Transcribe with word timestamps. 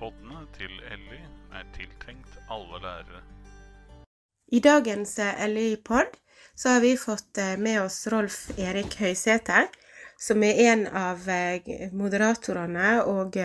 Poddene 0.00 0.46
til 0.56 0.72
Ellie 0.88 1.26
er 1.52 1.66
tiltenkt 1.76 2.36
alle 2.48 2.78
lærere. 2.80 3.18
I 4.48 4.60
dagens 4.64 5.18
LI-pod 5.52 6.14
så 6.56 6.72
har 6.72 6.80
vi 6.80 6.94
fått 6.96 7.36
eh, 7.38 7.58
med 7.60 7.82
oss 7.82 8.06
Rolf 8.08 8.38
Erik 8.56 8.96
Høysæter, 8.96 9.68
som 10.16 10.40
er 10.46 10.62
en 10.70 10.86
av 10.86 11.28
eh, 11.28 11.68
moderatorene 11.92 12.94
og 13.12 13.36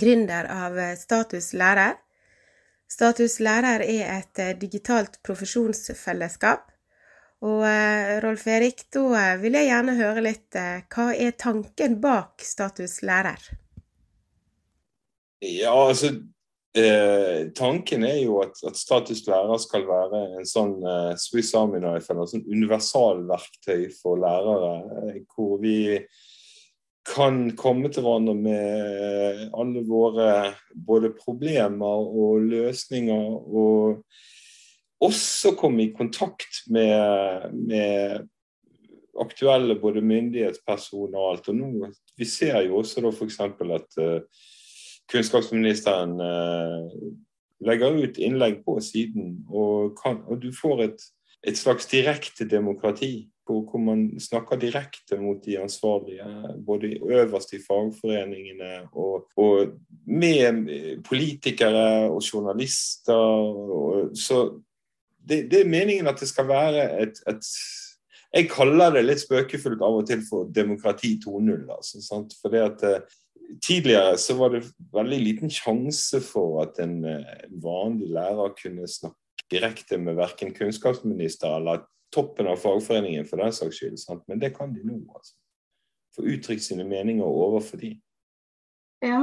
gründer 0.00 0.48
av 0.48 0.80
eh, 0.80 0.96
Status 0.96 1.52
lærer. 1.52 2.00
Status 2.88 3.36
lærer 3.44 3.84
er 3.84 4.16
et 4.16 4.42
digitalt 4.64 5.20
profesjonsfellesskap. 5.28 6.72
Og 7.44 7.62
Rolf 8.24 8.48
Erik, 8.48 8.86
da 8.96 9.36
vil 9.38 9.60
jeg 9.60 9.68
gjerne 9.68 10.00
høre 10.00 10.24
litt 10.24 10.56
hva 10.56 11.10
er 11.12 11.36
tanken 11.36 12.00
bak 12.00 12.40
Status 12.42 13.02
lærer? 13.04 13.44
Ja, 15.40 15.74
altså 15.88 16.16
Eh, 16.76 17.48
tanken 17.56 18.04
er 18.04 18.18
jo 18.20 18.38
at, 18.42 18.58
at, 18.66 18.76
statisk 18.76 19.26
lærer 19.30 19.56
skal 19.62 19.86
være 19.88 20.20
en 20.36 20.46
sånn 20.46 20.76
eh, 20.84 21.14
Swiss 21.18 21.54
Army 21.56 21.80
Knife, 21.80 22.12
eller 22.12 22.28
sånn 22.28 22.44
universalverktøy 22.44 23.86
for 23.96 24.20
lærere, 24.20 24.74
eh, 25.08 25.22
hvor 25.32 25.56
vi 25.62 25.78
kan 27.08 27.46
komme 27.56 27.88
til 27.88 28.04
hverandre 28.04 28.34
med 28.36 29.46
alle 29.56 29.82
våre 29.88 30.28
både 30.76 31.14
problemer 31.16 32.04
og 32.04 32.44
løsninger, 32.50 33.30
og 33.48 34.04
også 35.00 35.54
komme 35.56 35.86
i 35.86 35.94
kontakt 35.96 36.66
med, 36.68 37.48
med 37.54 38.28
aktuelle 39.24 39.78
både 39.80 40.04
myndighetspersoner 40.04 41.16
og 41.16 41.32
alt. 41.32 41.48
Og 41.48 41.58
nå, 41.58 41.90
vi 42.18 42.28
ser 42.28 42.60
jo 42.66 42.82
også 42.82 43.06
da 43.06 43.14
f.eks. 43.14 43.40
at 43.40 44.00
uh, 44.02 44.44
kunnskapsministeren 45.12 46.20
eh, 46.20 46.98
legger 47.64 47.96
ut 48.04 48.18
innlegg 48.18 48.62
på 48.64 48.78
siden, 48.84 49.40
og, 49.48 49.96
kan, 49.98 50.22
og 50.28 50.42
du 50.42 50.50
får 50.54 50.84
et, 50.84 51.08
et 51.46 51.58
slags 51.58 51.88
direkte 51.90 52.48
demokrati. 52.48 53.28
Hvor, 53.48 53.62
hvor, 53.64 53.80
man 53.80 54.20
snakker 54.20 54.58
direkte 54.60 55.16
mot 55.16 55.38
de 55.40 55.54
ansvarlige, 55.56 56.24
både 56.66 56.98
øverst 57.00 57.54
i 57.56 57.62
fagforeningene 57.64 58.82
og, 58.92 59.24
og 59.40 59.70
med 60.04 61.00
politikere 61.08 62.10
og 62.10 62.20
journalister. 62.32 63.14
Og, 63.14 64.10
så 64.16 64.50
det, 65.28 65.50
det, 65.50 65.62
er 65.62 65.70
meningen 65.70 66.06
at 66.06 66.20
det 66.20 66.28
skal 66.28 66.48
være 66.48 66.84
et, 67.02 67.22
et 67.28 67.48
jeg 68.34 68.50
kaller 68.52 68.92
det 68.92 69.06
litt 69.06 69.22
spøkefullt 69.22 69.80
av 69.80 70.02
og 70.02 70.08
til 70.08 70.20
for 70.28 70.50
demokrati 70.52 71.14
2.0. 71.24 71.64
Altså, 71.72 72.20
for 72.42 72.52
det 72.52 72.60
at 72.60 72.84
eh, 72.84 73.16
tidligere 73.62 74.16
så 74.18 74.36
var 74.38 74.52
det 74.54 74.66
veldig 74.92 75.18
liten 75.22 75.52
sjanse 75.52 76.20
for 76.24 76.62
at 76.64 76.78
en 76.82 77.00
eh, 77.08 77.46
vanlig 77.62 78.10
lærer 78.14 78.54
kunne 78.58 78.88
snakke 78.90 79.16
direkte 79.48 79.98
med 79.98 80.18
verken 80.18 80.52
kunnskapsminister 80.54 81.56
eller 81.56 81.86
toppen 82.14 82.48
av 82.48 82.60
fagforeningen 82.60 83.26
for 83.28 83.40
den 83.40 83.52
saks 83.54 83.80
skyld. 83.80 83.98
Sant? 84.00 84.24
Men 84.28 84.40
det 84.42 84.54
kan 84.56 84.72
de 84.74 84.84
nå. 84.84 85.00
altså. 85.14 85.34
Få 86.16 86.26
uttrykt 86.28 86.64
sine 86.64 86.84
meninger 86.88 87.24
overfor 87.24 87.80
de. 87.80 87.94
Ja, 89.04 89.22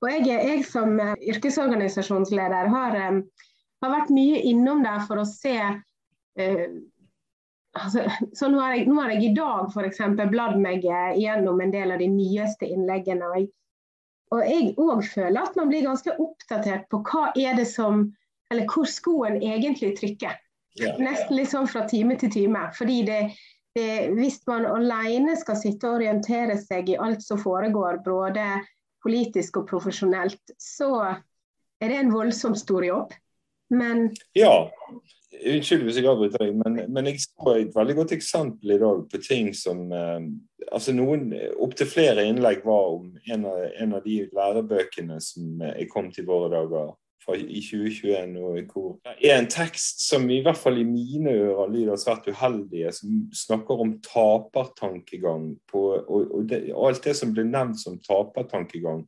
og 0.00 0.12
jeg, 0.12 0.26
jeg 0.30 0.64
som 0.68 0.96
eh, 1.02 1.16
yrkesorganisasjonsleder 1.34 2.70
har, 2.72 2.96
eh, 2.96 3.20
har, 3.84 3.92
vært 3.96 4.14
mye 4.14 4.40
innom 4.48 4.84
der 4.86 5.04
for 5.08 5.20
å 5.20 5.28
se 5.28 5.58
altså, 7.78 8.04
så 8.34 8.48
nå 8.48 8.60
har, 8.60 8.74
jeg, 8.76 8.88
nå 8.88 8.98
har, 9.00 9.14
jeg, 9.14 9.30
i 9.30 9.34
dag 9.36 9.70
f.eks. 9.70 10.02
bladd 10.32 10.58
meg 10.60 10.84
gjennom 10.84 11.60
en 11.62 11.74
del 11.74 11.94
av 11.94 12.02
de 12.02 12.08
nyeste 12.10 12.68
innleggene. 12.68 13.28
Og 13.28 13.38
jeg, 13.38 13.48
og 14.30 14.44
jeg 14.46 14.72
òg 14.78 15.04
føler 15.06 15.40
at 15.42 15.58
man 15.58 15.70
blir 15.70 15.86
ganske 15.86 16.14
oppdatert 16.22 16.88
på 16.90 17.02
hva 17.06 17.30
er 17.34 17.58
det 17.58 17.68
som 17.70 18.08
Eller 18.50 18.66
hvor 18.66 18.88
skoen 18.90 19.36
egentlig 19.38 19.92
trykker. 19.94 20.32
Ja. 20.74 20.96
Nesten 20.98 21.36
litt 21.36 21.52
sånn 21.52 21.68
fra 21.70 21.84
time 21.86 22.16
til 22.18 22.32
time. 22.34 22.64
Fordi 22.74 22.96
det, 23.06 23.18
det, 23.78 24.08
hvis 24.16 24.40
man 24.50 24.66
alene 24.66 25.36
skal 25.38 25.54
sitte 25.60 25.86
og 25.86 26.00
orientere 26.00 26.56
seg 26.58 26.90
i 26.90 26.96
alt 26.98 27.22
som 27.22 27.38
foregår, 27.38 28.00
både 28.02 28.48
politisk 29.06 29.60
og 29.62 29.68
profesjonelt, 29.70 30.54
så 30.58 30.90
er 31.06 31.92
det 31.92 32.00
en 32.00 32.10
voldsomt 32.10 32.58
stor 32.58 32.84
jobb. 32.84 33.14
Men 33.70 34.10
Ja. 34.34 34.68
Unnskyld 35.40 35.84
hvis 35.86 35.98
jeg 36.00 36.08
avbryter 36.10 36.44
deg, 36.44 36.56
men, 36.60 36.78
men, 36.92 37.08
jeg 37.08 37.22
så 37.22 37.54
et 37.56 37.76
veldig 37.76 37.96
godt 38.00 38.14
eksempel 38.16 38.74
i 38.74 38.80
dag 38.80 39.04
på 39.10 39.20
ting 39.24 39.52
som 39.56 39.86
eh, 39.94 40.26
altså 40.70 40.94
noen 40.96 41.30
Opptil 41.60 41.88
flere 41.88 42.26
innlegg 42.28 42.64
var 42.66 42.96
om 42.96 43.12
en 43.32 43.46
av, 43.48 43.62
en 43.80 43.94
av, 43.96 44.02
de 44.04 44.24
lærebøkene 44.36 45.20
som 45.24 45.62
er 45.64 45.86
kommet 45.92 46.18
i 46.20 46.26
våre 46.26 46.50
dager 46.52 46.92
fra, 47.24 47.36
i 47.36 47.62
2021. 47.64 48.36
og 48.40 48.74
hvor 48.74 48.92
Det 49.06 49.32
er 49.32 49.40
en 49.40 49.50
tekst 49.50 50.04
som 50.08 50.28
i 50.30 50.40
hvert 50.44 50.60
fall 50.60 50.80
i 50.80 50.86
mine 50.88 51.32
ører 51.32 51.72
lyder 51.72 52.00
svært 52.00 52.28
uheldige, 52.28 52.92
som 52.96 53.24
snakker 53.34 53.84
om 53.84 53.96
tapertankegang. 54.04 55.54
På, 55.70 55.86
og, 56.00 56.30
og, 56.30 56.48
det, 56.50 56.66
og 56.74 56.90
alt 56.90 57.04
det 57.04 57.16
som 57.18 57.34
blir 57.34 57.48
nevnt 57.48 57.80
som 57.80 58.00
tapertankegang, 58.04 59.06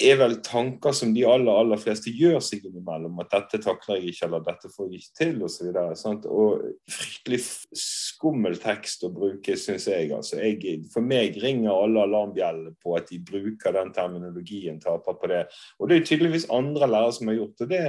er 0.00 0.16
vel 0.20 0.36
tanker 0.44 0.94
som 0.96 1.12
de 1.14 1.22
aller 1.28 1.52
aller 1.52 1.80
fleste 1.80 2.12
gjør 2.16 2.38
seg 2.44 2.64
innimellom. 2.64 3.18
At 3.20 3.32
'dette 3.32 3.60
takler 3.64 3.98
jeg 3.98 4.14
ikke', 4.14 4.26
eller 4.26 4.44
'dette 4.44 4.70
får 4.72 4.88
jeg 4.88 5.00
ikke 5.00 5.16
til', 5.20 5.42
osv. 5.44 5.66
Og, 5.76 6.26
og 6.30 6.62
fryktelig 6.90 7.40
skummel 7.76 8.56
tekst 8.60 9.04
å 9.04 9.12
bruke, 9.12 9.56
syns 9.56 9.88
jeg. 9.88 10.12
Altså, 10.12 10.40
jeg. 10.40 10.84
For 10.92 11.04
meg 11.04 11.36
ringer 11.42 11.72
alle 11.72 12.06
alarmbjellene 12.06 12.74
på 12.82 12.96
at 12.96 13.10
de 13.10 13.20
bruker 13.20 13.76
den 13.76 13.92
terminologien, 13.92 14.80
taper 14.80 15.18
på 15.20 15.26
det. 15.28 15.46
Og 15.78 15.88
det 15.88 16.00
er 16.00 16.06
tydeligvis 16.08 16.50
andre 16.50 16.88
lærere 16.88 17.12
som 17.12 17.28
har 17.28 17.40
gjort 17.40 17.58
det. 17.58 17.68
det. 17.68 17.86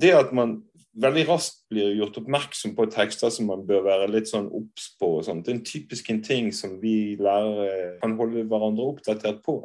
Det 0.00 0.14
at 0.14 0.32
man 0.32 0.62
veldig 1.02 1.26
raskt 1.28 1.64
blir 1.70 1.94
gjort 1.98 2.18
oppmerksom 2.18 2.76
på 2.76 2.86
tekster 2.90 3.30
som 3.30 3.46
man 3.50 3.66
bør 3.66 3.82
være 3.86 4.10
litt 4.10 4.30
sånn 4.30 4.50
obs 4.50 4.94
på. 5.00 5.18
og 5.18 5.24
sånt. 5.26 5.46
Det 5.46 5.52
er 5.52 5.58
en 5.58 5.66
typisk 5.66 6.10
en 6.10 6.22
ting 6.22 6.52
som 6.54 6.78
vi 6.82 7.16
lærere 7.18 7.98
kan 8.02 8.16
holde 8.18 8.46
hverandre 8.46 8.86
oppdatert 8.94 9.42
på 9.42 9.62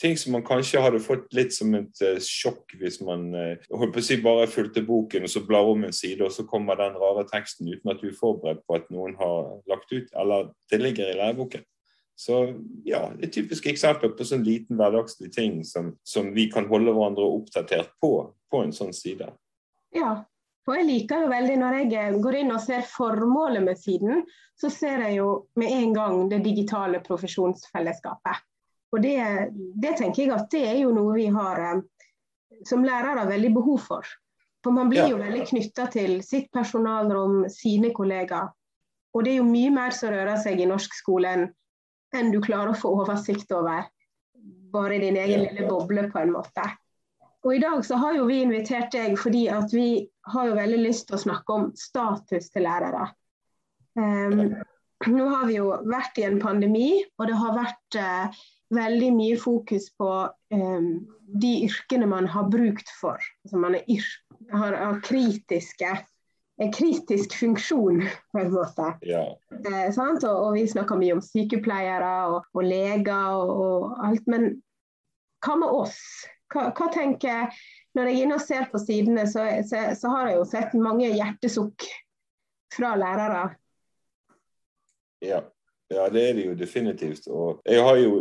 ting 0.00 0.16
som 0.18 0.32
man 0.32 0.44
kanskje 0.46 0.80
hadde 0.82 1.02
fått 1.04 1.28
litt 1.36 1.52
som 1.54 1.74
et 1.78 2.02
uh, 2.04 2.16
sjokk 2.24 2.76
hvis 2.80 3.00
man 3.04 3.28
uh, 3.36 3.66
holdt 3.70 3.94
på 3.94 4.02
å 4.02 4.06
si 4.06 4.20
bare 4.24 4.48
fulgte 4.50 4.84
boken 4.86 5.26
og 5.26 5.32
så 5.32 5.42
blar 5.46 5.68
om 5.68 5.84
en 5.86 5.96
side, 5.96 6.24
og 6.24 6.32
så 6.34 6.46
kommer 6.48 6.80
den 6.80 6.96
rare 7.00 7.26
teksten 7.28 7.68
uten 7.68 7.92
at 7.92 8.00
du 8.00 8.08
er 8.10 8.16
forberedt 8.16 8.64
på 8.66 8.78
at 8.80 8.88
noen 8.94 9.18
har 9.20 9.52
lagt 9.70 9.92
ut, 9.92 10.08
eller 10.16 10.50
det 10.72 10.80
ligger 10.80 11.12
i 11.12 11.18
læreboken. 11.20 11.66
Så 12.20 12.40
ja, 12.84 13.06
det 13.14 13.22
er 13.22 13.28
et 13.30 13.32
typisk 13.32 13.70
eksempel 13.70 14.12
på 14.12 14.26
sånn 14.28 14.42
liten 14.44 14.76
hverdagslig 14.76 15.30
ting 15.32 15.62
som, 15.64 15.94
som, 16.04 16.34
vi 16.36 16.50
kan 16.52 16.66
holde 16.68 16.92
hverandre 16.92 17.24
oppdatert 17.24 17.94
på 18.02 18.12
på 18.50 18.60
en 18.60 18.74
sånn 18.76 18.92
side. 18.92 19.30
Ja, 19.96 20.18
og 20.68 20.76
jeg 20.76 20.86
liker 20.88 21.24
jo 21.24 21.30
veldig 21.30 21.56
når 21.62 21.76
jeg 21.78 21.94
eh, 21.96 22.18
går 22.20 22.36
inn 22.42 22.52
og 22.52 22.60
ser 22.60 22.84
formålet 22.86 23.64
med 23.64 23.80
siden, 23.80 24.24
så 24.58 24.68
ser 24.74 25.06
jeg 25.06 25.16
jo 25.20 25.30
med 25.58 25.72
en 25.72 25.94
gang 25.96 26.20
det 26.28 26.42
digitale 26.44 27.00
profesjonsfellesskapet. 27.06 28.44
Og 28.90 29.02
det, 29.04 29.16
det, 29.82 29.94
tenker 30.00 30.24
jeg 30.24 30.34
at 30.34 30.48
det 30.50 30.64
er 30.66 30.80
jo 30.82 30.94
noe 30.94 31.14
vi 31.14 31.28
har 31.30 31.62
eh, 31.62 31.82
som 32.66 32.84
lærere 32.84 33.28
veldig 33.28 33.52
behov 33.54 33.78
for. 33.86 34.08
For 34.64 34.76
man 34.76 34.90
blir 34.92 35.08
jo 35.08 35.20
veldig 35.20 35.46
knytta 35.48 35.86
til 35.94 36.18
sitt 36.26 36.50
personalrom, 36.52 37.46
sine 37.48 37.94
kollegaer. 37.96 38.50
Og 39.14 39.24
det 39.24 39.32
er 39.32 39.40
jo 39.40 39.48
mye 39.48 39.70
mer 39.74 39.94
som 39.96 40.12
rører 40.12 40.36
seg 40.42 40.60
i 40.60 40.68
norsk 40.68 40.92
skole 40.94 41.30
enn, 41.30 41.46
enn 42.14 42.28
du 42.34 42.38
klarer 42.44 42.74
å 42.74 42.78
få 42.78 42.92
oversikt 43.00 43.50
over 43.56 43.88
bare 44.70 44.96
i 44.96 45.02
din 45.02 45.16
egen 45.18 45.46
lille 45.48 45.66
boble, 45.66 46.04
på 46.12 46.20
en 46.20 46.34
måte. 46.34 46.62
Og 47.42 47.54
I 47.56 47.62
dag 47.62 47.80
så 47.86 47.96
har 47.98 48.14
jo 48.18 48.26
vi 48.28 48.42
invitert 48.44 48.92
deg 48.92 49.16
fordi 49.18 49.46
at 49.50 49.72
vi 49.74 50.04
har 50.30 50.50
jo 50.50 50.58
veldig 50.58 50.82
lyst 50.84 51.08
til 51.08 51.16
å 51.16 51.22
snakke 51.24 51.56
om 51.56 51.70
status 51.78 52.50
til 52.52 52.66
lærere. 52.68 53.08
Um, 53.98 54.54
nå 55.08 55.26
har 55.32 55.46
vi 55.48 55.56
jo 55.56 55.72
vært 55.88 56.20
i 56.20 56.26
en 56.28 56.38
pandemi, 56.42 57.00
og 57.18 57.30
det 57.30 57.38
har 57.40 57.56
vært 57.56 57.98
uh, 57.98 58.42
veldig 58.74 59.10
mye 59.16 59.38
fokus 59.40 59.88
på 59.98 60.10
um, 60.54 60.90
de 61.40 61.52
yrkene 61.66 62.06
man 62.10 62.28
har 62.30 62.48
brukt 62.50 62.90
for. 63.00 63.18
Altså 63.44 63.60
man 63.62 63.76
har, 64.52 64.76
har 64.78 65.00
kritiske 65.06 65.92
en 66.60 66.72
kritisk 66.72 67.34
funksjon, 67.38 68.02
på 68.32 68.38
en 68.38 68.50
måte. 68.52 68.90
Ja. 69.00 69.22
Eh, 69.50 69.86
og, 69.96 70.24
og, 70.24 70.50
vi 70.54 70.66
snakker 70.68 70.98
mye 71.00 71.14
om 71.16 71.22
sykepleiere 71.24 72.10
og, 72.28 72.50
og 72.52 72.66
leger 72.66 73.30
og, 73.32 73.52
og, 73.54 73.94
alt. 74.04 74.26
Men 74.28 74.50
hva 75.40 75.56
med 75.56 75.72
oss? 75.72 75.96
Hva, 76.52 76.66
hva 76.76 76.90
tenker 76.92 77.54
Når 77.96 78.10
jeg 78.10 78.18
er 78.18 78.26
inne 78.26 78.36
og 78.36 78.44
ser 78.44 78.68
på 78.70 78.78
sidene, 78.82 79.24
så, 79.30 79.46
så, 79.66 79.86
så 79.96 80.12
har 80.12 80.28
jeg 80.28 80.36
jo 80.36 80.44
sett 80.50 80.76
mange 80.76 81.08
hjertesukk 81.08 81.86
fra 82.76 82.92
lærere. 83.00 83.46
Ja. 85.24 85.40
ja, 85.90 86.04
det 86.12 86.28
er 86.28 86.36
det 86.36 86.44
jo 86.44 86.54
definitivt. 86.60 87.26
Og 87.26 87.64
jeg 87.64 87.82
har 87.82 87.98
jo 87.98 88.20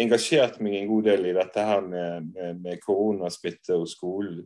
engasjert 0.00 0.60
meg 0.64 0.78
en 0.78 0.90
god 0.90 1.06
del 1.10 1.30
i 1.30 1.36
dette 1.36 1.62
her 1.64 1.84
med, 1.84 2.32
med, 2.34 2.60
med 2.64 2.82
koronasmitte 2.84 3.76
og 3.78 3.88
skolen. 3.90 4.44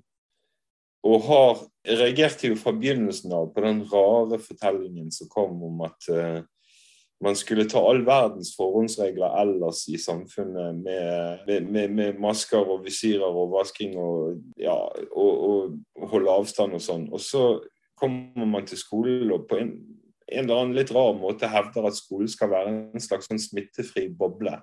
Og 1.06 1.24
har 1.28 1.60
reagert 1.86 2.42
jo 2.44 2.56
fra 2.58 2.74
begynnelsen 2.74 3.32
av 3.34 3.52
på 3.54 3.62
den 3.64 3.84
rare 3.90 4.38
fortellingen 4.42 5.12
som 5.14 5.30
kom 5.30 5.60
om 5.68 5.84
at 5.86 6.08
uh, 6.10 6.40
man 7.24 7.36
skulle 7.38 7.66
ta 7.70 7.80
all 7.82 8.04
verdens 8.06 8.52
forhåndsregler 8.58 9.36
ellers 9.40 9.84
i 9.90 9.98
samfunnet 9.98 10.78
med, 10.82 11.48
med, 11.66 11.90
med, 11.90 12.18
masker 12.20 12.62
og 12.62 12.84
visirer 12.84 13.26
og 13.26 13.54
vasking 13.56 13.96
og, 13.98 14.38
ja, 14.58 14.76
og, 15.10 15.78
og 15.98 16.10
holde 16.12 16.34
avstand 16.34 16.78
og 16.78 16.82
sånn. 16.82 17.08
Og 17.10 17.22
så 17.22 17.44
kommer 17.98 18.46
man 18.46 18.66
til 18.66 18.78
skolen 18.78 19.32
og 19.34 19.48
på 19.50 19.58
en, 19.58 19.72
en 20.28 20.44
eller 20.44 20.62
annen 20.62 20.78
litt 20.78 20.92
rar 20.94 21.14
måte 21.18 21.50
hevder 21.50 21.88
at 21.90 21.98
skolen 21.98 22.30
skal 22.30 22.52
være 22.52 22.74
en 22.74 23.02
slags 23.02 23.30
sånn 23.30 23.42
smittefri 23.42 24.06
boble 24.14 24.58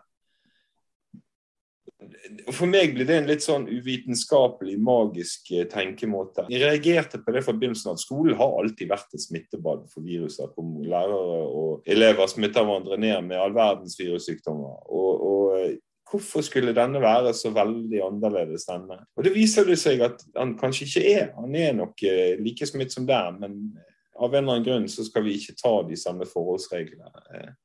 for 2.54 2.70
meg 2.70 2.94
blir 2.96 3.08
det 3.08 3.18
en 3.20 3.30
litt 3.30 3.44
sånn 3.46 3.68
uvitenskapelig, 3.70 4.76
magisk 4.82 5.52
eh, 5.56 5.66
tenkemåte. 5.72 6.46
Jeg 6.52 6.64
reagerte 6.64 7.22
på 7.24 7.34
det 7.36 7.44
fra 7.46 7.56
begynnelsen 7.56 7.94
at 7.94 8.04
skolen 8.04 8.38
har 8.40 8.60
alltid 8.60 8.92
vært 8.92 9.16
et 9.16 9.24
smittebad 9.24 9.88
for 9.92 10.06
viruser. 10.06 10.52
hvor 10.56 10.86
lærere 10.86 11.42
og 11.48 11.90
elever 11.90 12.30
smitter 12.32 12.66
hverandre 12.66 13.00
ned 13.02 13.28
med 13.30 13.42
all 13.42 13.56
verdens 13.56 13.98
virussykdommer. 14.00 14.86
Og, 14.90 15.26
og 15.30 15.58
eh, 15.60 15.76
hvorfor 16.12 16.46
skulle 16.46 16.76
denne 16.76 17.02
være 17.02 17.34
så 17.34 17.52
veldig 17.56 18.02
annerledes 18.06 18.68
denne? 18.70 19.02
Og 19.18 19.24
Det 19.24 19.34
viser 19.36 19.68
det 19.68 19.80
seg 19.82 20.06
at 20.06 20.24
han 20.38 20.56
kanskje 20.60 20.88
ikke 20.88 21.06
er. 21.12 21.28
Han 21.40 21.56
er 21.56 21.76
nok 21.78 22.04
eh, 22.04 22.40
like 22.40 22.68
smittsom 22.70 23.08
der, 23.10 23.32
men 23.40 23.76
av 24.16 24.32
en 24.32 24.44
eller 24.44 24.54
annen 24.54 24.66
grunn 24.66 24.90
så 24.92 25.04
skal 25.04 25.26
vi 25.26 25.36
ikke 25.40 25.58
ta 25.60 25.76
de 25.88 25.98
samme 26.00 26.28
forholdsreglene 26.30 27.56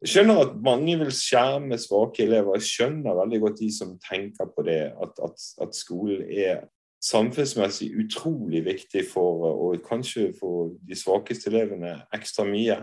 jeg 0.00 0.12
skjønner 0.14 0.38
at 0.40 0.52
mange 0.64 0.94
vil 1.02 1.10
skjerme 1.12 1.76
svake 1.78 2.24
elever. 2.24 2.56
Jeg 2.56 2.68
skjønner 2.68 3.18
veldig 3.18 3.40
godt 3.42 3.58
de 3.60 3.70
som 3.74 3.98
tenker 4.00 4.48
på 4.54 4.64
det, 4.64 4.80
at, 4.96 5.18
at, 5.26 5.42
at 5.60 5.76
skolen 5.76 6.22
er 6.24 6.62
samfunnsmessig 7.04 7.90
utrolig 8.00 8.64
viktig 8.64 9.04
for, 9.08 9.44
og 9.50 9.84
kanskje 9.84 10.30
for 10.38 10.72
de 10.88 10.96
svakeste 10.96 11.52
elevene 11.52 11.98
ekstra 12.16 12.46
mye. 12.48 12.80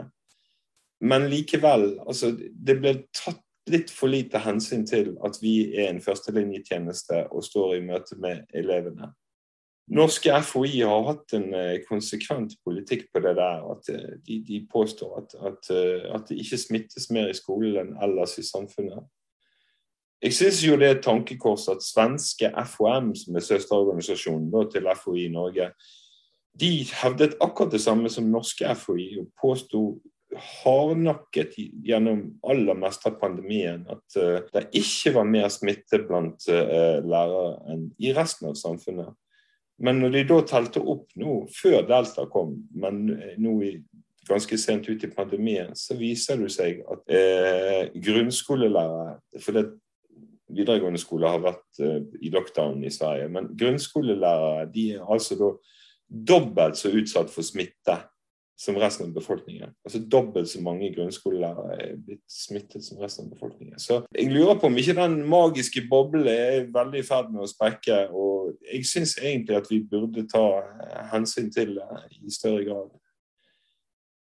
Men 1.01 1.27
likevel, 1.29 1.91
altså, 2.05 2.31
det 2.37 2.79
ble 2.81 2.95
tatt 3.13 3.41
litt 3.69 3.91
for 3.91 4.13
lite 4.13 4.39
hensyn 4.41 4.85
til 4.87 5.15
at 5.25 5.37
vi 5.41 5.73
er 5.75 5.89
en 5.89 6.01
førstelinjetjeneste 6.01 7.25
og 7.33 7.43
står 7.45 7.77
i 7.77 7.85
møte 7.85 8.17
med 8.21 8.45
elevene. 8.55 9.11
Norske 9.87 10.33
FHI 10.43 10.81
har 10.83 11.05
hatt 11.07 11.33
en 11.37 11.53
eh, 11.55 11.77
konsekvent 11.87 12.57
politikk 12.65 13.05
på 13.13 13.21
det 13.23 13.37
der. 13.37 13.61
at 13.71 13.89
eh, 13.89 14.17
De, 14.27 14.41
de 14.43 14.65
påstår 14.71 15.21
at, 15.21 15.35
at, 15.39 15.69
eh, 15.71 16.15
at, 16.15 16.27
det 16.27 16.41
ikke 16.43 16.59
smittes 16.59 17.09
mer 17.09 17.29
i 17.31 17.37
skolen 17.37 17.77
enn 17.79 17.93
ellers 18.03 18.35
i 18.37 18.43
samfunnet. 18.43 19.05
Jeg 20.21 20.33
syns 20.33 20.59
jo 20.65 20.75
det 20.75 20.89
er 20.89 20.97
et 20.97 21.05
tankekors 21.05 21.69
at 21.71 21.85
svenske 21.85 22.49
FHM, 22.51 23.13
som 23.15 23.37
er 23.37 23.45
søsterorganisasjonen 23.45 24.51
til 24.73 24.89
FHI 24.97 25.27
Norge, 25.31 25.69
de 26.57 26.71
hevdet 26.89 27.37
akkurat 27.39 27.71
det 27.71 27.83
samme 27.83 28.09
som 28.09 28.27
norske 28.33 28.65
FHI 28.75 29.21
og 29.21 29.27
påsto 29.39 29.83
hardnakket 30.33 31.53
gjennom 31.85 32.23
aller 32.49 32.75
meste 32.81 33.11
av 33.11 33.19
pandemien 33.21 33.85
at 33.93 34.17
det 34.51 34.65
ikke 34.75 35.13
var 35.19 35.29
mer 35.29 35.47
smitte 35.53 36.01
blant 36.09 36.49
lærere 36.49 37.53
enn 37.69 37.85
i 38.01 38.09
resten 38.17 38.49
av 38.49 38.57
samfunnet. 38.57 39.13
Men 39.83 40.01
når 40.01 40.13
de 40.15 40.23
da 40.31 40.39
telte 40.49 40.81
opp 40.81 41.11
nå, 41.19 41.43
før 41.53 41.83
Delta 41.85 42.25
kom, 42.31 42.55
men 42.73 43.03
nå 43.37 43.53
i, 43.65 43.73
ganske 44.27 44.57
sent 44.59 44.89
ut 44.89 45.03
i 45.03 45.11
pandemien, 45.11 45.75
så 45.77 45.95
viser 45.97 46.39
det 46.41 46.49
seg 46.55 46.81
at 46.91 47.13
eh, 47.13 47.83
grunnskolelærere 47.93 49.39
For 49.43 49.55
det 49.55 49.67
videregående 50.47 50.99
skole 51.01 51.29
har 51.29 51.43
vært 51.43 51.81
eh, 51.83 52.01
i 52.23 52.31
lockdown 52.33 52.83
i 52.87 52.91
Sverige, 52.93 53.29
men 53.31 53.51
grunnskolelærere 53.57 54.67
de 54.73 54.89
er 54.97 55.07
altså 55.13 55.37
da 55.39 55.51
dobbelt 56.07 56.79
så 56.79 56.91
utsatt 56.95 57.31
for 57.31 57.45
smitte 57.45 57.97
som 58.57 58.77
resten 58.81 59.05
av 59.05 59.13
befolkningen. 59.13 59.69
Altså 59.85 59.99
Dobbelt 60.11 60.49
så 60.49 60.61
mange 60.65 60.89
grunnskolelærere 60.95 61.75
er 61.77 61.97
blitt 62.01 62.23
smittet 62.31 62.85
som 62.85 62.97
resten 62.97 63.27
av 63.27 63.35
befolkningen. 63.35 63.77
Så 63.79 63.99
jeg 64.15 64.31
lurer 64.33 64.57
på 64.57 64.71
om 64.71 64.77
ikke 64.81 64.95
den 64.97 65.19
magiske 65.29 65.83
boblen 65.89 66.25
er 66.31 66.65
veldig 66.73 67.03
i 67.03 67.05
ferd 67.05 67.29
med 67.33 67.45
å 67.45 67.51
sprekke. 67.51 67.99
Og 68.09 68.55
jeg 68.65 68.87
syns 68.89 69.17
egentlig 69.21 69.59
at 69.59 69.69
vi 69.69 69.83
burde 69.91 70.25
ta 70.31 70.47
hensyn 71.11 71.51
til 71.53 71.75
det 71.77 72.01
i 72.17 72.33
større 72.33 72.65
grad. 72.65 72.89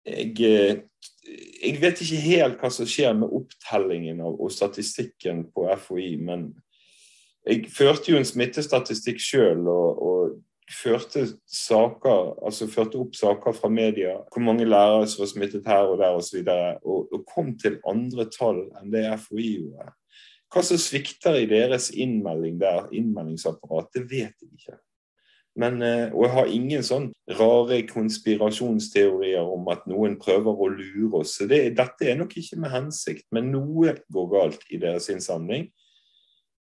Jeg, 0.09 0.37
eh, 0.45 0.77
jeg 1.65 1.81
vet 1.81 2.01
ikke 2.05 2.23
helt 2.29 2.61
hva 2.61 2.71
som 2.73 2.89
skjer 2.89 3.17
med 3.17 3.33
opptellingen 3.33 4.21
av, 4.21 4.37
og 4.37 4.53
statistikken 4.53 5.47
på 5.55 5.69
FHI, 5.73 6.17
men 6.21 6.51
jeg 7.49 7.69
førte 7.73 8.13
jo 8.13 8.21
en 8.21 8.29
smittestatistikk 8.29 9.21
sjøl, 9.25 9.65
og, 9.73 10.03
og 10.05 10.37
førte, 10.69 11.25
saker, 11.49 12.35
altså 12.45 12.69
førte 12.71 12.99
opp 13.01 13.15
saker 13.17 13.55
fra 13.57 13.71
media, 13.73 14.19
hvor 14.33 14.45
mange 14.45 14.67
lærere 14.69 15.07
som 15.09 15.23
var 15.25 15.31
smittet 15.33 15.69
her 15.69 15.89
og 15.89 15.99
der 16.03 16.19
osv., 16.19 16.43
og, 16.45 16.83
og, 16.85 17.07
og 17.15 17.25
kom 17.31 17.55
til 17.61 17.79
andre 17.89 18.29
tall 18.33 18.67
enn 18.81 18.93
det 18.93 19.07
FHI 19.25 19.49
gjorde. 19.63 19.95
Hva 20.49 20.65
som 20.65 20.81
svikter 20.81 21.37
i 21.37 21.49
deres 21.49 21.91
innmelding 21.93 22.61
der, 22.61 22.87
innmeldingsapparat, 22.97 23.91
det 23.97 24.05
vet 24.09 24.45
jeg 24.45 24.53
ikke. 24.55 24.79
Men, 25.59 25.83
eh, 25.83 26.13
og 26.15 26.23
jeg 26.25 26.35
har 26.37 26.53
ingen 26.55 26.85
sånn 26.87 27.09
rare 27.39 27.81
konspirasjonsteorier 27.89 29.43
om 29.43 29.67
at 29.73 29.83
noen 29.91 30.15
prøver 30.21 30.55
å 30.55 30.71
lure 30.71 31.25
oss. 31.25 31.35
Så 31.41 31.49
det, 31.51 31.65
dette 31.77 32.07
er 32.07 32.21
nok 32.21 32.37
ikke 32.39 32.61
med 32.63 32.73
hensikt, 32.73 33.27
men 33.35 33.51
noe 33.53 33.97
går 34.15 34.29
galt 34.37 34.65
i 34.71 34.79
deres 34.81 35.11
innsamling. 35.13 35.67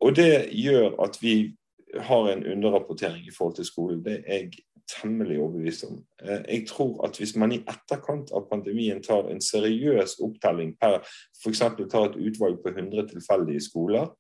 Og 0.04 0.18
det 0.19 0.50
gjør 0.51 0.98
at 1.06 1.16
vi 1.22 1.54
har 2.01 2.30
en 2.30 2.45
underrapportering 2.45 3.28
i 3.28 3.34
forhold 3.38 3.56
til 3.56 3.66
skolen. 3.66 4.06
Det 4.06 4.24
er 4.28 4.34
jeg 4.34 4.63
temmelig 5.01 5.40
overbevist 5.40 5.84
om. 5.84 6.01
Eh, 6.24 6.42
jeg 6.50 6.68
tror 6.68 7.06
at 7.07 7.18
hvis 7.18 7.36
man 7.36 7.51
i 7.51 7.62
etterkant 7.62 8.34
av 8.36 8.48
pandemien 8.50 9.01
tar 9.04 9.30
en 9.31 9.42
seriøs 9.42 10.18
opptelling 10.24 10.75
per 10.81 11.00
f.eks. 11.44 11.62
tar 11.62 12.10
et 12.10 12.19
utvalg 12.19 12.60
på 12.63 12.74
100 12.74 13.07
tilfeldige 13.13 13.63
skoler, 13.63 14.12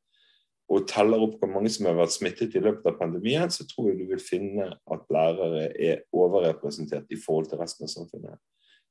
og 0.71 0.87
teller 0.87 1.21
opp 1.25 1.35
hvor 1.41 1.51
mange 1.51 1.69
som 1.73 1.89
har 1.89 1.97
vært 1.97 2.15
smittet 2.15 2.55
i 2.55 2.63
løpet 2.63 2.87
av 2.89 2.97
pandemien, 3.01 3.51
så 3.51 3.65
tror 3.67 3.91
jeg 3.91 3.99
du 3.99 4.07
vil 4.13 4.21
finne 4.23 4.69
at 4.71 5.07
lærere 5.13 5.67
er 5.75 6.03
overrepresentert 6.15 7.11
i 7.11 7.19
forhold 7.19 7.51
til 7.51 7.59
resten 7.61 7.85
av 7.85 7.91
samfunnet. 7.91 8.39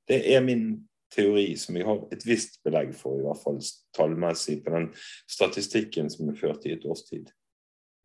Det 0.09 0.21
er 0.35 0.45
min 0.45 0.67
teori 1.13 1.53
som 1.61 1.77
jeg 1.77 1.87
har 1.87 2.05
et 2.15 2.25
visst 2.27 2.61
belegg 2.65 2.93
for, 2.97 3.19
i 3.19 3.25
hvert 3.25 3.41
fall 3.41 3.59
tallmessig, 3.97 4.61
på 4.65 4.75
den 4.75 4.91
statistikken 5.31 6.11
som 6.13 6.31
er 6.31 6.39
ført 6.39 6.69
i 6.69 6.75
et 6.77 6.87
års 6.89 7.05
tid. 7.09 7.33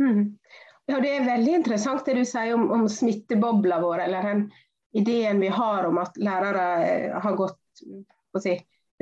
Mm. 0.02 0.38
Ja, 0.88 1.02
Det 1.04 1.10
er 1.18 1.26
veldig 1.28 1.54
interessant 1.60 2.06
det 2.08 2.16
du 2.16 2.24
sier 2.26 2.56
om, 2.56 2.70
om 2.72 2.88
smittebobla 2.88 3.82
vår, 3.84 4.06
eller 4.06 4.24
den 4.24 4.44
ideen 4.96 5.42
vi 5.44 5.50
har 5.52 5.84
om 5.84 6.00
at 6.00 6.16
lærere 6.16 6.68
eh, 6.86 7.18
har 7.22 7.36
gått 7.36 7.82
si, 8.40 8.54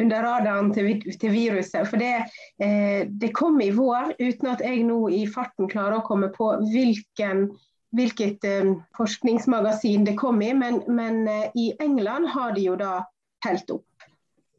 under 0.02 0.24
radaren 0.24 0.72
til, 0.74 0.90
til, 1.20 1.32
viruset. 1.32 1.86
For 1.90 2.02
det, 2.02 2.26
eh, 2.64 3.06
det, 3.08 3.32
kom 3.38 3.62
i 3.62 3.70
vår, 3.76 4.16
uten 4.20 4.50
at 4.52 4.64
jeg 4.66 4.84
nå 4.88 4.98
i 5.14 5.24
farten 5.30 5.70
klarer 5.72 6.00
å 6.00 6.08
komme 6.08 6.32
på 6.34 6.50
hvilken, 6.72 7.48
hvilket 7.96 8.50
eh, 8.50 8.74
forskningsmagasin 8.98 10.08
det 10.10 10.18
kom 10.20 10.42
i. 10.42 10.52
Men, 10.58 10.82
men 10.88 11.24
eh, 11.32 11.48
i 11.54 11.70
England 11.86 12.34
har 12.34 12.58
de 12.58 12.66
jo 12.66 12.80
da 12.82 12.98
helt 13.46 13.72
opp. 13.78 14.10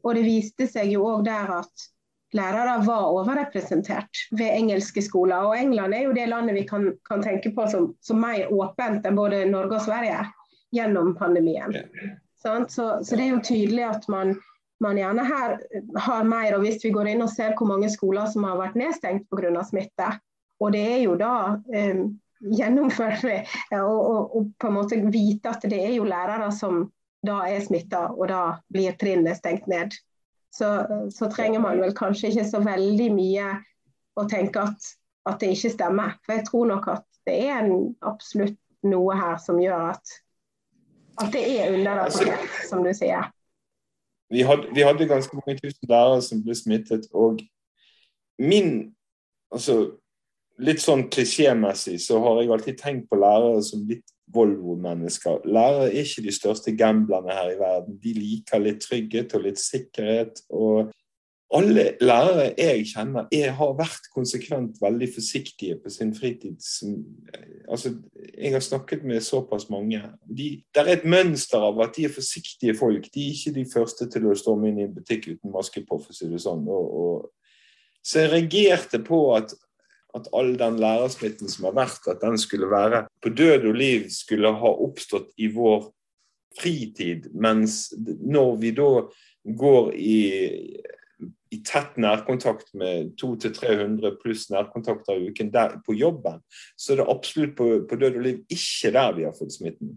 Og 0.07 0.15
det 0.15 0.23
viste 0.25 0.69
seg 0.71 0.95
jo 0.95 1.05
òg 1.09 1.27
der 1.27 1.57
at 1.59 1.89
lærere 2.37 2.77
var 2.85 3.09
overrepresentert 3.11 4.21
ved 4.31 4.53
engelske 4.53 5.01
skoler. 5.01 5.47
Og 5.49 5.57
England 5.57 5.93
er 5.93 6.05
jo 6.05 6.13
det 6.15 6.27
landet 6.29 6.55
vi 6.55 6.65
kan, 6.69 6.91
kan 7.09 7.23
tenke 7.23 7.51
på 7.55 7.67
som, 7.71 7.89
som, 8.01 8.21
mer 8.21 8.51
åpent 8.53 9.05
enn 9.05 9.17
både 9.17 9.45
Norge 9.49 9.79
og 9.79 9.87
Sverige 9.87 10.21
gjennom 10.75 11.15
pandemien. 11.17 11.73
Så, 12.37 12.59
så, 12.69 13.15
det 13.15 13.23
er 13.25 13.33
jo 13.33 13.43
tydelig 13.43 13.83
at 13.87 14.07
man, 14.11 14.35
man, 14.83 14.99
gjerne 14.99 15.25
her 15.25 15.57
har 16.07 16.27
mer. 16.27 16.55
og 16.55 16.63
Hvis 16.65 16.83
vi 16.85 16.93
går 16.95 17.13
inn 17.13 17.25
og 17.25 17.33
ser 17.33 17.55
hvor 17.57 17.71
mange 17.73 17.89
skoler 17.93 18.29
som 18.31 18.45
har 18.47 18.59
vært 18.59 18.77
nedstengt 18.79 19.27
pga. 19.31 19.63
smitte, 19.65 20.11
og 20.59 20.73
det 20.73 20.83
er 20.93 21.01
jo 21.05 21.15
da 21.19 21.33
um, 21.57 22.03
gjennomført 22.53 23.25
og, 23.81 24.53
på 24.59 24.69
en 24.69 24.75
måte 24.75 24.99
vite 25.09 25.49
at 25.49 25.65
det 25.69 25.79
er 25.81 25.95
jo 25.97 26.05
lærere 26.05 26.51
som 26.53 26.85
da 27.25 27.41
er 27.49 27.63
smitta, 27.65 28.07
og 28.13 28.27
da 28.29 28.41
blir 28.71 28.93
trinnet 28.99 29.39
stengt 29.39 29.67
ned 29.67 29.95
så, 30.53 30.69
så, 31.13 31.29
trenger 31.29 31.59
man 31.59 31.81
vel 31.81 31.93
kanskje 31.95 32.31
ikke 32.31 32.47
så 32.49 32.61
veldig 32.65 33.09
mye 33.13 33.49
å 34.17 34.25
tenke 34.29 34.63
at, 34.63 34.93
at, 35.27 35.39
det 35.41 35.53
ikke 35.53 35.73
stemmer. 35.75 36.15
For 36.25 36.37
jeg 36.37 36.47
tror 36.47 36.71
nok 36.71 36.87
at 36.95 37.05
det 37.27 37.35
er 37.49 37.59
en, 37.61 37.91
absolutt 38.07 38.57
noe 38.87 39.17
her 39.17 39.37
som 39.43 39.59
gjør 39.61 39.91
at, 39.91 40.17
at 41.21 41.31
det 41.33 41.43
er 41.57 41.75
underrapportert, 41.75 42.61
som 42.69 42.85
du 42.85 42.93
sier. 42.95 43.29
Vi 44.31 44.43
hadde, 44.43 44.67
vi 44.75 44.83
hadde, 44.83 45.07
ganske 45.07 45.35
mange 45.35 45.57
tusen 45.59 45.89
lærere 45.89 46.21
som 46.23 46.43
ble 46.43 46.55
smittet. 46.55 47.07
Og 47.13 47.41
min 48.39 48.93
altså, 49.51 49.97
Litt 50.57 50.81
sånn 50.81 51.03
klisjémessig 51.13 51.99
så 52.01 52.17
har 52.23 52.39
jeg 52.41 52.49
alltid 52.49 52.77
tenkt 52.79 53.03
på 53.11 53.17
lærere 53.21 53.59
som 53.61 53.83
litt 53.85 54.07
Volvo-mennesker. 54.33 55.45
Lærere 55.47 55.87
er 55.87 56.03
ikke 56.03 56.25
de 56.25 56.35
største 56.35 56.75
gamblerne 56.75 57.31
her 57.31 57.51
i 57.53 57.59
verden. 57.59 57.99
De 58.03 58.13
liker 58.13 58.63
litt 58.63 58.81
trygghet 58.83 59.35
og 59.37 59.45
litt 59.47 59.61
sikkerhet. 59.61 60.41
og 60.49 60.91
alle 61.55 61.93
lærere 62.01 62.53
jeg 62.57 62.85
kjenner, 62.89 63.27
er, 63.31 63.53
har 63.55 63.75
vært 63.79 64.09
konsekvent 64.11 64.81
veldig 64.81 65.07
forsiktige 65.13 65.77
på 65.79 65.89
sin 65.89 66.11
fritid. 66.15 66.59
Altså, 67.71 67.93
jeg 68.37 68.51
har 68.51 68.59
snakket 68.59 69.05
med 69.07 69.21
såpass 69.23 69.69
mange. 69.69 70.01
De, 70.27 70.49
det 70.75 70.83
er 70.83 70.91
et 70.97 71.05
mønster 71.07 71.63
av 71.63 71.79
at 71.85 71.95
de 71.95 72.03
er 72.03 72.11
forsiktige 72.11 72.75
folk. 72.75 73.07
De 73.13 73.23
er 73.23 73.31
ikke 73.31 73.55
de 73.55 73.65
første 73.73 74.09
til 74.11 74.27
å 74.27 74.35
storme 74.35 74.67
inn 74.67 74.81
i 74.81 74.87
en 74.89 74.95
butikk 74.95 75.29
uten 75.29 75.53
maske 75.53 75.85
på, 75.87 76.01
for 76.01 76.11
å 76.11 76.17
si 76.17 76.27
det 76.27 76.43
sånn. 76.43 76.67
Og, 76.67 76.91
og, 76.99 77.63
så 78.03 78.25
jeg 78.25 78.33
reagerte 78.33 78.99
på 79.07 79.21
at, 79.37 79.55
at 80.15 80.27
all 80.35 80.53
den 80.59 80.79
lærersmitten 80.81 81.51
som 81.51 81.67
har 81.69 81.75
vært, 81.77 82.07
at 82.07 82.21
den 82.23 82.37
skulle 82.39 82.69
være 82.71 83.05
på 83.23 83.29
død 83.35 83.67
og 83.69 83.77
liv, 83.77 84.07
skulle 84.13 84.53
ha 84.53 84.73
oppstått 84.87 85.33
i 85.37 85.49
vår 85.53 85.89
fritid. 86.57 87.27
Mens 87.35 87.87
når 87.97 88.55
vi 88.61 88.71
da 88.77 88.91
går 89.57 89.91
i 89.95 90.21
i 91.49 91.59
tett 91.63 91.95
nærkontakt 92.01 92.73
med 92.77 93.13
200-300 93.21 94.17
pluss 94.21 94.49
nærkontakter 94.51 95.15
i 95.15 95.29
uken 95.31 95.51
der, 95.53 95.77
på 95.85 95.95
jobben, 95.95 96.41
så 96.75 96.93
er 96.93 97.01
det 97.01 97.07
absolutt 97.13 97.55
på, 97.57 97.69
på, 97.87 97.99
død 97.99 98.19
og 98.19 98.25
liv 98.25 98.41
ikke 98.51 98.91
der 98.95 99.15
vi 99.15 99.27
har 99.27 99.35
fått 99.37 99.55
smitten. 99.55 99.95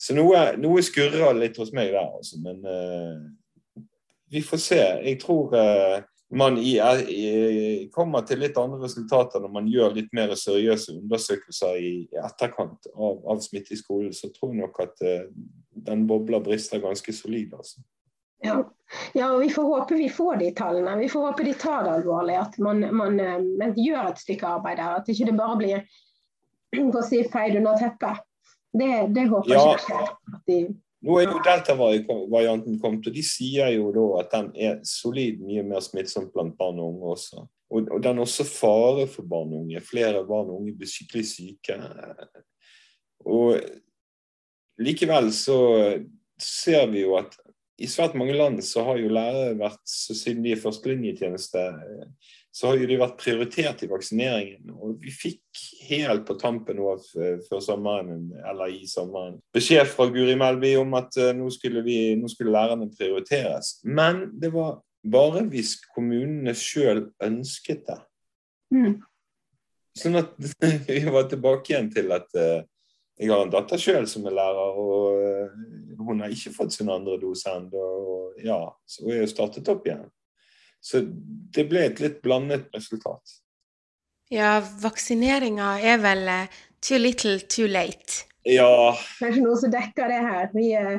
Så 0.00 0.16
noe, 0.16 0.40
noe 0.60 0.82
skurrer 0.84 1.36
litt 1.38 1.58
hos 1.60 1.70
meg 1.72 1.92
der, 1.94 2.10
altså. 2.18 2.40
Men 2.42 2.64
uh, 2.66 3.84
vi 4.32 4.42
får 4.44 4.60
se. 4.60 4.80
Jeg 5.06 5.20
tror 5.22 5.54
uh, 5.54 6.02
man 6.30 6.58
i, 6.58 6.80
i, 7.08 7.88
kommer 7.92 8.24
til 8.26 8.40
litt 8.42 8.56
andre 8.58 8.80
resultater 8.82 9.42
når 9.42 9.52
man 9.54 9.66
gjør 9.70 9.94
litt 9.96 10.12
mer 10.16 10.32
seriøse 10.38 10.96
undersøkelser 10.96 11.76
i, 11.78 11.92
i 12.08 12.20
etterkant 12.22 12.88
av, 12.94 13.20
av, 13.28 13.42
smitte 13.44 13.74
i 13.74 13.78
skolen. 13.78 14.12
Så 14.16 14.32
tror 14.34 14.54
jeg 14.54 14.64
nok 14.64 14.80
at 14.82 15.04
uh, 15.04 15.28
den 15.88 16.06
bobla 16.10 16.40
brister 16.42 16.82
ganske 16.82 17.14
solid. 17.14 17.54
altså. 17.54 17.84
Ja. 18.44 18.56
ja. 19.14 19.30
og 19.32 19.42
vi 19.44 19.50
får 19.52 19.68
håpe 19.68 19.98
vi 20.00 20.08
får 20.12 20.40
de 20.42 20.50
tallene. 20.56 20.96
Vi 21.00 21.10
får 21.12 21.28
håpe 21.28 21.46
de 21.46 21.54
tar 21.60 21.84
det 21.86 21.98
alvorlig. 22.00 22.38
At 22.40 22.58
man, 22.58 22.82
man, 22.94 23.20
eh, 23.20 23.38
man 23.60 23.76
gjør 23.78 24.10
et 24.10 24.24
stykke 24.24 24.56
arbeid 24.58 24.80
der. 24.80 25.00
At 25.00 25.10
ikke 25.12 25.28
det 25.30 25.36
bare 25.38 25.60
blir 25.60 25.84
si, 27.08 27.22
feid 27.32 27.60
under 27.60 27.78
teppet. 27.80 28.24
Det, 28.74 28.90
det 29.14 29.28
håper 29.30 29.54
ja. 29.54 29.68
ikke 29.76 30.00
jeg. 30.50 30.74
Nå 31.04 31.18
er 31.20 31.28
jo 31.28 31.40
delta-varianten 31.44 32.78
kommet, 32.80 33.06
og 33.06 33.12
de 33.12 33.22
sier 33.26 33.74
jo 33.74 33.90
da 33.92 34.04
at 34.22 34.30
den 34.32 34.50
er 34.56 34.78
solid 34.88 35.42
mye 35.44 35.64
mer 35.66 35.84
smittsom 35.84 36.30
blant 36.32 36.56
barn 36.56 36.80
og 36.80 36.94
unge 36.94 37.14
også. 37.16 37.44
Og, 37.74 37.90
og 37.92 38.02
den 38.04 38.18
er 38.18 38.24
også 38.24 38.46
fare 38.48 39.06
for 39.10 39.28
barn 39.28 39.52
og 39.52 39.64
unge. 39.64 39.82
Flere 39.84 40.22
barn 40.28 40.52
og 40.52 40.62
unge 40.62 40.76
blir 40.78 40.88
skikkelig 40.88 41.26
syke. 41.28 41.76
Og 43.28 43.58
likevel 44.80 45.28
så 45.34 45.58
ser 46.40 46.88
vi 46.92 47.04
jo 47.04 47.18
at 47.18 47.36
i 47.82 47.88
svært 47.90 48.14
mange 48.16 48.36
land 48.36 48.60
så 48.64 48.84
har 48.86 49.00
jo 49.00 49.10
lærere 49.12 49.56
vært, 49.58 49.82
siden 49.90 50.44
de 50.44 50.54
er 50.54 50.62
førstelinjetjeneste, 50.62 51.64
så 52.54 52.68
har 52.70 52.78
jo 52.78 52.86
de 52.86 52.98
vært 53.00 53.16
prioritert 53.18 53.82
i 53.82 53.88
vaksineringen. 53.90 54.74
Og 54.78 55.00
vi 55.02 55.10
fikk 55.10 55.62
helt 55.88 56.22
på 56.28 56.36
tampen 56.38 56.78
nå 56.78 56.92
før 57.48 57.62
sommeren, 57.64 58.28
eller 58.46 58.70
i 58.70 58.84
sommeren, 58.86 59.40
beskjed 59.54 59.88
fra 59.90 60.06
Guri 60.14 60.36
Melby 60.38 60.76
om 60.78 60.94
at 60.98 61.18
uh, 61.18 61.32
nå, 61.34 61.48
skulle 61.54 61.82
vi, 61.86 61.98
nå, 62.18 62.30
skulle 62.30 62.54
lærerne 62.54 62.86
prioriteres. 62.94 63.80
Men 63.82 64.28
det 64.40 64.52
var 64.54 64.78
bare 65.04 65.42
hvis 65.50 65.76
kommunene 65.96 66.54
sjøl 66.56 67.08
ønsket 67.26 67.82
det. 67.90 67.98
Mm. 68.74 68.94
Sånn 69.98 70.22
at 70.22 70.38
vi 70.86 71.02
var 71.10 71.26
tilbake 71.30 71.74
igjen 71.74 71.90
til 71.94 72.14
at 72.14 72.30
uh, 72.38 72.62
jeg 73.18 73.30
har 73.30 73.44
en 73.44 73.52
datter 73.52 73.78
sjøl 73.78 74.06
som 74.10 74.26
er 74.26 74.34
lærer, 74.34 74.78
og 74.78 75.20
eh, 75.22 75.58
hun 76.02 76.22
har 76.24 76.32
ikke 76.34 76.50
fått 76.54 76.74
sin 76.74 76.90
andre 76.90 77.14
dose 77.22 77.50
ennå. 77.50 77.84
Ja, 78.42 78.58
så 78.90 79.04
hun 79.04 79.14
er 79.14 79.22
jo 79.22 79.30
startet 79.30 79.70
opp 79.70 79.86
igjen. 79.86 80.08
Så 80.84 81.00
det 81.56 81.64
ble 81.70 81.86
et 81.88 82.00
litt 82.02 82.20
blandet 82.24 82.68
resultat. 82.76 83.38
Ja, 84.32 84.58
vaksineringa 84.82 85.78
er 85.80 86.00
vel 86.02 86.28
uh, 86.28 86.60
too 86.84 86.98
little, 87.00 87.38
too 87.48 87.68
late. 87.70 88.26
Ja. 88.44 88.92
Kanskje 89.20 89.44
noe 89.46 89.56
som 89.60 89.72
dekker 89.72 90.12
det 90.12 90.20
her. 90.26 90.50
Vi, 90.52 90.68
uh, 90.76 90.98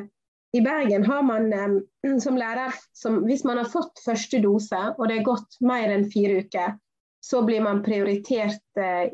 I 0.56 0.62
Bergen 0.64 1.06
har 1.06 1.22
man 1.26 1.52
um, 1.54 1.78
som 2.22 2.38
lærer 2.38 2.74
som, 2.96 3.22
Hvis 3.28 3.44
man 3.46 3.62
har 3.62 3.70
fått 3.70 4.02
første 4.02 4.42
dose, 4.42 4.82
og 4.96 5.06
det 5.06 5.20
er 5.20 5.28
gått 5.28 5.60
mer 5.62 5.94
enn 5.94 6.08
fire 6.10 6.42
uker, 6.42 6.74
så 7.22 7.42
blir 7.46 7.62
man 7.62 7.82
prioritert 7.82 8.62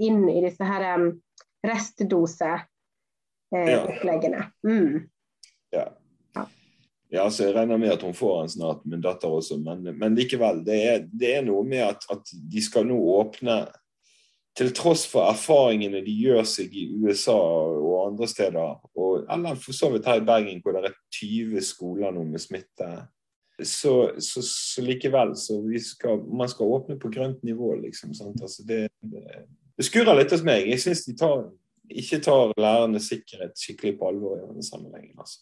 inn 0.04 0.26
i 0.28 0.42
disse 0.44 0.66
her 0.68 0.82
restdoseoppleggene. 0.84 1.20
restdose 1.64 2.50
eh, 3.56 3.84
oppleggene. 3.84 4.42
Mm. 4.68 5.08
Ja. 5.72 5.86
Ja, 7.12 7.26
så 7.30 7.44
Jeg 7.44 7.54
regner 7.54 7.76
med 7.76 7.92
at 7.92 8.02
hun 8.02 8.14
får 8.16 8.40
den 8.40 8.50
snart, 8.54 8.84
min 8.88 9.02
datter 9.04 9.28
også. 9.28 9.58
Men, 9.60 9.84
men 9.98 10.14
likevel, 10.16 10.62
det 10.64 10.78
er, 10.88 11.06
det 11.12 11.34
er, 11.36 11.42
noe 11.44 11.64
med 11.68 11.84
at, 11.84 12.06
at, 12.10 12.32
de 12.52 12.62
skal 12.64 12.86
nå 12.88 12.96
åpne 12.96 13.66
Til 14.56 14.72
tross 14.76 15.06
for 15.08 15.28
erfaringene 15.28 16.02
de 16.04 16.12
gjør 16.12 16.44
seg 16.48 16.74
i 16.76 16.86
USA 16.92 17.36
og 17.36 17.94
andre 18.10 18.26
steder, 18.28 18.74
og, 19.00 19.22
eller 19.32 19.56
for 19.56 19.72
så 19.72 19.88
vidt 19.92 20.04
her 20.04 20.20
i 20.20 20.26
Bergen 20.28 20.60
hvor 20.60 20.76
det 20.76 20.90
er 20.90 20.96
20 21.16 21.62
skoler 21.64 22.12
nå 22.12 22.26
med 22.28 22.42
smitte, 22.42 22.88
så, 23.64 23.94
så, 24.20 24.42
så 24.44 24.84
likevel 24.84 25.32
så 25.40 25.56
skal, 25.80 26.20
man 26.28 26.52
skal 26.52 26.68
åpne 26.68 26.98
på 27.00 27.08
grønt 27.14 27.40
nivå, 27.48 27.70
liksom. 27.80 28.12
Altså 28.28 28.66
det, 28.68 28.82
det, 29.00 29.24
det 29.78 29.88
skurrer 29.88 30.20
litt 30.20 30.36
hos 30.36 30.44
meg. 30.44 30.68
Jeg 30.68 30.84
syns 30.84 31.06
de 31.08 31.16
tar 31.16 31.46
ikke 31.92 32.20
tar 32.24 32.52
lærernes 32.60 33.08
sikkerhet 33.10 33.56
skikkelig 33.58 33.96
på 33.98 34.08
alvor 34.08 34.36
i 34.36 34.44
denne 34.44 34.64
sammenhengen. 34.64 35.16
Altså. 35.18 35.40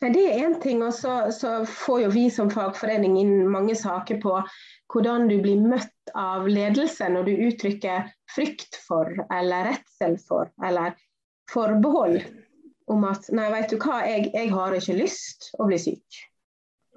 Nei, 0.00 0.10
Det 0.12 0.24
er 0.26 0.42
én 0.46 0.56
ting, 0.62 0.82
og 0.82 0.94
så, 0.94 1.54
får 1.66 2.00
jo 2.04 2.10
vi 2.14 2.26
som 2.32 2.50
fagforening 2.52 3.18
inn 3.20 3.48
mange 3.52 3.76
saker 3.76 4.20
på 4.22 4.36
hvordan 4.92 5.28
du 5.30 5.38
blir 5.44 5.60
møtt 5.62 6.12
av 6.18 6.48
ledelse 6.50 7.08
når 7.12 7.28
du 7.28 7.44
uttrykker 7.48 8.08
frykt 8.34 8.78
for, 8.86 9.12
eller 9.32 9.70
redsel 9.70 10.16
for, 10.26 10.50
eller 10.64 10.96
forbehold 11.52 12.20
om 12.90 13.06
at 13.06 13.28
nei, 13.36 13.46
vet 13.54 13.70
du 13.70 13.78
hva, 13.78 14.00
jeg, 14.08 14.30
jeg 14.34 14.50
har 14.50 14.74
ikke 14.74 14.98
lyst 14.98 15.52
å 15.62 15.68
bli 15.70 15.78
syk. 15.78 16.22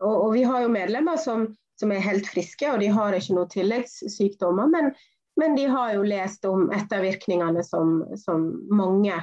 Og, 0.02 0.14
og 0.14 0.30
vi 0.34 0.46
har 0.48 0.64
jo 0.64 0.74
medlemmer 0.74 1.20
som, 1.22 1.46
som, 1.80 1.94
er 1.94 2.02
helt 2.04 2.28
friske, 2.28 2.66
og 2.72 2.82
de 2.82 2.90
har 2.90 3.14
ikke 3.14 3.38
noen 3.38 3.52
tilleggssykdommer. 3.54 4.72
men 4.74 4.94
men 5.36 5.56
de 5.56 5.66
har 5.66 5.96
jo 5.96 6.04
lest 6.06 6.46
om 6.46 6.68
ettervirkningene 6.72 7.64
som, 7.66 8.04
som 8.22 8.44
mange 8.70 9.16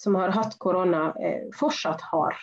som 0.00 0.14
har 0.14 0.32
hatt 0.34 0.58
korona, 0.58 1.14
eh, 1.20 1.50
fortsatt 1.58 2.00
har. 2.00 2.38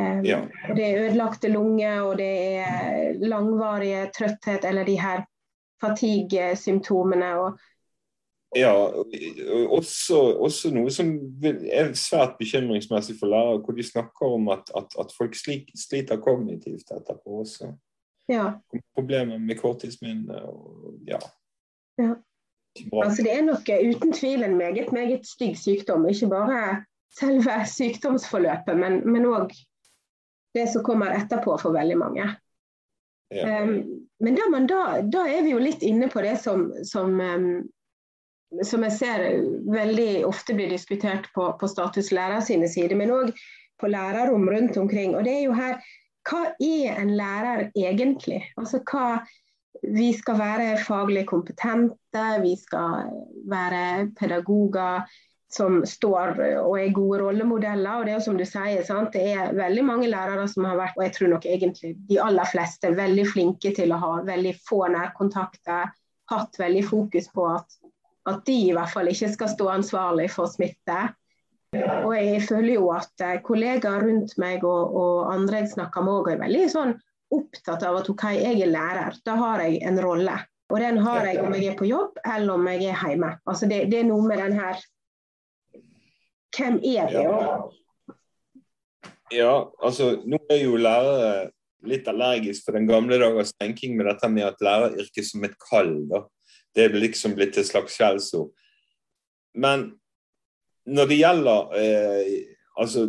Um, 0.00 0.24
ja. 0.24 0.40
Det 0.76 0.84
er 0.86 1.02
ødelagte 1.04 1.48
lunger, 1.48 2.00
og 2.00 2.18
det 2.18 2.30
er 2.64 3.12
langvarige 3.20 4.06
trøtthet, 4.16 4.64
eller 4.64 4.84
de 4.84 5.00
her 5.00 5.24
fatigue-symptomene. 5.84 7.34
Ja, 8.56 8.72
også, 9.68 10.16
også, 10.16 10.70
noe 10.74 10.90
som 10.92 11.14
er 11.72 11.94
svært 11.96 12.36
bekymringsmessig 12.38 13.16
for 13.20 13.32
lærere, 13.32 13.62
hvor 13.64 13.76
de 13.76 13.84
snakker 13.84 14.34
om 14.34 14.48
at, 14.52 14.68
at, 14.76 14.92
at 15.00 15.14
folk 15.16 15.36
sliter 15.76 16.20
kognitivt 16.20 16.92
etterpå 16.92 17.40
også. 17.44 17.72
Ja. 18.28 18.50
Problemer 18.94 19.38
med 19.38 19.56
korttidsminne 19.56 20.42
og 20.42 20.94
ja. 21.08 21.18
Ja. 21.98 22.12
Altså, 23.02 23.22
det 23.22 23.32
er 23.32 23.42
nok 23.44 23.68
eh, 23.68 23.88
uten 23.88 24.12
tvil 24.12 24.44
en 24.44 24.56
meget, 24.56 24.92
meget 24.92 25.26
stygg 25.26 25.58
sykdom. 25.58 26.08
Ikke 26.08 26.28
bare 26.28 26.84
selve 27.18 27.56
sykdomsforløpet, 27.66 28.78
men 29.04 29.26
òg 29.28 29.52
det 30.54 30.66
som 30.72 30.84
kommer 30.84 31.14
etterpå 31.16 31.56
for 31.60 31.74
veldig 31.76 31.98
mange. 32.00 32.26
Ja. 33.32 33.62
Um, 33.62 34.06
men 34.20 34.36
da, 34.36 34.48
man, 34.52 34.66
da, 34.68 34.82
da, 35.02 35.24
er 35.28 35.42
vi 35.46 35.54
jo 35.54 35.62
litt 35.62 35.82
inne 35.82 36.10
på 36.12 36.20
det 36.24 36.36
som, 36.42 36.66
som, 36.84 37.16
um, 37.20 38.60
som 38.64 38.84
jeg 38.84 38.96
ser 38.98 39.24
veldig 39.72 40.26
ofte 40.28 40.56
blir 40.58 40.70
diskutert 40.72 41.30
på, 41.34 41.48
på 41.60 41.70
status 41.70 42.12
lærer 42.12 42.44
sine 42.44 42.68
sider, 42.68 42.98
men 42.98 43.14
òg 43.14 43.32
på 43.80 43.90
lærerrom 43.90 44.44
rundt 44.52 44.76
omkring. 44.76 45.16
Og 45.16 45.24
det 45.26 45.38
er 45.38 45.46
jo 45.46 45.56
her 45.56 45.80
hva 46.28 46.42
er 46.62 47.00
en 47.00 47.16
lærer 47.18 47.70
egentlig? 47.74 48.42
Altså 48.60 48.82
hva, 48.86 49.22
vi 49.82 50.12
skal 50.14 50.38
være 50.38 50.76
faglig 50.84 51.24
kompetente, 51.26 52.26
vi 52.44 52.54
skal 52.60 53.08
være 53.50 54.12
pedagoger 54.18 55.02
som 55.52 55.82
står 55.86 56.38
og 56.62 56.74
er 56.80 56.94
gode 56.96 57.20
rollemodeller. 57.20 58.00
og 58.00 58.06
Det 58.06 58.14
er 58.16 58.24
som 58.24 58.38
du 58.38 58.44
sier, 58.48 58.82
sant? 58.88 59.12
det 59.12 59.34
er 59.34 59.54
veldig 59.56 59.84
mange 59.84 60.08
lærere 60.08 60.46
som 60.48 60.64
har 60.68 60.78
vært, 60.80 60.96
og 60.96 61.04
jeg 61.06 61.14
tror 61.16 61.32
nok 61.34 61.48
egentlig 61.48 61.94
de 62.08 62.20
aller 62.24 62.48
fleste, 62.48 62.92
veldig 62.96 63.26
flinke 63.28 63.74
til 63.76 63.92
å 63.92 64.00
ha 64.00 64.12
veldig 64.26 64.54
få 64.68 64.86
nærkontakter. 64.94 65.92
Hatt 66.32 66.56
veldig 66.56 66.84
fokus 66.88 67.28
på 67.34 67.44
at, 67.50 67.76
at 68.30 68.44
de 68.46 68.58
i 68.70 68.72
hvert 68.72 68.92
fall 68.92 69.10
ikke 69.10 69.32
skal 69.34 69.50
stå 69.52 69.68
ansvarlig 69.74 70.30
for 70.32 70.48
smitte. 70.48 71.00
Og 71.72 72.12
jeg 72.16 72.40
føler 72.44 72.74
jo 72.74 72.88
at 72.92 73.24
eh, 73.24 73.38
kollegaer 73.44 74.04
rundt 74.04 74.34
meg 74.40 74.64
og, 74.64 74.92
og 74.96 75.32
andre 75.32 75.62
jeg 75.62 75.72
snakker 75.72 76.04
med, 76.04 76.18
også 76.20 76.34
er 76.34 76.42
veldig 76.42 76.66
sånn 76.72 76.96
opptatt 77.32 77.84
av 77.88 78.00
at 78.02 78.10
ok, 78.12 78.24
jeg 78.36 78.60
er 78.60 78.72
lærer, 78.72 79.16
da 79.24 79.36
har 79.40 79.62
jeg 79.64 79.80
en 79.88 80.00
rolle. 80.04 80.34
Og 80.72 80.80
den 80.80 80.98
har 81.04 81.26
jeg 81.28 81.40
om 81.42 81.52
jeg 81.56 81.72
er 81.72 81.76
på 81.76 81.88
jobb 81.88 82.20
eller 82.24 82.54
om 82.54 82.68
jeg 82.68 82.88
er 82.88 83.00
hjemme. 83.00 83.34
Altså 83.48 83.68
det, 83.68 83.86
det 83.92 84.02
er 84.02 84.08
noe 84.08 84.24
med 84.28 84.40
den 84.40 84.56
her 84.56 84.80
Hvem 86.56 86.78
er 86.84 87.08
det? 87.08 87.24
Ja. 87.24 87.56
ja, 89.32 89.54
altså 89.82 90.14
nå 90.28 90.40
er 90.50 90.62
jo 90.64 90.76
lærere 90.76 91.50
litt 91.88 92.06
allergisk 92.08 92.66
for 92.66 92.76
den 92.76 92.86
gamle 92.86 93.18
dagers 93.18 93.54
tenking 93.58 93.96
med 93.96 94.06
dette 94.10 94.28
med 94.30 94.46
at 94.46 94.62
læreryrket 94.62 95.26
som 95.26 95.44
et 95.44 95.56
kall. 95.70 95.96
da. 96.10 96.24
Det 96.74 96.84
er 96.84 97.00
liksom 97.00 97.34
blitt 97.36 97.58
et 97.58 97.68
slags 97.68 97.96
skjellsord. 97.98 98.52
Men 99.54 99.90
når 100.88 101.10
det 101.10 101.18
gjelder 101.18 101.74
eh, 101.78 102.30
altså 102.78 103.08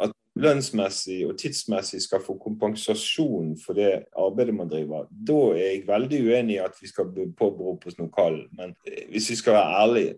at 0.00 0.14
lønnsmessig 0.38 1.20
og 1.28 1.36
tidsmessig 1.38 2.00
skal 2.02 2.22
få 2.24 2.38
kompensasjon 2.40 3.52
for 3.60 3.78
det 3.78 3.90
arbeidet 4.16 4.54
man 4.56 4.70
driver, 4.70 5.10
da 5.10 5.40
er 5.56 5.74
jeg 5.74 5.84
veldig 5.88 6.22
uenig 6.30 6.56
i 6.56 6.62
at 6.64 6.78
vi 6.80 6.90
skal 6.90 7.10
påberope 7.38 7.90
oss 7.90 7.98
noe 8.00 8.12
kall. 8.14 8.44
Men 8.56 8.74
eh, 8.86 9.06
hvis 9.12 9.30
vi 9.34 9.40
skal 9.42 9.58
være 9.58 9.82
ærlige, 9.82 10.16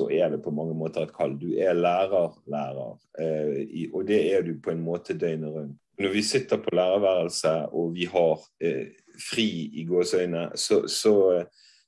så 0.00 0.08
er 0.16 0.32
det 0.32 0.42
på 0.44 0.54
mange 0.54 0.74
måter 0.76 1.04
et 1.04 1.14
kall. 1.14 1.36
Du 1.38 1.50
er 1.52 1.76
lærer, 1.76 2.32
lærer. 2.50 2.96
Eh, 3.20 3.86
og 3.92 4.06
det 4.08 4.20
er 4.32 4.44
du 4.46 4.54
på 4.62 4.72
en 4.72 4.82
måte 4.84 5.18
døgnet 5.18 5.52
rundt. 5.54 5.78
Når 6.00 6.14
vi 6.14 6.22
sitter 6.24 6.56
på 6.56 6.72
lærerværelset 6.72 7.74
og 7.76 7.92
vi 7.94 8.06
har 8.08 8.40
eh, 8.64 8.86
fri 9.20 9.50
i 9.76 9.84
gåseøyne, 9.84 10.48
så, 10.56 10.86
så 10.88 11.44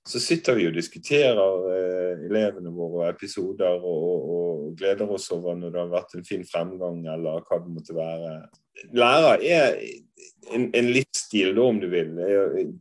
så 0.08 0.18
sitter 0.18 0.56
vi 0.58 0.66
og 0.66 0.74
diskuterer 0.74 1.66
eh, 1.70 2.24
elevene 2.26 2.72
våre 2.74 3.04
og 3.04 3.12
episoder 3.12 3.84
og, 3.86 4.06
og, 4.34 4.64
gleder 4.78 5.10
oss 5.14 5.28
over 5.34 5.54
når 5.58 5.70
det 5.70 5.78
har 5.78 5.92
vært 5.92 6.16
en 6.16 6.26
fin 6.26 6.42
fremgang, 6.48 7.04
eller 7.12 7.44
hva 7.46 7.58
det 7.62 7.70
måtte 7.70 7.94
være. 7.94 8.32
Lærer 8.96 9.44
er 9.46 9.76
en, 10.50 10.70
en 10.74 10.92
livsstil, 10.92 11.54
da, 11.54 11.62
om 11.62 11.80
du 11.80 11.86
vil. 11.90 12.10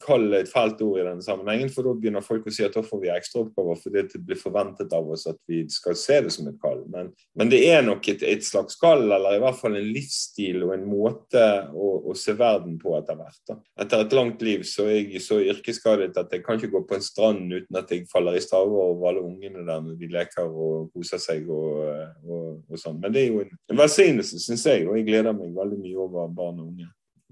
Kall 0.01 0.27
det 0.31 0.39
et 0.43 0.51
fælt 0.51 0.81
ord 0.83 0.99
i 0.99 1.05
denne 1.05 1.23
sammenhengen, 1.23 1.69
for 1.73 1.85
da 1.85 1.93
begynner 1.97 2.25
folk 2.25 2.47
å 2.47 2.53
si 2.53 2.65
at 2.65 2.75
da 2.75 2.83
får 2.85 3.01
vi 3.03 3.11
ekstraoppgaver 3.13 3.79
fordi 3.79 4.03
det 4.13 4.21
blir 4.25 4.39
forventet 4.39 4.93
av 4.97 5.09
oss 5.13 5.27
at 5.29 5.37
vi 5.49 5.61
skal 5.71 5.97
se 5.99 6.19
det 6.25 6.33
som 6.33 6.49
et 6.49 6.59
kall. 6.61 6.81
Men, 6.91 7.11
men 7.37 7.51
det 7.51 7.61
er 7.69 7.83
nok 7.85 8.07
et, 8.11 8.23
et, 8.27 8.45
slags 8.45 8.79
kall, 8.81 9.05
eller 9.07 9.37
i 9.37 9.41
hvert 9.43 9.59
fall 9.59 9.77
en 9.77 9.91
livsstil 9.93 10.65
og 10.65 10.75
en 10.75 10.87
måte 10.89 11.43
å, 11.71 11.91
å 12.11 12.15
se 12.17 12.35
verden 12.37 12.77
på 12.81 12.95
etter 12.97 13.19
hvert. 13.19 13.41
Da. 13.49 13.57
Etter 13.85 14.05
et 14.05 14.15
langt 14.17 14.41
liv 14.45 14.65
så 14.67 14.87
er 14.89 15.03
jeg 15.03 15.23
så 15.25 15.39
yrkesskadet 15.41 16.17
at 16.19 16.33
jeg 16.33 16.45
kan 16.45 16.59
ikke 16.59 16.73
gå 16.75 16.83
på 16.89 16.97
en 16.97 17.05
strand 17.05 17.51
uten 17.53 17.79
at 17.79 17.93
jeg 17.93 18.07
faller 18.11 18.37
i 18.37 18.43
staver 18.43 18.87
over 18.87 19.11
alle 19.11 19.25
ungene 19.25 19.65
der 19.67 19.83
når 19.85 19.99
de 19.99 20.09
leker 20.11 20.49
og 20.49 20.89
koser 20.95 21.21
seg 21.21 21.45
og, 21.51 21.85
og, 22.25 22.47
og 22.67 22.81
sånn. 22.81 22.99
Men 23.01 23.13
det 23.13 23.25
er 23.25 23.29
jo 23.29 23.45
en, 23.45 23.53
en 23.71 23.83
velsignelse, 23.83 24.41
syns 24.41 24.65
jeg, 24.67 24.87
og 24.89 24.97
jeg 24.97 25.07
gleder 25.07 25.37
meg 25.37 25.53
veldig 25.55 25.79
mye 25.81 26.01
over 26.01 26.33
barn 26.35 26.59
og 26.59 26.73
unge. 26.73 26.89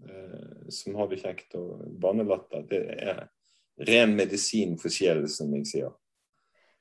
Eh, 0.09 0.69
som 0.69 0.95
har 0.95 1.09
det 1.09 1.21
kjekt. 1.23 1.55
Og 1.59 1.83
barnelatter, 2.01 2.63
det 2.69 2.83
er 2.99 3.25
ren 3.89 4.15
medisin 4.15 4.77
for 4.79 4.93
sjelen, 4.93 5.27
som 5.31 5.51
jeg 5.57 5.67
sier. 5.69 5.93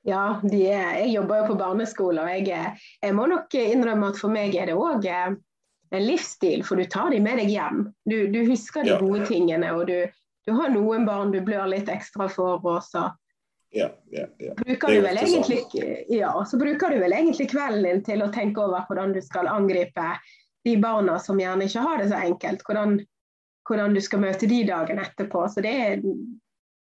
Ja, 0.07 0.39
er, 0.47 1.03
jeg 1.03 1.11
jobber 1.11 1.41
jo 1.41 1.51
på 1.51 1.59
barneskole, 1.59 2.23
og 2.23 2.47
jeg, 2.47 2.75
jeg, 3.03 3.15
må 3.15 3.27
nok 3.27 3.55
innrømme 3.59 4.13
at 4.13 4.19
for 4.21 4.31
meg 4.31 4.55
er 4.55 4.71
det 4.71 4.77
òg 4.79 5.05
eh, 5.11 5.33
en 5.89 6.05
livsstil, 6.05 6.63
for 6.63 6.79
du 6.79 6.87
tar 6.87 7.11
dem 7.11 7.25
med 7.27 7.41
deg 7.41 7.51
hjem. 7.51 7.83
Du, 8.07 8.17
du 8.31 8.43
husker 8.47 8.85
de 8.85 8.93
ja. 8.93 8.99
gode 9.01 9.25
tingene, 9.27 9.73
og 9.75 9.89
du, 9.89 9.97
du, 10.47 10.53
har 10.55 10.71
noen 10.71 11.07
barn 11.09 11.33
du 11.35 11.41
blør 11.43 11.67
litt 11.71 11.91
ekstra 11.91 12.29
for. 12.31 12.63
Og 12.63 12.79
så 12.85 13.09
ja, 13.75 13.89
ja, 14.09 14.25
ja. 14.41 14.55
Bruker 14.57 14.95
du 14.95 15.01
vel 15.05 15.19
egentlig, 15.21 15.59
ja, 16.09 16.31
så 16.47 16.57
bruker 16.57 16.89
du 16.89 17.03
vel 17.03 17.13
egentlig 17.13 17.51
kvelden 17.51 17.85
din 17.85 17.99
til 18.05 18.23
å 18.25 18.31
tenke 18.33 18.63
over 18.63 18.87
hvordan 18.87 19.13
du 19.13 19.19
skal 19.21 19.49
angripe 19.51 20.07
de 20.63 20.75
barna 20.77 21.19
som 21.19 21.39
gjerne 21.39 21.67
ikke 21.67 21.83
har 21.85 22.01
det 22.01 22.09
så 22.11 22.19
enkelt. 22.25 22.65
Hvordan, 22.67 22.97
hvordan 23.67 23.95
du 23.95 24.01
skal 24.03 24.23
møte 24.23 24.49
de 24.49 24.63
dagene 24.67 25.05
etterpå. 25.07 25.45
Så 25.51 25.63
det 25.65 25.75
er, 25.85 26.03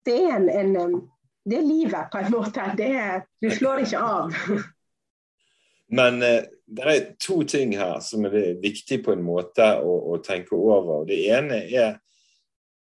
det 0.06 0.16
er, 0.16 0.38
en, 0.38 0.76
en, 0.76 0.97
det 1.45 1.61
er 1.61 1.66
livet, 1.66 2.09
på 2.12 2.23
en 2.23 2.33
måte. 2.33 2.71
Er, 2.87 3.26
du 3.42 3.50
slår 3.52 3.85
ikke 3.85 4.02
av. 4.02 4.35
Men 5.99 6.23
eh, 6.23 6.49
det 6.66 6.87
er 6.90 7.04
to 7.23 7.42
ting 7.47 7.76
her 7.78 8.00
som 8.02 8.26
er 8.26 8.56
viktig 8.62 9.02
på 9.06 9.14
en 9.14 9.23
måte 9.23 9.68
å, 9.78 9.92
å 10.14 10.18
tenke 10.25 10.56
over. 10.59 11.04
Det 11.06 11.21
ene 11.30 11.62
er 11.71 12.00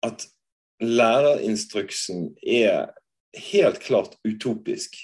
at 0.07 0.27
lærerinstruksen 0.83 2.33
er 2.43 2.91
helt 3.39 3.81
klart 3.83 4.17
utopisk. 4.27 4.99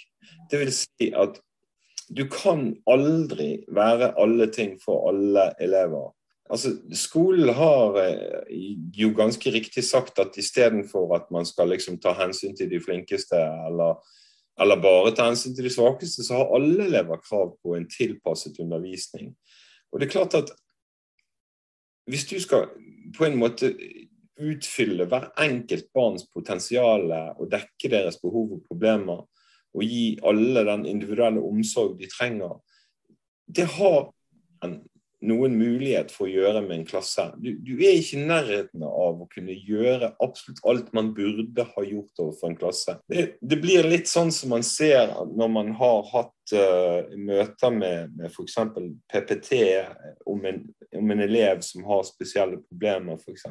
Det 0.50 0.60
vil 0.60 0.72
si 0.74 1.10
at 1.14 1.38
du 2.08 2.26
kan 2.28 2.74
aldri 2.90 3.64
være 3.72 4.12
alle 4.20 4.50
ting 4.52 4.76
for 4.82 5.08
alle 5.08 5.52
elever. 5.62 6.12
Altså, 6.50 6.74
Skolen 6.92 7.54
har 7.56 7.96
eh, 8.02 8.42
jo 8.92 9.14
ganske 9.16 9.50
riktig 9.50 9.84
sagt 9.84 10.18
at 10.20 10.36
istedenfor 10.36 11.14
at 11.16 11.30
man 11.32 11.46
skal 11.48 11.70
liksom 11.72 11.96
ta 12.00 12.12
hensyn 12.18 12.56
til 12.56 12.68
de 12.70 12.80
flinkeste, 12.80 13.38
eller, 13.68 13.96
eller, 14.60 14.82
bare 14.82 15.14
ta 15.16 15.30
hensyn 15.30 15.56
til 15.56 15.64
de 15.64 15.72
svakeste, 15.72 16.24
så 16.24 16.42
har 16.42 16.52
alle 16.56 16.84
elever 16.90 17.22
krav 17.24 17.56
på 17.62 17.76
en 17.78 17.88
tilpasset 17.88 18.60
undervisning. 18.60 19.32
Og 19.92 20.00
det 20.00 20.08
er 20.08 20.16
klart 20.18 20.34
at 20.34 20.52
hvis 22.10 22.26
du 22.28 22.36
skal 22.40 22.68
på 23.16 23.24
en 23.24 23.38
måte 23.40 23.72
utfylle 24.40 25.06
hver 25.08 25.30
enkelt 25.40 25.86
barns 25.94 26.26
potensial 26.34 27.06
og 27.38 27.46
dekke 27.52 27.88
deres 27.88 28.18
behov 28.20 28.58
og 28.58 28.64
problemer, 28.68 29.22
og 29.74 29.82
gi 29.84 30.18
alle 30.26 30.64
den 30.68 30.86
individuelle 30.86 31.42
omsorg 31.42 31.98
de 31.98 32.08
trenger, 32.10 32.58
det 33.54 33.66
har 33.76 34.12
noen 35.24 35.54
mulighet 35.56 36.12
for 36.12 36.26
å 36.26 36.32
gjøre 36.32 36.60
med 36.64 36.76
en 36.76 36.86
klasse. 36.88 37.26
Du, 37.40 37.50
du, 37.64 37.72
er 37.78 37.96
ikke 37.98 38.18
i 38.18 38.26
nærheten 38.28 38.84
av 38.86 39.22
å 39.22 39.28
kunne 39.32 39.56
gjøre 39.56 40.12
absolutt 40.22 40.60
alt 40.68 40.90
man 40.96 41.12
burde 41.16 41.66
ha 41.70 41.84
gjort 41.86 42.22
overfor 42.22 42.50
en 42.50 42.58
klasse. 42.58 42.96
Det, 43.10 43.26
det 43.40 43.58
blir 43.62 43.88
litt 43.88 44.10
sånn 44.10 44.32
som 44.34 44.52
man 44.54 44.64
ser 44.66 45.14
når 45.32 45.52
man 45.54 45.72
har 45.78 46.04
hatt 46.12 46.54
uh, 46.56 47.16
møter 47.16 47.74
med, 47.74 48.14
med 48.18 48.30
f.eks. 48.30 48.58
PPT 49.12 49.60
om 50.30 50.44
en, 50.50 50.62
om 51.00 51.16
en, 51.16 51.24
elev 51.24 51.64
som 51.64 51.86
har 51.88 52.04
spesielle 52.08 52.60
problemer, 52.66 53.20
f.eks. 53.20 53.48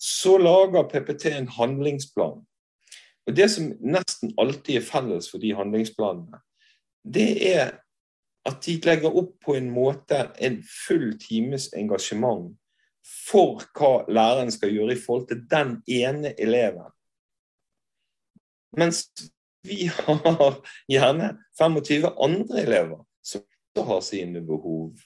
Så 0.00 0.38
lager 0.40 0.88
PPT 0.90 1.30
en 1.36 1.50
handlingsplan 1.60 2.40
og 3.30 3.36
Det 3.36 3.46
som 3.50 3.68
nesten 3.80 4.32
alltid 4.38 4.80
er 4.80 4.86
felles 4.86 5.30
for 5.30 5.38
de 5.38 5.52
handlingsplanene, 5.54 6.40
det 7.04 7.30
er 7.54 7.76
at 8.48 8.62
de 8.64 8.74
legger 8.82 9.14
opp 9.20 9.36
på 9.44 9.54
en 9.54 9.68
måte 9.70 10.24
en 10.42 10.58
full 10.66 11.12
times 11.20 11.68
engasjement 11.76 12.56
for 13.06 13.62
hva 13.76 13.92
læreren 14.10 14.50
skal 14.52 14.72
gjøre 14.74 14.96
i 14.96 15.00
forhold 15.00 15.28
til 15.30 15.44
den 15.50 15.76
ene 15.86 16.32
eleven. 16.40 16.90
Mens 18.76 19.06
vi 19.66 19.86
har 19.92 20.58
gjerne 20.88 21.30
25 21.58 22.10
andre 22.10 22.62
elever 22.64 23.04
som 23.22 23.44
har 23.76 24.00
sine 24.04 24.42
behov. 24.46 24.96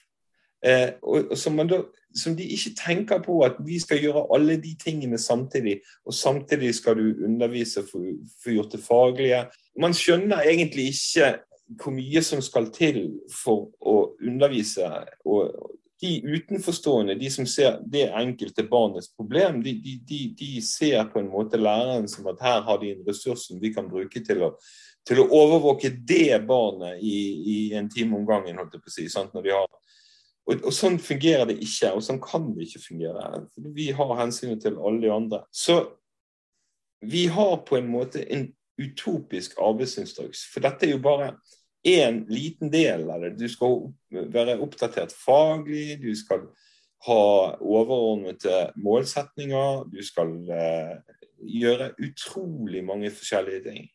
Eh, 0.63 0.95
og, 1.01 1.31
og 1.31 1.37
som 1.37 1.59
da 1.67 1.81
som 2.15 2.35
de 2.35 2.45
ikke 2.47 2.71
tenker 2.79 3.19
på 3.19 3.41
at 3.43 3.57
vi 3.65 3.79
skal 3.79 3.99
gjøre 3.99 4.27
alle 4.35 4.55
de 4.61 4.71
tingene 4.79 5.17
samtidig, 5.19 5.81
og 6.05 6.13
samtidig 6.13 6.71
skal 6.75 6.95
du 6.95 7.25
undervise 7.27 7.83
for, 7.89 8.05
få 8.43 8.55
gjort 8.55 8.71
det 8.71 8.83
faglige. 8.85 9.41
Man 9.79 9.93
skjønner 9.93 10.47
egentlig 10.47 10.93
ikke 10.93 11.33
hvor 11.81 11.91
mye 11.91 12.21
som 12.23 12.41
skal 12.45 12.69
til 12.71 13.01
for 13.43 13.67
å 13.81 14.15
undervise. 14.23 14.87
og 15.25 15.75
de 16.01 16.21
utenforstående, 16.27 17.15
de 17.15 17.29
som 17.31 17.45
ser 17.47 17.79
det 17.87 18.09
enkelte 18.13 18.65
barnets 18.67 19.07
problem, 19.15 19.61
de, 19.63 19.73
de, 19.81 19.93
de, 20.07 20.19
de, 20.37 20.49
ser 20.61 21.07
på 21.13 21.21
en 21.21 21.29
måte 21.31 21.57
læreren 21.57 22.07
som 22.11 22.27
at 22.27 22.41
her 22.43 22.61
har 22.67 22.81
de 22.81 22.91
en 22.91 23.05
ressurs 23.07 23.47
som 23.47 23.61
vi 23.61 23.71
kan 23.73 23.87
bruke 23.89 24.21
til 24.27 24.43
å, 24.43 24.51
til 25.07 25.23
å 25.23 25.29
overvåke 25.39 25.93
det 25.95 26.41
barnet 26.47 26.99
i, 26.99 27.15
i 27.55 27.57
en 27.79 27.87
time 27.89 28.19
om 28.19 28.27
gangen, 28.27 28.59
holdt 28.59 28.75
jeg 28.75 28.83
på 28.83 28.91
å 28.91 28.95
si. 28.97 29.07
Sant? 29.09 29.33
Når 29.33 29.47
de 29.47 29.55
har 29.55 29.71
og, 30.45 30.59
og, 30.61 30.71
Sånn 30.75 30.99
fungerer 31.01 31.47
det 31.49 31.57
ikke, 31.63 31.91
og 31.95 32.03
sånn 32.05 32.21
kan 32.23 32.51
det 32.55 32.67
ikke 32.67 32.83
fungere. 32.83 33.45
Vi 33.75 33.89
har 33.97 34.17
hensynet 34.19 34.61
til 34.61 34.77
alle 34.77 35.01
de 35.01 35.11
andre. 35.13 35.41
Så 35.49 35.79
vi 37.05 37.25
har 37.33 37.57
på 37.65 37.79
en 37.79 37.89
måte 37.89 38.21
en 38.33 38.47
utopisk 38.81 39.57
arbeidsinstruks. 39.61 40.45
For 40.51 40.65
dette 40.65 40.87
er 40.87 40.95
jo 40.95 41.01
bare 41.03 41.33
én 41.85 42.23
liten 42.29 42.71
del 42.73 43.07
av 43.13 43.23
det. 43.23 43.35
Du 43.39 43.47
skal 43.49 43.89
være 44.11 44.57
oppdatert 44.61 45.13
faglig, 45.15 45.99
du 46.01 46.11
skal 46.17 46.47
ha 47.05 47.25
overordnede 47.61 48.71
målsetninger, 48.81 49.83
du 49.93 50.01
skal 50.05 50.31
eh, 50.49 50.95
gjøre 51.45 51.91
utrolig 52.01 52.81
mange 52.85 53.11
forskjellige 53.13 53.65
ting. 53.67 53.89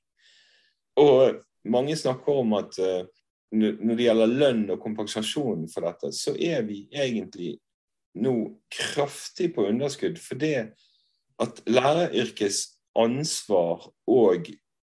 Og 1.01 1.41
mange 1.65 1.97
snakker 1.99 2.43
om 2.45 2.55
at 2.61 2.79
eh, 2.79 3.09
når 3.51 3.97
det 3.99 4.07
gjelder 4.07 4.31
lønn 4.31 4.63
og 4.71 4.81
kompensasjon 4.83 5.67
for 5.73 5.87
dette, 5.89 6.13
så 6.15 6.35
er 6.37 6.63
vi 6.69 6.85
egentlig 6.95 7.57
nå 8.21 8.35
kraftig 8.71 9.51
på 9.57 9.67
underskudd. 9.71 10.19
For 10.23 10.39
det 10.39 10.71
at 11.41 11.63
læreryrkets 11.67 12.65
ansvar 12.99 13.87
og 14.11 14.51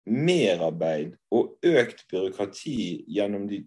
merarbeid 0.05 1.14
og 1.33 1.55
økt 1.64 2.05
byråkrati 2.11 3.05
gjennom 3.09 3.47
de 3.49 3.62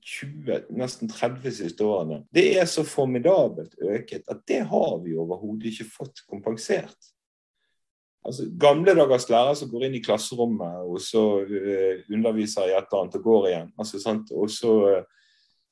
20, 0.00 0.66
nesten 0.80 1.10
30 1.12 1.52
siste 1.58 1.84
årene, 1.84 2.22
det 2.32 2.46
er 2.58 2.68
så 2.68 2.84
formidabelt 2.88 3.74
øket 3.80 4.28
at 4.32 4.44
det 4.48 4.62
har 4.70 4.94
vi 5.04 5.16
overhodet 5.18 5.72
ikke 5.72 5.90
fått 5.92 6.22
kompensert 6.28 7.10
altså, 8.26 8.48
Gamle 8.60 8.94
dagers 8.98 9.28
lærer 9.30 9.56
som 9.58 9.70
går 9.72 9.88
inn 9.88 9.96
i 9.98 10.02
klasserommet 10.04 10.84
og 10.86 11.00
så 11.04 11.24
uh, 11.46 12.04
underviser 12.12 12.68
i 12.68 12.76
et 12.76 12.86
eller 12.86 13.02
annet 13.04 13.18
og 13.20 13.26
går 13.26 13.48
igjen. 13.50 13.72
Altså, 13.78 14.16
og 14.36 14.54
så, 14.54 14.76
uh, 15.00 15.20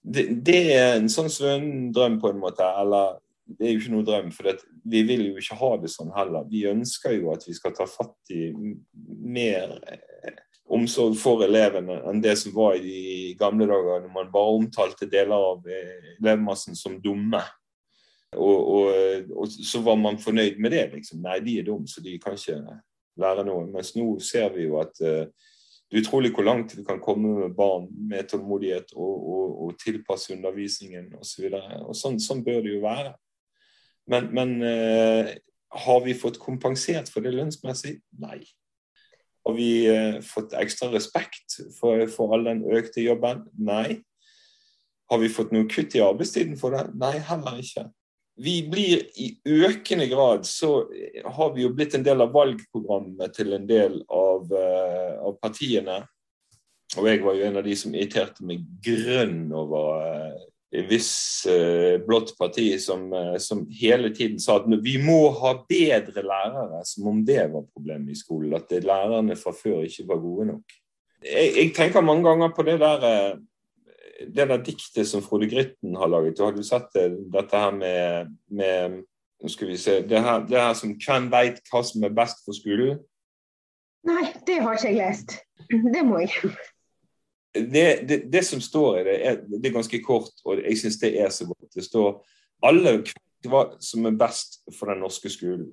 det, 0.02 0.28
det, 0.46 0.60
er 0.74 0.96
en 0.96 1.10
sånn 1.12 1.30
svønn 1.32 1.90
drøm, 1.94 2.18
på 2.22 2.32
en 2.32 2.42
måte. 2.42 2.66
Eller 2.80 3.18
det 3.48 3.66
er 3.66 3.74
jo 3.74 3.82
ikke 3.82 3.94
noe 3.94 4.06
drøm. 4.06 4.32
For 4.34 4.48
det, 4.48 4.58
vi 4.88 5.02
vil 5.08 5.26
jo 5.30 5.40
ikke 5.40 5.58
ha 5.60 5.72
det 5.82 5.92
sånn 5.92 6.12
heller. 6.16 6.48
Vi 6.50 6.66
ønsker 6.70 7.16
jo 7.16 7.32
at 7.34 7.46
vi 7.48 7.56
skal 7.56 7.74
ta 7.76 7.88
fatt 7.88 8.34
i 8.34 8.50
mer 8.52 9.78
eh, 9.88 10.42
omsorg 10.74 11.16
for 11.20 11.44
elevene 11.46 12.00
enn 12.10 12.20
det 12.24 12.34
som 12.40 12.54
var 12.56 12.76
i 12.76 12.82
de 12.84 13.36
gamle 13.40 13.68
dager, 13.68 14.02
når 14.04 14.12
man 14.14 14.32
bare 14.32 14.58
omtalte 14.58 15.08
deler 15.10 15.48
av 15.52 15.68
eh, 15.68 16.12
elevmassen 16.18 16.76
som 16.78 16.98
dumme. 17.04 17.42
Og, 18.36 18.68
og, 18.68 18.94
og, 19.36 19.48
så 19.48 19.80
var 19.80 19.96
man 19.96 20.18
fornøyd 20.18 20.58
med 20.60 20.70
det. 20.70 20.90
liksom. 20.92 21.22
Nei, 21.24 21.38
de 21.40 21.58
er 21.58 21.64
dumme, 21.64 21.88
så 21.88 22.02
de 22.04 22.18
kan 22.20 22.36
ikke 22.36 22.60
lære 23.18 23.44
noe. 23.48 23.66
Mens 23.72 23.94
nå 23.96 24.10
ser 24.24 24.52
vi 24.54 24.66
jo 24.68 24.78
at 24.82 25.00
uh, 25.00 25.24
det 25.88 25.96
er 25.96 26.04
utrolig 26.04 26.34
hvor 26.36 26.44
langt 26.44 26.76
vi 26.76 26.84
kan 26.84 27.00
komme 27.00 27.32
med 27.38 27.56
barn 27.56 27.88
med 28.10 28.28
tålmodighet 28.28 28.92
og, 28.92 29.16
og, 29.32 29.54
og 29.64 29.78
tilpasse 29.80 30.34
undervisningen 30.34 31.14
osv. 31.16 31.48
Så 31.48 31.96
sånn, 32.02 32.20
sånn 32.20 32.44
bør 32.44 32.60
det 32.66 32.76
jo 32.76 32.84
være. 32.84 33.14
Men, 34.08 34.28
men 34.36 34.54
uh, 34.60 35.32
har 35.88 36.04
vi 36.04 36.16
fått 36.16 36.40
kompensert 36.42 37.08
for 37.12 37.24
det 37.24 37.32
lønnsmessig? 37.36 37.98
Nei. 38.20 38.42
Har 39.48 39.56
vi 39.56 39.70
uh, 39.88 40.20
fått 40.24 40.52
ekstra 40.60 40.92
respekt 40.92 41.62
for, 41.80 42.04
for 42.12 42.36
all 42.36 42.44
den 42.44 42.66
økte 42.68 43.00
jobben? 43.00 43.46
Nei. 43.56 44.02
Har 45.08 45.24
vi 45.24 45.32
fått 45.32 45.54
noe 45.56 45.64
kutt 45.72 45.96
i 45.96 46.04
arbeidstiden 46.04 46.60
for 46.60 46.76
det? 46.76 46.90
Nei, 47.00 47.16
heller 47.24 47.56
ikke 47.64 47.88
vi 48.38 48.62
blir 48.70 49.02
i 49.18 49.32
økende 49.44 50.06
grad 50.10 50.46
så 50.46 50.84
har 51.24 51.54
vi 51.54 51.64
jo 51.64 51.72
blitt 51.74 51.96
en 51.98 52.04
del 52.06 52.22
av 52.22 52.34
valgprogrammet 52.34 53.34
til 53.34 53.56
en 53.56 53.66
del 53.66 53.98
av, 54.06 54.46
uh, 54.52 55.16
av 55.26 55.38
partiene. 55.42 56.00
Og 56.96 57.08
jeg 57.10 57.24
var 57.24 57.36
jo 57.36 57.48
en 57.48 57.58
av 57.60 57.66
de 57.66 57.74
som 57.76 57.96
irriterte 57.96 58.46
meg 58.46 58.62
grønn 58.84 59.50
over 59.52 60.38
et 60.70 60.86
visst 60.88 61.48
uh, 61.50 61.98
blått 62.06 62.34
parti 62.38 62.70
som, 62.82 63.10
som, 63.42 63.66
hele 63.80 64.12
tiden 64.14 64.38
sa 64.42 64.60
at 64.60 64.70
vi 64.84 64.96
må 65.02 65.20
ha 65.40 65.56
bedre 65.68 66.22
lærere, 66.22 66.82
som 66.86 67.10
om 67.10 67.24
det 67.26 67.42
var 67.52 67.66
problemet 67.74 68.14
i 68.14 68.20
skolen. 68.22 68.54
At 68.56 68.70
lærerne 68.70 69.36
fra 69.40 69.54
før 69.56 69.82
ikke 69.88 70.08
var 70.12 70.22
gode 70.22 70.50
nok. 70.54 70.78
Jeg, 71.26 71.52
jeg 71.56 71.70
tenker 71.74 72.06
mange 72.06 72.28
ganger 72.28 72.54
på 72.54 72.62
det 72.68 72.78
der 72.78 73.38
det 74.18 74.48
der 74.50 74.64
diktet 74.64 75.06
som 75.08 75.22
Frode 75.22 75.48
Grytten 75.50 75.96
har 75.96 76.10
laget, 76.10 76.38
du 76.38 76.44
hadde 76.44 76.64
sett 76.66 76.88
det, 76.94 77.06
dette 77.32 77.60
her 77.62 77.74
med, 77.76 78.32
med 78.50 79.02
nå 79.38 79.50
skal 79.52 79.70
vi 79.70 79.76
se, 79.78 80.00
det 80.02 80.22
her, 80.22 80.42
det 80.46 80.58
her 80.58 80.74
som 80.74 80.96
Hvem 80.98 81.28
veit 81.30 81.60
hva 81.70 81.82
som 81.86 82.02
er 82.06 82.14
best 82.14 82.42
for 82.46 82.56
skolen? 82.56 82.98
Nei, 84.08 84.24
det 84.46 84.58
har 84.64 84.78
ikke 84.78 84.90
jeg 84.90 84.98
lest. 84.98 85.36
Det 85.68 86.02
må 86.06 86.22
jeg. 86.22 86.52
Det, 87.54 87.86
det, 88.08 88.18
det 88.32 88.44
som 88.46 88.60
står 88.62 89.00
i 89.00 89.04
det, 89.06 89.16
er, 89.26 89.38
det 89.50 89.70
er 89.70 89.74
ganske 89.74 90.00
kort, 90.04 90.34
og 90.44 90.60
jeg 90.62 90.78
syns 90.78 90.98
det 91.02 91.14
er 91.20 91.30
så 91.34 91.46
godt. 91.48 91.70
Det 91.74 91.84
står 91.86 92.18
alle 92.66 92.98
vet 92.98 93.48
hva 93.48 93.64
som 93.82 94.06
er 94.08 94.18
best 94.18 94.60
for 94.78 94.90
den 94.90 95.02
norske 95.04 95.30
skolen. 95.30 95.70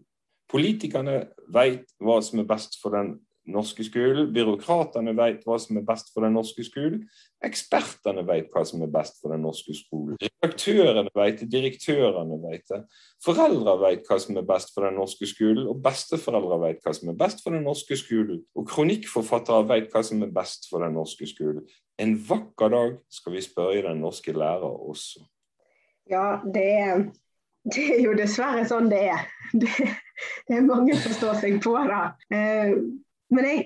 Politikerne 0.51 1.23
vet 1.53 1.87
hva 2.03 2.19
som 2.25 2.41
er 2.41 2.49
best 2.49 2.77
for 2.81 2.93
den 2.93 3.15
norske 3.51 3.83
skolen. 3.85 4.31
Byråkratene 4.33 5.13
vet 5.17 5.43
hva 5.45 5.57
som 5.61 5.77
er 5.79 5.85
best 5.87 6.11
for 6.13 6.25
den 6.25 6.35
norske 6.37 6.65
skolen. 6.65 7.03
Ekspertene 7.45 8.23
vet 8.27 8.49
hva 8.53 8.63
som 8.67 8.81
er 8.83 8.91
best 8.91 9.19
for 9.21 9.33
den 9.33 9.43
norske 9.45 9.75
skolen. 9.77 10.17
Redaktørene 10.21 11.11
vet 11.15 11.41
det, 11.41 11.49
direktørene 11.53 12.39
vet 12.45 12.65
det. 12.71 12.81
Foreldre 13.25 13.75
vet 13.83 14.07
hva 14.09 14.19
som 14.21 14.39
er 14.39 14.47
best 14.47 14.73
for 14.73 14.87
den 14.87 14.97
norske 14.99 15.29
skolen, 15.29 15.67
og 15.69 15.81
besteforeldre 15.85 16.61
vet 16.65 16.81
hva 16.85 16.95
som 16.97 17.11
er 17.11 17.19
best 17.19 17.43
for 17.45 17.55
den 17.55 17.65
norske 17.67 17.99
skolen. 17.99 18.41
Og 18.55 18.67
kronikkforfattere 18.71 19.67
vet 19.71 19.93
hva 19.93 20.03
som 20.05 20.23
er 20.25 20.33
best 20.35 20.69
for 20.71 20.85
den 20.85 20.97
norske 20.97 21.29
skolen. 21.29 21.63
En 22.01 22.17
vakker 22.29 22.73
dag 22.73 22.97
skal 23.13 23.37
vi 23.37 23.45
spørre 23.45 23.85
den 23.87 24.03
norske 24.03 24.33
lærer 24.35 24.89
også. 24.89 25.23
Ja, 26.09 26.39
det 26.53 26.65
er, 26.65 27.05
det 27.65 27.85
er 27.95 28.03
jo 28.03 28.17
dessverre 28.17 28.65
sånn 28.69 28.91
det 28.91 29.05
er. 29.09 29.23
Det, 29.55 29.69
det 30.49 30.57
er 30.57 30.65
mange 30.65 30.97
som 30.99 31.13
står 31.15 31.37
seg 31.39 31.59
på 31.63 31.77
det. 31.87 32.03
Eh, 33.25 33.35
men 33.35 33.49
jeg, 33.49 33.65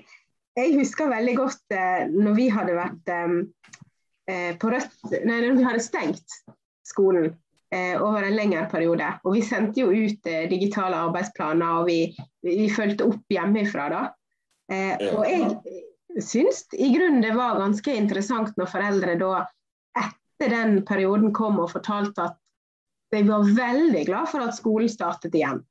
jeg, 0.56 0.78
husker 0.78 1.10
veldig 1.10 1.36
godt 1.38 1.76
eh, 1.76 2.06
når 2.10 2.34
vi 2.38 2.48
hadde 2.52 2.78
vært 2.78 3.12
eh, 3.14 4.56
på 4.60 4.72
rødt 4.72 5.14
Nei, 5.26 5.40
når 5.44 5.56
vi 5.58 5.66
hadde 5.66 5.84
stengt 5.84 6.40
skolen 6.86 7.32
eh, 7.74 7.96
over 8.02 8.22
en 8.26 8.36
lengre 8.36 8.66
periode. 8.70 9.06
Og 9.24 9.36
vi 9.36 9.44
sendte 9.46 9.82
jo 9.82 9.90
ut 9.92 10.26
eh, 10.30 10.48
digitale 10.50 10.98
arbeidsplaner, 11.08 11.80
og 11.80 11.88
vi, 11.90 12.00
vi, 12.44 12.56
vi 12.64 12.68
fulgte 12.72 13.08
opp 13.10 13.32
hjemmefra 13.32 13.88
da. 13.92 14.02
Eh, 14.70 15.06
og 15.14 15.24
jeg 15.26 16.22
syns 16.22 16.64
i 16.74 16.90
grunnen 16.94 17.22
det 17.22 17.34
var 17.36 17.58
ganske 17.58 17.94
interessant 17.94 18.56
når 18.58 18.70
foreldre 18.70 19.16
da 19.18 19.44
etter 19.98 20.52
den 20.52 20.80
perioden 20.86 21.34
kom 21.36 21.58
og 21.62 21.72
fortalte 21.72 22.30
at 22.30 22.38
de 23.10 23.24
var 23.26 23.46
veldig 23.56 24.04
glad 24.06 24.30
for 24.30 24.46
at 24.46 24.54
skolen 24.54 24.90
startet 24.90 25.34
igjen. 25.34 25.62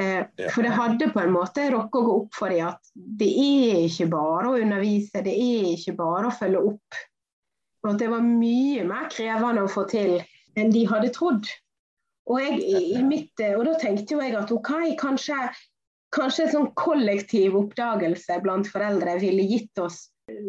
Eh, 0.00 0.48
for 0.50 0.66
det 0.66 0.74
hadde 0.74 1.10
på 1.14 1.22
en 1.22 1.34
måte 1.34 1.68
rokket 1.70 2.00
å 2.00 2.06
gå 2.06 2.14
opp 2.20 2.38
for 2.38 2.50
dem 2.50 2.70
at 2.72 2.94
det 2.94 3.28
er 3.30 3.84
ikke 3.84 4.08
bare 4.10 4.50
å 4.50 4.56
undervise, 4.58 5.22
det 5.22 5.34
er 5.34 5.68
ikke 5.74 5.94
bare 5.98 6.30
å 6.30 6.34
følge 6.34 6.62
opp. 6.72 7.02
Og 7.84 7.92
at 7.92 8.00
det 8.00 8.08
var 8.10 8.24
mye 8.24 8.86
mer 8.88 9.06
krevende 9.12 9.66
å 9.66 9.70
få 9.70 9.84
til 9.90 10.16
enn 10.58 10.72
de 10.74 10.86
hadde 10.90 11.12
trodd. 11.14 11.46
Og, 12.24 12.40
jeg, 12.40 13.04
mitt, 13.04 13.36
og 13.52 13.66
da 13.68 13.76
tenkte 13.78 14.16
jo 14.16 14.22
jeg 14.24 14.34
at 14.38 14.50
OK, 14.54 14.72
kanskje, 14.98 15.36
kanskje 16.16 16.46
en 16.46 16.52
sånn 16.54 16.70
kollektiv 16.78 17.58
oppdagelse 17.58 18.40
blant 18.42 18.70
foreldre 18.72 19.18
ville 19.20 19.44
gitt 19.44 19.82
oss 19.82 20.06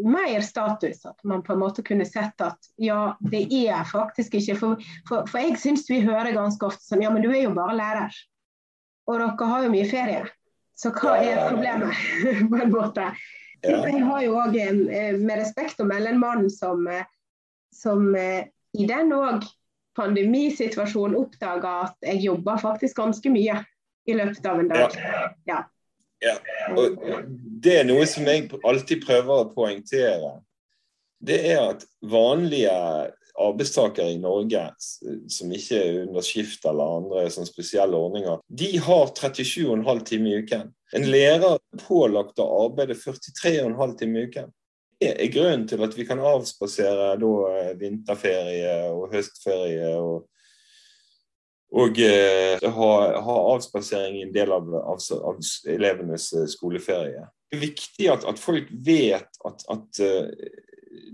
mer 0.08 0.39
status. 0.45 1.03
At 1.05 1.19
man 1.27 1.43
på 1.43 1.53
en 1.53 1.60
måte 1.60 1.84
kunne 1.86 2.08
sett 2.08 2.41
at 2.41 2.71
ja, 2.81 3.17
det 3.19 3.43
er 3.51 3.84
faktisk 3.89 4.39
ikke 4.39 4.55
For, 4.62 4.88
for, 5.10 5.27
for 5.27 5.43
jeg 5.43 5.60
syns 5.60 5.89
vi 5.91 5.99
hører 6.05 6.31
ganske 6.38 6.71
ofte 6.71 6.88
sånn 6.88 7.03
ja, 7.03 7.12
men 7.12 7.25
du 7.25 7.29
er 7.34 7.43
jo 7.43 7.53
bare 7.58 7.75
lærer. 7.75 8.23
Og 9.06 9.20
dere 9.22 9.50
har 9.52 9.65
jo 9.65 9.74
mye 9.74 9.89
ferie, 9.89 10.24
så 10.76 10.91
hva 10.96 11.18
er 11.22 11.44
problemet, 11.50 12.00
på 12.52 12.62
en 12.62 12.74
måte? 12.74 13.10
Jeg 13.65 14.02
har 14.06 14.24
jo 14.26 14.38
òg, 14.38 14.58
eh, 14.58 15.15
med 15.18 15.39
respekt 15.39 15.82
å 15.82 15.88
melde, 15.89 16.13
en 16.13 16.22
mann 16.22 16.50
som, 16.54 16.86
eh, 16.88 17.06
som 17.74 18.12
eh, 18.15 18.48
i 18.78 18.88
den 18.89 19.13
òg 19.15 19.46
pandemisituasjonen 19.96 21.15
oppdaga 21.18 21.72
at 21.88 22.10
jeg 22.10 22.26
jobber 22.26 22.60
faktisk 22.60 23.00
ganske 23.00 23.32
mye 23.32 23.62
i 24.06 24.18
løpet 24.18 24.46
av 24.50 24.60
en 24.60 24.70
dag. 24.70 24.98
Ja. 25.48 25.62
ja. 26.24 26.36
Og 26.76 26.98
det 27.63 27.80
er 27.80 27.88
noe 27.88 28.06
som 28.10 28.28
jeg 28.30 28.50
alltid 28.68 29.06
prøver 29.06 29.46
å 29.46 29.52
poengtere. 29.56 30.34
Det 31.26 31.39
er 31.54 31.62
at 31.72 31.86
vanlige 32.04 32.76
arbeidstakere 33.41 34.13
i 34.13 34.19
Norge 34.21 34.62
som 34.80 35.52
ikke 35.54 35.80
er 35.80 36.02
under 36.06 36.24
skift 36.26 36.65
eller 36.69 37.00
andre 37.00 37.26
sånn 37.34 37.48
spesielle 37.48 37.98
ordninger, 37.98 38.39
de 38.48 38.69
har 38.86 39.10
37,5 39.12 40.04
timer 40.08 40.32
i 40.32 40.43
uken. 40.45 40.69
En 40.95 41.08
lærer 41.10 41.58
er 41.58 41.82
pålagt 41.84 42.39
å 42.39 42.48
arbeide 42.65 42.95
43,5 42.95 43.98
timer 44.00 44.21
i 44.21 44.30
uken. 44.30 44.54
Det 45.02 45.12
er 45.12 45.34
grunnen 45.34 45.65
til 45.67 45.84
at 45.84 45.98
vi 45.98 46.06
kan 46.08 46.21
avspasere 46.24 47.12
eh, 47.19 47.74
vinterferie 47.80 48.78
og 48.93 49.12
høstferie 49.12 49.89
og, 50.00 50.30
og 51.76 52.00
eh, 52.00 52.63
ha, 52.63 52.91
ha, 53.26 53.36
avspasering 53.56 54.21
i 54.21 54.24
en 54.30 54.36
del 54.36 54.54
av, 54.56 54.71
av, 54.80 55.02
av 55.19 55.41
elevenes 55.74 56.30
eh, 56.34 56.48
skoleferie. 56.48 57.26
Det 57.51 57.58
er 57.60 57.65
viktig 57.67 58.08
at, 58.12 58.25
at 58.27 58.39
folk 58.41 58.71
vet 58.86 59.41
at, 59.45 59.65
at 59.71 60.01
uh, 60.01 60.63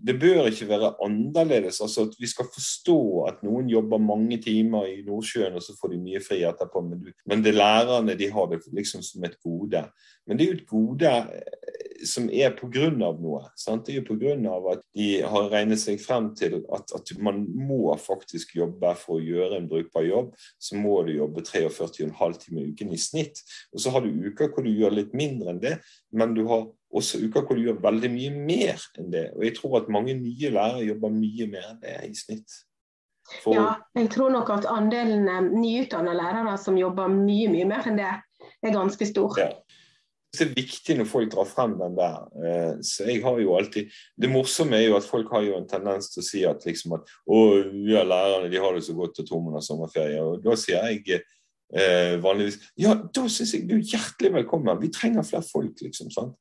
det 0.07 0.15
bør 0.19 0.47
ikke 0.49 0.67
være 0.69 0.93
annerledes. 1.05 1.81
altså 1.81 2.01
at 2.01 2.15
Vi 2.19 2.27
skal 2.27 2.45
forstå 2.53 3.23
at 3.29 3.43
noen 3.43 3.69
jobber 3.69 3.97
mange 3.97 4.37
timer 4.41 4.85
i 4.89 5.01
Nordsjøen, 5.05 5.53
og 5.53 5.63
så 5.63 5.75
får 5.81 5.93
de 5.93 6.01
mye 6.01 6.21
fri 6.23 6.41
etterpå. 6.47 6.81
Men, 6.87 7.03
du, 7.03 7.11
men 7.25 7.43
det 7.43 7.55
lærerne 7.55 8.17
de 8.17 8.31
har 8.31 8.49
det 8.51 8.61
liksom 8.73 9.01
som 9.05 9.23
et 9.23 9.37
gode. 9.43 9.83
Men 10.27 10.37
det 10.37 10.45
er 10.45 10.51
jo 10.51 10.59
et 10.59 10.69
gode 10.69 11.11
eh, 11.11 12.05
som 12.07 12.29
er 12.33 12.53
pga. 12.57 12.89
noe. 12.93 13.43
Sant? 13.55 13.85
Det 13.85 13.95
er 13.95 14.01
jo 14.01 14.15
pga. 14.15 14.35
at 14.73 14.83
de 14.97 15.09
har 15.21 15.49
regnet 15.53 15.81
seg 15.81 16.01
frem 16.01 16.31
til 16.35 16.61
at, 16.73 16.93
at, 16.95 17.13
man 17.19 17.45
må 17.45 17.95
faktisk 17.97 18.55
jobbe 18.55 18.95
for 18.97 19.19
å 19.19 19.25
gjøre 19.25 19.59
en 19.59 19.69
brukbar 19.69 20.07
jobb. 20.07 20.33
Så 20.59 20.79
må 20.79 21.01
du 21.05 21.13
jobbe 21.15 21.45
43,5 21.45 22.39
timer 22.45 22.63
i 22.63 22.71
uken 22.73 22.93
i 22.93 23.01
snitt. 23.01 23.43
Og 23.73 23.83
så 23.83 23.93
har 23.93 24.05
du 24.05 24.29
uker 24.31 24.49
hvor 24.49 24.65
du 24.65 24.73
gjør 24.73 24.97
litt 24.97 25.13
mindre 25.17 25.53
enn 25.53 25.61
det, 25.61 25.77
men 26.11 26.35
du 26.35 26.43
har 26.49 26.67
også 26.91 27.21
uker 27.23 27.45
hvor 27.45 27.57
du 27.57 27.63
gjør 27.65 27.79
veldig 27.83 28.11
mye 28.11 28.33
mer 28.35 28.83
enn 28.99 29.11
det. 29.13 29.29
Og 29.37 29.45
jeg 29.47 29.55
tror 29.57 29.79
at 29.81 29.91
mange 29.93 30.15
nye 30.19 30.51
lærere 30.51 30.87
jobber 30.89 31.13
mye 31.15 31.47
mer 31.51 31.69
enn 31.71 31.81
det 31.83 31.95
i 32.09 32.13
snitt. 32.17 32.57
For... 33.43 33.55
Ja, 33.55 33.67
jeg 33.95 34.09
tror 34.11 34.33
nok 34.33 34.49
at 34.51 34.67
andelen 34.67 35.29
eh, 35.29 35.45
nyutdannede 35.53 36.17
lærere 36.19 36.57
som 36.59 36.79
jobber 36.79 37.11
mye, 37.11 37.47
mye 37.51 37.67
mer 37.69 37.87
enn 37.87 37.99
det, 37.99 38.09
er 38.61 38.75
ganske 38.75 39.07
stor. 39.07 39.37
Ja. 39.39 39.53
Det 40.31 40.45
er 40.45 40.53
viktig 40.55 40.95
når 40.95 41.07
folk 41.11 41.31
drar 41.33 41.47
frem 41.47 41.73
den 41.79 41.95
der. 41.97 42.19
Eh, 42.39 42.73
så 42.87 43.07
jeg 43.07 43.19
har 43.23 43.39
jo 43.43 43.55
alltid 43.57 43.91
Det 44.15 44.29
morsomme 44.31 44.77
er 44.77 44.85
jo 44.85 44.95
at 44.95 45.07
folk 45.07 45.31
har 45.35 45.43
jo 45.43 45.57
en 45.57 45.67
tendens 45.67 46.07
til 46.11 46.23
å 46.23 46.27
si 46.27 46.43
at 46.47 46.65
liksom 46.67 46.95
at 46.95 47.11
å, 47.27 47.39
ja, 47.87 48.03
lærerne 48.07 48.51
de 48.51 48.61
har 48.63 48.75
det 48.75 48.85
så 48.87 48.95
godt 48.95 49.19
og 49.19 49.27
to 49.27 49.41
har 49.51 49.65
sommerferie. 49.65 50.23
Og 50.23 50.43
da 50.43 50.55
sier 50.59 50.87
jeg 50.91 51.23
eh, 51.75 52.17
vanligvis 52.23 52.59
ja, 52.79 52.95
da 53.15 53.25
syns 53.29 53.55
jeg 53.55 53.67
du 53.69 53.77
er 53.77 53.85
hjertelig 53.85 54.33
velkommen. 54.41 54.79
Vi 54.81 54.91
trenger 54.93 55.27
flere 55.27 55.45
folk, 55.47 55.75
liksom. 55.81 56.11
sant? 56.13 56.37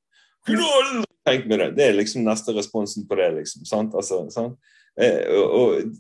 Kunne 0.49 0.69
aldri 0.81 1.05
tenkt 1.29 1.51
meg 1.51 1.61
det! 1.63 1.71
Det 1.77 1.87
er 1.87 1.99
liksom 1.99 2.25
neste 2.27 2.55
responsen 2.57 3.07
på 3.09 3.19
det, 3.21 3.31
liksom. 3.41 3.67
sant? 3.69 3.97
Altså, 3.97 4.23
sant? 4.33 4.57
Eh, 5.01 5.27
og, 5.37 5.59
og, 5.61 5.93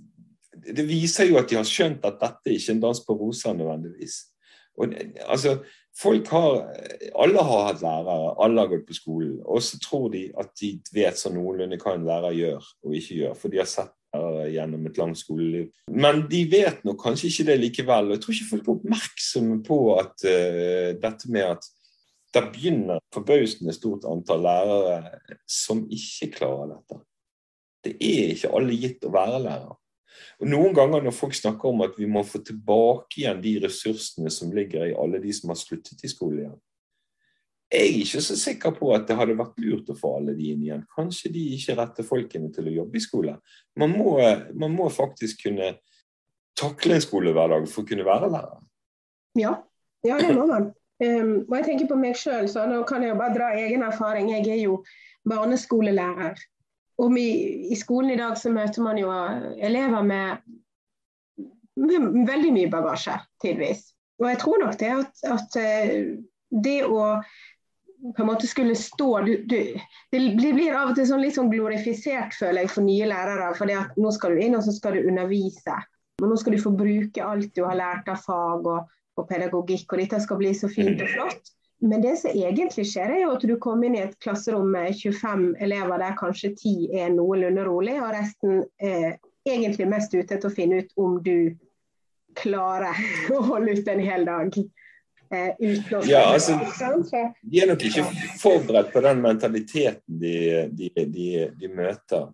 det 0.61 0.85
viser 0.85 1.31
jo 1.31 1.39
at 1.41 1.49
de 1.49 1.57
har 1.57 1.69
skjønt 1.69 2.05
at 2.05 2.19
dette 2.21 2.53
ikke 2.53 2.73
er 2.73 2.77
en 2.77 2.83
dans 2.83 3.05
på 3.07 3.17
roser 3.17 3.55
nødvendigvis. 3.57 4.17
Og, 4.81 4.93
altså, 5.27 5.59
folk 5.97 6.29
har, 6.33 6.59
Alle 7.19 7.45
har 7.45 7.65
hatt 7.69 7.85
lærere, 7.85 8.35
alle 8.45 8.61
har 8.61 8.73
gått 8.73 8.87
på 8.89 8.97
skolen. 8.97 9.39
Og 9.45 9.63
så 9.65 9.81
tror 9.83 10.11
de 10.13 10.27
at 10.39 10.53
de 10.61 10.75
vet 10.95 11.19
så 11.19 11.33
noenlunde 11.33 11.79
hva 11.81 11.97
en 11.97 12.07
lærer 12.09 12.37
gjør 12.37 12.69
og 12.85 12.97
ikke 12.97 13.23
gjør, 13.23 13.35
for 13.39 13.53
de 13.53 13.63
har 13.63 13.71
sett 13.71 13.95
gjennom 14.51 14.87
et 14.87 14.99
langt 14.99 15.19
skoleliv. 15.19 15.69
Men 15.91 16.25
de 16.31 16.45
vet 16.51 16.81
nok 16.85 16.99
kanskje 17.03 17.31
ikke 17.31 17.47
det 17.51 17.59
likevel. 17.61 18.11
og 18.11 18.17
Jeg 18.17 18.23
tror 18.25 18.37
ikke 18.37 18.51
folk 18.51 18.65
er 18.69 18.73
oppmerksomme 18.75 19.59
på 19.67 19.79
at 19.99 20.25
uh, 20.27 20.89
dette 21.03 21.31
med 21.31 21.47
at 21.57 21.69
det 22.35 22.45
begynner 22.55 23.03
forbausende 23.15 23.75
stort 23.75 24.07
antall 24.07 24.45
lærere 24.47 25.21
som 25.51 25.83
ikke 25.91 26.31
klarer 26.39 26.77
dette. 26.77 27.01
Det 27.85 27.95
er 27.97 28.35
ikke 28.35 28.53
alle 28.55 28.77
gitt 28.79 29.07
å 29.07 29.13
være 29.15 29.43
lærer. 29.43 29.77
Og 30.41 30.49
Noen 30.49 30.75
ganger 30.77 31.03
når 31.05 31.17
folk 31.17 31.35
snakker 31.37 31.71
om 31.71 31.83
at 31.85 31.97
vi 31.99 32.09
må 32.09 32.23
få 32.27 32.43
tilbake 32.45 33.23
igjen 33.23 33.43
de 33.43 33.57
ressursene 33.65 34.31
som 34.33 34.53
ligger 34.55 34.89
i 34.89 34.97
alle 34.97 35.21
de 35.23 35.33
som 35.37 35.53
har 35.53 35.59
sluttet 35.59 36.05
i 36.05 36.11
skolen 36.13 36.45
igjen, 36.45 36.59
jeg 37.71 37.87
er 37.87 38.01
ikke 38.03 38.21
så 38.25 38.35
sikker 38.35 38.73
på 38.75 38.89
at 38.97 39.05
det 39.07 39.15
hadde 39.15 39.37
vært 39.39 39.61
lurt 39.63 39.91
å 39.93 39.95
få 39.99 40.17
alle 40.19 40.35
de 40.35 40.49
inn 40.51 40.65
igjen. 40.65 40.83
Kanskje 40.91 41.31
de 41.31 41.45
ikke 41.55 41.77
rette 41.79 42.05
folkene 42.07 42.51
til 42.55 42.67
å 42.67 42.75
jobbe 42.81 42.99
i 42.99 43.03
skole. 43.05 43.37
Man 43.79 43.95
må, 43.95 44.17
man 44.59 44.75
må 44.75 44.89
faktisk 44.91 45.45
kunne 45.47 45.77
takle 46.59 46.97
en 46.97 47.05
skolehverdag 47.05 47.69
for 47.71 47.85
å 47.85 47.89
kunne 47.89 48.07
være 48.07 48.31
lærer. 48.33 48.65
Ja, 49.39 49.53
ja 50.03 50.19
det 50.19 50.33
må 50.35 50.49
man. 50.51 50.73
Um, 51.01 51.47
og 51.47 51.55
jeg 51.61 51.69
tenker 51.69 51.89
på 51.93 51.97
meg 51.97 52.19
sjøl, 52.19 52.49
så 52.51 52.67
nå 52.69 52.83
kan 52.89 53.05
jeg 53.05 53.15
jo 53.15 53.21
bare 53.21 53.37
dra 53.37 53.53
egen 53.57 53.87
erfaring. 53.87 54.33
Jeg 54.35 54.51
er 54.51 54.65
jo 54.65 54.81
barneskolelærer. 55.31 56.43
Og 57.01 57.15
vi, 57.15 57.29
I 57.73 57.79
skolen 57.79 58.11
i 58.13 58.19
dag 58.19 58.35
så 58.37 58.51
møter 58.53 58.83
man 58.85 58.99
jo 59.01 59.15
elever 59.63 60.03
med, 60.05 60.43
med 61.79 62.11
veldig 62.29 62.51
mye 62.59 62.73
bagasje, 62.75 63.15
tidvis. 63.41 63.87
Og 64.21 64.27
jeg 64.29 64.43
tror 64.43 64.61
nok 64.61 64.77
det 64.83 64.91
at, 64.99 65.23
at 65.39 65.57
eh, 65.63 65.95
det 66.51 66.81
å 66.85 67.07
på 68.17 68.23
en 68.23 68.29
måte 68.31 68.49
skulle 68.49 68.75
stå 68.77 69.21
du, 69.27 69.33
du, 69.45 69.59
Det 70.11 70.53
blir 70.55 70.75
av 70.75 70.93
og 70.93 70.99
til 70.99 71.09
sånn 71.09 71.23
litt 71.25 71.37
sånn 71.37 71.51
glorifisert, 71.53 72.35
føler 72.37 72.65
jeg, 72.65 72.73
for 72.75 72.87
nye 72.87 73.09
lærere. 73.11 73.53
For 73.59 74.01
nå 74.01 74.13
skal 74.17 74.37
du 74.37 74.45
inn 74.45 74.57
og 74.59 74.65
så 74.67 74.75
skal 74.77 74.97
du 74.97 75.09
undervise. 75.11 75.77
Men 76.21 76.33
nå 76.33 76.41
skal 76.41 76.57
du 76.57 76.63
få 76.63 76.73
bruke 76.77 77.25
alt 77.25 77.55
du 77.57 77.65
har 77.65 77.79
lært 77.79 78.11
av 78.13 78.21
fag 78.25 78.67
og, 78.69 78.93
og 79.17 79.29
pedagogikk, 79.29 79.89
og 79.93 80.03
dette 80.03 80.21
skal 80.25 80.41
bli 80.41 80.53
så 80.57 80.69
fint 80.73 81.01
og 81.01 81.15
flott. 81.15 81.55
Men 81.81 82.03
det 82.05 82.19
som 82.21 82.37
egentlig 82.37 82.85
skjer, 82.91 83.09
er 83.15 83.23
jo 83.23 83.33
at 83.39 83.45
du 83.49 83.55
kommer 83.61 83.89
inn 83.89 83.97
i 83.97 84.03
et 84.05 84.19
klasserom 84.21 84.69
med 84.75 84.93
25 85.01 85.55
elever 85.65 86.03
der 86.03 86.17
kanskje 86.19 86.53
10 86.53 86.91
er 87.01 87.15
noenlunde 87.15 87.65
rolig, 87.65 87.97
og 88.03 88.13
resten 88.13 88.67
er 88.85 89.17
egentlig 89.49 89.89
mest 89.89 90.13
ute 90.13 90.37
til 90.37 90.51
å 90.51 90.53
finne 90.53 90.83
ut 90.83 90.93
om 91.01 91.17
du 91.25 91.55
klarer 92.37 93.01
å 93.35 93.41
holde 93.49 93.79
ut 93.79 93.89
en 93.89 94.05
hel 94.05 94.29
dag. 94.29 94.61
Eh, 95.31 95.55
ja, 96.09 96.33
altså, 96.33 96.57
de 97.43 97.61
er 97.63 97.69
nok 97.71 97.85
ikke 97.87 98.03
forberedt 98.41 98.93
på 98.93 99.03
den 99.05 99.21
mentaliteten 99.23 100.19
de, 100.19 100.35
de, 100.75 100.91
de, 100.97 101.27
de 101.61 101.69
møter. 101.71 102.33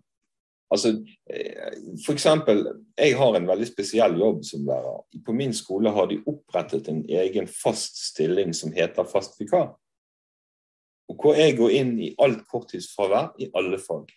Altså, 0.71 1.05
eh, 1.29 1.73
for 2.05 2.13
eksempel, 2.13 2.67
Jeg 2.97 3.17
har 3.17 3.35
en 3.35 3.47
veldig 3.47 3.67
spesiell 3.67 4.17
jobb 4.19 4.43
som 4.45 4.65
lærer. 4.65 5.03
På 5.25 5.31
min 5.33 5.53
skole 5.53 5.91
har 5.91 6.05
de 6.05 6.23
opprettet 6.25 6.87
en 6.87 7.05
egen 7.09 7.47
fast 7.47 8.01
stilling 8.09 8.53
som 8.53 8.73
heter 8.73 9.03
fast 9.03 9.39
vikar. 9.39 9.75
Og 11.07 11.15
Hvor 11.21 11.37
jeg 11.37 11.57
går 11.57 11.69
inn 11.69 11.99
i 11.99 12.15
alt 12.19 12.47
korttidsfravær 12.51 13.37
i 13.39 13.51
alle 13.55 13.77
fag. 13.79 14.09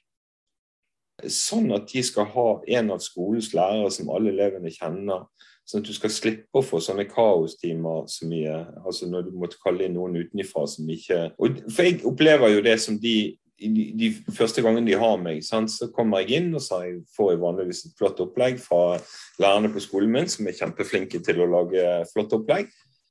Sånn 1.28 1.68
at 1.76 1.92
de 1.92 2.02
skal 2.02 2.26
ha 2.32 2.48
en 2.66 2.90
av 2.90 3.04
skolens 3.04 3.52
lærere 3.54 3.90
som 3.92 4.10
alle 4.10 4.32
elevene 4.32 4.72
kjenner. 4.72 5.28
Sånn 5.70 5.84
at 5.84 5.90
du 5.90 5.94
skal 5.94 6.10
slippe 6.10 6.58
å 6.58 6.66
få 6.66 6.80
sånne 6.82 7.04
kaostimer 7.06 8.08
så 8.10 8.26
mye. 8.26 8.56
altså 8.82 9.06
Når 9.06 9.28
du 9.28 9.36
måtte 9.38 9.60
kalle 9.62 9.86
inn 9.86 9.94
noen 9.94 10.18
utenfra 10.18 10.64
som 10.66 10.88
ikke 10.90 11.28
og 11.38 11.60
For 11.70 11.86
jeg 11.86 12.00
opplever 12.08 12.56
jo 12.56 12.64
det 12.66 12.80
som 12.82 12.98
de 12.98 13.36
de, 13.60 13.92
de, 13.92 14.06
første 14.32 14.62
gangene 14.64 14.88
de 14.88 14.96
har 14.96 15.18
meg, 15.20 15.42
sant, 15.44 15.68
så 15.68 15.90
kommer 15.92 16.22
jeg 16.22 16.38
inn 16.40 16.54
og 16.56 16.62
så 16.64 16.78
får 17.12 17.34
jeg 17.34 17.40
vanligvis 17.42 17.82
et 17.84 17.98
flott 17.98 18.22
opplegg 18.24 18.56
fra 18.62 18.96
lærerne 19.36 19.68
på 19.74 19.82
skolen 19.84 20.14
min, 20.14 20.30
som 20.32 20.48
er 20.48 20.56
kjempeflinke 20.56 21.20
til 21.24 21.42
å 21.44 21.48
lage 21.50 21.82
flott 22.08 22.32
opplegg. 22.38 22.70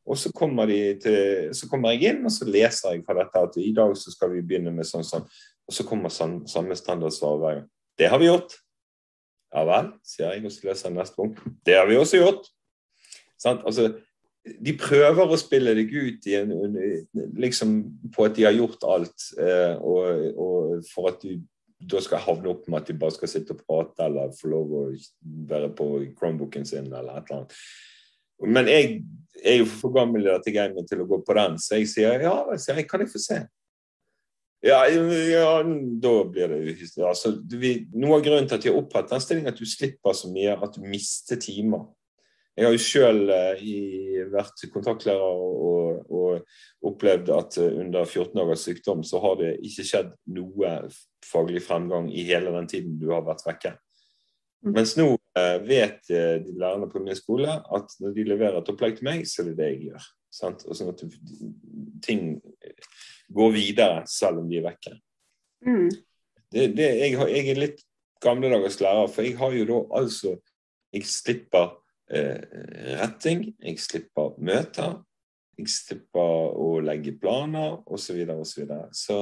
Og 0.10 0.18
så 0.18 0.32
kommer, 0.34 0.72
til, 1.04 1.52
så 1.54 1.70
kommer, 1.70 1.94
jeg 1.94 2.16
inn 2.16 2.26
og 2.26 2.34
så 2.34 2.48
leser 2.50 2.96
jeg 2.96 3.04
fra 3.06 3.20
dette 3.20 3.44
at 3.46 3.60
i 3.62 3.76
dag 3.78 3.94
så 3.94 4.10
skal 4.10 4.34
vi 4.34 4.42
begynne 4.42 4.74
med 4.74 4.90
sånn 4.90 5.06
sånn. 5.06 5.28
Og 5.70 5.76
så 5.76 5.86
kommer 5.86 6.10
samme 6.10 6.80
standardsvar 6.80 7.38
hver 7.38 7.60
gang. 7.60 7.70
Det 8.00 8.10
har 8.10 8.18
vi 8.18 8.32
gjort. 8.32 8.58
Ja 9.50 9.66
vel, 9.66 9.92
sier 10.06 10.36
jeg 10.36 10.46
og 10.46 10.54
så 10.54 10.68
leser 10.68 10.90
jeg 10.90 10.98
neste 11.00 11.18
punkt. 11.18 11.42
Det 11.66 11.78
har 11.78 11.88
vi 11.90 11.98
også 11.98 12.22
gjort. 12.22 12.50
Sant? 13.40 13.64
Altså, 13.66 13.90
de 14.46 14.74
prøver 14.80 15.30
å 15.30 15.38
spille 15.40 15.74
deg 15.78 15.94
ut 15.94 16.28
en, 16.38 16.52
liksom, 17.40 17.80
på 18.16 18.28
at 18.28 18.36
de 18.38 18.46
har 18.48 18.56
gjort 18.56 18.86
alt, 18.88 19.30
eh, 19.42 19.76
og, 19.78 20.28
og, 20.40 20.76
for 20.94 21.12
at 21.12 21.24
du 21.24 21.40
da 21.80 22.02
skal 22.04 22.20
havne 22.20 22.52
opp 22.52 22.66
med 22.68 22.82
at 22.82 22.90
de 22.90 22.98
bare 23.00 23.16
skal 23.16 23.32
sitte 23.32 23.56
og 23.56 23.62
prate 23.64 24.04
eller 24.04 24.34
få 24.36 24.50
lov 24.52 24.74
å 24.76 24.82
være 25.48 25.70
på 25.78 25.86
Chromebooken 26.18 26.66
sin 26.68 26.90
eller 26.90 27.22
et 27.22 27.30
eller 27.30 27.38
annet. 27.38 27.56
Men 28.44 28.68
jeg 28.72 28.90
er 29.44 29.62
jo 29.62 29.70
for 29.72 29.96
gammel 29.96 30.26
i 30.26 30.30
dette 30.30 30.52
gamet 30.56 30.90
til 30.90 31.06
å 31.06 31.08
gå 31.08 31.22
på 31.24 31.38
den, 31.38 31.56
så 31.60 31.80
jeg 31.80 31.88
sier 31.92 32.26
ja, 32.26 32.36
jeg 32.52 32.88
kan 32.90 33.06
jeg 33.06 33.12
få 33.14 33.24
se? 33.24 33.40
Ja, 34.62 34.82
ja, 34.92 35.64
da 36.04 36.12
blir 36.28 36.52
det 36.52 36.58
uhyggelig. 36.60 37.06
altså, 37.08 37.32
Noe 37.96 38.18
av 38.18 38.26
grunnen 38.26 38.48
til 38.50 38.58
at 38.58 38.66
de 38.66 38.72
har 38.74 38.80
opprettet 38.82 39.14
den 39.14 39.24
stillingen, 39.24 39.54
at 39.54 39.60
du 39.60 39.68
slipper 39.70 40.18
så 40.18 40.32
mye 40.34 40.58
at 40.60 40.76
du 40.76 40.84
mister 40.84 41.40
timer. 41.40 41.86
Jeg 42.60 42.68
har 42.68 42.74
jo 42.76 42.82
sjøl 42.84 43.22
eh, 43.32 43.62
vært 44.34 44.66
kontaktlærer 44.74 45.22
og, 45.24 46.10
og, 46.12 46.58
opplevd 46.90 47.32
at 47.32 47.56
eh, 47.62 47.78
under 47.80 48.04
14 48.04 48.34
dagers 48.36 48.66
sykdom 48.68 49.04
så 49.08 49.22
har 49.24 49.38
det 49.40 49.54
ikke 49.64 49.86
skjedd 49.88 50.10
noe 50.36 50.74
faglig 51.24 51.62
fremgang 51.64 52.10
i 52.12 52.26
hele 52.28 52.52
den 52.58 52.68
tiden 52.68 52.98
du 53.00 53.14
har 53.14 53.24
vært 53.24 53.46
vekke. 53.48 53.72
Mm. 54.66 54.74
Mens 54.76 54.98
nå 55.00 55.08
eh, 55.40 55.56
vet 55.64 56.12
de 56.12 56.52
lærerne 56.60 56.92
på 56.92 57.00
min 57.06 57.16
skole 57.16 57.62
at 57.64 57.96
når 58.04 58.18
de 58.18 58.28
leverer 58.28 58.60
et 58.60 58.74
opplegg 58.74 59.00
til 59.00 59.08
meg, 59.08 59.24
så 59.24 59.46
er 59.46 59.54
det 59.54 59.58
det 59.62 59.72
jeg 59.72 59.82
gjør. 59.94 60.12
Sant? 60.42 60.68
Og 60.68 60.76
sånn 60.76 60.92
at 60.92 61.08
ting 62.04 62.36
går 63.36 63.52
videre 63.56 64.04
selv 64.10 64.42
om 64.44 64.50
de 64.50 64.60
er 64.60 64.66
vekke. 64.70 64.96
Mm. 65.66 65.90
Det, 66.50 66.70
det, 66.78 66.88
jeg, 67.04 67.18
jeg, 67.18 67.44
er 67.52 67.62
litt 67.62 67.84
gamledagers 68.24 68.80
lærer, 68.82 69.12
for 69.12 69.26
jeg 69.28 69.38
har 69.40 69.54
jo 69.56 69.68
da 69.70 69.84
altså 70.02 70.38
Jeg 70.90 71.06
slipper 71.06 71.68
Eh, 72.10 72.42
retting, 72.98 73.44
jeg 73.62 73.78
slipper 73.78 74.34
møter, 74.42 74.96
jeg 75.60 75.70
slipper 75.70 76.56
å 76.58 76.80
legge 76.82 77.14
planer 77.22 77.76
osv. 77.86 78.02
Så, 78.02 78.16
videre, 78.18 78.40
og 78.42 78.48
så, 78.50 78.66
så 78.98 79.18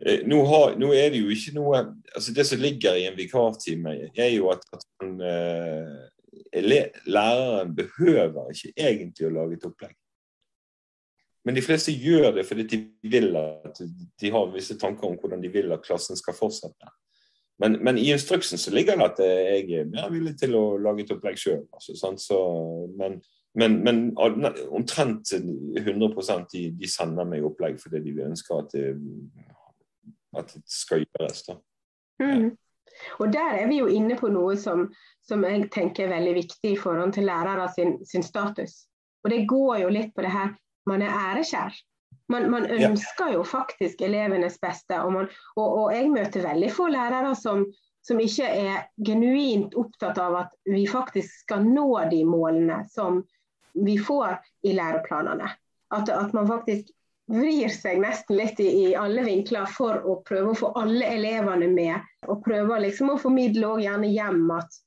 eh, 0.00 0.22
nå, 0.24 0.38
har, 0.48 0.78
nå, 0.80 0.88
er 0.96 1.12
det 1.12 1.20
jo 1.20 1.34
ikke 1.34 1.52
noe 1.58 1.82
altså 2.14 2.32
Det 2.32 2.46
som 2.48 2.62
ligger 2.62 2.96
i 2.96 3.04
en 3.10 3.18
vikartime, 3.18 3.92
er 4.16 4.30
jo 4.32 4.48
at, 4.54 4.64
at 4.72 4.88
man, 5.02 5.20
eh, 5.20 6.64
læreren 7.04 7.76
behøver 7.76 8.54
ikke 8.54 8.72
egentlig 8.72 9.28
å 9.28 9.34
lage 9.34 9.58
et 9.58 9.68
opplegg. 9.68 9.94
Men 11.44 11.56
de 11.56 11.62
fleste 11.62 11.92
gjør 11.92 12.32
det 12.38 12.46
fordi 12.48 12.64
de 12.70 12.78
vil 13.12 13.36
at 13.36 13.80
de 14.20 14.30
har 14.32 14.52
visse 14.54 14.78
tanker 14.80 15.10
om 15.10 15.18
hvordan 15.20 15.42
de 15.42 15.50
vil 15.52 15.72
at 15.74 15.84
klassen 15.84 16.16
skal 16.16 16.36
fortsette. 16.36 16.92
Men, 17.62 17.78
men, 17.84 17.98
i 17.98 18.10
instruksen 18.12 18.58
så 18.58 18.72
ligger 18.74 18.96
det 18.98 19.04
at 19.04 19.20
jeg 19.22 19.80
er 19.80 19.90
mer 19.90 20.08
villig 20.10 20.34
til 20.40 20.56
å 20.58 20.64
lage 20.82 21.04
et 21.04 21.12
opplegg 21.14 21.38
sjøl. 21.38 21.62
Altså, 21.76 22.38
men, 22.98 23.20
men, 23.54 23.76
men, 23.84 24.00
omtrent 24.74 25.30
100% 25.36 26.48
de, 26.50 26.64
de, 26.74 26.90
sender 26.90 27.28
meg 27.28 27.46
opplegg 27.46 27.78
fordi 27.82 28.02
de 28.08 28.16
ønsker 28.26 28.58
at 28.58 28.74
det, 28.74 28.88
at 30.34 30.50
det 30.50 30.64
skal 30.66 31.04
gjøres. 31.04 31.44
Da. 31.46 31.58
Mm. 32.24 32.50
Og 33.20 33.32
Der 33.32 33.60
er 33.60 33.70
vi 33.70 33.78
jo 33.78 33.86
inne 33.86 34.18
på 34.18 34.32
noe 34.34 34.56
som, 34.58 34.88
som, 35.22 35.46
jeg 35.46 35.70
tenker 35.74 36.08
er 36.08 36.16
veldig 36.16 36.34
viktig 36.40 36.74
i 36.74 36.80
forhold 36.80 37.14
til 37.14 37.30
lærere 37.30 37.68
sin, 37.74 38.00
sin 38.06 38.26
status. 38.26 38.88
Og 39.24 39.30
Det 39.30 39.46
går 39.48 39.84
jo 39.84 39.94
litt 39.94 40.10
på 40.14 40.26
det 40.26 40.34
her 40.34 40.52
man 40.90 41.02
er 41.02 41.12
ærekjær. 41.30 41.76
Man, 42.32 42.48
man 42.50 42.66
ønsker 42.66 43.34
jo 43.34 43.42
faktisk 43.44 44.00
elevenes 44.04 44.56
beste. 44.60 45.00
Og, 45.02 45.12
man, 45.12 45.28
og, 45.56 45.66
og, 45.66 45.86
jeg 45.94 46.10
møter 46.12 46.46
veldig 46.46 46.70
få 46.72 46.88
lærere 46.92 47.34
som, 47.36 47.66
som 48.04 48.20
ikke 48.20 48.48
er 48.48 48.86
genuint 49.04 49.76
opptatt 49.80 50.20
av 50.22 50.38
at 50.44 50.56
vi 50.68 50.86
faktisk 50.88 51.44
skal 51.44 51.66
nå 51.68 51.88
de 52.12 52.22
målene 52.28 52.82
som 52.92 53.22
vi 53.74 53.98
får 53.98 54.38
i 54.64 54.74
læreplanene. 54.76 55.50
At, 55.94 56.08
at 56.08 56.32
man 56.36 56.48
faktisk 56.48 56.92
vrir 57.30 57.72
seg 57.72 58.00
nesten 58.02 58.36
litt 58.36 58.60
i, 58.60 58.68
i, 58.84 58.86
alle 58.98 59.24
vinkler 59.24 59.68
for 59.70 60.04
å 60.04 60.18
prøve 60.26 60.52
å 60.52 60.58
få 60.58 60.72
alle 60.80 61.08
elevene 61.16 61.68
med. 61.72 62.08
Og 62.28 62.42
prøve 62.44 62.80
liksom 62.84 63.12
å 63.14 63.20
formidle 63.20 63.74
og 63.74 63.84
gjerne 63.84 64.10
hjem 64.12 64.48
at, 64.54 64.80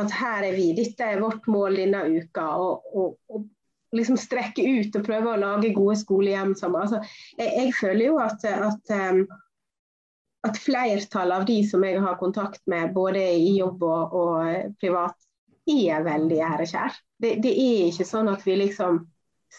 at 0.00 0.16
her 0.20 0.48
er 0.50 0.56
vi, 0.56 0.70
dette 0.76 1.04
er 1.04 1.22
vårt 1.24 1.48
mål 1.50 1.80
denne 1.80 2.04
uka. 2.16 2.48
Og, 2.60 2.90
og, 2.92 3.16
og 3.32 3.46
liksom 3.94 4.18
strekke 4.18 4.62
ut 4.62 4.96
og 4.98 5.04
prøve 5.06 5.32
å 5.32 5.40
lage 5.40 5.74
gode 5.76 5.96
skolehjem 6.00 6.54
sammen. 6.58 6.86
Altså, 6.86 7.02
jeg, 7.38 7.52
jeg, 7.52 7.74
føler 7.78 8.04
jo 8.08 8.16
at, 8.22 8.44
at, 8.44 8.94
at 10.48 10.60
flertallet 10.62 11.36
av 11.42 11.46
de 11.48 11.60
som 11.68 11.84
jeg 11.86 12.02
har 12.02 12.18
kontakt 12.20 12.62
med, 12.70 12.94
både 12.96 13.22
i 13.36 13.56
jobb 13.58 13.84
og, 13.86 14.16
og 14.16 14.74
privat, 14.80 15.18
er 15.66 16.04
veldig 16.06 16.40
ærekjær. 16.46 16.94
Det, 17.18 17.36
det, 17.42 17.52
er 17.52 17.88
ikke 17.90 18.06
sånn 18.06 18.30
at 18.30 18.44
vi 18.46 18.54
liksom 18.60 19.00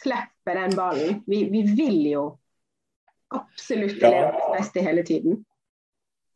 slipper 0.01 0.55
den 0.55 0.75
ballen. 0.77 1.21
Vi, 1.27 1.43
vi 1.51 1.65
vil 1.67 1.99
jo 2.13 2.23
absolutt 3.35 3.99
ja. 3.99 4.07
elevens 4.07 4.49
beste 4.55 4.83
hele 4.85 5.03
tiden. 5.07 5.43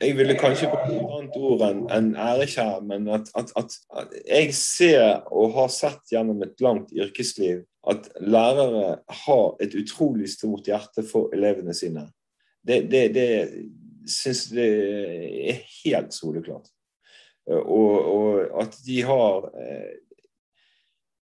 Jeg 0.02 0.16
ville 0.18 0.34
kanskje 0.34 0.68
brukt 0.72 0.90
et 0.90 1.12
annet 1.14 1.36
ord 1.38 1.64
enn 1.68 1.82
en 1.94 2.08
ærekjær, 2.18 2.80
men 2.90 3.06
at, 3.14 3.28
at, 3.38 3.52
at, 3.60 3.76
jeg 4.26 4.56
ser 4.58 5.22
og 5.30 5.54
har 5.60 5.70
sett 5.72 6.02
gjennom 6.10 6.42
et 6.42 6.64
langt 6.66 6.90
yrkesliv 6.96 7.62
at 7.90 8.10
lærere 8.22 9.00
har 9.26 9.56
et 9.64 9.76
utrolig 9.76 10.30
stort 10.30 10.68
hjerte 10.70 11.04
for 11.08 11.34
elevene 11.34 11.74
sine. 11.74 12.06
Det, 12.68 12.84
det, 12.92 13.08
det 13.16 13.30
syns 14.10 14.52
jeg 14.54 15.50
er 15.50 15.64
helt 15.82 16.14
soleklart. 16.14 16.70
Og, 17.50 17.96
og 18.06 18.62
at 18.62 18.78
de 18.86 19.02
har 19.02 19.48
eh, 19.58 19.96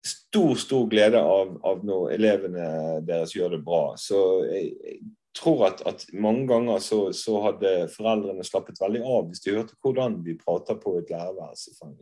stor, 0.09 0.55
stor 0.57 0.89
glede 0.89 1.21
av, 1.21 1.59
av, 1.69 1.85
når 1.85 2.15
elevene 2.17 2.69
deres 3.07 3.37
gjør 3.37 3.57
det 3.57 3.63
bra. 3.65 3.83
Så 4.01 4.23
jeg, 4.49 4.73
jeg 4.85 4.99
tror 5.37 5.67
at, 5.69 5.83
at, 5.87 6.07
mange 6.13 6.47
ganger 6.49 6.81
så, 6.83 7.01
så, 7.13 7.37
hadde 7.45 7.91
foreldrene 7.93 8.47
slappet 8.47 8.81
veldig 8.81 9.05
av 9.05 9.29
hvis 9.29 9.45
de 9.45 9.55
hørte 9.59 9.77
hvordan 9.85 10.19
vi 10.25 10.39
prater 10.41 10.81
på 10.81 10.97
et 10.99 11.13
lærerværelse 11.13 11.77
om, 11.85 11.93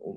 om, 0.00 0.16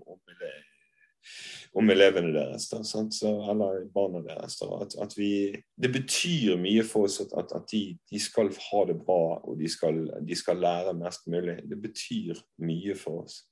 om, 1.73 1.89
elevene 1.89 2.33
deres, 2.35 2.67
da, 2.71 2.81
så, 2.83 3.31
eller 3.51 3.85
barna 3.93 4.21
deres. 4.25 4.57
Da, 4.59 4.69
at, 4.85 4.95
at 5.05 5.17
vi, 5.17 5.31
det 5.75 5.91
betyr 5.93 6.57
mye 6.61 6.85
for 6.87 7.09
oss 7.09 7.19
at, 7.23 7.33
at 7.55 7.67
de, 7.71 7.83
de, 8.11 8.21
skal 8.21 8.51
ha 8.69 8.83
det 8.89 8.99
bra 9.01 9.39
og 9.41 9.57
de 9.59 9.69
skal, 9.71 10.05
de 10.21 10.37
skal, 10.37 10.61
lære 10.63 10.95
mest 10.99 11.27
mulig. 11.27 11.59
Det 11.69 11.79
betyr 11.81 12.41
mye 12.63 12.97
for 12.99 13.25
oss. 13.25 13.43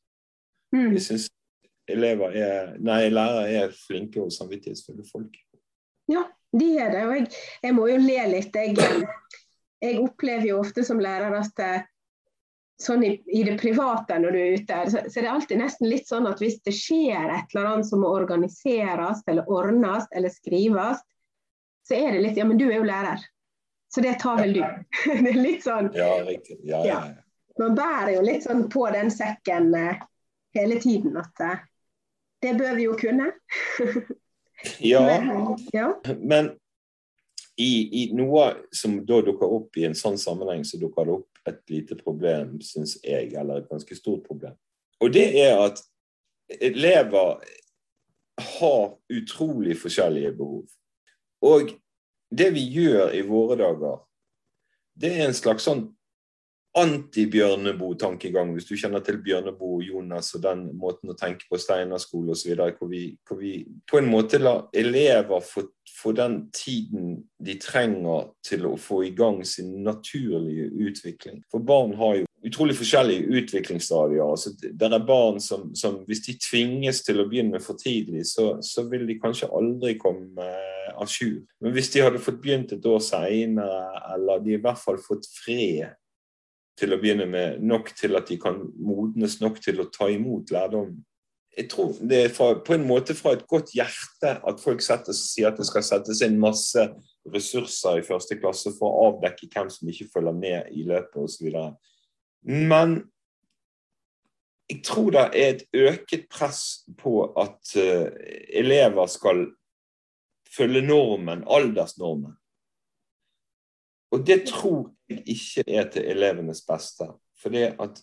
Mm. 0.76 0.94
Jeg 0.96 1.06
syns 1.08 1.30
elever 1.92 2.36
er, 2.38 2.76
nei, 2.80 3.10
lærere 3.12 3.50
er 3.66 3.74
flinke 3.76 4.22
og 4.24 4.32
samvittighetsfulle 4.34 5.04
folk. 5.12 5.36
Ja, 6.12 6.26
de 6.60 6.70
er 6.80 6.92
det. 6.94 7.02
Og 7.08 7.16
jeg, 7.16 7.28
jeg 7.64 7.76
må 7.76 7.88
jo 7.90 7.98
le 8.02 8.20
litt. 8.32 8.56
Jeg, 8.56 8.76
jeg, 9.82 10.00
opplever 10.02 10.48
jo 10.52 10.60
ofte 10.62 10.86
som 10.88 11.02
lærer 11.02 11.36
at 11.40 11.64
eh, 11.66 11.88
sånn 12.82 13.04
i, 13.06 13.12
i, 13.32 13.44
det 13.48 13.58
private 13.62 14.18
når 14.20 14.36
du 14.36 14.40
er 14.42 14.56
ute, 14.60 14.80
så, 14.92 15.04
så 15.08 15.20
det 15.20 15.28
er 15.28 15.34
alltid 15.34 15.62
nesten 15.62 15.90
litt 15.90 16.10
sånn 16.10 16.28
at 16.30 16.42
hvis 16.42 16.60
det 16.66 16.74
skjer 16.76 17.32
et 17.32 17.56
eller 17.56 17.70
annet 17.74 17.90
som 17.90 18.04
må 18.04 18.12
organiseres 18.12 19.24
eller 19.32 19.50
ordnes 19.52 20.08
eller 20.16 20.34
skrives, 20.34 21.02
så 21.88 21.98
er 21.98 22.16
det 22.16 22.24
litt 22.26 22.40
Ja, 22.40 22.46
men 22.48 22.60
du 22.62 22.68
er 22.70 22.80
jo 22.80 22.88
lærer, 22.88 23.24
så 23.94 24.04
det 24.06 24.18
tar 24.22 24.40
vel 24.42 24.56
du. 24.60 24.64
det 25.06 25.34
er 25.34 25.42
litt 25.42 25.66
sånn 25.66 25.92
Ja, 25.98 26.14
riktig. 26.28 26.62
Ja, 26.68 26.86
ja, 26.86 27.02
ja. 27.12 27.28
Man 27.60 27.76
bærer 27.76 28.16
jo 28.16 28.24
litt 28.26 28.46
sånn 28.48 28.66
på 28.72 28.86
den 28.94 29.12
sekken 29.14 29.74
eh, 29.76 30.00
hele 30.56 30.80
tiden 30.82 31.18
at 31.20 31.44
eh, 31.44 31.64
det 32.42 32.56
bør 32.58 32.78
vi 32.80 32.88
jo 32.88 32.96
kunne. 32.98 33.28
Ja, 34.80 35.04
ja. 35.78 35.94
men 36.18 36.54
i, 37.60 38.04
i, 38.04 38.04
noe 38.16 38.48
som 38.74 39.00
da 39.06 39.20
dukker 39.26 39.54
opp 39.58 39.78
i 39.78 39.86
en 39.88 39.96
sånn 39.98 40.18
sammenheng, 40.20 40.64
så 40.68 40.80
dukker 40.82 41.08
det 41.08 41.16
opp 41.20 41.48
et 41.50 41.62
lite 41.74 41.98
problem, 42.00 42.60
syns 42.64 42.98
jeg, 43.04 43.34
eller 43.38 43.62
et 43.62 43.72
ganske 43.72 43.98
stort 43.98 44.24
problem. 44.28 44.56
Og 45.02 45.12
det 45.14 45.28
er 45.42 45.58
at 45.60 45.82
elever 46.62 47.42
har 48.42 48.86
utrolig 49.12 49.78
forskjellige 49.82 50.34
behov. 50.38 50.66
Og 51.42 51.74
det 52.32 52.52
vi 52.56 52.64
gjør 52.78 53.14
i 53.18 53.24
våre 53.28 53.58
dager, 53.60 54.00
det 55.02 55.12
er 55.18 55.28
en 55.28 55.36
slags 55.38 55.66
sånn 55.68 55.88
anti-Bjørneboe-tankegang, 56.78 58.54
hvis 58.56 58.68
du 58.70 58.78
kjenner 58.80 59.04
til 59.04 59.20
Bjørneboe 59.24 59.82
og 59.82 59.84
Jonas 59.84 60.32
og 60.38 60.44
den 60.46 60.64
måten 60.80 61.12
å 61.12 61.18
tenke 61.20 61.50
på 61.50 61.60
Steinerskole 61.60 62.32
osv., 62.32 62.56
hvor, 62.56 62.88
vi, 62.92 63.04
hvor 63.28 63.42
vi 63.42 63.54
på 63.92 64.00
en 64.00 64.08
måte 64.12 64.40
lar 64.40 64.70
elever 64.78 65.44
få, 65.44 65.66
få, 65.92 66.16
den 66.16 66.46
tiden 66.56 67.18
de 67.44 67.58
trenger 67.60 68.32
til 68.48 68.70
å 68.72 68.78
få 68.80 69.04
i 69.10 69.14
gang 69.18 69.42
sin 69.48 69.82
naturlige 69.84 70.72
utvikling. 70.72 71.44
For 71.52 71.60
barn 71.60 71.96
har 72.00 72.22
jo 72.22 72.28
utrolig 72.48 72.78
forskjellige 72.80 73.28
utviklingsstadier. 73.42 74.24
Altså, 74.24 74.56
det 74.56 74.88
er 74.88 75.06
barn 75.06 75.44
som, 75.44 75.70
som, 75.76 76.02
hvis 76.08 76.24
de 76.26 76.40
tvinges 76.40 77.04
til 77.06 77.22
å 77.22 77.28
begynne 77.30 77.60
for 77.62 77.78
tidlig, 77.78 78.26
så, 78.32 78.56
så 78.64 78.88
vil 78.90 79.06
de 79.10 79.20
kanskje 79.22 79.52
aldri 79.52 79.98
komme 80.00 80.48
eh, 80.48 80.92
à 80.96 81.06
jour. 81.06 81.42
Men 81.62 81.76
hvis 81.76 81.92
de 81.94 82.06
hadde 82.06 82.24
fått 82.24 82.40
begynt 82.42 82.72
et 82.74 82.86
år 82.88 83.02
senere, 83.04 83.82
eller 84.16 84.40
de 84.42 84.56
i 84.56 84.62
hvert 84.62 84.80
fall 84.80 85.02
fått 85.04 85.28
fred 85.36 85.92
til 86.82 86.96
å 86.96 87.00
begynne 87.02 87.28
med, 87.30 87.62
nok 87.62 87.94
til 87.98 88.18
at 88.18 88.28
de 88.30 88.40
kan 88.42 88.58
modnes 88.82 89.38
nok 89.42 89.62
til 89.62 89.84
å 89.84 89.90
ta 89.94 90.10
imot 90.10 90.52
lærdom. 90.54 90.96
Jeg 91.58 91.68
tror 91.70 91.94
det 92.08 92.20
er 92.26 92.34
fra, 92.34 92.54
på 92.64 92.78
en 92.78 92.88
måte 92.88 93.14
fra 93.16 93.36
et 93.36 93.46
godt 93.50 93.74
hjerte 93.76 94.38
at 94.48 94.62
folk 94.64 94.82
setter, 94.84 95.16
sier 95.16 95.52
at 95.52 95.60
det 95.60 95.68
skal 95.68 95.84
settes 95.84 96.24
inn 96.26 96.40
masse 96.42 96.86
ressurser 97.32 98.00
i 98.00 98.06
første 98.08 98.38
klasse 98.40 98.72
for 98.78 98.88
å 98.90 99.08
avdekke 99.12 99.50
hvem 99.52 99.70
som 99.70 99.90
ikke 99.92 100.10
følger 100.14 100.38
med 100.38 100.72
i 100.72 100.86
løpet 100.88 101.20
osv. 101.22 101.52
Men 102.48 103.02
jeg 104.72 104.80
tror 104.88 105.12
det 105.12 105.26
er 105.36 105.50
et 105.50 105.66
øket 105.76 106.30
press 106.32 106.86
på 106.98 107.26
at 107.40 107.74
uh, 107.76 108.08
elever 108.56 109.12
skal 109.12 109.50
følge 110.56 110.82
normen, 110.88 111.44
aldersnormen. 111.48 112.38
Og 114.12 114.24
det 114.28 114.46
tror 114.48 114.90
ikke 115.30 115.66
er 115.68 115.90
til 115.94 116.08
elevenes 116.12 116.64
beste. 116.68 117.08
For 117.42 117.54
det 117.54 117.74
at 117.82 118.00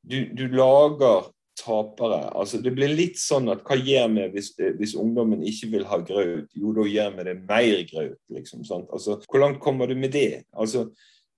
du, 0.00 0.24
du, 0.36 0.46
lager 0.48 1.28
tapere. 1.60 2.30
Altså, 2.38 2.60
det 2.64 2.72
blir 2.72 2.92
litt 2.94 3.18
sånn 3.20 3.50
at 3.52 3.62
hva 3.66 3.76
gjør 3.76 4.08
vi 4.14 4.26
hvis, 4.34 4.54
hvis, 4.78 4.96
ungdommen 4.96 5.42
ikke 5.44 5.68
vil 5.74 5.84
ha 5.90 6.00
graut? 6.00 6.48
Jo, 6.56 6.72
da 6.76 6.86
gjør 6.88 7.14
vi 7.18 7.26
det 7.28 7.36
mer 7.42 7.84
graut, 7.90 8.18
liksom. 8.32 8.64
Sant? 8.64 8.88
Altså, 8.92 9.18
hvor 9.28 9.44
langt 9.44 9.60
kommer 9.60 9.90
du 9.90 9.94
med 9.98 10.14
det? 10.16 10.44
Altså, 10.56 10.88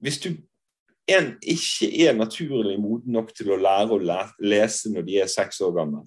hvis 0.03 0.21
du 0.23 0.31
en 1.11 1.33
ikke 1.43 1.89
er 2.07 2.15
naturlig 2.15 2.77
moden 2.81 3.17
nok 3.17 3.33
til 3.35 3.51
å 3.51 3.59
lære 3.59 3.97
å 3.97 4.03
lese 4.39 4.93
når 4.93 5.07
de 5.09 5.19
er 5.19 5.31
seks 5.31 5.59
år 5.67 5.75
gamle, 5.81 6.05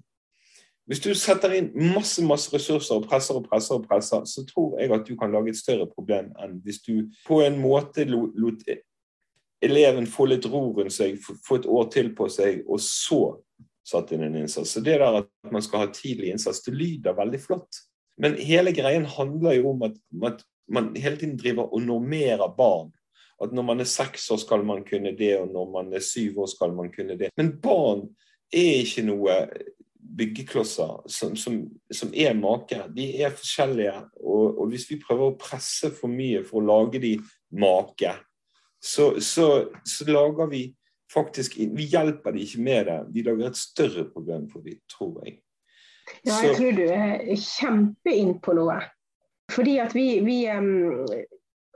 hvis 0.86 1.02
du 1.02 1.10
setter 1.18 1.56
inn 1.58 1.72
masse 1.96 2.22
masse 2.24 2.52
ressurser 2.54 3.00
og 3.00 3.08
presser 3.10 3.40
og 3.40 3.48
presser, 3.50 3.80
og 3.80 3.88
presser, 3.90 4.22
så 4.30 4.44
tror 4.46 4.78
jeg 4.80 4.94
at 4.94 5.08
du 5.08 5.16
kan 5.18 5.34
lage 5.34 5.50
et 5.52 5.58
større 5.58 5.88
problem 5.90 6.30
enn 6.42 6.60
hvis 6.64 6.84
du 6.86 7.08
på 7.26 7.42
en 7.42 7.58
måte 7.60 8.06
lot 8.06 8.62
eleven 9.64 10.08
få 10.10 10.28
litt 10.30 10.46
ro 10.52 10.68
rundt 10.76 10.94
seg, 10.94 11.20
få 11.20 11.60
et 11.60 11.68
år 11.70 11.90
til 11.94 12.12
på 12.18 12.28
seg, 12.32 12.64
og 12.68 12.82
så 12.84 13.22
satt 13.86 14.12
inn 14.16 14.26
en 14.26 14.36
innsats. 14.42 14.74
Så 14.74 14.82
Det 14.82 14.98
der 15.00 15.22
at 15.22 15.30
man 15.52 15.64
skal 15.64 15.86
ha 15.86 15.94
tidlig 15.94 16.34
innsats, 16.34 16.64
det 16.66 16.74
lyder 16.74 17.18
veldig 17.18 17.42
flott. 17.42 17.82
Men 18.18 18.38
hele 18.40 18.72
greien 18.74 19.06
handler 19.06 19.58
jo 19.60 19.72
om 19.74 19.84
at, 19.88 19.98
at 20.26 20.44
man 20.72 20.94
hele 20.96 21.20
tiden 21.20 21.38
driver 21.38 21.70
og 21.74 21.84
normerer 21.86 22.48
barn. 22.58 22.92
At 23.44 23.52
når 23.54 23.66
man 23.68 23.84
er 23.84 23.90
seks 23.90 24.30
år, 24.32 24.40
skal 24.42 24.64
man 24.66 24.86
kunne 24.88 25.12
det, 25.18 25.34
og 25.42 25.52
når 25.52 25.72
man 25.72 25.94
er 25.94 26.04
syv 26.04 26.40
år, 26.46 26.52
skal 26.54 26.74
man 26.74 26.92
kunne 26.92 27.18
det. 27.20 27.30
Men 27.38 27.58
barn 27.62 28.08
er 28.54 28.86
ikke 28.86 29.04
noe 29.04 29.36
byggeklosser 30.16 31.10
som, 31.12 31.36
som, 31.36 31.58
som, 31.92 32.14
er 32.16 32.38
make. 32.38 32.80
De 32.96 33.10
er 33.20 33.36
forskjellige. 33.36 33.96
Og, 34.22 34.62
og, 34.62 34.70
hvis 34.72 34.88
vi 34.90 35.02
prøver 35.02 35.34
å 35.34 35.40
presse 35.40 35.92
for 35.98 36.12
mye 36.12 36.46
for 36.48 36.62
å 36.62 36.68
lage 36.70 37.02
de 37.04 37.18
make, 37.60 38.14
så, 38.86 39.22
så, 39.22 39.48
så 39.84 40.06
lager 40.06 40.50
vi 40.52 40.76
faktisk 41.14 41.58
Vi 41.58 41.88
hjelper 41.90 42.32
dem 42.32 42.42
ikke 42.42 42.62
med 42.62 42.86
det. 42.86 43.00
Vi 43.14 43.24
lager 43.26 43.50
et 43.50 43.58
større 43.58 44.06
problem 44.14 44.50
for 44.52 44.66
dem, 44.66 44.78
tror 44.92 45.24
jeg. 45.26 45.40
Ja, 46.26 46.38
jeg 46.44 46.58
tror 46.58 46.76
du 46.78 46.84
er 46.86 47.24
kjempeinn 47.42 48.36
på 48.46 48.54
noe. 48.58 48.78
Fordi 49.52 49.78
at 49.82 49.96
vi, 49.96 50.20
vi 50.26 50.38
um, 50.54 51.08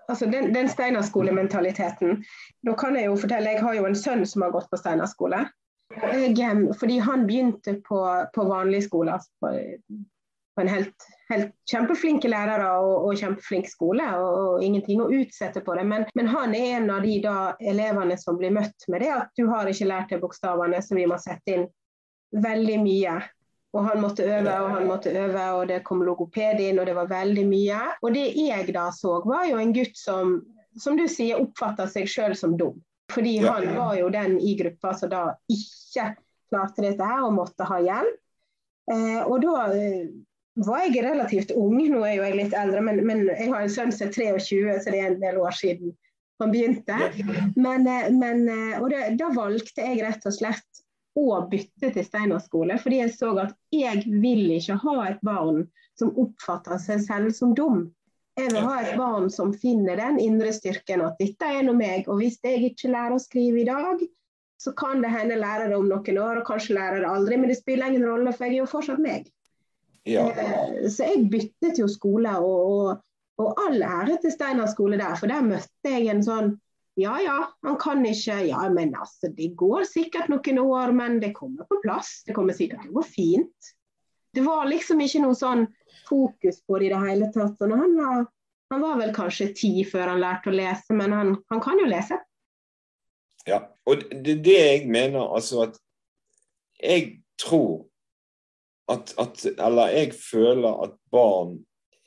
altså 0.09 0.25
Den, 0.25 0.53
den 0.53 0.69
Steinerskolementaliteten. 0.69 2.23
Nå 2.65 2.75
kan 2.77 2.97
jeg 2.97 3.09
jo 3.09 3.17
fortelle, 3.17 3.55
jeg 3.55 3.63
har 3.63 3.77
jo 3.77 3.87
en 3.89 3.97
sønn 3.97 4.25
som 4.25 4.45
har 4.45 4.53
gått 4.53 4.69
på 4.69 4.77
Steinerskole. 4.77 5.45
Jeg, 6.37 6.69
fordi 6.77 6.99
han 7.01 7.25
begynte 7.25 7.79
på, 7.87 7.99
på 8.35 8.45
vanlig 8.45 8.83
skole, 8.85 9.17
altså 9.17 9.29
på, 9.41 9.53
på, 10.59 10.65
en 10.65 10.73
helt, 10.73 11.07
helt 11.29 11.51
kjempeflinke 11.71 12.29
lærere 12.31 12.67
og, 12.81 13.07
og, 13.07 13.15
kjempeflink 13.17 13.69
skole, 13.71 14.05
og, 14.19 14.29
og, 14.43 14.63
ingenting 14.65 15.01
å 15.01 15.09
utsette 15.15 15.63
på 15.63 15.75
det. 15.79 15.85
Men, 15.87 16.05
men, 16.19 16.29
han 16.33 16.55
er 16.57 16.77
en 16.81 16.91
av 16.97 17.07
de 17.07 17.15
da, 17.23 17.35
elevene 17.63 18.17
som 18.19 18.37
blir 18.39 18.53
møtt 18.55 18.87
med 18.91 19.05
det 19.05 19.13
at 19.15 19.31
du 19.39 19.47
har 19.51 19.69
ikke 19.71 19.87
lært 19.87 20.13
deg 20.13 20.23
bokstavene, 20.23 20.81
så 20.83 20.99
vi 20.99 21.07
må 21.09 21.19
sette 21.21 21.55
inn 21.55 21.67
veldig 22.43 22.79
mye. 22.83 23.17
Og 23.77 23.83
han 23.85 23.99
måtte 24.01 24.25
øve 24.25 24.53
og 24.63 24.71
han 24.73 24.87
måtte 24.89 25.11
øve, 25.13 25.43
og 25.59 25.67
det 25.69 25.83
kom 25.85 26.01
logoped 26.03 26.61
inn, 26.63 26.79
og 26.81 26.87
det 26.89 26.95
var 26.97 27.11
veldig 27.11 27.45
mye. 27.47 27.81
Og 28.01 28.15
det 28.17 28.31
jeg 28.33 28.73
da 28.75 28.89
så, 28.95 29.19
var 29.29 29.45
jo 29.47 29.59
en 29.61 29.75
gutt 29.75 29.97
som, 29.97 30.39
som 30.77 30.97
du 30.97 31.05
sier, 31.07 31.39
oppfatta 31.39 31.85
seg 31.87 32.09
sjøl 32.09 32.35
som 32.37 32.57
dum. 32.57 32.81
Fordi 33.09 33.39
han 33.41 33.71
var 33.77 33.95
jo 33.97 34.09
den 34.13 34.35
i 34.41 34.55
gruppa 34.57 34.91
som 34.97 35.09
da 35.09 35.21
ikke 35.49 36.11
klarte 36.49 36.83
dette 36.83 37.05
her 37.05 37.23
og 37.25 37.37
måtte 37.37 37.65
ha 37.69 37.79
hjelp. 37.81 38.17
Eh, 38.89 39.21
og 39.21 39.37
da 39.43 39.67
eh, 39.77 40.09
var 40.65 40.83
jeg 40.85 41.03
relativt 41.05 41.51
ung, 41.55 41.77
nå 41.77 42.03
er 42.03 42.17
jo 42.17 42.27
jeg 42.27 42.37
litt 42.37 42.55
eldre, 42.57 42.81
men, 42.83 43.01
men 43.07 43.25
jeg 43.29 43.49
har 43.51 43.63
en 43.63 43.73
sønn 43.73 43.93
som 43.95 44.07
er 44.07 44.13
23, 44.15 44.77
så 44.83 44.93
det 44.93 45.01
er 45.01 45.11
en 45.13 45.21
del 45.21 45.39
år 45.41 45.55
siden 45.55 45.95
han 46.39 46.51
begynte. 46.51 46.97
Men, 47.55 47.87
eh, 47.87 48.11
men, 48.15 48.45
eh, 48.49 48.81
og 48.81 48.89
det, 48.89 49.01
da 49.19 49.29
valgte 49.35 49.83
jeg 49.83 50.03
rett 50.03 50.25
og 50.25 50.35
slett 50.35 50.83
å 51.19 51.41
bytte 51.51 51.91
til 51.95 52.05
Steinar 52.05 52.43
skole, 52.43 52.77
fordi 52.79 53.01
jeg 53.01 53.15
så 53.15 53.33
at 53.41 53.55
jeg 53.75 54.05
vil 54.07 54.45
ikke 54.55 54.79
ha 54.83 54.97
et 55.09 55.23
barn 55.25 55.65
som 55.99 56.13
oppfatter 56.21 56.79
seg 56.79 57.01
selv 57.03 57.33
som 57.35 57.55
dum. 57.57 57.89
Jeg 58.39 58.53
vil 58.53 58.63
ha 58.63 58.77
et 58.79 58.93
barn 58.95 59.27
som 59.33 59.51
finner 59.51 59.99
den 59.99 60.19
indre 60.23 60.53
styrken 60.55 61.03
at 61.03 61.19
dette 61.19 61.43
er 61.43 61.65
nå 61.67 61.73
meg, 61.75 62.07
og 62.07 62.21
hvis 62.21 62.39
jeg 62.45 62.71
ikke 62.71 62.93
lærer 62.93 63.17
å 63.17 63.23
skrive 63.23 63.65
i 63.65 63.67
dag, 63.67 64.05
så 64.59 64.71
kan 64.79 65.03
det 65.03 65.11
hende 65.11 65.39
lære 65.39 65.67
det 65.71 65.75
om 65.75 65.89
noen 65.91 66.21
år, 66.23 66.39
og 66.39 66.47
kanskje 66.47 66.77
lærer 66.77 67.03
det 67.03 67.11
aldri, 67.11 67.35
men 67.39 67.51
det 67.51 67.59
spiller 67.59 67.91
ingen 67.91 68.07
rolle, 68.07 68.31
for 68.35 68.47
jeg 68.47 68.59
er 68.59 68.61
jo 68.61 68.71
fortsatt 68.71 69.03
meg. 69.03 69.27
Ja. 70.09 70.25
Eh, 70.31 70.87
Så 70.89 71.07
jeg 71.07 71.27
byttet 71.31 71.79
jo 71.81 71.87
skole, 71.91 72.33
og, 72.41 72.71
og, 72.71 73.03
og 73.43 73.61
all 73.65 73.83
ære 73.83 74.17
til 74.23 74.33
Steinar 74.33 74.71
skole 74.71 74.99
der, 74.99 75.15
for 75.19 75.31
der 75.31 75.45
møtte 75.45 75.93
jeg 75.93 76.09
en 76.11 76.25
sånn 76.25 76.57
ja 76.99 77.13
ja, 77.23 77.35
han 77.63 77.77
kan 77.79 78.01
ikke 78.05 78.41
Ja, 78.49 78.65
men 78.69 78.95
altså, 78.95 79.29
det 79.31 79.53
går 79.55 79.85
sikkert 79.87 80.27
noen 80.31 80.57
år, 80.59 80.91
men 80.91 81.19
det 81.21 81.31
kommer 81.37 81.67
på 81.69 81.79
plass. 81.83 82.23
Det 82.27 82.35
kommer 82.35 82.57
sikkert 82.57 82.83
til 82.83 82.91
å 82.91 82.99
gå 82.99 83.05
fint. 83.07 83.69
Det 84.35 84.43
var 84.45 84.67
liksom 84.67 84.99
ikke 85.01 85.21
noe 85.23 85.37
sånn 85.37 85.63
fokus 86.09 86.59
på 86.67 86.79
det 86.79 86.89
i 86.89 86.91
det 86.93 86.99
hele 87.05 87.29
tatt. 87.33 87.61
Og 87.63 87.71
han, 87.71 87.95
var, 87.95 88.25
han 88.73 88.83
var 88.83 88.99
vel 88.99 89.13
kanskje 89.15 89.51
ti 89.57 89.71
før 89.87 90.11
han 90.13 90.21
lærte 90.21 90.51
å 90.51 90.57
lese, 90.57 90.97
men 90.97 91.15
han, 91.15 91.31
han 91.53 91.63
kan 91.63 91.79
jo 91.79 91.87
lese. 91.89 92.19
Ja, 93.47 93.63
og 93.87 94.03
det 94.11 94.35
er 94.35 94.43
det 94.45 94.57
jeg 94.59 94.89
mener, 94.91 95.23
altså 95.23 95.69
at 95.69 95.79
jeg 96.83 97.21
tror 97.39 97.87
at, 98.89 99.13
at 99.21 99.45
Eller 99.57 99.93
jeg 99.95 100.13
føler 100.17 100.83
at 100.83 100.95
barn 101.11 101.59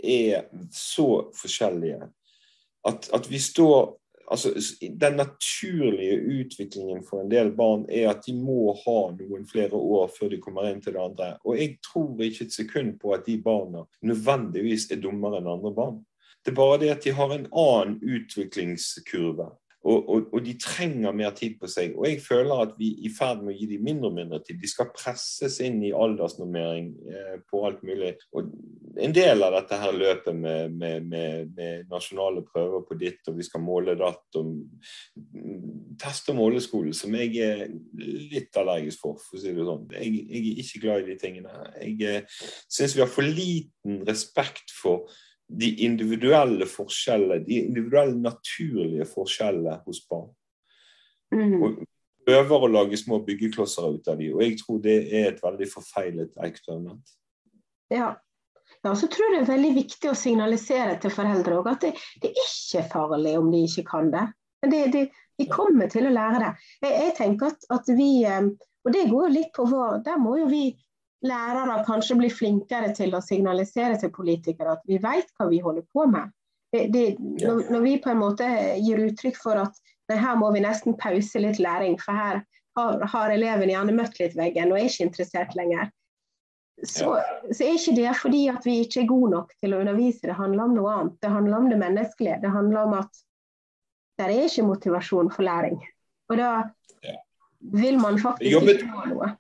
er 0.03 0.49
så 0.75 1.31
forskjellige 1.39 2.11
at, 2.89 3.11
at 3.15 3.31
vi 3.31 3.39
står 3.39 3.99
altså 4.31 4.77
Den 4.81 5.13
naturlige 5.13 6.21
utviklingen 6.21 7.05
for 7.11 7.21
en 7.21 7.31
del 7.31 7.51
barn 7.57 7.85
er 7.91 8.11
at 8.11 8.23
de 8.27 8.35
må 8.35 8.73
ha 8.85 8.99
noen 9.13 9.45
flere 9.49 9.77
år 9.77 10.11
før 10.19 10.31
de 10.33 10.39
kommer 10.41 10.71
inn 10.71 10.81
til 10.81 10.95
det 10.95 11.03
andre. 11.03 11.35
Og 11.45 11.59
jeg 11.59 11.77
tror 11.85 12.23
ikke 12.23 12.47
et 12.47 12.55
sekund 12.55 12.95
på 13.03 13.13
at 13.13 13.27
de 13.27 13.37
barna 13.43 13.85
nødvendigvis 14.03 14.89
er 14.91 15.03
dummere 15.03 15.43
enn 15.43 15.51
andre 15.53 15.75
barn. 15.77 15.99
Det 16.45 16.55
er 16.55 16.59
bare 16.59 16.79
det 16.81 16.91
at 16.95 17.05
de 17.05 17.13
har 17.19 17.35
en 17.35 17.47
annen 17.51 17.99
utviklingskurve. 18.03 19.51
Og, 19.83 20.09
og, 20.09 20.27
og, 20.31 20.39
de 20.47 20.53
trenger 20.63 21.15
mer 21.17 21.33
tid 21.35 21.57
på 21.59 21.67
seg. 21.71 21.97
Og 21.99 22.07
jeg 22.07 22.21
føler 22.23 22.61
at 22.63 22.75
vi 22.79 22.93
er 22.93 23.07
i 23.09 23.13
ferd 23.15 23.41
med 23.43 23.55
å 23.55 23.57
gi 23.57 23.67
dem 23.73 23.87
mindre 23.87 24.11
og 24.13 24.15
mindre 24.19 24.39
tid. 24.47 24.61
De 24.63 24.71
skal 24.71 24.93
presses 24.95 25.59
inn 25.65 25.81
i 25.83 25.91
aldersnormering 25.97 26.93
eh, 27.11 27.35
på 27.51 27.65
alt 27.67 27.83
mulig. 27.87 28.13
Og 28.39 28.53
en 29.03 29.17
del 29.17 29.43
av 29.43 29.57
dette 29.57 29.79
her 29.83 29.97
løpet 29.97 30.39
med, 30.39 30.77
med, 30.79 31.09
med, 31.11 31.51
med 31.57 31.91
nasjonale 31.91 32.45
prøver 32.47 32.87
på 32.87 32.99
ditt, 33.01 33.21
og 33.27 33.41
vi 33.41 33.49
skal 33.49 33.65
måle 33.65 33.97
datt, 33.99 34.39
og 34.39 34.55
test- 36.03 36.31
og 36.31 36.39
måleskole, 36.39 36.95
som 36.95 37.19
jeg 37.19 37.35
er 37.43 37.67
litt 37.99 38.55
allergisk 38.63 39.03
for, 39.03 39.19
for 39.19 39.41
å 39.41 39.43
si 39.43 39.57
det 39.57 39.67
sånn. 39.67 39.91
Jeg, 39.99 40.15
jeg 40.29 40.45
er 40.45 40.63
ikke 40.63 40.85
glad 40.87 41.03
i 41.03 41.11
de 41.11 41.19
tingene. 41.25 41.67
Jeg 41.81 41.99
eh, 42.07 42.41
syns 42.71 42.95
vi 42.95 43.03
har 43.03 43.11
for 43.11 43.27
liten 43.27 44.03
respekt 44.07 44.71
for 44.79 45.11
de 45.59 45.71
individuelle 45.87 46.67
forskjellene, 46.69 47.45
de 47.47 47.61
individuelle 47.67 48.19
naturlige 48.19 49.07
forskjellene 49.11 49.79
hos 49.87 50.03
barn. 50.09 50.31
Mm. 51.35 51.57
Og 51.63 51.81
prøver 52.27 52.67
å 52.67 52.71
lage 52.71 52.99
små 53.01 53.21
byggeklosser 53.27 53.97
ut 53.97 54.11
av 54.11 54.21
dem, 54.21 54.35
og 54.37 54.45
jeg 54.45 54.59
tror 54.61 54.83
det 54.85 54.99
er 55.11 55.33
et 55.33 55.41
veldig 55.43 55.69
forfeilet 55.71 56.45
eksperiment. 56.47 57.17
Ja. 57.93 58.13
ja, 58.85 58.93
så 58.97 59.09
tror 59.11 59.29
jeg 59.29 59.41
det 59.41 59.43
er 59.43 59.51
veldig 59.55 59.73
viktig 59.81 60.11
å 60.13 60.19
signalisere 60.19 60.99
til 61.03 61.13
foreldre 61.13 61.59
òg 61.61 61.73
at 61.75 61.89
det, 61.89 61.93
det 62.23 62.31
er 62.31 62.47
ikke 62.47 62.87
farlig 62.93 63.35
om 63.41 63.51
de 63.53 63.65
ikke 63.67 63.87
kan 63.91 64.13
det. 64.15 64.29
Men 64.63 64.73
det, 64.73 64.83
det, 64.95 65.03
de 65.41 65.49
kommer 65.51 65.91
til 65.91 66.07
å 66.07 66.15
lære 66.15 66.45
det. 66.45 66.53
Jeg, 66.85 66.95
jeg 66.95 67.17
tenker 67.19 67.53
at, 67.53 67.67
at 67.75 67.93
vi, 67.99 68.11
eh, 68.29 68.49
og 68.87 68.95
det 68.95 69.09
går 69.11 69.35
litt 69.35 69.53
på 69.55 69.67
vår 69.71 70.01
Der 70.07 70.19
må 70.23 70.37
jo 70.41 70.49
vi 70.51 70.65
lærere 71.23 71.81
kanskje 71.87 72.19
blir 72.19 72.35
flinkere 72.35 72.93
til 72.97 73.15
å 73.15 73.23
signalisere 73.23 73.99
til 74.01 74.13
politikere 74.15 74.77
at 74.77 74.87
vi 74.89 74.99
vet 75.03 75.29
hva 75.39 75.49
vi 75.51 75.61
holder 75.63 75.87
på 75.95 76.07
med. 76.11 76.33
Det, 76.73 76.87
det, 76.93 77.07
når, 77.21 77.67
når, 77.71 77.81
vi 77.85 77.97
på 78.01 78.11
en 78.11 78.23
måte 78.23 78.47
gir 78.81 79.03
uttrykk 79.05 79.37
for 79.39 79.61
at 79.61 79.77
nei, 80.09 80.17
her 80.17 80.39
må 80.41 80.49
vi 80.55 80.63
nesten 80.65 80.97
pause 80.99 81.43
litt 81.43 81.61
læring, 81.61 81.99
for 82.01 82.17
her 82.17 82.41
har, 82.79 83.03
har 83.13 83.35
eleven 83.35 83.71
gjerne 83.71 83.97
møtt 83.97 84.17
litt 84.21 84.37
veggen 84.39 84.73
og 84.73 84.79
er 84.81 84.89
ikke 84.89 85.11
interessert 85.11 85.53
lenger, 85.59 85.91
så, 86.83 87.13
så 87.53 87.67
er 87.67 87.77
ikke 87.77 87.95
det 87.99 88.15
fordi 88.19 88.47
at 88.51 88.65
vi 88.67 88.79
ikke 88.83 89.03
er 89.03 89.11
gode 89.11 89.35
nok 89.37 89.53
til 89.63 89.75
å 89.75 89.83
undervise. 89.85 90.25
Det 90.27 90.39
handler 90.39 90.65
om 90.65 90.79
noe 90.79 90.95
annet. 90.97 91.19
Det 91.23 91.31
handler 91.31 91.59
om 91.59 91.69
det 91.71 91.79
menneskelige. 91.79 92.41
Det 92.43 92.51
handler 92.51 92.89
om 92.89 92.97
at 92.99 93.21
det 94.19 94.27
er 94.27 94.49
ikke 94.49 94.65
motivasjon 94.67 95.31
for 95.35 95.47
læring. 95.47 95.79
Og 96.33 96.41
da 96.41 96.51
vil 97.77 98.01
man 98.01 98.19
faktisk 98.19 98.67
ikke 98.73 98.91
ha 98.91 99.07
noe. 99.13 99.31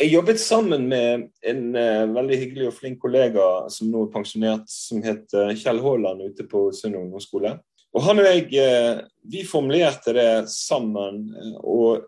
Jeg 0.00 0.14
jobbet 0.14 0.38
sammen 0.40 0.86
med 0.88 1.26
en 1.44 1.74
uh, 1.76 2.06
veldig 2.08 2.36
hyggelig 2.40 2.68
og 2.70 2.76
flink 2.78 3.02
kollega 3.02 3.42
som 3.68 3.90
nå 3.92 4.06
er 4.06 4.14
pensjonert, 4.14 4.70
som 4.72 5.02
het 5.04 5.34
uh, 5.36 5.50
Kjell 5.52 5.82
Haaland 5.84 6.24
ute 6.24 6.46
på 6.48 6.70
Sund 6.72 6.96
ungdomsskole. 6.96 7.50
Og 7.92 8.06
han 8.06 8.22
og 8.22 8.28
jeg 8.30 8.46
uh, 8.56 9.02
vi 9.28 9.44
formulerte 9.44 10.14
det 10.16 10.30
sammen 10.48 11.26
og 11.60 12.06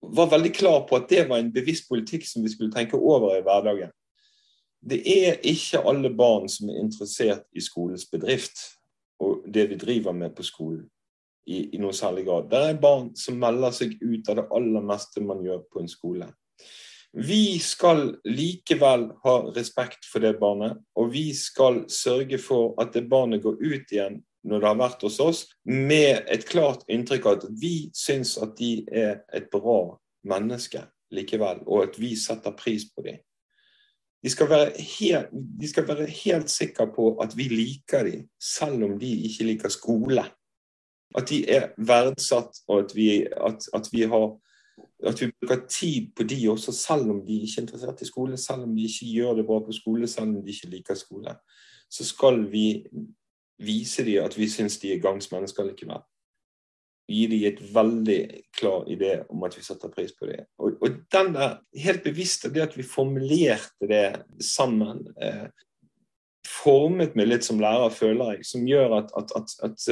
var 0.00 0.32
veldig 0.32 0.54
klar 0.56 0.80
på 0.88 0.96
at 0.96 1.12
det 1.12 1.26
var 1.28 1.42
en 1.42 1.52
bevisst 1.52 1.84
politikk 1.90 2.24
som 2.24 2.48
vi 2.48 2.54
skulle 2.54 2.72
tenke 2.72 2.96
over 2.96 3.36
i 3.36 3.44
hverdagen. 3.44 3.92
Det 4.80 5.02
er 5.04 5.36
ikke 5.44 5.84
alle 5.84 6.08
barn 6.16 6.48
som 6.48 6.72
er 6.72 6.80
interessert 6.80 7.44
i 7.52 7.60
skolens 7.60 8.08
bedrift 8.08 8.70
og 9.20 9.44
det 9.44 9.68
vi 9.68 9.76
driver 9.76 10.16
med 10.16 10.32
på 10.32 10.48
skolen. 10.48 10.86
I, 11.44 11.74
i 11.74 11.78
noen 11.80 11.96
særlig 11.96 12.24
grad. 12.24 12.48
Det 12.48 12.58
er 12.70 12.80
barn 12.80 13.12
som 13.18 13.36
melder 13.40 13.72
seg 13.74 13.98
ut 14.00 14.28
av 14.32 14.40
det 14.40 14.52
aller 14.54 14.84
meste 14.86 15.20
man 15.24 15.44
gjør 15.44 15.66
på 15.68 15.84
en 15.84 15.88
skole. 15.90 16.28
Vi 17.12 17.58
skal 17.58 18.16
likevel 18.24 19.08
ha 19.24 19.36
respekt 19.56 20.06
for 20.06 20.22
det 20.22 20.36
barnet, 20.38 20.78
og 20.94 21.10
vi 21.10 21.32
skal 21.34 21.82
sørge 21.90 22.38
for 22.38 22.76
at 22.82 22.92
det 22.94 23.08
barnet 23.10 23.42
går 23.42 23.58
ut 23.58 23.94
igjen 23.94 24.20
når 24.46 24.60
det 24.60 24.68
har 24.68 24.78
vært 24.78 25.02
hos 25.04 25.18
oss, 25.20 25.40
med 25.64 26.22
et 26.30 26.46
klart 26.48 26.86
inntrykk 26.88 27.26
av 27.26 27.40
at 27.40 27.48
vi 27.60 27.90
syns 27.96 28.36
at 28.40 28.54
de 28.56 28.86
er 28.88 29.18
et 29.36 29.50
bra 29.52 29.98
menneske 30.30 30.84
likevel, 31.12 31.64
og 31.66 31.90
at 31.90 31.98
vi 32.00 32.14
setter 32.16 32.54
pris 32.56 32.86
på 32.94 33.04
dem. 33.04 33.18
De 34.22 34.30
skal 34.30 34.50
være 34.50 34.84
helt, 34.84 35.32
de 35.32 35.68
skal 35.68 35.86
være 35.88 36.06
helt 36.12 36.52
sikre 36.52 36.86
på 36.94 37.14
at 37.24 37.34
vi 37.36 37.48
liker 37.52 38.04
dem, 38.06 38.26
selv 38.40 38.84
om 38.86 38.98
de 39.00 39.10
ikke 39.28 39.48
liker 39.48 39.72
skole. 39.72 40.24
At 41.16 41.28
de 41.28 41.42
er 41.50 41.72
verdsatt, 41.76 42.62
og 42.68 42.84
at 42.84 42.94
vi, 42.94 43.24
at, 43.26 43.66
at 43.74 43.88
vi 43.92 44.04
har 44.08 44.28
at 45.06 45.20
vi 45.20 45.30
bruker 45.32 45.64
tid 45.68 46.10
på 46.16 46.26
de 46.28 46.38
også, 46.50 46.72
selv 46.72 47.10
om 47.10 47.22
de 47.26 47.40
ikke 47.40 47.60
er 47.60 47.62
interessert 47.66 48.02
i 48.02 48.08
skole, 48.08 48.36
selv 48.36 48.66
om 48.66 48.76
de 48.76 48.84
ikke 48.88 49.08
gjør 49.14 49.38
det 49.38 49.46
bra 49.46 49.58
på 49.64 49.72
skole, 49.72 50.08
selv 50.08 50.28
om 50.28 50.42
de 50.42 50.52
ikke 50.52 50.70
liker 50.74 50.98
skole. 50.98 51.34
Så 51.90 52.04
skal 52.04 52.44
vi 52.52 52.84
vise 53.60 54.04
dem 54.04 54.24
at 54.24 54.36
vi 54.38 54.48
syns 54.48 54.78
de 54.80 54.94
er 54.94 55.02
gagns 55.02 55.30
mennesker 55.32 55.66
likevel. 55.68 56.02
Gi 57.10 57.24
dem 57.26 57.46
et 57.48 57.62
veldig 57.74 58.20
klar 58.54 58.86
idé 58.88 59.16
om 59.32 59.42
at 59.44 59.56
vi 59.58 59.64
setter 59.66 59.90
pris 59.90 60.12
på 60.14 60.28
det. 60.30 60.44
Og, 60.58 60.78
og 60.80 61.00
den 61.12 61.34
der, 61.34 61.58
helt 61.74 62.04
bevisst 62.04 62.46
det 62.54 62.62
at 62.62 62.76
vi 62.78 62.86
formulerte 62.86 63.88
det 63.90 64.04
sammen, 64.44 65.02
eh, 65.20 65.48
formet 66.46 67.16
meg 67.18 67.28
litt 67.28 67.46
som 67.46 67.60
lærer, 67.60 67.90
føler 67.92 68.36
jeg, 68.36 68.46
som 68.46 68.68
gjør 68.68 69.00
at, 69.00 69.10
at, 69.18 69.34
at, 69.36 69.56
at 69.66 69.88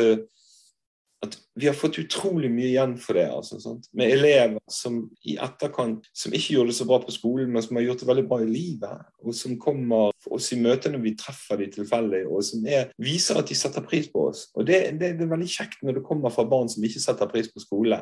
at 1.25 1.35
vi 1.59 1.67
har 1.67 1.75
fått 1.75 1.99
utrolig 1.99 2.51
mye 2.53 2.69
igjen 2.69 2.93
for 3.03 3.19
det. 3.19 3.27
Altså, 3.35 3.59
sant? 3.63 3.89
Med 3.97 4.13
elever 4.15 4.61
som 4.71 5.01
i 5.27 5.35
etterkant 5.43 6.07
som 6.15 6.35
ikke 6.35 6.55
gjorde 6.55 6.71
det 6.71 6.77
så 6.79 6.87
bra 6.87 7.01
på 7.03 7.15
skolen, 7.15 7.51
men 7.51 7.65
som 7.65 7.79
har 7.79 7.89
gjort 7.89 8.05
det 8.05 8.11
veldig 8.11 8.25
bra 8.31 8.39
i 8.45 8.51
livet. 8.51 9.09
Og 9.25 9.35
som 9.35 9.57
kommer 9.59 10.13
oss 10.31 10.53
i 10.55 10.61
møte 10.63 10.93
når 10.93 11.03
vi 11.03 11.17
treffer 11.19 11.59
dem 11.59 11.73
tilfeldig, 11.75 12.23
og 12.31 12.45
som 12.47 12.69
er, 12.71 12.93
viser 13.03 13.41
at 13.41 13.51
de 13.51 13.59
setter 13.59 13.87
pris 13.87 14.07
på 14.13 14.29
oss. 14.31 14.47
Og 14.55 14.69
det, 14.69 14.85
det, 15.01 15.17
det, 15.19 15.27
er 15.27 15.35
veldig 15.35 15.51
kjekt 15.51 15.83
når 15.83 15.99
det 15.99 16.07
kommer 16.07 16.35
fra 16.35 16.47
barn 16.47 16.71
som 16.71 16.87
ikke 16.87 17.03
setter 17.03 17.31
pris 17.33 17.51
på 17.51 17.65
skole. 17.67 17.99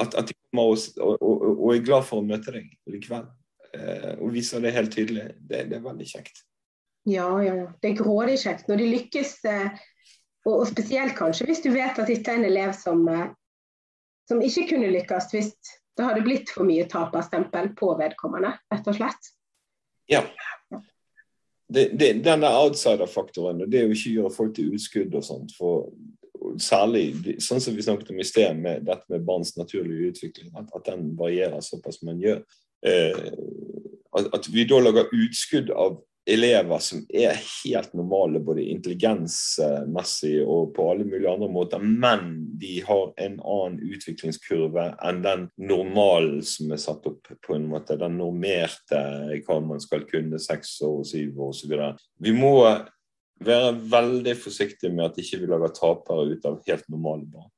At, 0.00 0.16
at 0.16 0.28
de 0.28 0.36
kommer 0.36 0.74
oss 0.74 0.90
og, 0.96 1.20
og, 1.20 1.44
og, 1.54 1.68
er 1.74 1.84
glad 1.84 2.08
for 2.08 2.20
å 2.20 2.26
møte 2.26 2.56
deg 2.56 2.72
likevel. 2.88 3.28
Eh, 3.76 4.16
og 4.16 4.32
viser 4.32 4.64
det 4.64 4.76
helt 4.76 4.96
tydelig. 4.96 5.30
Det, 5.40 5.66
det 5.68 5.76
er 5.76 5.84
veldig 5.84 6.08
kjekt. 6.08 6.42
Ja, 7.08 7.28
ja. 7.44 7.70
Det 7.80 7.92
er 7.92 8.00
grådig 8.00 8.40
kjekt. 8.42 8.68
Når 8.68 8.80
de 8.80 8.92
lykkes 8.96 9.38
eh 9.48 9.88
og, 10.46 10.54
og, 10.54 10.66
spesielt 10.70 11.16
kanskje 11.18 11.48
hvis 11.50 11.62
du 11.64 11.70
vet 11.74 11.98
at 11.98 12.08
dette 12.08 12.32
er 12.32 12.40
en 12.40 12.48
elev 12.48 12.72
som, 12.76 13.04
som 14.28 14.40
ikke 14.44 14.68
kunne 14.72 14.92
lykkes 14.94 15.28
hvis 15.34 15.52
det 15.98 16.06
hadde 16.06 16.24
blitt 16.24 16.52
for 16.54 16.64
mye 16.64 16.86
taperstempel 16.88 17.74
på 17.76 17.92
vedkommende, 17.98 18.54
rett 18.72 18.86
og 18.88 18.96
slett. 18.96 19.34
Ja. 20.10 20.22
Det, 21.70 21.90
det, 21.94 22.14
den 22.24 22.46
outsider-faktoren, 22.46 23.60
det 23.70 23.84
å 23.84 23.92
ikke 23.92 24.14
gjøre 24.16 24.32
folk 24.34 24.56
til 24.56 24.72
utskudd 24.74 25.12
og 25.14 25.26
sånt, 25.26 25.52
for 25.58 25.90
særlig 26.62 27.36
sånn 27.42 27.60
som 27.62 27.76
vi 27.76 27.84
snakket 27.84 28.10
om 28.14 28.20
i 28.22 28.26
sted, 28.26 28.56
med 28.58 28.86
dette 28.88 29.06
med 29.12 29.26
barns 29.26 29.52
naturlige 29.58 30.14
utvikling, 30.14 30.50
at, 30.58 30.70
at 30.74 30.88
den 30.88 31.12
varierer 31.18 31.62
såpass 31.64 32.00
man 32.06 32.22
gjør. 32.22 32.40
Eh, 32.86 33.28
at, 34.18 34.48
vi 34.50 34.64
da 34.66 34.80
lager 34.82 35.12
utskudd 35.14 35.70
av 35.70 36.00
elever 36.30 36.78
som 36.82 37.02
er 37.08 37.38
helt 37.38 37.92
normale, 37.96 38.40
både 38.44 38.64
intelligensmessig 38.72 40.36
og 40.44 40.74
på 40.76 40.86
alle 40.92 41.06
mulige 41.08 41.32
andre 41.32 41.48
måter, 41.52 41.82
men 41.82 42.30
de 42.60 42.78
har 42.86 43.10
en 43.20 43.36
annen 43.40 43.80
utviklingskurve 43.90 44.86
enn 45.06 45.20
den 45.24 45.48
normalen 45.60 46.40
som 46.46 46.72
er 46.72 46.82
satt 46.82 47.08
opp, 47.10 47.32
på 47.46 47.56
en 47.56 47.68
måte. 47.72 47.98
Den 48.00 48.18
normerte 48.20 49.02
hva 49.46 49.58
man 49.64 49.82
skal 49.82 50.06
kunne, 50.10 50.40
seks 50.42 50.76
år, 50.86 51.02
syv 51.08 51.40
år 51.40 51.54
osv. 51.54 51.76
Vi 52.22 52.34
må 52.36 52.54
være 53.40 53.74
veldig 53.90 54.36
forsiktige 54.38 54.92
med 54.92 55.10
at 55.10 55.20
ikke 55.20 55.42
vi 55.42 55.50
lager 55.50 55.74
tapere 55.76 56.28
ut 56.34 56.48
av 56.48 56.60
helt 56.66 56.88
normale 56.92 57.26
barn. 57.30 57.50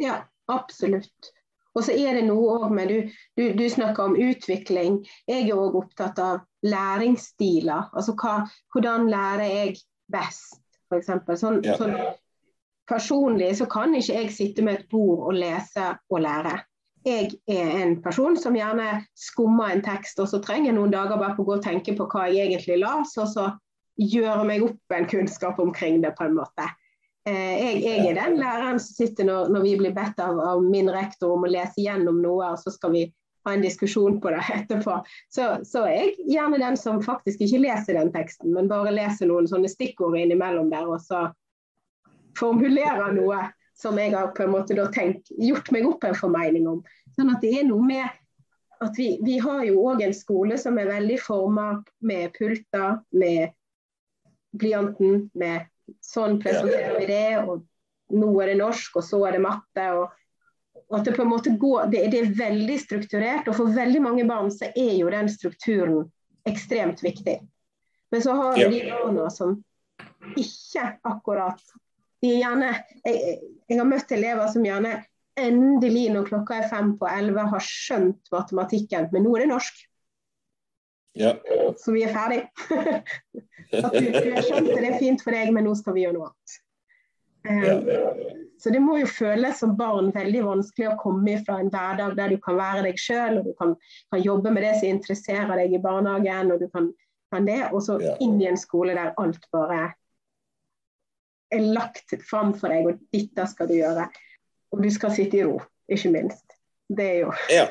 Ja, 0.00 0.22
absolutt. 0.52 1.32
Og 1.76 1.84
så 1.86 1.94
er 1.94 2.18
det 2.18 2.26
noe 2.26 2.56
òg 2.58 2.72
med 2.74 2.90
du, 2.90 3.10
du, 3.38 3.44
du, 3.54 3.64
snakker 3.70 4.10
om 4.10 4.16
utvikling. 4.18 5.00
Jeg 5.28 5.46
er 5.46 5.58
òg 5.58 5.76
opptatt 5.78 6.18
av 6.22 6.40
læringsstiler. 6.66 7.90
Altså 7.96 8.14
hva, 8.18 8.40
hvordan 8.72 9.08
lærer 9.10 9.46
jeg 9.48 9.76
best, 10.12 10.60
f.eks. 10.90 11.12
Sånn, 11.40 11.60
ja. 11.64 11.76
sånn, 11.80 11.94
personlig 12.90 13.54
så 13.60 13.68
kan 13.70 13.94
ikke 13.94 14.18
jeg 14.18 14.34
sitte 14.34 14.66
med 14.66 14.80
et 14.80 14.90
bord 14.90 15.28
og 15.30 15.38
lese 15.38 15.94
og 16.10 16.24
lære. 16.24 16.58
Jeg 17.06 17.30
er 17.48 17.78
en 17.80 17.94
person 18.04 18.36
som 18.36 18.56
gjerne 18.58 19.06
skummer 19.16 19.72
en 19.72 19.84
tekst, 19.84 20.18
og 20.20 20.28
så 20.28 20.42
trenger 20.44 20.68
jeg 20.68 20.76
noen 20.76 20.92
dager 20.92 21.20
bare 21.20 21.32
på 21.36 21.46
å 21.46 21.48
gå 21.48 21.56
og 21.56 21.64
tenke 21.64 21.94
på 21.96 22.08
hva 22.12 22.26
jeg 22.28 22.50
egentlig 22.50 22.82
la, 22.82 22.98
så 23.08 23.24
så 23.30 23.48
gjøre 24.00 24.44
meg 24.48 24.64
opp 24.64 24.94
en 24.96 25.08
kunnskap 25.08 25.58
omkring 25.60 26.00
det, 26.04 26.12
på 26.18 26.26
en 26.26 26.36
måte. 26.36 26.66
Eh, 27.28 27.56
jeg, 27.60 27.80
jeg, 27.84 28.04
er 28.10 28.16
den 28.16 28.38
læreren 28.40 28.80
som 28.80 28.96
sitter 28.96 29.28
når, 29.28 29.50
når 29.52 29.64
vi 29.64 29.72
blir 29.80 29.96
bedt 29.96 30.20
av, 30.24 30.38
av, 30.40 30.62
min 30.64 30.88
rektor 30.92 31.34
om 31.34 31.44
å 31.44 31.50
lese 31.52 31.84
gjennom 31.84 32.20
noe, 32.22 32.52
og 32.54 32.60
så 32.62 32.72
skal 32.72 32.94
vi 32.96 33.04
ha 33.44 33.54
en 33.54 33.64
diskusjon 33.64 34.18
på 34.20 34.32
det 34.34 34.42
etterpå. 34.54 34.98
Så, 35.32 35.48
så 35.66 35.84
er 35.88 35.96
jeg 35.96 36.28
gjerne 36.34 36.60
den 36.62 36.78
som 36.80 37.00
faktisk 37.04 37.42
ikke 37.46 37.62
leser 37.64 37.98
den 37.98 38.12
teksten, 38.14 38.52
men 38.56 38.70
bare 38.70 38.94
leser 38.94 39.30
noen 39.30 39.48
sånne 39.50 39.70
stikkord 39.70 40.18
innimellom 40.20 40.70
der, 40.72 40.88
og 40.88 41.00
så 41.04 41.28
formulerer 42.38 43.14
noe 43.16 43.42
som 43.80 43.98
jeg 43.98 44.12
har 44.12 44.32
på 44.36 44.44
en 44.44 44.52
måte 44.52 44.76
da 44.76 44.86
tenkt, 44.92 45.30
gjort 45.40 45.70
meg 45.72 45.86
opp 45.88 46.04
en 46.04 46.18
formening 46.18 46.66
om. 46.68 46.82
Sånn 47.16 47.32
at 47.32 47.40
det 47.44 47.54
er 47.62 47.68
noe 47.68 47.84
med 47.86 48.06
at 48.80 48.96
vi, 48.96 49.14
vi 49.24 49.38
har 49.40 49.64
jo 49.64 49.80
òg 49.88 50.04
en 50.04 50.14
skole 50.16 50.56
som 50.60 50.78
er 50.80 50.88
veldig 50.88 51.16
forma 51.20 51.66
med 52.04 52.32
pulter, 52.36 53.00
med 53.12 53.56
blyanten, 54.56 55.28
med 55.34 55.68
Sånn 56.06 56.36
presenterer 56.38 57.00
vi 57.00 57.06
det, 57.08 57.40
og 57.42 57.64
nå 58.14 58.28
er 58.44 58.52
det 58.52 58.60
norsk, 58.60 59.00
og 59.00 59.02
så 59.02 59.18
er 59.26 59.34
det 59.34 59.40
matte. 59.42 59.86
og, 59.98 60.12
og 60.90 60.98
at 60.98 61.04
Det 61.06 61.14
på 61.14 61.22
en 61.22 61.30
måte 61.30 61.52
går, 61.54 61.86
det, 61.92 62.00
det, 62.10 62.20
er 62.20 62.32
veldig 62.38 62.76
strukturert, 62.82 63.48
og 63.48 63.54
for 63.60 63.74
veldig 63.74 64.00
mange 64.02 64.24
barn 64.26 64.50
så 64.50 64.72
er 64.74 64.96
jo 64.98 65.10
den 65.12 65.28
strukturen 65.30 66.08
ekstremt 66.50 67.02
viktig. 67.04 67.36
Men 68.10 68.22
så 68.24 68.34
har 68.34 68.56
vi 68.56 68.64
ja. 68.64 68.70
de 68.72 68.80
barna 68.90 69.28
som 69.30 69.54
ikke 70.38 70.88
akkurat 71.06 71.62
de 72.20 72.32
gjerne, 72.40 72.72
jeg, 73.04 73.38
jeg, 73.68 73.78
har 73.78 73.86
møtt 73.88 74.10
elever 74.12 74.50
som 74.50 74.66
gjerne 74.66 74.96
endelig 75.40 76.08
når 76.12 76.26
klokka 76.26 76.58
er 76.58 76.68
fem 76.72 76.90
på 76.98 77.08
elleve 77.08 77.46
har 77.54 77.64
skjønt 77.64 78.34
matematikken, 78.34 79.08
men 79.14 79.24
nå 79.24 79.36
er 79.36 79.46
det 79.46 79.52
norsk. 79.54 79.78
Ja. 81.18 81.36
Så 81.78 81.94
vi 81.94 82.02
er 82.06 82.12
ferdig. 82.14 82.42
At 83.86 83.94
du, 83.94 84.10
du 84.10 84.30
har 84.34 84.42
skjønt 84.42 84.68
det, 84.74 84.82
det 84.82 84.90
er 84.90 84.98
fint 84.98 85.22
for 85.22 85.38
deg, 85.38 85.54
men 85.54 85.70
nå 85.70 85.78
skal 85.78 85.94
vi 85.94 86.04
gjøre 86.04 86.18
noe 86.18 86.32
annet. 86.32 86.58
Um, 87.46 88.49
så 88.60 88.70
det 88.70 88.80
må 88.84 88.98
jo 89.00 89.08
føles 89.08 89.60
som 89.62 89.72
barn 89.78 90.10
veldig 90.12 90.42
vanskelig 90.44 90.90
å 90.90 90.98
komme 91.00 91.38
fra 91.46 91.60
en 91.62 91.70
hverdag 91.72 92.16
der 92.18 92.34
du 92.34 92.40
kan 92.44 92.58
være 92.60 92.84
deg 92.90 93.00
sjøl, 93.00 93.40
og 93.40 93.48
du 93.48 93.54
kan, 93.56 93.72
kan, 94.12 94.20
jobbe 94.20 94.52
med 94.52 94.66
det 94.66 94.74
som 94.80 94.90
interesserer 94.90 95.54
deg 95.62 95.76
i 95.76 95.80
barnehagen, 95.80 96.52
og 96.52 96.60
du 96.60 96.68
kan, 96.74 96.90
kan 97.32 97.48
det, 97.48 97.62
og 97.70 97.80
så 97.86 97.96
ja. 98.02 98.16
inn 98.20 98.36
i 98.42 98.50
en 98.50 98.60
skole 98.60 98.96
der 98.98 99.14
alt 99.20 99.46
bare 99.54 99.80
er 101.50 101.64
lagt 101.72 102.12
fram 102.28 102.52
for 102.54 102.72
deg, 102.72 102.90
og 102.90 103.00
dette 103.14 103.46
skal 103.50 103.70
du 103.70 103.78
gjøre. 103.78 104.10
Og 104.70 104.84
du 104.84 104.90
skal 104.94 105.14
sitte 105.16 105.40
i 105.40 105.46
ro, 105.46 105.56
ikke 105.90 106.12
minst. 106.12 106.44
Det 106.90 107.06
er 107.06 107.18
jo 107.24 107.32
ja. 107.50 107.64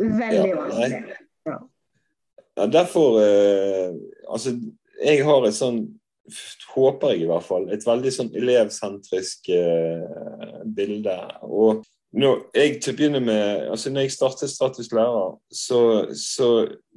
veldig 0.00 0.54
vanskelig. 0.56 1.18
Ja. 1.46 1.60
Ja, 2.58 2.66
derfor 2.66 3.20
eh, 3.22 3.94
Altså, 4.28 4.52
jeg 5.00 5.22
har 5.24 5.46
et 5.46 5.56
sånn 5.56 5.78
Håper 6.74 7.14
jeg 7.14 7.24
i 7.24 7.30
hvert 7.30 7.46
fall. 7.46 7.68
Et 7.74 7.86
veldig 7.86 8.12
sånn 8.14 8.34
elevsentrisk 8.38 9.50
eh, 9.54 10.60
bilde. 10.76 11.16
Og 11.46 11.82
når 12.10 12.40
jeg 12.58 12.78
til 12.82 12.90
å 12.90 12.98
begynne 12.98 13.20
med, 13.22 13.68
altså 13.70 13.90
når 13.92 14.08
jeg 14.08 14.14
startet 14.16 14.50
Status 14.50 14.88
lærer, 14.90 15.36
så, 15.54 15.80
så 16.18 16.48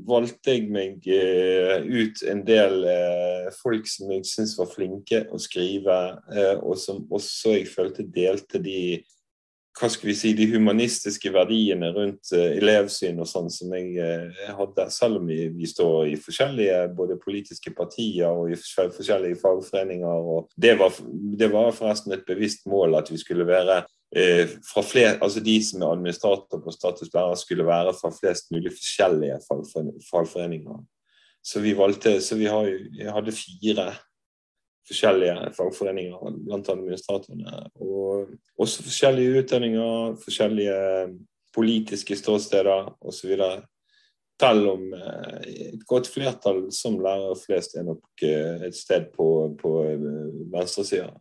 valgte 0.09 0.55
jeg 0.55 0.71
meg 0.73 1.05
eh, 1.05 1.85
ut 1.85 2.23
en 2.31 2.41
del 2.47 2.79
eh, 2.89 3.51
folk 3.59 3.85
som 3.89 4.09
jeg 4.09 4.25
syntes 4.25 4.55
var 4.57 4.71
flinke 4.73 5.21
å 5.29 5.41
skrive, 5.41 5.97
eh, 6.33 6.55
og 6.57 6.79
som 6.81 7.03
også 7.13 7.53
jeg 7.59 7.69
følte 7.69 8.07
delte 8.09 8.61
de 8.63 9.03
hva 9.73 9.89
skal 9.89 10.09
vi 10.11 10.15
si, 10.17 10.31
de 10.37 10.45
humanistiske 10.51 11.31
verdiene 11.33 11.89
rundt 11.95 12.29
uh, 12.35 12.51
elevsyn 12.59 13.21
og 13.23 13.29
sånn 13.29 13.49
som 13.53 13.73
jeg 13.73 13.95
uh, 13.97 14.43
hadde, 14.59 14.85
selv 14.93 15.21
om 15.21 15.31
vi, 15.31 15.69
står 15.69 16.11
i 16.11 16.19
forskjellige 16.21 16.77
både 16.97 17.17
politiske 17.21 17.73
partier 17.73 18.29
og 18.29 18.53
i 18.53 18.59
forskjellige 18.59 19.39
fagforeninger. 19.41 20.29
og 20.35 20.53
Det 20.55 20.75
var, 20.79 20.93
det 21.39 21.49
var 21.53 21.73
forresten 21.73 22.13
et 22.13 22.25
bevisst 22.27 22.67
mål 22.69 22.99
at 22.99 23.09
vi 23.09 23.17
skulle 23.17 23.47
være 23.49 23.81
eh, 24.15 24.49
fra 24.67 24.83
flere, 24.85 25.17
altså 25.21 25.41
De 25.43 25.57
som 25.65 25.81
er 25.81 25.93
administrator 25.95 26.61
på 26.61 26.71
Status 26.71 27.13
lærer, 27.13 27.35
skulle 27.35 27.65
være 27.65 27.95
fra 27.97 28.11
flest 28.13 28.51
mulig 28.53 28.71
forskjellige 28.75 29.39
fagforeninger. 30.11 30.81
Så 31.43 31.59
vi 31.59 31.73
valgte, 31.77 32.21
så 32.21 32.37
vi 32.39 32.47
hadde 32.47 33.35
fire 33.35 33.89
forskjellige 34.87 35.51
fagforeninger 35.57 36.39
blant 36.45 36.69
administratorene. 36.69 37.67
Og 37.75 38.33
også 38.59 38.83
forskjellige 38.87 39.43
utdanninger, 39.43 40.17
forskjellige 40.23 40.79
politiske 41.55 42.17
ståsteder 42.17 42.89
osv. 43.01 43.35
Selv 44.43 44.69
om 44.73 44.93
eh, 44.93 45.51
et 45.73 45.83
godt 45.87 46.09
flertall 46.11 46.65
som 46.75 46.97
lærere 46.99 47.37
flest 47.39 47.77
er 47.77 47.85
nok 47.87 48.25
eh, 48.25 48.65
et 48.67 48.75
sted 48.75 49.05
på, 49.15 49.27
på 49.61 49.73
eh, 49.85 50.07
venstresida. 50.51 51.13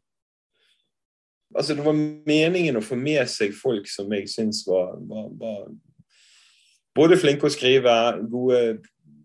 Altså, 1.54 1.76
det 1.76 1.84
var 1.84 1.98
meningen 2.26 2.80
å 2.80 2.82
få 2.82 2.96
med 2.96 3.28
seg 3.30 3.52
folk 3.54 3.86
som 3.92 4.10
jeg 4.16 4.30
syns 4.32 4.64
var, 4.66 4.96
var, 5.06 5.28
var 5.38 5.66
både 6.96 7.20
flinke 7.20 7.46
å 7.46 7.52
skrive, 7.52 7.92
gode 8.32 8.80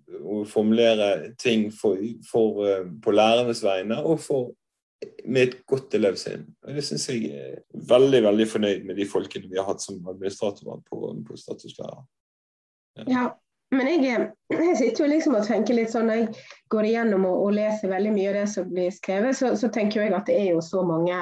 å 0.08 0.44
formulere 0.48 1.34
ting 1.40 1.68
for, 1.74 2.00
for, 2.28 2.64
eh, 2.68 2.86
på 3.04 3.14
lærernes 3.16 3.64
vegne 3.66 4.00
og 4.04 4.22
for, 4.24 4.52
med 5.26 5.42
et 5.42 5.58
godt 5.70 5.94
elevsyn. 5.94 6.46
Og 6.66 6.78
Det 6.78 6.84
syns 6.86 7.10
jeg 7.10 7.32
er 7.36 7.58
veldig 7.90 8.24
veldig 8.26 8.48
fornøyd 8.50 8.86
med 8.88 8.98
de 8.98 9.08
folkene 9.10 9.50
vi 9.50 9.60
har 9.60 9.68
hatt 9.68 9.84
som 9.84 10.00
administratorer 10.08 10.80
på, 10.88 11.12
på 11.28 11.38
statuslærer. 11.38 12.06
Ja. 12.98 13.06
ja. 13.08 13.26
Men 13.76 13.90
jeg, 13.92 14.30
jeg, 14.54 14.76
sitter 14.80 15.04
jo 15.04 15.10
liksom 15.12 15.36
og 15.36 15.44
tenker 15.44 15.76
litt 15.76 15.92
sånn 15.92 16.08
når 16.08 16.22
jeg 16.22 16.46
går 16.72 16.86
igjennom 16.88 17.26
og, 17.28 17.42
og 17.44 17.58
leser 17.58 17.92
veldig 17.92 18.14
mye 18.16 18.30
av 18.32 18.38
det 18.40 18.46
som 18.54 18.70
blir 18.72 18.94
skrevet, 18.96 19.36
så, 19.36 19.52
så 19.60 19.68
tenker 19.76 20.06
jeg 20.06 20.16
at 20.16 20.30
det 20.30 20.38
er 20.40 20.54
jo 20.54 20.62
så 20.64 20.86
mange 20.88 21.20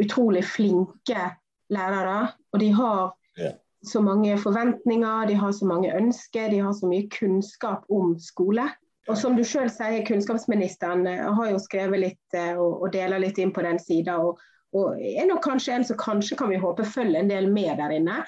utrolig 0.00 0.44
flinke 0.46 1.26
lærere. 1.74 2.30
Og 2.54 2.62
de 2.62 2.70
har 2.78 3.10
yeah 3.40 3.58
så 3.86 4.02
mange 4.02 4.36
forventninger, 4.38 5.26
de 5.26 5.34
har 5.34 5.52
så 5.52 5.66
mange 5.66 5.92
ønsker, 5.96 6.50
de 6.50 6.60
har 6.62 6.72
så 6.72 6.86
mye 6.86 7.08
kunnskap 7.10 7.84
om 7.90 8.14
skole. 8.20 8.68
Og 9.10 9.18
som 9.18 9.34
du 9.36 9.42
selv 9.44 9.72
sier, 9.74 10.04
Kunnskapsministeren 10.06 11.06
eh, 11.10 11.26
har 11.34 11.50
jo 11.50 11.58
skrevet 11.62 12.04
litt 12.04 12.36
eh, 12.38 12.54
og, 12.54 12.84
og 12.84 12.92
deler 12.94 13.22
litt 13.22 13.40
inn 13.42 13.50
på 13.54 13.64
den 13.66 13.80
sida. 13.82 14.18
Og, 14.22 14.38
og, 14.76 15.00
er 15.00 15.26
nok 15.26 15.42
kanskje 15.44 15.74
en 15.74 15.86
som 15.88 15.98
kanskje 15.98 16.38
kan 16.38 16.52
vi 16.52 16.60
håpe 16.62 16.86
følger 16.86 17.18
en 17.18 17.32
del 17.32 17.50
med 17.50 17.74
der 17.82 17.96
inne. 17.98 18.22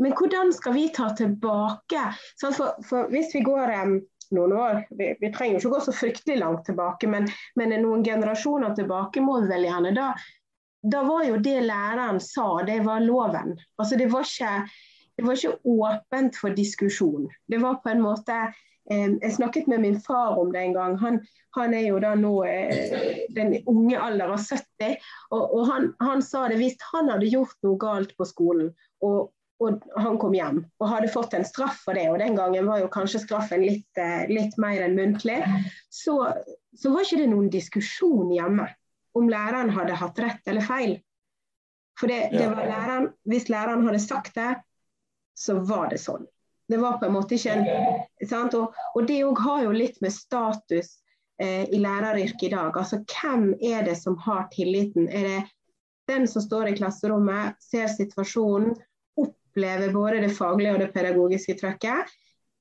Men 0.00 0.16
hvordan 0.16 0.50
skal 0.56 0.74
vi 0.74 0.88
ta 0.94 1.10
tilbake? 1.14 2.06
For, 2.40 2.72
for 2.88 3.12
hvis 3.12 3.34
vi 3.36 3.44
går 3.46 3.74
um, 3.84 3.98
noen 4.34 4.56
år, 4.56 4.80
vi, 4.96 5.12
vi, 5.20 5.30
trenger 5.34 5.60
ikke 5.60 5.74
gå 5.76 5.82
så 5.84 5.94
fryktelig 5.94 6.40
langt 6.40 6.64
tilbake, 6.66 7.10
men, 7.10 7.28
men 7.60 7.76
noen 7.84 8.02
generasjoner 8.06 8.74
tilbake 8.74 9.22
må 9.22 9.36
vi 9.44 9.52
vel 9.52 9.68
gjerne. 9.68 9.92
Da, 9.94 10.08
da 10.96 11.04
var 11.06 11.28
jo 11.28 11.36
det 11.44 11.60
læreren 11.68 12.18
sa, 12.24 12.48
det 12.66 12.80
var 12.88 13.04
loven. 13.04 13.54
Altså 13.78 14.00
det 14.00 14.08
var 14.12 14.26
ikke 14.26 14.56
det 15.16 15.24
var 15.26 15.38
ikke 15.38 15.58
åpent 15.64 16.38
for 16.38 16.54
diskusjon. 16.56 17.28
Det 17.46 17.60
var 17.62 17.80
på 17.82 17.92
en 17.92 18.02
måte 18.02 18.38
eh, 18.90 19.10
Jeg 19.22 19.36
snakket 19.36 19.68
med 19.70 19.84
min 19.84 20.00
far 20.00 20.38
om 20.40 20.50
det 20.52 20.60
en 20.60 20.74
gang. 20.74 20.96
Han, 20.98 21.20
han 21.58 21.74
er 21.74 21.86
jo 21.86 22.00
da 22.02 22.14
nå 22.18 22.32
eh, 22.48 23.22
den 23.36 23.56
unge 23.70 24.00
alder 24.00 24.34
av 24.34 24.42
70. 24.42 24.98
Og, 25.30 25.44
og 25.44 25.70
han, 25.70 25.88
han, 26.02 26.22
sa 26.22 26.48
det 26.50 26.58
hvis 26.62 26.76
han 26.92 27.12
hadde 27.12 27.30
gjort 27.30 27.56
noe 27.66 27.78
galt 27.80 28.16
på 28.18 28.26
skolen, 28.28 28.72
og, 29.06 29.30
og, 29.62 29.86
han 29.96 30.18
kom 30.18 30.34
hjem 30.34 30.64
og 30.82 30.90
hadde 30.90 31.12
fått 31.14 31.38
en 31.38 31.46
straff 31.46 31.84
for 31.86 31.96
det, 31.96 32.08
og 32.10 32.18
den 32.22 32.36
gangen 32.38 32.66
var 32.66 32.82
jo 32.82 32.90
kanskje 32.92 33.22
straffen 33.22 33.62
litt, 33.62 33.90
eh, 34.00 34.26
litt 34.32 34.58
mer 34.58 34.82
enn 34.82 34.98
muntlig, 34.98 35.40
så, 35.88 36.18
så 36.74 36.92
var 36.92 37.06
ikke 37.06 37.22
det 37.22 37.30
noen 37.30 37.52
diskusjon 37.54 38.34
hjemme 38.34 38.66
om 39.14 39.30
læreren 39.30 39.70
hadde 39.70 39.94
hatt 39.94 40.18
rett 40.18 40.50
eller 40.50 40.66
feil. 40.66 40.96
For 41.94 42.10
det, 42.10 42.32
det 42.32 42.48
var 42.50 42.66
læreren, 42.66 43.12
Hvis 43.22 43.46
læreren 43.48 43.84
hadde 43.86 44.00
sagt 44.02 44.34
det, 44.34 44.56
så 45.34 45.58
var 45.66 45.90
det 45.90 45.98
sånn. 46.02 46.26
Det 46.68 46.76
var 46.80 46.98
på 46.98 47.06
en 47.06 47.12
måte 47.12 47.36
ikke 47.36 47.52
en 47.52 48.28
sant? 48.28 48.54
Og, 48.56 48.72
og 48.94 49.08
det 49.08 49.20
òg 49.26 49.40
har 49.44 49.64
jo 49.66 49.74
litt 49.74 50.00
med 50.00 50.14
status 50.14 50.94
eh, 51.42 51.68
i 51.68 51.80
læreryrket 51.82 52.48
i 52.48 52.54
dag. 52.54 52.76
Altså 52.78 53.02
hvem 53.04 53.50
er 53.60 53.84
det 53.84 53.98
som 54.00 54.16
har 54.24 54.48
tilliten? 54.54 55.08
Er 55.08 55.28
det 55.28 55.42
den 56.08 56.28
som 56.28 56.42
står 56.42 56.70
i 56.70 56.76
klasserommet, 56.78 57.60
ser 57.60 57.88
situasjonen, 57.92 58.74
opplever 59.20 59.92
både 59.92 60.24
det 60.24 60.32
faglige 60.36 60.74
og 60.76 60.82
det 60.84 60.92
pedagogiske 60.96 61.58
trøkket? 61.60 62.12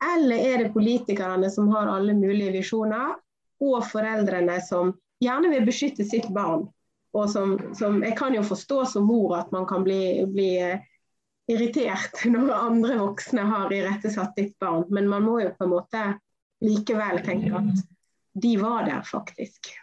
Eller 0.04 0.48
er 0.52 0.64
det 0.64 0.74
politikerne 0.74 1.50
som 1.52 1.70
har 1.72 1.88
alle 1.88 2.16
mulige 2.18 2.58
visjoner, 2.58 3.16
og 3.64 3.86
foreldrene 3.88 4.58
som 4.66 4.92
gjerne 5.24 5.52
vil 5.54 5.68
beskytte 5.68 6.04
sitt 6.04 6.28
barn? 6.36 6.68
Og 7.14 7.30
som, 7.30 7.56
som 7.78 8.02
Jeg 8.04 8.18
kan 8.18 8.34
jo 8.36 8.42
forstå 8.44 8.86
som 8.90 9.06
mor 9.08 9.38
at 9.38 9.52
man 9.54 9.68
kan 9.70 9.86
bli, 9.86 10.26
bli 10.28 10.50
eh, 10.60 10.82
irritert 11.52 12.26
når 12.34 12.54
andre 12.56 13.00
voksne 13.02 13.48
har 13.50 13.74
irettesatt 13.74 14.36
ditt 14.40 14.58
barn, 14.62 14.86
men 14.90 15.10
man 15.12 15.26
må 15.26 15.40
jo 15.44 15.54
på 15.58 15.68
en 15.68 15.74
måte 15.76 16.04
likevel 16.64 17.24
tenke 17.26 17.54
at 17.60 17.88
de 18.44 18.58
var 18.58 18.86
der, 18.88 19.02
faktisk. 19.06 19.74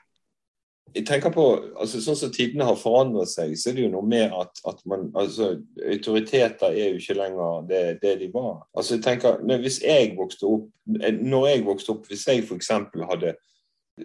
Jeg 0.91 1.05
tenker 1.07 1.31
på, 1.31 1.45
altså 1.79 2.01
Sånn 2.03 2.17
som 2.19 2.33
tidene 2.35 2.67
har 2.67 2.79
forandret 2.79 3.31
seg, 3.31 3.53
så 3.55 3.71
er 3.71 3.77
det 3.77 3.85
jo 3.85 3.93
noe 3.93 4.07
med 4.11 4.33
at, 4.35 4.59
at 4.67 4.81
man, 4.91 5.07
altså 5.15 5.53
autoriteter 5.87 6.73
er 6.73 6.89
jo 6.91 6.99
ikke 6.99 7.15
lenger 7.15 7.69
det, 7.69 7.83
det 8.03 8.17
de 8.25 8.31
var. 8.35 8.65
Altså 8.75 8.97
jeg 8.97 9.05
tenker, 9.05 9.39
Hvis 9.63 9.79
jeg 9.85 10.17
vokste 10.19 10.51
opp, 10.51 10.67
når 10.89 11.47
jeg 11.47 11.65
vokste 11.69 11.95
opp, 11.95 12.11
hvis 12.11 12.27
jeg 12.27 12.43
f.eks. 12.43 12.73
hadde 13.13 13.37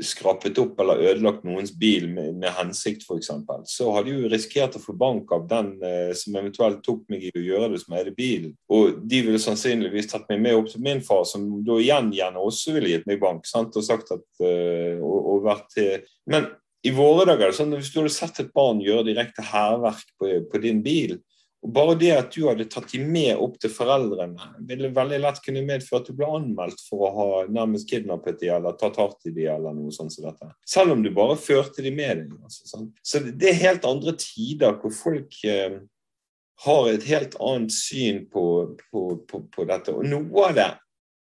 skrapet 0.03 0.57
opp 0.61 0.79
eller 0.81 1.01
ødelagt 1.09 1.45
noens 1.47 1.71
bil 1.75 2.07
med, 2.11 2.33
med 2.41 2.51
hensikt 2.57 3.05
f.eks., 3.05 3.31
så 3.71 3.91
hadde 3.95 4.11
jeg 4.11 4.23
jo 4.23 4.31
risikert 4.31 4.77
å 4.77 4.81
få 4.83 4.95
bank 4.97 5.31
av 5.35 5.45
den 5.49 5.71
eh, 5.85 6.11
som 6.17 6.35
eventuelt 6.39 6.81
tok 6.85 7.05
meg 7.11 7.27
i 7.27 7.33
å 7.35 7.43
gjøre 7.43 7.71
det 7.73 7.81
som 7.83 7.95
eide 7.97 8.15
bilen. 8.15 8.55
Og 8.73 8.99
de 9.05 9.21
ville 9.27 9.41
sannsynligvis 9.41 10.11
tatt 10.11 10.27
meg 10.31 10.43
med 10.43 10.59
opp 10.59 10.69
til 10.71 10.83
min 10.85 11.03
far, 11.05 11.23
som 11.29 11.47
da 11.65 11.79
igjen 11.81 12.11
gjerne 12.15 12.43
også 12.43 12.75
ville 12.75 12.93
gitt 12.93 13.07
meg 13.09 13.21
bank. 13.23 13.47
Sant? 13.49 13.75
og 13.75 13.85
sagt 13.85 14.11
at, 14.15 14.25
eh, 14.43 14.99
og, 14.99 15.17
og 15.35 15.47
vært 15.47 15.69
til... 15.75 16.05
Men 16.29 16.49
i 16.85 16.91
våre 16.93 17.25
dager 17.25 17.49
er 17.49 17.55
sånn 17.57 17.73
hvis 17.73 17.89
du 17.93 18.01
hadde 18.01 18.13
sett 18.13 18.43
et 18.43 18.51
barn 18.53 18.83
gjøre 18.83 19.07
direkte 19.07 19.45
hærverk 19.45 20.05
på, 20.19 20.35
på 20.51 20.61
din 20.61 20.83
bil, 20.85 21.17
og 21.65 21.71
Bare 21.73 21.95
det 21.97 22.11
at 22.13 22.27
du 22.35 22.43
hadde 22.45 22.67
tatt 22.69 22.91
dem 22.91 23.07
med 23.09 23.39
opp 23.41 23.55
til 23.61 23.71
foreldrene, 23.73 24.51
ville 24.69 24.91
veldig 24.93 25.17
lett 25.23 25.39
kunne 25.41 25.63
medføre 25.65 26.03
at 26.03 26.11
du 26.11 26.13
ble 26.17 26.27
anmeldt 26.37 26.83
for 26.85 27.07
å 27.07 27.09
ha 27.15 27.27
nærmest 27.49 27.89
kidnappet 27.89 28.37
dem 28.43 28.53
eller 28.59 28.77
tatt 28.77 28.99
hardt 29.01 29.25
i 29.25 29.33
dem 29.33 29.49
eller 29.55 29.73
noe 29.73 29.93
sånt 29.95 30.13
som 30.13 30.27
dette. 30.27 30.51
Selv 30.69 30.93
om 30.93 31.01
du 31.01 31.09
bare 31.15 31.39
førte 31.41 31.81
dem 31.81 31.97
med 31.97 32.21
deg. 32.21 32.35
Altså, 32.45 32.69
sånn. 32.69 32.91
Så 33.01 33.23
det 33.25 33.49
er 33.49 33.61
helt 33.63 33.87
andre 33.89 34.13
tider 34.21 34.77
hvor 34.77 34.93
folk 34.93 35.39
eh, 35.49 35.79
har 36.67 36.91
et 36.91 37.09
helt 37.09 37.33
annet 37.41 37.73
syn 37.73 38.21
på, 38.29 38.45
på, 38.91 39.07
på, 39.25 39.41
på, 39.49 39.65
dette. 39.65 39.95
Og 39.97 40.05
noe 40.05 40.45
av 40.51 40.59
det 40.59 40.69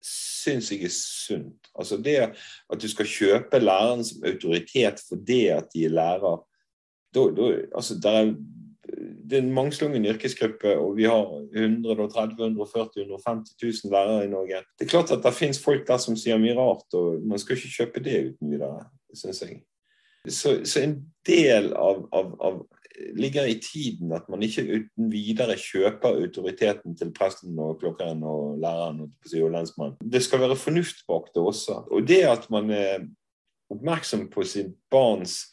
syns 0.06 0.70
jeg 0.72 0.86
er 0.86 0.94
sunt. 0.94 1.74
Altså 1.74 1.98
det 1.98 2.20
at 2.22 2.78
du 2.78 2.86
skal 2.92 3.10
kjøpe 3.10 3.66
læreren 3.66 4.06
som 4.06 4.30
autoritet 4.30 5.02
for 5.10 5.26
det 5.26 5.48
at 5.58 5.74
de 5.74 5.90
er 5.90 5.98
lærer. 5.98 6.40
Da, 7.18 7.26
da, 7.34 7.52
altså, 7.74 7.98
der 7.98 8.22
er 8.22 8.34
det 9.30 9.38
er 9.38 9.44
en 9.44 9.54
mangslungen 9.54 10.06
yrkesgruppe, 10.10 10.74
og 10.80 10.96
vi 10.98 11.06
har 11.10 11.28
130 11.56 12.36
140 12.40 13.04
150 13.04 13.56
000 13.86 13.94
lærere 13.94 14.26
i 14.26 14.32
Norge. 14.32 14.64
Det 14.80 14.86
er 14.86 14.90
klart 14.90 15.12
at 15.12 15.24
det 15.24 15.34
finnes 15.38 15.62
folk 15.64 15.88
der 15.88 16.02
som 16.02 16.18
sier 16.18 16.40
mye 16.42 16.56
rart, 16.58 16.88
og 16.98 17.22
man 17.26 17.40
skal 17.40 17.58
ikke 17.58 17.76
kjøpe 17.78 18.04
det 18.06 18.18
uten 18.32 18.52
videre, 18.52 18.86
syns 19.14 19.42
jeg. 19.46 19.62
Så, 20.28 20.60
så, 20.66 20.82
en 20.84 20.98
del 21.28 21.72
av, 21.74 22.02
av, 22.14 22.34
av, 22.44 22.58
ligger 23.16 23.48
i 23.48 23.60
tiden 23.64 24.12
at 24.12 24.28
man 24.30 24.44
ikke 24.44 24.66
uten 24.68 25.12
videre 25.14 25.56
kjøper 25.58 26.20
autoriteten 26.20 26.98
til 27.00 27.14
presten 27.16 27.60
og 27.62 27.78
klokkeren 27.80 28.26
og 28.28 28.58
læreren 28.60 29.06
og 29.06 29.54
lensmannen. 29.54 29.96
Det 30.04 30.24
skal 30.26 30.44
være 30.44 30.60
fornuft 30.60 31.06
bak 31.08 31.32
det 31.36 31.44
også. 31.44 31.84
Og 31.92 32.08
det 32.08 32.24
at 32.28 32.50
man 32.52 32.72
er 32.76 33.08
oppmerksom 33.72 34.28
på 34.34 34.44
sitt 34.44 34.76
barns 34.92 35.46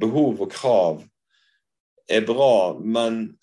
behov 0.00 0.40
og 0.40 0.50
krav 0.52 1.04
er 2.08 2.26
bra, 2.26 2.78
men 2.80 3.36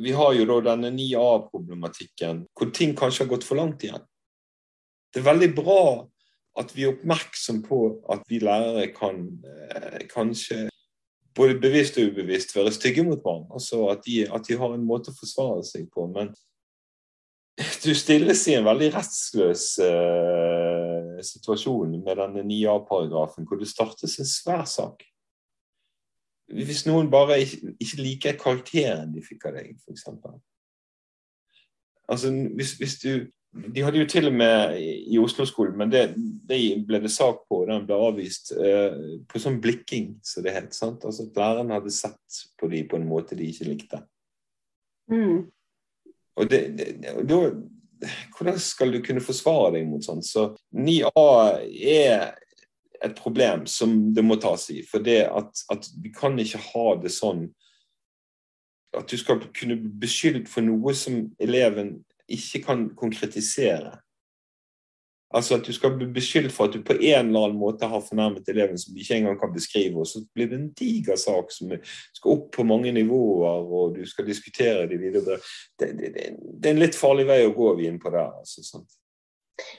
vi 0.00 0.12
har 0.12 0.34
jo 0.34 0.46
da 0.48 0.58
denne 0.72 0.90
9A-problematikken, 0.94 2.44
hvor 2.56 2.72
ting 2.74 2.94
kanskje 2.98 3.24
har 3.24 3.32
gått 3.34 3.46
for 3.46 3.60
langt 3.60 3.84
igjen. 3.86 4.02
Det 5.14 5.22
er 5.22 5.30
veldig 5.30 5.50
bra 5.54 5.82
at 6.58 6.70
vi 6.74 6.86
er 6.86 6.94
oppmerksom 6.94 7.62
på 7.66 7.80
at 8.10 8.22
vi 8.30 8.40
lærere 8.42 8.88
kan 8.94 9.26
eh, 9.46 10.06
kanskje 10.10 10.68
både 11.34 11.58
bevisst 11.58 11.98
og 11.98 12.12
ubevisst 12.12 12.54
være 12.54 12.72
stygge 12.74 13.02
mot 13.06 13.22
barn. 13.22 13.46
Altså 13.54 13.88
at 13.90 14.04
de, 14.06 14.22
at 14.26 14.46
de, 14.46 14.58
har 14.58 14.74
en 14.74 14.86
måte 14.86 15.10
å 15.10 15.18
forsvare 15.18 15.64
seg 15.66 15.88
på. 15.94 16.06
Men 16.14 16.30
du 17.84 17.90
stilles 17.94 18.42
i 18.50 18.56
en 18.58 18.66
veldig 18.66 18.92
rettsløs 18.94 19.66
eh, 19.82 21.10
situasjon 21.26 21.98
med 22.00 22.22
denne 22.22 22.46
9A-paragrafen, 22.46 23.46
hvor 23.48 23.58
det 23.58 23.70
startes 23.70 24.18
en 24.18 24.30
svær 24.30 24.64
sak. 24.70 25.02
Hvis 26.52 26.84
noen 26.86 27.08
bare 27.12 27.38
ikke, 27.40 27.72
ikke 27.80 28.02
liker 28.02 28.36
karakteren 28.40 29.14
de 29.14 29.22
fikk 29.24 29.46
av 29.48 29.56
deg, 29.56 29.72
f.eks. 29.80 30.04
Altså, 32.08 32.32
hvis, 32.58 32.74
hvis 32.80 32.98
du 33.00 33.26
De 33.54 33.84
hadde 33.86 34.00
jo 34.00 34.06
til 34.10 34.26
og 34.26 34.32
med 34.34 34.80
i 34.82 35.18
Oslo-skolen, 35.22 35.76
men 35.78 35.90
det, 35.92 36.16
det, 36.48 36.56
ble 36.88 36.98
det 36.98 37.10
sak 37.14 37.44
på, 37.46 37.60
og 37.62 37.68
den 37.68 37.84
ble 37.86 37.94
avvist 38.02 38.50
eh, 38.58 38.96
på 39.30 39.38
sånn 39.38 39.60
blikking, 39.62 40.08
så 40.26 40.42
det 40.42 40.56
het. 40.56 40.72
sant? 40.74 41.04
Altså 41.06 41.28
at 41.28 41.38
Læreren 41.38 41.70
hadde 41.70 41.92
sett 41.94 42.40
på 42.58 42.66
dem 42.72 42.88
på 42.90 42.98
en 42.98 43.06
måte 43.06 43.38
de 43.38 43.46
ikke 43.46 43.68
likte. 43.68 44.00
Mm. 45.06 45.44
Og 46.34 46.50
det, 46.50 46.60
det, 46.80 47.14
da 47.30 47.38
Hvordan 48.34 48.58
skal 48.58 48.90
du 48.92 48.98
kunne 49.06 49.22
forsvare 49.22 49.76
deg 49.76 49.86
mot 49.86 50.02
sånt? 50.04 50.26
Så 50.26 50.48
9A 50.74 51.22
er 51.94 52.34
et 53.04 53.16
problem 53.18 53.66
som 53.70 54.14
det 54.14 54.24
må 54.24 54.38
tas 54.40 54.68
i. 54.72 54.80
For 54.88 55.04
det 55.04 55.24
at, 55.28 55.64
at 55.72 55.88
vi 56.02 56.12
kan 56.14 56.38
ikke 56.40 56.62
ha 56.72 56.88
det 57.02 57.12
sånn 57.14 57.48
at 58.94 59.10
du 59.10 59.18
skal 59.18 59.42
kunne 59.54 59.76
bli 59.80 59.90
beskyldt 60.06 60.48
for 60.50 60.62
noe 60.62 60.94
som 60.96 61.24
eleven 61.42 61.96
ikke 62.30 62.62
kan 62.64 62.88
konkretisere. 62.96 63.96
Altså 65.34 65.56
at 65.58 65.66
du 65.66 65.72
skal 65.74 65.96
bli 65.98 66.06
beskyldt 66.14 66.52
for 66.54 66.68
at 66.68 66.76
du 66.76 66.84
på 66.86 66.94
en 66.94 67.28
eller 67.32 67.48
annen 67.48 67.58
måte 67.58 67.88
har 67.90 68.02
fornærmet 68.06 68.48
eleven 68.48 68.78
som 68.78 68.94
du 68.94 69.00
ikke 69.02 69.16
engang 69.18 69.38
kan 69.40 69.54
beskrive, 69.54 69.98
og 69.98 70.06
så 70.06 70.22
blir 70.34 70.46
det 70.50 70.60
en 70.60 70.68
diger 70.78 71.18
sak 71.18 71.50
som 71.50 71.72
skal 72.14 72.36
opp 72.36 72.52
på 72.54 72.66
mange 72.68 72.92
nivåer, 72.94 73.66
og 73.66 73.96
du 73.96 74.04
skal 74.06 74.28
diskutere 74.28 74.86
de 74.90 75.00
videre. 75.00 75.40
Det, 75.80 75.90
det, 75.98 76.12
det 76.14 76.70
er 76.70 76.76
en 76.76 76.84
litt 76.84 76.98
farlig 76.98 77.26
vei 77.26 77.40
å 77.48 77.54
gå 77.56 77.72
vi 77.80 77.90
inn 77.90 77.98
på 77.98 78.14
der. 78.14 78.30
altså 78.30 78.62
sant? 78.62 78.94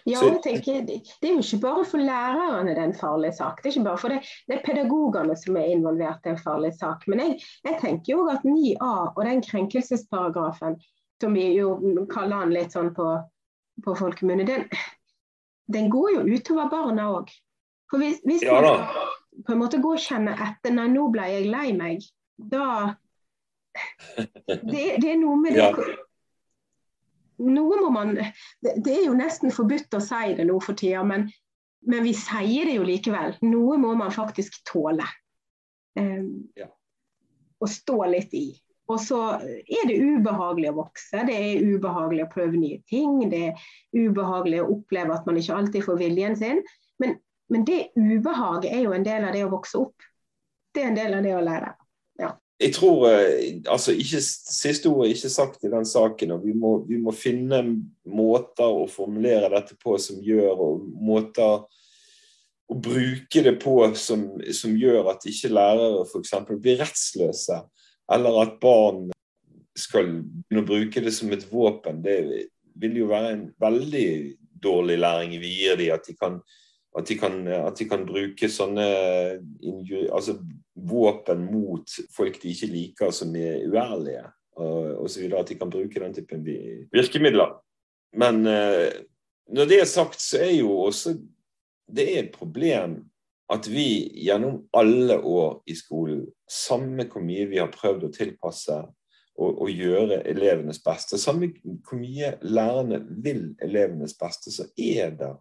Ja, 0.05 0.21
jeg 0.23 0.41
tenker, 0.43 0.81
Det 0.87 1.29
er 1.29 1.33
jo 1.33 1.43
ikke 1.43 1.59
bare 1.65 1.85
for 1.85 1.99
lærerne 1.99 2.71
det 2.71 2.77
er 2.77 2.89
en 2.89 2.95
farlig 2.95 3.33
sak. 3.35 3.61
Det 3.61 3.69
er 3.69 3.73
ikke 3.73 3.87
bare 3.89 3.97
for 3.99 4.13
det, 4.13 4.19
det 4.47 4.57
er 4.57 4.65
pedagogene 4.65 5.35
som 5.39 5.57
er 5.59 5.71
involvert 5.73 6.25
i 6.25 6.31
en 6.31 6.39
farlig 6.39 6.71
sak. 6.79 7.03
Men 7.11 7.23
jeg, 7.23 7.39
jeg 7.65 7.79
tenker 7.81 8.13
jo 8.13 8.27
at 8.31 8.45
9a 8.47 8.93
og 9.15 9.21
den 9.27 9.43
krenkelsesparagrafen, 9.43 10.77
som 11.21 11.35
vi 11.35 11.49
jo 11.57 11.73
kaller 12.11 12.45
den 12.45 12.55
litt 12.55 12.75
sånn 12.75 12.93
på, 12.95 13.09
på 13.83 13.97
folkemunne, 13.99 14.47
den, 14.47 14.67
den, 15.73 15.91
går 15.91 16.13
jo 16.15 16.25
utover 16.37 16.71
barna 16.71 17.09
òg. 17.17 17.35
For 17.91 18.01
hvis, 18.01 18.21
hvis 18.25 18.47
ja, 18.47 18.61
man 18.61 19.43
på 19.45 19.53
en 19.53 19.61
måte 19.61 19.81
går 19.83 19.99
og 19.99 20.05
kjenner 20.05 20.39
etter 20.47 20.73
Nei, 20.73 20.87
nå 20.93 21.09
ble 21.11 21.27
jeg 21.33 21.51
lei 21.51 21.67
meg. 21.75 22.07
Da 22.37 22.95
Det, 24.47 24.83
det 25.03 25.09
er 25.11 25.17
noe 25.19 25.35
med 25.35 25.57
det 25.57 25.65
ja 25.65 25.95
noe 27.37 27.79
må 27.81 27.89
man 27.93 28.15
det, 28.15 28.75
er 28.91 29.05
jo 29.07 29.15
nesten 29.17 29.53
forbudt 29.53 29.95
å 29.97 30.03
si 30.03 30.35
det 30.37 30.47
nå 30.47 30.59
for 30.63 30.77
tida, 30.77 31.03
men, 31.07 31.27
men, 31.87 32.03
vi 32.05 32.13
sier 32.17 32.69
det 32.69 32.77
jo 32.77 32.87
likevel. 32.87 33.35
Noe 33.45 33.77
må 33.81 33.93
man 33.99 34.13
faktisk 34.15 34.61
tåle. 34.67 35.07
Um, 35.99 36.47
ja. 36.57 36.69
Og 37.63 37.71
stå 37.71 37.99
litt 38.11 38.33
i. 38.35 38.47
Og 38.91 38.99
så 39.01 39.19
er 39.41 39.87
det 39.89 39.97
ubehagelig 39.97 40.69
å 40.69 40.79
vokse, 40.83 41.23
det 41.25 41.35
er 41.35 41.63
ubehagelig 41.65 42.27
å 42.27 42.31
prøve 42.33 42.59
nye 42.59 42.81
ting. 42.89 43.23
Det 43.31 43.39
er 43.47 43.63
ubehagelig 43.95 44.61
å 44.61 44.67
oppleve 44.75 45.15
at 45.15 45.25
man 45.25 45.39
ikke 45.41 45.55
alltid 45.57 45.87
får 45.87 45.97
viljen 46.03 46.37
sin. 46.37 46.61
Men, 47.01 47.17
men 47.49 47.65
det 47.65 47.87
ubehaget 47.97 48.69
er 48.69 48.85
jo 48.85 48.93
en 48.93 49.07
del 49.07 49.25
av 49.25 49.33
det 49.33 49.41
å 49.47 49.53
vokse 49.55 49.81
opp. 49.81 50.05
Det 50.75 50.83
er 50.83 50.91
en 50.91 50.99
del 50.99 51.17
av 51.17 51.25
det 51.25 51.33
å 51.33 51.41
lære 51.41 51.73
jeg 52.59 52.71
tror 52.75 53.09
eh, 53.09 53.61
altså 53.67 53.91
ikke, 53.91 54.21
Siste 54.23 54.87
ord 54.87 55.05
er 55.05 55.13
ikke 55.13 55.31
sagt 55.31 55.63
i 55.63 55.71
den 55.71 55.85
saken. 55.85 56.31
og 56.31 56.45
vi 56.45 56.53
må, 56.53 56.77
vi 56.87 56.99
må, 57.01 57.11
finne 57.11 57.61
måter 58.07 58.67
å 58.67 58.87
formulere 58.87 59.51
dette 59.51 59.75
på 59.81 59.97
som 59.99 60.21
gjør 60.23 60.61
og 60.63 60.85
måter 60.95 61.65
å 62.65 62.77
bruke 62.81 63.43
det 63.45 63.57
på 63.61 63.75
som, 63.99 64.25
som 64.55 64.77
gjør 64.79 65.11
at 65.11 65.27
ikke 65.29 65.51
lærere 65.53 66.05
f.eks. 66.07 66.33
blir 66.55 66.79
rettsløse, 66.79 67.59
eller 68.15 68.41
at 68.41 68.55
barn 68.61 69.09
skal 69.77 70.07
begynne 70.23 70.63
å 70.63 70.69
bruke 70.69 71.03
det 71.03 71.13
som 71.13 71.33
et 71.35 71.43
våpen. 71.51 71.99
Det 72.01 72.17
vil 72.79 73.01
jo 73.03 73.11
være 73.11 73.33
en 73.35 73.47
veldig 73.61 74.07
dårlig 74.63 74.97
læring 75.03 75.35
vi 75.43 75.51
gir 75.59 75.75
dem, 75.77 75.91
at 75.93 76.07
de 76.07 76.15
kan 76.17 76.39
at 76.95 77.09
de, 77.09 77.15
at 77.51 77.79
de 77.79 77.85
kan, 77.89 78.05
bruke 78.07 78.47
sånne 78.47 78.85
altså, 80.15 80.37
våpen 80.75 81.45
mot 81.47 81.89
folk 82.15 82.41
de 82.41 82.51
ikke 82.51 82.69
liker, 82.71 83.13
som 83.15 83.35
er 83.39 83.63
uærlige, 83.69 84.25
osv. 84.55 85.29
At 85.35 85.49
de 85.49 85.57
kan 85.59 85.71
bruke 85.71 85.99
den 85.99 86.13
typen 86.15 86.45
virkemidler. 86.93 87.57
Men 88.15 88.45
eh, 88.47 88.91
når 89.51 89.65
det 89.69 89.81
er 89.81 89.89
sagt, 89.89 90.21
så 90.21 90.39
er 90.45 90.53
jo 90.59 90.71
også 90.87 91.17
det 91.91 92.05
er 92.15 92.23
et 92.23 92.31
problem 92.33 93.03
at 93.53 93.67
vi 93.69 94.09
gjennom 94.25 94.63
alle 94.73 95.19
år 95.19 95.59
i 95.69 95.75
skolen, 95.77 96.25
samme 96.49 97.05
hvor 97.11 97.21
mye 97.21 97.45
vi 97.49 97.59
har 97.61 97.69
prøvd 97.73 98.07
å 98.07 98.13
tilpasse 98.13 98.77
og, 99.35 99.49
og 99.61 99.69
gjøre 99.69 100.23
elevenes 100.25 100.79
beste, 100.81 101.19
samme 101.21 101.51
hvor 101.61 101.99
mye 101.99 102.33
lærerne 102.41 103.03
vil 103.21 103.51
elevenes 103.61 104.15
beste, 104.17 104.53
så 104.53 104.65
er 104.77 105.13
det 105.19 105.31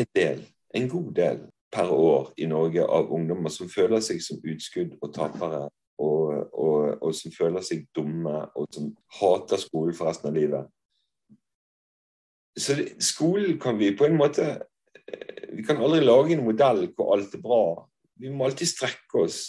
en 0.00 0.10
del, 0.16 0.42
en 0.74 0.88
god 0.90 1.12
del 1.14 1.42
per 1.72 1.92
år 1.92 2.32
i 2.36 2.46
Norge 2.50 2.84
av 2.84 3.12
ungdommer 3.14 3.52
som 3.52 3.70
føler 3.72 4.02
seg 4.04 4.20
som 4.24 4.42
utskudd 4.44 4.98
og 5.00 5.14
tapere, 5.14 5.62
og, 6.02 6.50
og, 6.52 6.98
og 7.00 7.14
som 7.16 7.32
føler 7.32 7.64
seg 7.64 7.86
dumme, 7.96 8.44
og 8.58 8.68
som 8.74 8.90
hater 9.20 9.60
skolen 9.60 9.96
for 9.96 10.10
resten 10.10 10.30
av 10.32 10.36
livet. 10.36 10.68
Så 12.58 12.76
skolen 13.00 13.56
kan 13.60 13.78
vi 13.80 13.94
på 13.96 14.04
en 14.04 14.18
måte 14.20 14.50
vi 15.52 15.62
kan 15.62 15.80
aldri 15.82 16.00
lage 16.04 16.36
en 16.36 16.44
modell 16.46 16.86
hvor 16.96 17.14
alt 17.16 17.34
er 17.36 17.42
bra. 17.42 17.64
Vi 18.20 18.30
må 18.32 18.46
alltid 18.46 18.70
strekke 18.70 19.24
oss. 19.26 19.40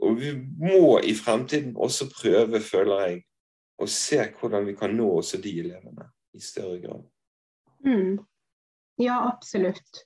Og 0.00 0.20
vi 0.20 0.32
må 0.60 1.00
i 1.02 1.14
fremtiden 1.18 1.74
også 1.76 2.06
prøve, 2.12 2.60
føler 2.62 3.06
jeg, 3.06 3.22
å 3.80 3.88
se 3.90 4.20
hvordan 4.38 4.68
vi 4.68 4.76
kan 4.78 4.92
nå 4.94 5.08
også 5.18 5.40
de 5.42 5.56
elevene 5.64 6.06
i 6.36 6.42
større 6.44 6.78
grad. 6.82 7.02
Mm. 7.84 8.20
Ja, 9.00 9.18
absolutt. 9.32 10.04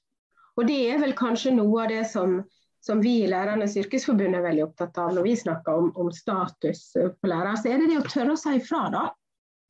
Og 0.59 0.69
det 0.69 0.79
er 0.93 1.01
vel 1.03 1.15
kanskje 1.19 1.55
noe 1.57 1.83
av 1.85 1.91
det 1.91 2.05
som, 2.11 2.39
som 2.85 3.03
vi 3.03 3.17
i 3.25 3.31
Lærernes 3.31 3.77
yrkesforbund 3.81 4.39
er 4.39 4.45
veldig 4.45 4.67
opptatt 4.69 4.99
av 5.03 5.15
når 5.17 5.27
vi 5.27 5.35
snakker 5.41 5.83
om, 5.83 5.91
om 5.99 6.11
status 6.15 6.87
på 6.95 7.31
lærere. 7.31 7.57
Så 7.59 7.73
er 7.73 7.83
det 7.83 7.91
det 7.91 8.01
å 8.03 8.09
tørre 8.09 8.37
å 8.37 8.41
si 8.41 8.57
ifra, 8.61 8.87
da. 8.95 9.05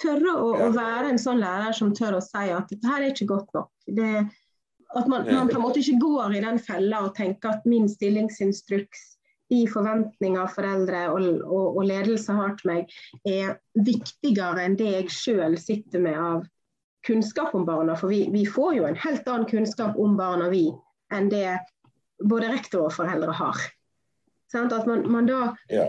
Tørre 0.03 0.33
å, 0.35 0.49
å, 0.67 0.71
være 0.75 1.13
en 1.13 1.21
sånn 1.23 1.41
lærer 1.41 1.75
som 1.77 1.93
tør 1.95 2.19
å 2.19 2.25
si 2.25 2.49
at 2.51 2.73
dette 2.73 2.91
her 2.91 3.05
er 3.05 3.15
ikke 3.15 3.31
godt 3.31 3.53
nok. 3.57 3.71
Det, 3.87 4.11
at 4.95 5.11
man, 5.11 5.27
man, 5.29 5.51
på 5.51 5.59
en 5.59 5.65
måte 5.65 5.81
ikke 5.81 6.01
går 6.03 6.35
i 6.37 6.43
den 6.45 6.59
fella 6.63 7.05
og 7.07 7.15
tenker 7.17 7.55
at 7.55 7.69
min 7.69 7.87
stillingsinstruks, 7.91 9.13
de 9.53 9.61
forventninger 9.71 10.51
foreldre 10.51 11.05
og, 11.13 11.27
og, 11.45 11.79
og 11.79 11.87
ledelse 11.87 12.35
har 12.35 12.57
til 12.59 12.71
meg, 12.73 12.95
er 13.29 13.57
viktigere 13.87 14.65
enn 14.65 14.77
det 14.81 14.91
jeg 14.91 15.15
sjøl 15.15 15.57
sitter 15.61 16.03
med 16.03 16.19
av 16.19 16.45
kunnskap 17.07 17.55
om 17.55 17.67
barna. 17.67 17.97
For 17.97 18.13
vi, 18.13 18.27
vi, 18.33 18.47
får 18.47 18.75
jo 18.79 18.89
en 18.89 18.99
helt 18.99 19.29
annen 19.29 19.47
kunnskap 19.51 19.99
om 20.01 20.17
barna, 20.17 20.49
vi, 20.53 20.67
enn 21.13 21.31
det 21.33 21.59
både 22.25 22.53
rektor 22.53 22.89
og 22.89 22.95
foreldre 22.97 23.35
har. 23.37 23.65
Sånn, 24.55 24.71
at 24.71 24.87
man, 24.87 25.03
man 25.11 25.27
da 25.27 25.39
ja. 25.73 25.89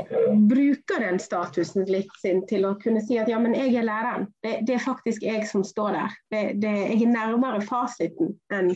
bruker 0.49 1.03
den 1.03 1.19
statusen 1.21 1.85
litt 1.91 2.09
sin 2.17 2.41
til 2.49 2.65
å 2.65 2.73
kunne 2.81 3.03
si 3.05 3.19
at 3.21 3.29
ja, 3.29 3.37
men 3.41 3.53
jeg 3.53 3.75
er 3.77 3.85
læreren. 3.85 4.25
Det, 4.41 4.57
det 4.65 4.79
er 4.79 4.81
faktisk 4.81 5.25
jeg 5.27 5.45
som 5.49 5.61
står 5.67 5.93
der. 5.93 6.15
Det, 6.33 6.41
det, 6.63 6.71
jeg 6.95 7.03
er 7.05 7.13
nærmere 7.13 7.61
fasiten 7.65 8.33
enn 8.53 8.73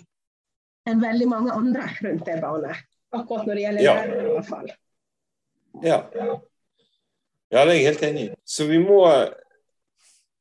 en 0.89 1.01
veldig 1.01 1.27
mange 1.29 1.55
andre 1.57 1.87
rundt 2.03 2.25
det 2.25 2.37
barnet. 2.43 2.85
Akkurat 3.17 3.49
når 3.49 3.57
det 3.57 3.65
gjelder 3.65 3.85
ja. 3.85 3.95
lærere, 3.97 4.21
i 4.21 4.35
hvert 4.35 4.49
fall. 4.49 4.69
Ja. 5.81 5.97
ja, 6.13 7.63
det 7.63 7.73
er 7.73 7.75
jeg 7.75 7.87
helt 7.87 8.05
enig 8.09 8.23
i. 8.27 8.31
Så 8.45 8.69
vi 8.69 8.79
må 8.83 9.01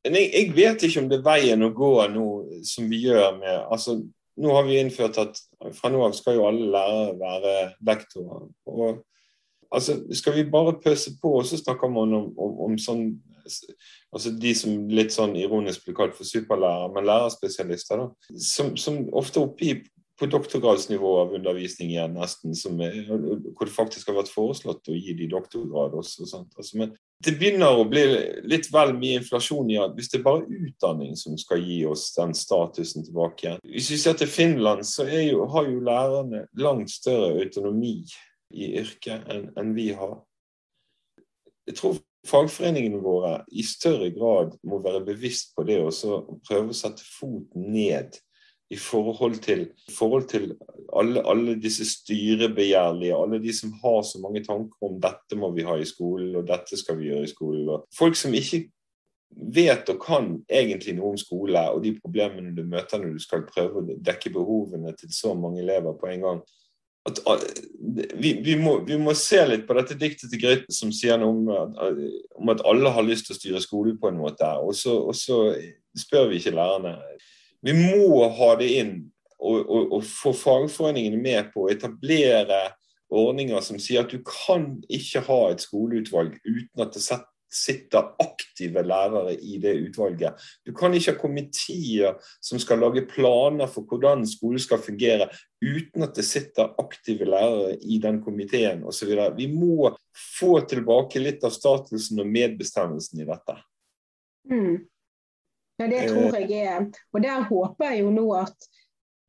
jeg, 0.05 0.29
jeg, 0.33 0.47
vet 0.55 0.83
ikke 0.85 1.03
om 1.03 1.09
det 1.11 1.19
er 1.19 1.27
veien 1.27 1.65
å 1.65 1.73
gå 1.75 1.91
nå 2.13 2.25
som 2.67 2.87
vi 2.91 3.03
gjør 3.07 3.37
med 3.39 3.55
altså, 3.67 3.99
Nå 4.39 4.53
har 4.55 4.63
vi 4.69 4.77
innført 4.79 5.17
at 5.19 5.39
fra 5.75 5.89
nå 5.91 5.99
av 6.05 6.13
skal 6.15 6.37
jo 6.37 6.45
alle 6.47 6.69
lærere 6.71 7.15
være 7.19 7.55
lektorer. 7.83 8.45
Og, 8.71 9.01
altså, 9.67 9.97
skal 10.15 10.37
vi 10.37 10.45
bare 10.47 10.77
pøse 10.79 11.11
på, 11.19 11.33
og 11.41 11.43
så 11.49 11.59
snakker 11.59 11.91
man 11.91 12.15
om, 12.15 12.29
om, 12.39 12.53
om 12.69 12.77
sånn 12.79 13.09
altså 14.13 14.31
De 14.39 14.53
som 14.55 14.87
litt 14.93 15.11
sånn 15.11 15.35
ironisk 15.35 15.83
blir 15.83 15.97
kalt 15.97 16.15
for 16.15 16.27
superlærere, 16.27 16.91
men 16.93 17.07
lærerspesialister, 17.09 17.99
da, 17.99 18.37
som, 18.45 18.75
som 18.77 19.01
ofte 19.17 19.41
oppe 19.41 19.79
på 20.19 20.27
doktorgradsnivå 20.29 21.11
av 21.21 21.35
undervisning 21.37 21.93
igjen, 21.93 22.17
nesten, 22.19 22.55
er, 22.83 22.97
hvor 23.07 23.67
det 23.67 23.75
faktisk 23.75 24.11
har 24.11 24.19
vært 24.19 24.31
foreslått 24.33 24.91
å 24.91 24.97
gi 24.97 25.15
de 25.17 25.29
doktorgrad 25.31 25.95
også. 25.99 26.27
Altså, 26.27 26.79
men 26.79 26.93
det 27.25 27.33
begynner 27.35 27.75
å 27.75 27.87
bli 27.89 28.03
litt 28.47 28.69
vel 28.71 28.93
mye 28.95 29.19
inflasjon 29.19 29.71
i 29.73 29.79
at 29.81 29.95
hvis 29.97 30.07
det 30.11 30.21
er 30.21 30.25
bare 30.27 30.59
utdanning 30.69 31.17
som 31.19 31.35
skal 31.39 31.59
gi 31.59 31.81
oss 31.89 32.05
den 32.15 32.31
statusen 32.37 33.03
tilbake. 33.03 33.57
Hvis 33.67 33.89
vi 33.91 33.99
ser 33.99 34.15
til 34.19 34.31
Finland, 34.31 34.85
så 34.87 35.03
jo, 35.09 35.43
har 35.51 35.67
jo 35.67 35.81
lærerne 35.83 36.45
langt 36.63 36.93
større 36.93 37.33
autonomi 37.41 37.97
i 38.55 38.71
yrket 38.79 39.27
enn, 39.29 39.49
en 39.59 39.75
vi 39.75 39.89
har. 39.99 40.15
Jeg 41.67 41.75
tror 41.81 41.99
fagforeningene 42.27 43.01
våre 43.03 43.35
i 43.51 43.67
større 43.67 44.09
grad 44.15 44.55
må 44.63 44.79
være 44.83 45.03
bevisst 45.11 45.51
på 45.57 45.67
det 45.67 45.81
og 45.83 46.39
prøve 46.47 46.71
å 46.71 46.77
sette 46.77 47.03
foten 47.03 47.67
ned 47.73 48.15
i 48.69 48.77
forhold 48.77 49.39
til, 49.41 49.69
forhold 49.89 50.27
til 50.29 50.51
alle, 50.93 51.23
alle, 51.25 51.55
disse 51.61 51.85
styrebegjærlige, 51.89 53.15
alle 53.15 53.39
de 53.41 53.53
som 53.53 53.71
har 53.83 54.01
så 54.05 54.19
mange 54.21 54.43
tanker 54.45 54.89
om 54.89 54.99
dette 55.01 55.37
må 55.37 55.49
vi 55.55 55.65
ha 55.65 55.77
i 55.79 55.87
skolen, 55.89 56.35
og 56.37 56.45
dette 56.47 56.77
skal 56.77 56.99
vi 56.99 57.09
gjøre 57.09 57.25
i 57.25 57.31
skolen. 57.31 57.81
Folk 57.97 58.19
som 58.19 58.35
ikke 58.37 58.67
vet 59.29 59.89
og 59.89 59.99
kan 60.03 60.29
egentlig 60.49 60.95
noe 60.97 61.13
om 61.13 61.17
skole 61.17 61.61
og 61.73 61.83
de 61.83 61.95
problemene 61.97 62.53
du 62.55 62.63
møter 62.65 63.01
når 63.01 63.17
du 63.17 63.23
skal 63.23 63.45
prøve 63.49 63.81
å 63.81 63.97
dekke 64.05 64.33
behovene 64.33 64.93
til 64.97 65.11
så 65.13 65.33
mange 65.37 65.61
elever 65.63 65.97
på 65.97 66.09
en 66.13 66.25
gang. 66.25 66.39
At, 67.09 67.21
vi, 68.19 68.35
vi, 68.43 68.55
må, 68.59 68.75
vi, 68.85 68.97
må, 69.01 69.15
se 69.17 69.39
litt 69.47 69.65
på 69.65 69.73
dette 69.77 69.97
diktet 69.97 70.29
til 70.29 70.41
Grøten 70.43 70.75
som 70.75 70.91
sier 70.93 71.17
noe 71.17 71.31
om, 71.31 71.73
om, 72.37 72.51
at 72.53 72.61
alle 72.69 72.91
har 72.93 73.07
lyst 73.07 73.29
til 73.29 73.33
å 73.33 73.39
styre 73.39 73.61
skolen 73.65 73.97
på 74.01 74.11
en 74.11 74.19
måte. 74.19 74.49
Og 74.61 74.75
så, 74.77 74.93
og 74.93 75.15
så 75.17 75.39
spør 75.97 76.29
vi 76.29 76.41
ikke 76.41 76.53
lærerne 76.57 76.97
vi 77.65 77.75
må 77.75 78.27
ha 78.37 78.51
det 78.59 78.69
inn 78.79 78.93
og, 79.39 79.57
og, 79.63 79.95
og 79.97 80.05
få 80.05 80.33
fagforeningene 80.35 81.19
med 81.21 81.51
på 81.53 81.65
å 81.65 81.71
etablere 81.73 82.67
ordninger 83.09 83.61
som 83.65 83.79
sier 83.81 84.03
at 84.03 84.13
du 84.13 84.21
kan 84.25 84.77
ikke 84.91 85.23
ha 85.27 85.41
et 85.49 85.63
skoleutvalg 85.65 86.37
uten 86.45 86.83
at 86.83 86.95
det 86.95 87.03
sitter 87.49 88.11
aktive 88.21 88.83
lærere 88.85 89.33
i 89.33 89.57
det 89.61 89.71
utvalget. 89.87 90.37
Du 90.65 90.73
kan 90.77 90.93
ikke 90.93 91.15
ha 91.15 91.21
komiteer 91.21 92.19
som 92.45 92.61
skal 92.61 92.81
lage 92.83 93.07
planer 93.09 93.69
for 93.71 93.89
hvordan 93.89 94.21
skolen 94.29 94.61
skal 94.61 94.83
fungere, 94.83 95.31
uten 95.63 96.05
at 96.05 96.13
det 96.17 96.27
sitter 96.27 96.75
aktive 96.81 97.25
lærere 97.25 97.73
i 97.81 97.97
den 98.03 98.21
komiteen 98.21 98.85
osv. 98.85 99.15
Vi 99.37 99.49
må 99.49 99.89
få 100.37 100.59
tilbake 100.69 101.23
litt 101.23 101.43
av 101.47 101.55
statusen 101.55 102.21
og 102.21 102.29
medbestemmelsen 102.29 103.23
i 103.23 103.29
dette. 103.29 103.57
Mm. 104.49 104.85
Ja, 105.79 105.87
det 105.87 106.09
tror 106.09 106.35
jeg 106.35 106.67
er. 106.67 106.87
Og 107.13 107.23
der 107.23 107.47
håper 107.47 107.93
jeg 107.93 108.03
jo 108.03 108.11
nå 108.11 108.25
at, 108.35 108.67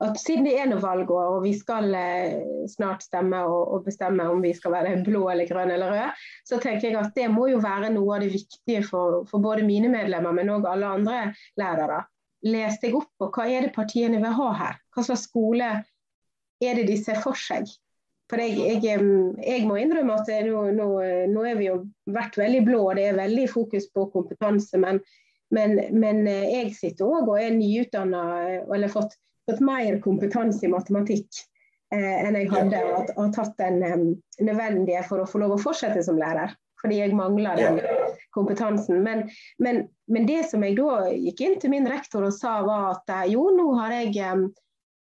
at 0.02 0.16
siden 0.18 0.48
det 0.48 0.56
er 0.58 0.70
noe 0.70 0.82
valgår, 0.82 1.36
og 1.36 1.44
vi 1.44 1.52
skal 1.54 1.92
eh, 1.94 2.40
snart 2.72 3.04
stemme 3.06 3.42
og, 3.46 3.60
og, 3.76 3.84
bestemme 3.86 4.26
om 4.32 4.42
vi 4.42 4.50
skal 4.56 4.74
være 4.74 4.96
blå 5.06 5.28
eller 5.30 5.46
grønn 5.46 5.70
eller 5.70 5.94
rød, 5.94 6.24
så 6.48 6.58
tenker 6.58 6.88
jeg 6.88 6.98
at 6.98 7.14
det 7.14 7.28
må 7.30 7.46
jo 7.52 7.60
være 7.62 7.92
noe 7.94 8.16
av 8.16 8.24
det 8.24 8.32
viktige 8.34 8.82
for, 8.88 9.20
for 9.30 9.44
både 9.44 9.66
mine 9.68 9.92
medlemmer, 9.92 10.34
men 10.34 10.50
òg 10.56 10.66
alle 10.72 10.90
andre 10.98 11.20
lærere. 11.60 12.02
Les 12.50 12.80
deg 12.82 12.98
opp 12.98 13.12
på 13.20 13.30
hva 13.36 13.46
er 13.46 13.68
det 13.68 13.76
partiene 13.76 14.18
vil 14.18 14.34
ha 14.40 14.50
her? 14.64 14.82
Hva 14.96 15.06
slags 15.06 15.28
skole 15.28 15.70
er 16.60 16.76
det 16.80 16.88
de 16.88 16.98
ser 16.98 17.20
for 17.22 17.38
seg? 17.38 17.68
For 18.30 18.42
jeg, 18.42 18.58
jeg, 18.82 19.06
jeg 19.42 19.64
må 19.66 19.78
innrømme 19.78 20.18
at 20.18 20.28
nå, 20.46 20.68
nå, 20.74 20.90
nå 21.30 21.46
er 21.46 21.58
vi 21.58 21.66
jo 21.66 21.80
vært 22.10 22.38
veldig 22.38 22.60
blå, 22.66 22.84
og 22.88 22.98
det 22.98 23.10
er 23.10 23.18
veldig 23.18 23.46
fokus 23.50 23.90
på 23.94 24.06
kompetanse. 24.14 24.78
men 24.78 25.02
men, 25.50 25.76
men 25.98 26.26
eh, 26.30 26.48
jeg 26.54 26.74
sitter 26.78 27.10
òg 27.10 27.28
og 27.28 27.38
er 27.40 27.54
nyutdanna 27.54 28.24
eller 28.70 28.90
fått, 28.92 29.16
fått, 29.48 29.62
mer 29.64 29.98
kompetanse 30.02 30.66
i 30.66 30.70
matematikk 30.70 31.42
eh, 31.94 32.16
enn 32.22 32.38
jeg 32.38 32.50
hadde 32.52 32.82
og 33.16 33.22
har 33.24 33.32
tatt 33.34 33.56
den 33.58 33.82
um, 33.82 34.04
nødvendige 34.38 35.02
for 35.08 35.22
å 35.22 35.28
få 35.28 35.42
lov 35.42 35.56
å 35.56 35.62
fortsette 35.62 36.04
som 36.06 36.20
lærer. 36.20 36.54
Fordi 36.80 36.96
jeg 36.96 37.12
mangler 37.12 37.58
den 37.60 37.80
kompetansen. 38.32 39.02
Men, 39.04 39.26
men, 39.60 39.82
men, 40.08 40.24
det 40.24 40.46
som 40.48 40.62
jeg 40.64 40.78
da 40.78 41.10
gikk 41.12 41.42
inn 41.44 41.58
til 41.60 41.74
min 41.74 41.88
rektor 41.90 42.24
og 42.24 42.32
sa, 42.32 42.60
var 42.64 42.94
at 42.94 43.12
eh, 43.18 43.26
jo, 43.34 43.50
nå 43.56 43.66
har 43.82 43.98
jeg 43.98 44.14
um, 44.30 44.46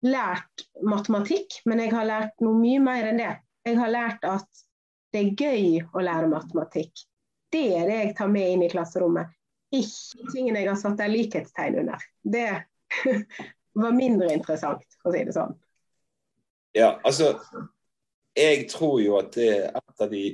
lært 0.05 0.67
matematikk, 0.85 1.59
men 1.67 1.81
jeg 1.83 1.91
har 1.95 2.07
lært 2.07 2.45
noe 2.45 2.55
mye 2.61 2.79
mer 2.85 3.09
enn 3.09 3.19
det. 3.23 3.33
Jeg 3.67 3.81
har 3.81 3.91
lært 3.91 4.29
at 4.29 4.63
det 5.11 5.23
er 5.23 5.33
gøy 5.33 5.81
å 5.97 6.05
lære 6.05 6.29
matematikk. 6.31 7.07
Det 7.51 7.65
er 7.79 7.89
det 7.89 7.97
jeg 7.97 8.15
tar 8.15 8.31
med 8.31 8.53
inn 8.53 8.63
i 8.67 8.71
klasserommet 8.71 9.33
ikke 9.73 10.31
tingene 10.31 10.61
jeg 10.61 10.71
har 10.71 10.79
satt 10.79 10.97
der 10.99 11.11
likhetstegn 11.11 11.79
under. 11.83 12.03
Det 12.23 12.49
var 13.83 13.95
mindre 13.95 14.31
interessant, 14.33 14.85
for 15.01 15.11
å 15.11 15.15
si 15.15 15.23
det 15.27 15.35
sånn. 15.35 15.55
Ja, 16.77 16.97
altså 17.03 17.37
Jeg 18.37 18.67
tror 18.69 18.99
jo 19.01 19.15
at 19.17 19.31
det 19.33 19.47
er 19.49 19.71
et 19.79 20.01
av 20.03 20.11
de 20.11 20.25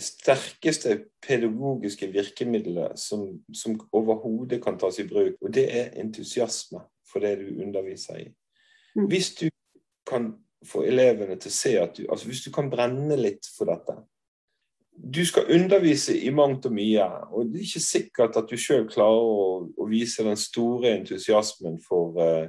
sterkeste 0.00 0.96
pedagogiske 1.22 2.08
virkemidlene 2.10 2.96
som, 2.98 3.28
som 3.54 3.76
overhodet 3.94 4.58
kan 4.64 4.78
tas 4.78 4.98
i 4.98 5.06
bruk, 5.06 5.36
og 5.38 5.52
det 5.54 5.68
er 5.70 5.92
entusiasme 6.02 6.82
for 7.06 7.22
det 7.22 7.36
du 7.38 7.62
underviser 7.62 8.24
i. 8.24 8.26
Mm. 8.98 9.06
Hvis 9.06 9.30
du 9.38 9.46
kan 10.06 10.32
få 10.66 10.82
elevene 10.88 11.36
til 11.38 11.52
å 11.52 11.54
se 11.54 11.72
at 11.78 11.94
du 11.96 12.04
altså 12.08 12.26
Hvis 12.26 12.42
du 12.46 12.50
kan 12.54 12.70
brenne 12.72 13.16
litt 13.20 13.46
for 13.54 13.70
dette, 13.70 13.96
du 14.96 15.26
skal 15.26 15.50
undervise 15.50 16.14
i 16.20 16.30
mangt 16.30 16.66
og 16.66 16.74
mye, 16.74 17.06
og 17.34 17.48
det 17.50 17.60
er 17.60 17.68
ikke 17.68 17.82
sikkert 17.82 18.36
at 18.38 18.50
du 18.50 18.58
sjøl 18.60 18.86
klarer 18.90 19.22
å, 19.22 19.48
å, 19.66 19.86
vise 19.90 20.24
den 20.26 20.38
store 20.38 20.94
entusiasmen 20.94 21.80
for, 21.82 22.14
uh, 22.20 22.46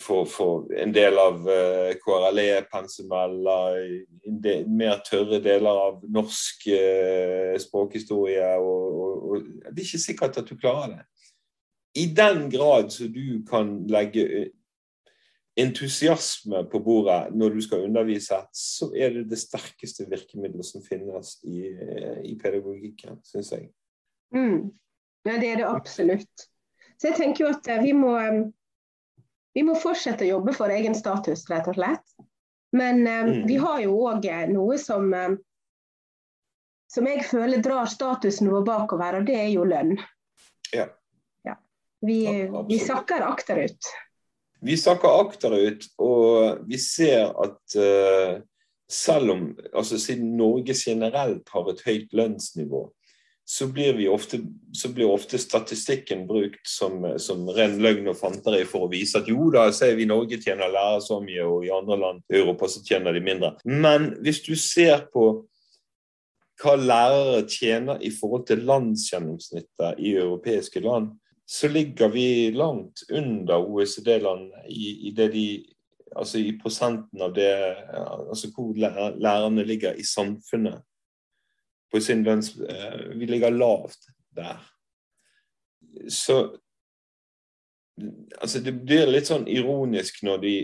for, 0.00 0.24
for 0.28 0.72
en 0.80 0.94
del 0.94 1.20
av 1.20 1.44
uh, 1.44 1.92
KRLE-pensum 2.00 3.12
eller 3.20 4.64
mer 4.72 5.02
tørre 5.06 5.40
deler 5.44 5.82
av 5.88 6.00
norsk 6.08 6.68
uh, 6.72 7.54
språkhistorie. 7.60 8.50
Og, 8.56 8.88
og, 8.88 9.28
og, 9.28 9.48
det 9.68 9.76
er 9.76 9.86
ikke 9.86 10.06
sikkert 10.08 10.40
at 10.42 10.48
du 10.48 10.56
klarer 10.56 10.96
det. 10.96 11.06
I 11.98 12.06
den 12.14 12.46
grad 12.52 12.92
så 12.94 13.08
du 13.10 13.42
kan 13.48 13.82
legge 13.90 14.48
entusiasme 15.58 16.62
på 16.70 16.80
bordet 16.84 17.32
når 17.34 17.56
du 17.56 17.62
skal 17.64 17.86
undervise, 17.88 18.38
så 18.54 18.90
er 18.94 19.16
det 19.16 19.24
det 19.32 19.40
sterkeste 19.40 20.06
virkemidlet 20.10 20.66
som 20.66 20.84
finnes 20.84 21.36
i, 21.44 21.64
i 22.24 22.36
pedagogikken, 22.38 23.18
syns 23.26 23.50
jeg. 23.56 23.70
Mm. 24.34 24.70
Ja, 25.26 25.34
det 25.34 25.50
er 25.50 25.60
det 25.62 25.66
absolutt. 25.68 26.46
Så 26.98 27.10
jeg 27.10 27.18
tenker 27.18 27.44
jo 27.44 27.50
at 27.52 27.68
vi 27.82 27.92
må 27.96 28.14
vi 29.58 29.64
må 29.66 29.74
fortsette 29.74 30.22
å 30.22 30.34
jobbe 30.36 30.52
for 30.54 30.70
egen 30.70 30.94
status, 30.94 31.46
rett 31.50 31.66
og 31.66 31.74
slett. 31.74 32.04
Men 32.76 33.00
eh, 33.06 33.24
mm. 33.26 33.46
vi 33.48 33.56
har 33.58 33.80
jo 33.82 33.96
òg 34.06 34.26
eh, 34.28 34.44
noe 34.52 34.76
som, 34.78 35.08
eh, 35.14 35.32
som 36.86 37.08
jeg 37.08 37.24
føler 37.26 37.62
drar 37.64 37.88
statusen 37.90 38.52
vår 38.52 38.66
bakover, 38.68 39.18
og 39.18 39.26
det 39.26 39.38
er 39.40 39.48
jo 39.50 39.64
lønn. 39.66 39.96
Ja. 40.70 40.86
ja. 41.48 41.56
Vi, 42.04 42.20
ja, 42.28 42.62
vi, 42.68 42.78
sakker 42.78 43.24
akterut. 43.26 43.90
Vi 44.64 44.76
sakker 44.76 45.20
akterut, 45.22 45.86
og 46.02 46.64
vi 46.66 46.78
ser 46.82 47.30
at 47.30 47.78
uh, 47.78 48.40
selv 48.90 49.30
om 49.30 49.42
altså 49.72 49.98
Siden 50.00 50.36
Norge 50.36 50.74
generelt 50.74 51.48
har 51.52 51.68
et 51.70 51.82
høyt 51.86 52.14
lønnsnivå, 52.16 52.88
så 53.48 53.66
blir, 53.72 53.96
ofte, 54.12 54.42
så 54.76 54.90
blir 54.92 55.08
ofte, 55.08 55.38
statistikken 55.40 56.26
brukt 56.28 56.68
som, 56.68 57.00
som, 57.16 57.46
ren 57.56 57.78
løgn 57.80 58.10
og 58.10 58.18
fanteri 58.18 58.66
for 58.68 58.84
å 58.84 58.90
vise 58.92 59.22
at 59.22 59.30
jo 59.30 59.46
da, 59.54 59.70
ser 59.72 59.94
vi 59.96 60.04
Norge 60.08 60.36
tjener 60.42 60.68
lærere 60.68 61.00
så 61.00 61.16
mye, 61.24 61.46
og 61.48 61.64
i 61.64 61.72
andre 61.72 61.96
land 61.96 62.20
i 62.28 62.42
Europa 62.42 62.68
så 62.68 62.82
tjener 62.84 63.16
de 63.16 63.22
mindre. 63.24 63.54
Men 63.64 64.10
hvis 64.20 64.42
du 64.44 64.52
ser 64.52 65.06
på 65.14 65.30
hva 66.60 66.74
lærere 66.76 67.46
tjener 67.48 68.04
i 68.04 68.10
forhold 68.12 68.44
til 68.50 68.66
landsgjennomsnittet 68.68 69.96
i 70.02 70.12
europeiske 70.18 70.84
land, 70.84 71.14
så 71.50 71.68
ligger 71.68 72.08
vi 72.08 72.50
langt 72.50 73.02
under 73.08 73.56
OECD-landene 73.56 74.66
i, 74.68 75.08
i, 75.08 75.10
de 75.10 75.64
Altså 76.16 76.38
i 76.38 76.52
prosenten 76.60 77.22
av 77.24 77.32
det 77.36 77.52
Altså 77.92 78.50
hvor 78.52 78.74
lærerne 78.76 79.64
ligger 79.64 79.96
i 79.96 80.04
samfunnet 80.04 80.82
på 81.92 82.00
sin 82.04 82.20
lønns... 82.24 82.50
Eh, 82.60 83.16
vi 83.16 83.26
ligger 83.26 83.50
lavt 83.50 84.10
der. 84.36 84.60
Så 86.08 86.58
altså 88.40 88.60
Det 88.60 88.74
blir 88.84 89.08
litt 89.08 89.30
sånn 89.30 89.48
ironisk 89.48 90.20
når 90.28 90.42
de 90.44 90.54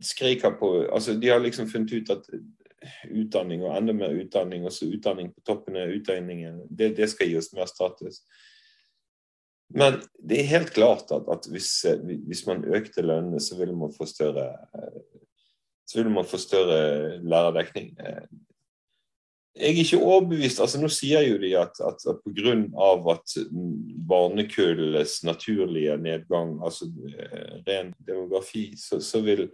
skriker 0.00 0.56
på 0.56 0.70
altså 0.88 1.18
De 1.20 1.28
har 1.28 1.44
liksom 1.44 1.68
funnet 1.68 1.92
ut 1.92 2.14
at 2.16 2.32
utdanning 3.12 3.62
og 3.64 3.76
enda 3.76 3.92
mer 3.96 4.16
utdanning, 4.16 4.64
og 4.64 4.72
så 4.72 4.88
utdanning 4.88 5.30
på 5.32 5.44
toppen 5.46 5.76
av 5.80 5.92
utdanningen, 5.92 6.62
det, 6.68 6.94
det 6.98 7.08
skal 7.12 7.30
gi 7.30 7.38
oss 7.40 7.52
mer 7.56 7.68
status. 7.70 8.22
Men 9.70 10.00
det 10.20 10.40
er 10.40 10.50
helt 10.50 10.74
klart 10.74 11.10
at, 11.14 11.28
at 11.32 11.46
hvis, 11.50 11.86
hvis, 12.26 12.44
man 12.46 12.64
økte 12.64 13.02
lønnene, 13.02 13.40
så 13.40 13.56
ville 13.58 13.76
man 13.76 13.94
få 13.96 14.06
større 14.06 14.50
så 15.84 15.98
ville 15.98 16.12
man 16.12 16.24
få 16.24 16.38
større 16.40 17.18
lærerdekning 17.20 17.94
jeg 19.56 19.64
er 19.70 19.82
ikke 19.84 20.02
overbevist. 20.02 20.60
altså 20.60 20.80
Nå 20.80 20.88
sier 20.90 21.22
jo 21.28 21.36
de 21.38 21.52
at, 21.58 21.78
at, 21.86 22.02
at 22.10 22.18
pga. 22.24 22.54
at 23.12 23.36
barnekullenes 24.08 25.22
naturlige 25.24 25.96
nedgang, 25.96 26.58
altså 26.64 26.90
eh, 27.08 27.62
ren 27.68 27.94
demografi, 28.06 28.74
så, 28.76 29.00
så 29.00 29.20
vil 29.20 29.50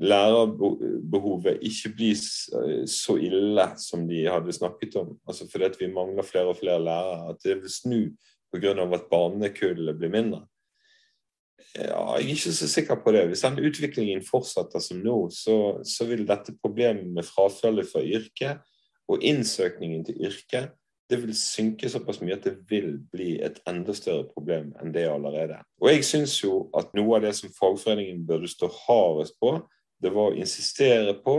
lærerbehovet 0.00 1.58
ikke 1.62 1.92
bli 1.96 2.10
eh, 2.10 2.86
så 2.88 3.18
ille 3.20 3.68
som 3.78 4.08
de 4.08 4.24
hadde 4.24 4.52
snakket 4.52 4.96
om. 4.96 5.18
altså 5.28 5.48
Fordi 5.52 5.64
at 5.64 5.76
vi 5.80 5.92
mangler 5.92 6.22
flere 6.22 6.46
og 6.46 6.56
flere 6.56 6.84
lærere. 6.84 7.28
At 7.30 7.44
det 7.44 7.56
vil 7.60 7.70
snu 7.70 8.00
pga. 8.54 8.74
at 8.94 9.08
barnekullet 9.10 9.98
blir 9.98 10.12
mindre. 10.14 10.44
Ja, 11.74 12.14
jeg 12.18 12.28
er 12.28 12.30
ikke 12.36 12.52
så 12.54 12.68
sikker 12.70 13.00
på 13.02 13.12
det. 13.12 13.26
Hvis 13.26 13.42
den 13.42 13.58
utviklingen 13.58 14.22
fortsetter 14.22 14.78
som 14.78 15.02
nå, 15.02 15.28
så, 15.34 15.82
så 15.82 16.06
vil 16.06 16.22
dette 16.28 16.54
problemet 16.62 17.10
med 17.10 17.26
frafallet 17.26 17.90
fra 17.90 18.02
yrket 18.02 18.62
og 19.10 19.22
innsøkningen 19.26 20.04
til 20.06 20.22
yrket 20.30 20.70
det 21.10 21.20
vil 21.20 21.34
synke 21.36 21.88
såpass 21.92 22.20
mye 22.22 22.36
at 22.38 22.46
det 22.46 22.54
vil 22.70 22.96
bli 23.12 23.34
et 23.44 23.58
enda 23.68 23.94
større 23.96 24.24
problem 24.30 24.72
enn 24.80 24.92
det 24.94 25.04
allerede. 25.10 25.58
Og 25.82 25.90
jeg 25.92 26.06
syns 26.08 26.38
jo 26.40 26.64
at 26.76 26.94
noe 26.96 27.18
av 27.18 27.26
det 27.26 27.34
som 27.36 27.52
fagforeningen 27.52 28.24
burde 28.28 28.48
stå 28.48 28.70
hardest 28.86 29.36
på, 29.42 29.58
det 30.00 30.12
var 30.14 30.32
å 30.32 30.38
insistere 30.38 31.14
på 31.24 31.36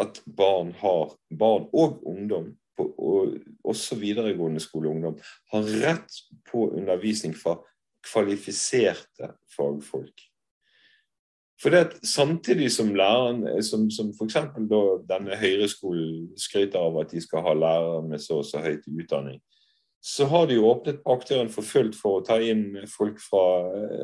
at 0.00 0.20
barn 0.38 0.74
har, 0.82 1.14
barn 1.32 1.68
og 1.72 2.02
ungdom, 2.06 2.52
og 2.76 3.38
også 3.64 3.96
videregående 3.96 4.60
skoleungdom, 4.60 5.16
har 5.52 5.70
rett 5.80 6.18
på 6.56 6.70
undervisning 6.78 7.36
fra 7.36 7.58
kvalifiserte 8.06 9.34
fagfolk. 9.56 10.24
For 11.62 11.72
det 11.72 11.78
at 11.86 11.94
Samtidig 12.04 12.70
som 12.72 12.94
læreren, 12.94 13.62
som, 13.64 13.90
som 13.90 14.12
f.eks. 14.12 14.36
denne 15.08 15.36
høyreskolen 15.40 16.32
skryter 16.38 16.80
av 16.80 16.98
at 17.00 17.12
de 17.12 17.20
skal 17.24 17.44
ha 17.46 17.54
lærere 17.56 18.02
med 18.08 18.20
så 18.20 18.42
og 18.42 18.48
så 18.48 18.60
høyt 18.64 18.84
utdanning, 18.88 19.40
så 20.06 20.26
har 20.30 20.46
de 20.46 20.54
jo 20.54 20.68
åpnet 20.68 21.00
aktøren 21.08 21.48
for 21.50 21.66
fullt 21.66 21.96
for 21.98 22.20
å 22.20 22.24
ta 22.26 22.36
inn 22.38 22.76
folk 22.86 23.16
fra, 23.18 23.40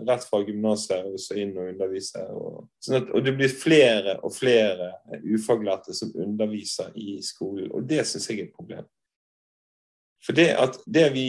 rett 0.09 0.25
fra 0.27 0.41
gymnaset 0.43 1.05
og 1.13 1.21
så 1.21 1.37
inn 1.39 1.53
og 1.55 1.69
undervise. 1.75 2.25
Og, 2.35 2.65
sånn 2.83 2.99
at, 2.99 3.13
og 3.13 3.23
det 3.23 3.37
blir 3.39 3.53
flere 3.55 4.17
og 4.25 4.35
flere 4.35 4.89
ufaglærte 5.23 5.95
som 5.95 6.11
underviser 6.25 6.91
i 6.99 7.21
skolen, 7.23 7.71
og 7.71 7.87
det 7.87 8.03
syns 8.09 8.27
jeg 8.31 8.41
er 8.41 8.49
et 8.49 8.57
problem. 8.57 8.89
For 10.27 10.35
det 10.35 10.49
at 10.59 10.81
det 10.91 11.07
vi 11.15 11.27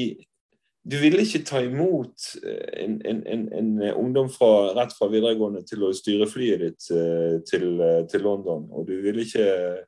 du 0.83 0.97
ville 0.99 1.23
ikke 1.23 1.45
ta 1.47 1.61
imot 1.63 2.25
eh, 2.43 2.83
en, 2.83 2.97
en, 3.07 3.21
en, 3.27 3.43
en, 3.55 3.69
ungdom 3.95 4.27
fra, 4.31 4.73
rett 4.75 4.91
fra 4.97 5.07
videregående 5.11 5.61
til 5.67 5.85
å 5.87 5.93
styre 5.95 6.27
flyet 6.27 6.59
ditt 6.59 6.87
eh, 6.91 7.37
til, 7.47 7.67
eh, 7.79 8.01
til, 8.11 8.25
London. 8.27 8.65
Og 8.75 8.89
du 8.89 8.97
ville 9.05 9.23
ikke 9.23 9.45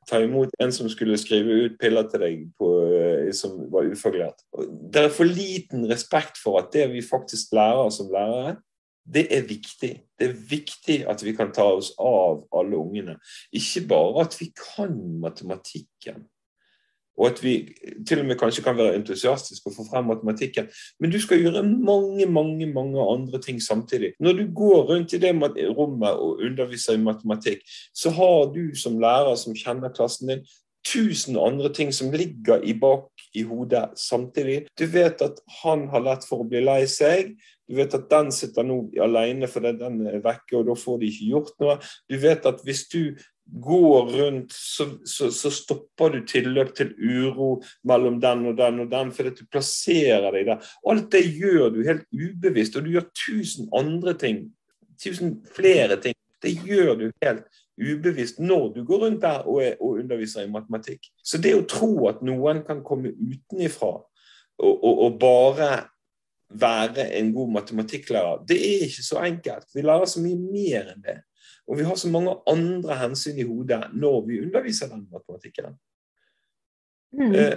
ta 0.08 0.22
imot 0.24 0.54
en 0.62 0.72
som 0.72 0.88
skulle 0.92 1.18
skrive 1.20 1.58
ut 1.66 1.76
piller 1.80 2.08
til 2.08 2.24
deg 2.24 2.46
på, 2.56 2.70
som 3.36 3.58
var 3.72 3.90
ufaglært. 3.92 4.40
Det 4.92 5.04
er 5.04 5.12
for 5.12 5.28
liten 5.28 5.84
respekt 5.90 6.40
for 6.40 6.62
at 6.62 6.72
det 6.72 6.88
vi 6.94 7.04
faktisk 7.04 7.52
lærer 7.56 7.92
som 7.92 8.08
lærere, 8.12 8.56
det 9.06 9.28
er 9.30 9.44
viktig. 9.46 9.92
Det 10.18 10.30
er 10.30 10.40
viktig 10.50 10.96
at 11.10 11.20
vi 11.22 11.36
kan 11.36 11.52
ta 11.54 11.68
oss 11.76 11.92
av 12.02 12.40
alle 12.56 12.80
ungene. 12.80 13.18
Ikke 13.54 13.84
bare 13.92 14.24
at 14.24 14.34
vi 14.40 14.48
kan 14.56 14.96
matematikken 15.22 16.24
og 17.16 17.30
at 17.30 17.42
vi 17.44 17.54
til 18.08 18.20
og 18.20 18.26
med 18.28 18.38
kanskje 18.40 18.64
kan 18.64 18.76
være 18.76 18.96
entusiastiske 18.98 19.70
og 19.70 19.76
få 19.76 19.86
frem 19.90 20.04
matematikken. 20.10 20.68
Men 21.00 21.12
du 21.12 21.20
skal 21.20 21.40
gjøre 21.42 21.62
mange 21.62 22.26
mange, 22.26 22.66
mange 22.66 23.00
andre 23.00 23.40
ting 23.40 23.62
samtidig. 23.62 24.12
Når 24.20 24.32
du 24.32 24.44
går 24.54 24.82
rundt 24.92 25.12
i 25.12 25.18
det 25.18 25.32
rommet 25.78 26.12
og 26.12 26.40
underviser 26.44 26.94
i 26.94 27.02
matematikk, 27.02 27.64
så 27.94 28.10
har 28.10 28.52
du 28.54 28.76
som 28.76 29.00
lærer 29.00 29.34
som 29.34 29.56
kjenner 29.56 29.94
klassen 29.94 30.28
din, 30.28 30.46
tusen 30.86 31.38
andre 31.38 31.72
ting 31.74 31.92
som 31.92 32.12
ligger 32.14 32.62
i 32.62 32.74
bak 32.78 33.10
i 33.34 33.42
hodet 33.42 33.88
samtidig. 33.98 34.66
Du 34.78 34.86
vet 34.86 35.22
at 35.22 35.40
han 35.62 35.88
har 35.88 36.04
lett 36.04 36.26
for 36.28 36.44
å 36.44 36.48
bli 36.48 36.62
lei 36.64 36.84
seg. 36.90 37.34
Du 37.66 37.74
vet 37.74 37.94
at 37.98 38.06
den 38.10 38.30
sitter 38.34 38.66
nå 38.66 38.78
alene 39.02 39.48
fordi 39.50 39.72
den 39.80 40.04
er 40.06 40.22
vekke, 40.22 40.60
og 40.60 40.68
da 40.68 40.76
får 40.78 41.00
de 41.00 41.10
ikke 41.10 41.30
gjort 41.32 41.56
noe. 41.62 41.78
Du 42.06 42.16
vet 42.22 42.46
at 42.46 42.62
hvis 42.66 42.84
du 42.92 43.00
går 43.46 44.10
rundt, 44.20 44.52
så, 44.52 44.88
så, 45.04 45.30
så, 45.30 45.50
stopper 45.50 46.10
du 46.10 46.24
tilløp 46.26 46.74
til 46.74 46.92
uro 46.98 47.62
mellom 47.86 48.18
den 48.20 48.46
og 48.50 48.56
den 48.58 48.80
og 48.82 48.90
den, 48.90 49.12
fordi 49.14 49.32
du 49.38 49.44
plasserer 49.50 50.30
deg 50.34 50.48
der. 50.50 50.72
Alt 50.90 51.10
det 51.14 51.22
gjør 51.38 51.70
du 51.74 51.82
helt 51.86 52.04
ubevisst, 52.10 52.76
og 52.76 52.86
du 52.86 52.96
gjør 52.96 53.06
tusen 53.26 53.70
andre 53.76 54.16
ting. 54.18 54.42
Tusen 55.02 55.38
flere 55.56 56.00
ting. 56.02 56.16
Det 56.42 56.56
gjør 56.66 56.94
du 56.98 57.06
helt 57.22 57.46
ubevisst 57.76 58.38
når 58.40 58.68
du 58.74 58.84
går 58.88 59.04
rundt 59.04 59.22
der 59.22 59.46
og, 59.46 59.62
er, 59.62 59.76
og 59.80 60.00
underviser 60.02 60.46
i 60.46 60.50
matematikk. 60.52 61.08
Så 61.24 61.40
det 61.42 61.54
å 61.56 61.66
tro 61.68 62.08
at 62.10 62.22
noen 62.26 62.64
kan 62.66 62.82
komme 62.84 63.12
utenifra 63.14 63.92
og, 63.96 64.74
og, 64.74 64.94
og 65.06 65.20
bare 65.20 65.70
være 66.48 67.08
en 67.18 67.32
god 67.34 67.50
matematikklærer, 67.56 68.44
det 68.48 68.56
er 68.56 68.84
ikke 68.86 69.04
så 69.04 69.22
enkelt. 69.26 69.66
Vi 69.74 69.82
lærer 69.84 70.08
så 70.08 70.22
mye 70.22 70.38
mer 70.38 70.92
enn 70.94 71.02
det. 71.04 71.16
Og 71.66 71.78
vi 71.78 71.86
har 71.86 71.96
så 71.98 72.10
mange 72.10 72.34
andre 72.46 72.98
hensyn 73.00 73.38
i 73.42 73.46
hodet 73.46 73.88
når 73.94 74.20
vi 74.28 74.42
underviser 74.44 74.90
den 74.92 75.06
matematikken. 75.12 75.74
Mm. 77.16 77.32
Eh, 77.34 77.56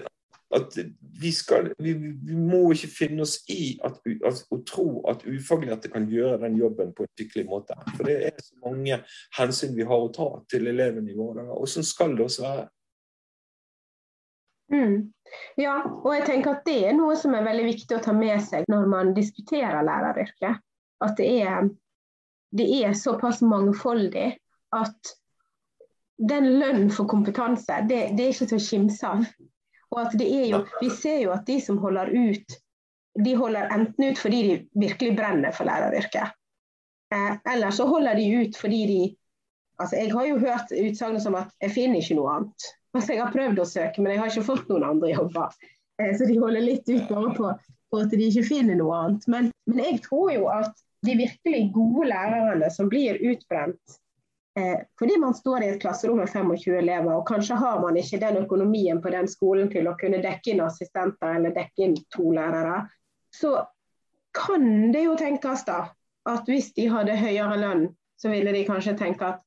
at 0.56 0.78
vi, 1.22 1.32
skal, 1.32 1.74
vi, 1.78 1.94
vi, 1.94 2.36
må 2.36 2.72
ikke 2.74 2.90
finne 2.90 3.22
oss 3.22 3.36
i 3.54 3.76
at, 3.86 4.00
at, 4.26 4.42
å 4.50 4.58
tro 4.66 4.88
at 5.12 5.22
ufaglærte 5.28 5.92
kan 5.94 6.08
gjøre 6.10 6.40
den 6.42 6.58
jobben 6.58 6.94
på 6.98 7.06
en 7.06 7.12
skikkelig 7.14 7.46
måte. 7.52 7.78
For 7.94 8.10
det 8.10 8.16
er 8.32 8.42
så 8.42 8.58
mange 8.64 8.98
hensyn 9.38 9.76
vi 9.78 9.86
har 9.86 10.06
å 10.06 10.12
ta 10.16 10.30
til 10.50 10.72
elevene 10.72 11.14
i 11.14 11.18
våre 11.18 11.44
dager. 11.44 11.60
Og 11.60 11.70
sånn 11.70 11.86
skal 11.86 12.18
det 12.18 12.26
også 12.26 12.46
være. 12.48 12.66
Mm. 14.74 14.96
Ja, 15.58 15.76
og 15.86 16.10
jeg 16.16 16.26
tenker 16.26 16.58
at 16.58 16.66
det 16.66 16.80
er 16.90 16.98
noe 16.98 17.14
som 17.18 17.36
er 17.38 17.46
veldig 17.46 17.68
viktig 17.70 17.98
å 17.98 18.02
ta 18.06 18.14
med 18.18 18.42
seg 18.46 18.66
når 18.70 18.90
man 18.90 19.14
diskuterer 19.18 19.86
læreryrket. 19.86 20.66
At 21.06 21.16
det 21.22 21.30
er 21.44 21.70
det 22.56 22.66
er 22.84 22.94
såpass 22.98 23.42
mangfoldig 23.42 24.32
at 24.76 25.14
den 26.30 26.50
lønnen 26.60 26.90
for 26.92 27.08
kompetanse, 27.08 27.84
det, 27.90 28.00
det 28.18 28.26
er 28.26 28.34
ikke 28.34 28.50
til 28.50 28.60
å 28.60 28.66
kimse 28.66 29.12
av. 29.12 29.30
Og 29.90 30.02
at 30.04 30.18
det 30.20 30.28
er 30.28 30.50
jo, 30.52 30.64
Vi 30.82 30.90
ser 30.94 31.22
jo 31.24 31.32
at 31.34 31.46
de 31.48 31.58
som 31.64 31.80
holder 31.82 32.12
ut, 32.14 32.58
de 33.24 33.36
holder 33.36 33.72
enten 33.74 34.12
ut 34.12 34.20
fordi 34.20 34.42
de 34.48 34.58
virkelig 34.84 35.16
brenner 35.18 35.56
for 35.56 35.70
læreryrket. 35.70 36.36
Eh, 37.16 37.32
eller 37.54 37.72
så 37.74 37.88
holder 37.90 38.20
de 38.20 38.28
ut 38.44 38.58
fordi 38.58 38.82
de 38.88 39.00
altså 39.80 39.96
Jeg 39.96 40.12
har 40.12 40.26
jo 40.28 40.38
hørt 40.38 40.74
utsagn 40.76 41.22
som 41.24 41.38
at 41.40 41.54
jeg 41.64 41.72
finner 41.72 42.04
ikke 42.04 42.20
noe 42.20 42.36
annet. 42.36 42.68
Altså 42.94 43.14
Jeg 43.14 43.24
har 43.24 43.34
prøvd 43.34 43.62
å 43.64 43.70
søke, 43.70 44.02
men 44.02 44.12
jeg 44.12 44.20
har 44.22 44.32
ikke 44.32 44.50
fått 44.50 44.70
noen 44.70 44.86
andre 44.86 45.14
jobber. 45.14 45.56
Eh, 46.02 46.12
så 46.18 46.28
de 46.28 46.38
holder 46.40 46.66
litt 46.66 46.90
ut 46.90 47.08
bare 47.10 47.34
på, 47.38 47.54
på 47.90 48.04
at 48.04 48.14
de 48.14 48.28
ikke 48.28 48.46
finner 48.52 48.78
noe 48.78 49.00
annet. 49.00 49.28
Men, 49.32 49.52
men 49.72 49.84
jeg 49.86 50.04
tror 50.06 50.34
jo 50.36 50.50
at 50.52 50.84
de 51.06 51.16
virkelig 51.16 51.70
gode 51.74 52.10
lærerne 52.12 52.70
som 52.74 52.90
blir 52.92 53.20
utbrent 53.32 54.00
Eh, 54.60 54.80
fordi 55.00 55.18
man 55.18 55.34
står 55.34 55.64
i 55.64 55.68
et 55.70 55.82
klasserom 55.82 56.18
med 56.18 56.30
25 56.30 56.78
elever, 56.78 57.14
og 57.14 57.28
kanskje 57.28 57.56
har 57.56 57.82
man 57.82 57.98
ikke 57.98 58.20
den 58.20 58.38
økonomien 58.44 59.02
på 59.02 59.12
den 59.14 59.28
skolen 59.30 59.70
til 59.72 59.88
å 59.88 59.96
kunne 60.00 60.22
dekke 60.24 60.54
inn 60.54 60.64
assistenter 60.66 61.36
eller 61.38 61.54
dekke 61.56 61.86
inn 61.86 61.98
to 62.16 62.32
lærere, 62.36 62.82
så 63.36 63.60
kan 64.36 64.92
det 64.94 65.06
jo 65.06 65.16
tenkes 65.20 65.66
da 65.68 65.80
at 66.30 66.50
hvis 66.50 66.74
de 66.78 66.90
hadde 66.92 67.18
høyere 67.20 67.60
lønn, 67.62 67.86
så 68.20 68.34
ville 68.34 68.52
de 68.54 68.66
kanskje 68.68 68.98
tenke 69.00 69.30
at 69.36 69.46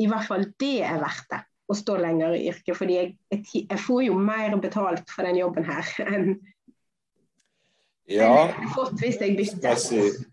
i 0.00 0.06
hvert 0.10 0.26
fall 0.26 0.46
det 0.62 0.78
er 0.86 1.02
verdt 1.02 1.28
det 1.30 1.42
å 1.70 1.76
stå 1.76 1.98
lenger 2.00 2.34
i 2.34 2.48
yrket. 2.50 2.76
Fordi 2.78 2.96
jeg, 2.96 3.12
jeg, 3.32 3.44
jeg 3.70 3.80
får 3.80 4.02
jo 4.06 4.16
mer 4.18 4.56
betalt 4.62 5.10
for 5.10 5.26
den 5.26 5.38
jobben 5.38 5.66
her 5.66 5.90
enn 6.14 6.38
ja, 8.10 8.52
fått 8.74 8.98
hvis 9.00 9.20
jeg 9.20 9.36
bytter. 9.38 10.24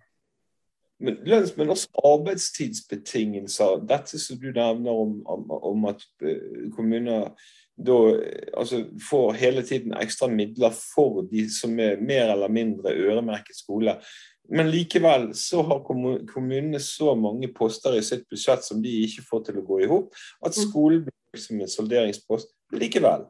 Men, 1.02 1.18
lønns, 1.26 1.56
men 1.58 1.72
også 1.74 1.90
arbeidstidsbetingelser. 2.06 3.80
Dette 3.90 4.20
som 4.22 4.38
du 4.38 4.52
nevner 4.54 4.92
om, 4.92 5.16
om, 5.26 5.48
om 5.50 5.88
at 5.90 6.04
eh, 6.22 6.68
kommuner 6.76 7.32
da 7.82 7.98
altså, 8.58 8.84
får 9.10 9.34
hele 9.42 9.64
tiden 9.66 9.96
ekstra 9.98 10.28
midler 10.30 10.74
for 10.76 11.24
de 11.32 11.48
som 11.50 11.80
er 11.80 12.02
mer 12.02 12.34
eller 12.36 12.52
mindre 12.54 12.94
øremerket 12.94 13.58
skole. 13.58 13.96
Men 14.52 14.70
likevel 14.70 15.32
så 15.38 15.64
har 15.64 15.84
kommunene 16.34 16.80
så 16.80 17.16
mange 17.16 17.50
poster 17.56 17.96
i 17.98 18.04
sitt 18.06 18.28
budsjett 18.30 18.66
som 18.66 18.82
de 18.84 18.92
ikke 19.06 19.24
får 19.30 19.46
til 19.48 19.62
å 19.62 19.66
gå 19.66 19.82
i 19.82 19.90
hop, 19.90 20.12
at 20.44 20.52
mm. 20.52 20.64
skolen 20.68 21.06
blir 21.08 21.44
som 21.46 21.62
en 21.62 21.72
salderingspost 21.72 22.52
likevel. 22.76 23.26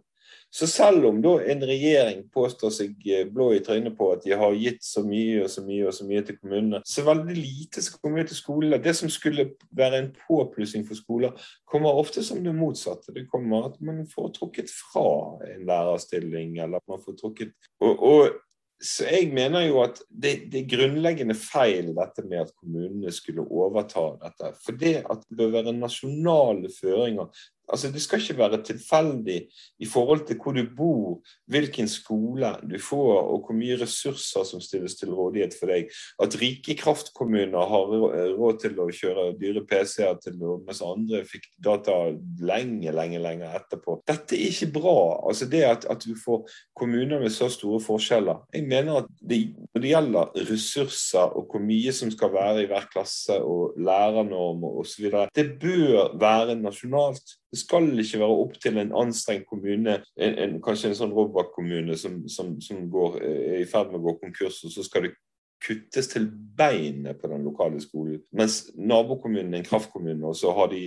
Så 0.52 0.68
selv 0.68 1.06
om 1.08 1.22
da 1.24 1.38
en 1.48 1.64
regjering 1.64 2.26
påstår 2.34 2.74
seg 2.76 3.06
eh, 3.08 3.24
blå 3.32 3.54
i 3.56 3.62
trynet 3.64 3.96
på 3.96 4.10
at 4.12 4.26
de 4.26 4.34
har 4.36 4.58
gitt 4.60 4.84
så 4.84 5.04
mye 5.08 5.46
og 5.46 5.50
så 5.54 5.64
mye 5.64 5.88
og 5.88 5.96
så 5.96 6.08
mye 6.10 6.26
til 6.28 6.38
kommunene, 6.42 6.82
så 6.84 7.06
veldig 7.08 7.38
lite 7.38 7.84
som 7.86 8.02
kommer 8.04 8.28
til 8.28 8.36
skolene. 8.36 8.82
Det 8.84 8.94
som 9.00 9.12
skulle 9.12 9.48
være 9.72 10.02
en 10.02 10.12
påplussing 10.28 10.84
for 10.88 11.00
skoler, 11.00 11.48
kommer 11.64 11.96
ofte 12.04 12.24
som 12.28 12.44
det 12.44 12.56
motsatte. 12.58 13.16
Det 13.16 13.30
kommer 13.32 13.72
at 13.72 13.80
man 13.80 14.04
får 14.12 14.34
trukket 14.42 14.74
fra 14.76 15.40
en 15.54 15.68
lærerstilling, 15.70 16.58
eller 16.60 16.84
man 16.84 17.04
får 17.06 17.22
trukket 17.24 17.56
og, 17.80 18.04
og 18.04 18.40
så 18.82 19.06
jeg 19.06 19.30
mener 19.34 19.68
jo 19.68 19.82
at 19.84 20.00
det, 20.10 20.32
det, 20.50 20.64
er 20.64 20.70
grunnleggende 20.72 21.36
feil 21.38 21.92
dette 21.94 22.24
med 22.26 22.48
at 22.48 22.54
kommunene 22.58 23.12
skulle 23.14 23.46
overta 23.46 24.08
dette. 24.24 24.50
For 24.66 24.78
det 24.78 24.96
at 25.04 25.22
det 25.28 25.38
bør 25.38 25.52
være 25.54 25.76
nasjonale 25.78 26.72
føringer 26.74 27.30
Altså, 27.72 27.92
Det 27.92 28.02
skal 28.02 28.22
ikke 28.22 28.38
være 28.38 28.62
tilfeldig 28.64 29.40
i 29.80 29.88
forhold 29.90 30.26
til 30.28 30.38
hvor 30.44 30.56
du 30.56 30.64
bor, 30.78 31.22
hvilken 31.48 31.88
skole 31.88 32.54
du 32.68 32.78
får 32.80 33.14
og 33.22 33.46
hvor 33.46 33.58
mye 33.58 33.80
ressurser 33.82 34.44
som 34.48 34.62
stilles 34.62 34.96
til 35.00 35.14
rådighet 35.16 35.56
for 35.60 35.72
deg. 35.72 35.90
At 36.22 36.38
rike 36.42 36.76
kraftkommuner 36.80 37.72
har 37.72 37.96
råd 38.38 38.62
til 38.62 38.80
å 38.80 38.90
kjøre 38.92 39.28
dyre 39.40 39.64
PC-er 39.68 40.20
til 40.24 40.38
noe, 40.40 40.60
mens 40.66 40.84
andre 40.86 41.24
fikk 41.28 41.48
data 41.64 41.98
lenge, 42.42 42.92
lenge 42.96 43.22
lenge 43.22 43.50
etterpå. 43.56 44.02
Dette 44.08 44.38
er 44.38 44.52
ikke 44.52 44.72
bra. 44.80 44.98
altså 45.28 45.48
det 45.52 45.64
at, 45.68 45.86
at 45.90 46.06
du 46.06 46.16
får 46.26 46.46
kommuner 46.78 47.22
med 47.22 47.34
så 47.34 47.50
store 47.52 47.82
forskjeller. 47.84 48.44
Jeg 48.54 48.68
mener 48.68 49.04
at 49.04 49.12
det, 49.30 49.42
når 49.74 49.84
det 49.84 49.94
gjelder 49.94 50.48
ressurser 50.52 51.38
og 51.38 51.52
hvor 51.52 51.64
mye 51.64 51.94
som 51.96 52.12
skal 52.14 52.34
være 52.34 52.64
i 52.64 52.70
hver 52.72 52.88
klasse 52.92 53.38
og 53.42 53.78
lærernormer 53.80 54.82
osv., 54.82 55.12
det 55.36 55.48
bør 55.62 56.18
være 56.20 56.58
nasjonalt. 56.60 57.38
Det 57.52 57.60
skal 57.60 57.90
ikke 58.00 58.22
være 58.22 58.38
opp 58.44 58.54
til 58.64 58.78
en 58.80 58.94
anstrengt 58.96 59.50
kommune, 59.50 59.98
en, 60.16 60.38
en, 60.46 60.54
kanskje 60.64 60.92
en 60.92 61.00
sånn 61.02 61.16
Robak-kommune 61.16 61.98
som, 62.00 62.22
som, 62.32 62.54
som 62.64 62.86
går, 62.92 63.20
er 63.28 63.58
i 63.60 63.68
ferd 63.68 63.92
med 63.92 64.00
å 64.00 64.06
gå 64.06 64.16
konkurs, 64.22 64.62
og 64.66 64.72
så 64.72 64.86
skal 64.88 65.08
det 65.08 65.16
kuttes 65.62 66.08
til 66.10 66.30
beinet 66.58 67.20
på 67.22 67.30
den 67.30 67.44
lokale 67.46 67.82
skolen. 67.84 68.22
Mens 68.34 68.64
nabokommunen 68.76 69.54
er 69.54 69.62
en 69.62 69.68
kraftkommune, 69.68 70.24
og 70.26 70.38
så 70.40 70.54
har 70.58 70.72
de 70.72 70.82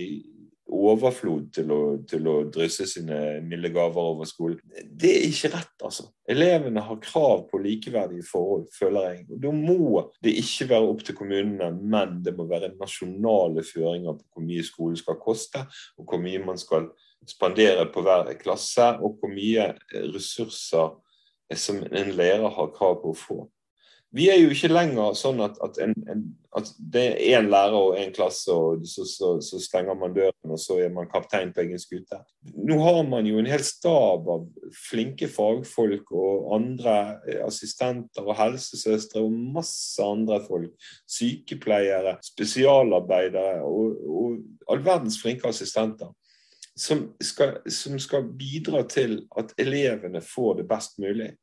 overflod 0.65 1.51
til 1.53 1.71
å, 1.73 1.79
til 2.09 2.27
å, 2.29 2.35
drysse 2.49 2.87
sine 2.89 3.17
milde 3.45 3.69
gaver 3.73 4.09
over 4.13 4.27
skolen. 4.29 4.57
Det 4.73 5.11
er 5.11 5.27
ikke 5.27 5.51
rett, 5.53 5.75
altså. 5.85 6.07
Elevene 6.29 6.81
har 6.87 7.01
krav 7.03 7.45
på 7.51 7.61
likeverdige 7.61 8.25
forhold, 8.25 8.65
føler 8.73 9.11
jeg. 9.11 9.25
Og 9.29 9.43
Da 9.45 9.53
må 9.53 10.03
det 10.25 10.35
ikke 10.41 10.69
være 10.73 10.89
opp 10.89 11.05
til 11.05 11.17
kommunene, 11.17 11.69
men 11.75 12.19
det 12.25 12.35
må 12.37 12.47
være 12.49 12.73
nasjonale 12.79 13.65
føringer 13.67 14.17
på 14.17 14.25
hvor 14.33 14.47
mye 14.47 14.65
skolen 14.65 14.99
skal 14.99 15.21
koste, 15.21 15.65
og 15.99 16.09
hvor 16.09 16.21
mye 16.21 16.41
man 16.43 16.61
skal 16.61 16.89
spandere 17.29 17.87
på 17.93 18.05
hver 18.05 18.33
klasse, 18.41 18.95
og 19.01 19.19
hvor 19.19 19.33
mye 19.33 19.71
ressurser 20.13 20.95
som 21.53 21.83
en 21.85 22.15
lærer 22.17 22.49
har 22.49 22.73
krav 22.73 23.01
på 23.03 23.13
å 23.13 23.17
få. 23.17 23.43
Vi 24.15 24.29
er 24.31 24.37
jo 24.39 24.51
ikke 24.53 24.69
lenger 24.71 25.15
sånn 25.19 25.41
at, 25.43 25.57
at, 25.65 25.75
en, 25.83 25.91
en, 26.07 26.21
at 26.55 26.69
det 26.79 27.01
er 27.03 27.17
én 27.35 27.49
lærer 27.51 27.75
og 27.75 27.97
én 27.99 28.13
klasse, 28.15 28.53
og 28.53 28.85
så, 28.87 29.03
så, 29.09 29.33
så, 29.43 29.59
stenger 29.59 29.97
man 29.99 30.15
døren, 30.15 30.53
og 30.55 30.61
så 30.61 30.77
er 30.85 30.93
man 30.93 31.09
kaptein 31.11 31.51
på 31.51 31.65
egen 31.65 31.81
skute. 31.81 32.21
Nå 32.55 32.77
har 32.79 33.01
man 33.09 33.27
jo 33.27 33.41
en 33.41 33.49
hel 33.51 33.65
stab 33.67 34.29
av 34.31 34.47
flinke 34.85 35.27
fagfolk 35.31 36.15
og 36.15 36.47
andre 36.55 36.95
eh, 37.27 37.43
assistenter 37.43 38.23
og 38.23 38.39
helsesøstre 38.39 39.19
og 39.25 39.35
masse 39.57 39.99
andre 40.03 40.39
folk. 40.47 40.89
Sykepleiere, 41.11 42.15
spesialarbeidere 42.23 43.67
og, 43.67 43.99
og 44.07 44.71
all 44.71 44.85
verdens 44.85 45.19
flinke 45.19 45.51
assistenter. 45.51 46.15
Som 46.75 47.09
skal, 47.23 47.57
som 47.71 47.99
skal 47.99 48.31
bidra 48.35 48.87
til 48.87 49.25
at 49.39 49.51
elevene 49.59 50.23
får 50.23 50.61
det 50.61 50.71
best 50.71 51.01
mulig. 51.03 51.33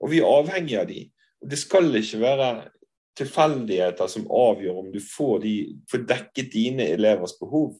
Og 0.00 0.12
vi 0.12 0.24
er 0.24 0.32
avhengig 0.32 0.80
av 0.80 0.88
de. 0.88 1.10
Det 1.50 1.58
skal 1.58 1.90
ikke 1.98 2.20
være 2.22 2.50
tilfeldigheter 3.18 4.08
som 4.08 4.28
avgjør 4.30 4.78
om 4.82 4.92
du 4.92 5.00
får, 5.04 5.38
de, 5.42 5.54
får 5.90 6.04
dekket 6.08 6.52
dine 6.54 6.86
elevers 6.94 7.34
behov. 7.40 7.74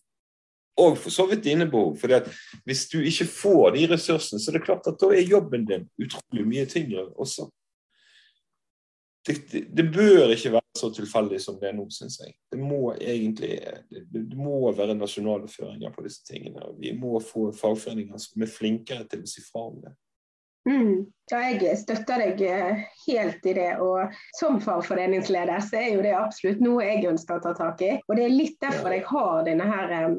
Og 0.80 0.96
for 0.98 1.12
så 1.12 1.26
vidt 1.28 1.44
dine 1.44 1.66
behov. 1.70 1.96
For 2.00 2.12
hvis 2.64 2.86
du 2.92 3.00
ikke 3.00 3.28
får 3.28 3.74
de 3.76 3.88
ressursene, 3.92 4.40
så 4.40 4.50
er 4.50 4.58
det 4.58 4.66
klart 4.66 4.88
at 4.88 5.00
da 5.00 5.10
er 5.12 5.28
jobben 5.28 5.66
din 5.68 5.88
utrolig 6.00 6.46
mye 6.48 6.68
tyngre 6.68 7.08
også. 7.12 7.48
Det, 9.26 9.36
det, 9.52 9.66
det 9.76 9.84
bør 9.94 10.32
ikke 10.34 10.56
være 10.56 10.78
så 10.78 10.88
tilfeldig 10.96 11.38
som 11.40 11.58
det 11.60 11.68
er 11.68 11.76
nå, 11.76 11.84
syns 11.94 12.18
jeg. 12.18 12.32
Det 12.50 12.58
må 12.58 12.94
egentlig 12.96 13.52
det, 13.90 14.06
det, 14.10 14.38
må 14.38 14.72
være 14.74 14.96
nasjonale 14.98 15.46
føringer 15.48 15.92
på 15.94 16.02
disse 16.02 16.24
tingene. 16.26 16.72
Vi 16.80 16.90
må 16.98 17.20
få 17.22 17.52
fagforeninger 17.54 18.18
som 18.18 18.42
er 18.42 18.50
flinkere 18.50 19.06
til 19.10 19.22
å 19.22 19.30
si 19.30 19.44
fra 19.46 19.68
om 19.68 19.78
det. 19.84 19.94
Mm. 20.68 21.06
Ja, 21.30 21.38
jeg 21.48 21.78
støtter 21.80 22.20
deg 22.22 22.42
eh, 22.44 22.82
helt 23.06 23.46
i 23.48 23.54
det. 23.56 23.70
Og 23.82 24.12
som 24.38 24.60
fagforeningsleder 24.62 25.62
så 25.64 25.80
er 25.80 25.88
jo 25.96 26.02
det 26.04 26.12
absolutt 26.18 26.62
noe 26.64 26.84
jeg 26.86 27.06
ønsker 27.10 27.38
å 27.38 27.44
ta 27.46 27.54
tak 27.58 27.82
i. 27.84 27.94
Og 28.08 28.18
det 28.18 28.26
er 28.26 28.34
litt 28.34 28.58
derfor 28.62 28.94
jeg 28.94 29.06
har 29.08 29.46
denne 29.48 29.68
her 29.70 29.96
eh, 29.96 30.18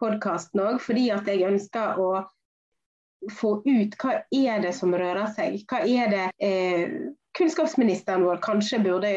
podkasten 0.00 0.64
òg. 0.64 0.82
Fordi 0.84 1.08
at 1.14 1.30
jeg 1.30 1.46
ønsker 1.48 2.02
å 2.02 2.10
få 3.34 3.56
ut 3.66 3.96
hva 3.98 4.20
er 4.34 4.62
det 4.62 4.74
som 4.76 4.94
rører 4.94 5.30
seg. 5.34 5.62
Hva 5.70 5.82
er 5.86 6.12
det 6.12 6.26
eh, 6.42 6.98
kunnskapsministeren 7.38 8.26
vår 8.26 8.42
kanskje 8.42 8.82
burde 8.82 9.12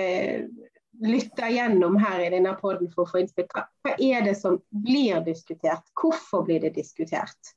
lytte 1.02 1.48
gjennom 1.50 1.98
her 1.98 2.20
i 2.22 2.30
denne 2.30 2.54
poden 2.60 2.92
for 2.94 3.06
å 3.06 3.10
få 3.10 3.24
innspill. 3.24 3.48
Hva, 3.50 3.96
er 3.98 4.26
det 4.26 4.36
som 4.38 4.60
blir 4.86 5.24
diskutert? 5.26 5.84
Hvorfor 5.98 6.46
blir 6.46 6.62
det 6.62 6.76
diskutert? 6.78 7.56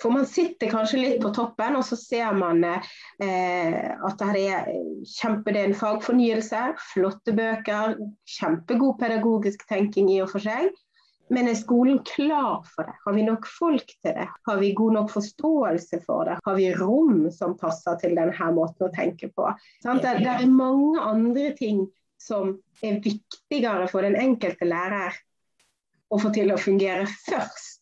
For 0.00 0.12
man 0.12 0.26
sitter 0.26 0.70
kanskje 0.72 1.00
litt 1.00 1.18
på 1.22 1.32
toppen, 1.36 1.76
og 1.76 1.84
så 1.84 1.96
ser 1.98 2.32
man 2.36 2.62
eh, 2.64 3.90
at 3.92 4.22
det 4.22 4.44
er 4.48 4.70
kjempe, 5.04 5.52
det 5.52 5.62
er 5.62 5.70
en 5.70 5.76
fagfornyelse, 5.76 6.62
flotte 6.94 7.34
bøker, 7.36 7.98
kjempegod 8.38 8.96
pedagogisk 9.02 9.66
tenking 9.68 10.08
i 10.12 10.22
og 10.24 10.32
for 10.32 10.44
seg. 10.44 10.70
Men 11.30 11.46
er 11.46 11.54
skolen 11.54 12.00
klar 12.02 12.64
for 12.66 12.88
det? 12.88 12.96
Har 13.04 13.14
vi 13.14 13.22
nok 13.22 13.44
folk 13.46 13.92
til 14.02 14.16
det? 14.16 14.26
Har 14.48 14.58
vi 14.58 14.72
god 14.74 14.96
nok 14.96 15.12
forståelse 15.12 16.00
for 16.02 16.26
det? 16.26 16.40
Har 16.46 16.56
vi 16.58 16.72
rom 16.74 17.28
som 17.30 17.54
passer 17.60 18.00
til 18.00 18.16
denne 18.18 18.50
måten 18.56 18.88
å 18.88 18.92
tenke 18.94 19.30
på? 19.30 19.46
Det, 19.84 20.16
det 20.24 20.32
er 20.32 20.50
mange 20.50 20.98
andre 21.06 21.52
ting 21.58 21.84
som 22.20 22.56
er 22.82 22.98
viktigere 23.04 23.86
for 23.92 24.02
den 24.04 24.18
enkelte 24.18 24.66
lærer 24.66 25.14
å 26.10 26.18
få 26.18 26.32
til 26.34 26.50
å 26.50 26.58
fungere 26.58 27.06
først 27.28 27.79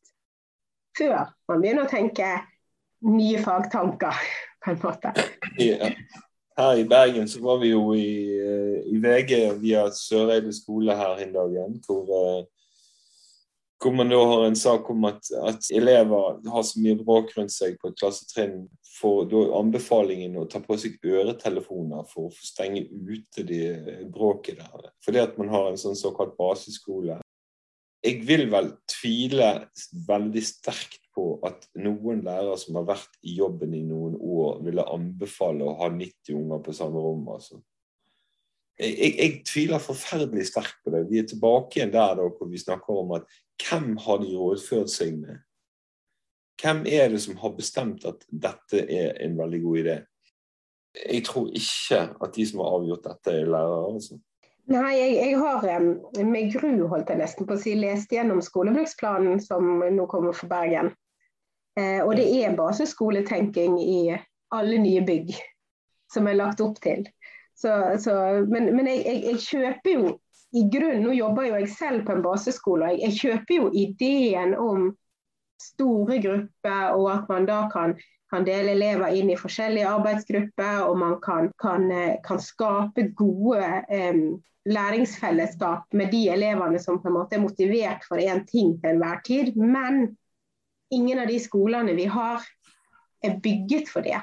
før 0.99 1.29
man 1.49 1.63
begynner 1.63 1.87
å 1.87 1.91
tenke 1.91 2.31
nye 3.07 3.43
fagtanker, 3.43 4.23
på 4.65 4.75
en 4.75 4.81
måte. 4.83 5.15
Ja. 5.63 5.93
Her 6.59 6.81
i 6.81 6.87
Bergen 6.91 7.29
så 7.31 7.39
var 7.45 7.61
vi 7.63 7.71
jo 7.71 7.93
i, 7.95 8.35
i 8.91 8.97
VG 8.99 9.35
via 9.61 9.85
Søreide 9.95 10.51
skole 10.53 10.97
her 10.99 11.21
en 11.23 11.37
dagen, 11.37 11.77
hvor, 11.87 12.09
uh, 12.11 12.41
hvor 13.79 13.95
man 13.95 14.11
da 14.11 14.19
har 14.27 14.47
en 14.49 14.59
sak 14.59 14.91
om 14.91 15.07
at, 15.07 15.23
at, 15.39 15.69
elever 15.71 16.41
har 16.51 16.67
så 16.67 16.83
mye 16.83 16.99
bråk 16.99 17.31
rundt 17.37 17.55
seg 17.55 17.79
på 17.79 17.93
et 17.93 18.01
klassetrinn, 18.03 18.65
får 18.99 19.29
da 19.31 19.45
anbefalingen 19.61 20.35
å 20.41 20.49
ta 20.51 20.59
på 20.59 20.75
seg 20.83 20.99
øretelefoner 21.07 22.03
for 22.11 22.27
å 22.27 22.49
stenge 22.51 22.89
ute 22.91 23.47
de 23.47 23.63
bråket 24.11 24.59
der. 24.59 24.91
Fordi 25.07 25.23
at 25.23 25.39
man 25.39 25.55
har 25.55 25.71
en 25.71 25.79
sånn 25.79 25.95
såkalt 25.99 26.35
baseskole 26.41 27.21
jeg 28.05 28.23
vil 28.29 28.47
vel 28.53 28.71
tvile 28.91 29.49
veldig 30.07 30.43
sterkt 30.47 31.09
på 31.15 31.33
at 31.47 31.67
noen 31.83 32.23
lærere 32.27 32.59
som 32.61 32.79
har 32.79 32.87
vært 32.93 33.19
i 33.27 33.35
jobben 33.39 33.75
i 33.75 33.83
noen 33.87 34.15
år, 34.15 34.61
ville 34.67 34.87
anbefale 34.87 35.67
å 35.67 35.75
ha 35.81 35.91
90 35.91 36.37
unger 36.39 36.63
på 36.63 36.75
samme 36.79 37.03
rom. 37.03 37.27
altså. 37.35 37.59
Jeg, 38.79 38.95
jeg, 38.95 39.15
jeg, 39.19 39.41
tviler 39.49 39.83
forferdelig 39.83 40.47
sterkt 40.53 40.79
på 40.85 40.95
det. 40.95 41.03
Vi 41.11 41.19
er 41.19 41.27
tilbake 41.27 41.81
igjen 41.81 41.95
der 41.95 42.15
da, 42.21 42.29
hvor 42.31 42.51
vi 42.51 42.63
snakker 42.63 43.01
om 43.03 43.17
at 43.19 43.27
hvem 43.59 43.97
har 44.05 44.23
de 44.23 44.37
rådført 44.39 44.93
seg 44.95 45.19
med? 45.19 45.43
Hvem 46.63 46.85
er 46.91 47.11
det 47.11 47.21
som 47.23 47.39
har 47.43 47.57
bestemt 47.59 48.07
at 48.07 48.23
dette 48.31 48.85
er 48.87 49.19
en 49.25 49.35
veldig 49.39 49.61
god 49.65 49.83
idé? 49.83 49.99
Jeg 50.99 51.27
tror 51.27 51.51
ikke 51.55 52.01
at 52.23 52.35
de 52.35 52.47
som 52.47 52.63
har 52.63 52.79
avgjort 52.79 53.11
dette, 53.11 53.35
er 53.35 53.51
lærere. 53.51 53.83
altså. 53.95 54.19
Nei, 54.69 54.99
jeg, 54.99 55.13
jeg, 55.17 55.37
har 55.41 55.63
med 56.29 56.51
gru 56.53 56.89
holdt 56.91 57.09
jeg 57.09 57.21
nesten 57.23 57.47
på 57.49 57.57
å 57.57 57.61
si, 57.61 57.73
lest 57.79 58.11
gjennom 58.13 58.43
skolebruksplanen 58.45 59.39
som 59.41 59.79
nå 59.81 60.05
kommer 60.13 60.37
for 60.37 60.51
Bergen. 60.51 60.91
Eh, 61.79 62.03
og 62.05 62.13
det 62.19 62.27
er 62.37 62.57
baseskoletenking 62.59 63.79
i 63.81 64.01
alle 64.53 64.81
nye 64.83 65.01
bygg 65.07 65.33
som 66.13 66.29
er 66.29 66.37
lagt 66.37 66.61
opp 66.61 66.77
til. 66.85 67.07
Så, 67.57 67.73
så, 68.03 68.15
men, 68.45 68.69
men 68.77 68.91
jeg, 68.91 69.07
jeg, 69.07 69.23
jeg, 69.31 69.41
kjøper 69.47 69.95
jo 69.95 70.11
i 70.57 70.65
grunn, 70.73 71.01
Nå 71.05 71.15
jobber 71.17 71.49
jo 71.49 71.57
jeg 71.63 71.71
selv 71.73 72.05
på 72.05 72.15
en 72.15 72.23
baseskole. 72.25 72.91
og 72.93 73.03
jeg 73.03 73.17
kjøper 73.17 73.55
jo 73.57 73.71
ideen 73.73 74.53
om 74.57 74.91
store 75.63 76.21
grupper, 76.23 76.93
og 76.93 77.09
at 77.15 77.33
man 77.33 77.49
da 77.49 77.65
kan 77.73 77.97
kan 78.29 78.45
dele 78.45 78.75
elever 78.77 79.15
inn 79.17 79.31
i 79.33 79.39
forskjellige 79.41 79.89
arbeidsgrupper, 79.89 80.83
og 80.85 80.99
man 81.01 81.15
kan, 81.25 81.47
kan, 81.63 81.87
eh, 81.89 82.19
kan 82.27 82.37
skape 82.37 83.07
gode 83.17 83.63
um, 83.89 84.43
læringsfellesskap 84.69 85.95
med 85.97 86.13
de 86.13 86.29
elevene 86.33 86.79
som 86.83 87.01
på 87.01 87.09
en 87.09 87.17
måte 87.17 87.37
er 87.37 87.45
motivert 87.45 88.05
for 88.09 88.21
én 88.21 88.45
ting 88.49 88.75
til 88.81 88.91
enhver 88.95 89.21
tid. 89.27 89.55
Men 89.57 90.17
ingen 90.91 91.19
av 91.19 91.29
de 91.29 91.39
skolene 91.41 91.95
vi 91.97 92.05
har, 92.05 92.45
er 93.25 93.41
bygget 93.43 93.89
for 93.91 94.05
det. 94.05 94.21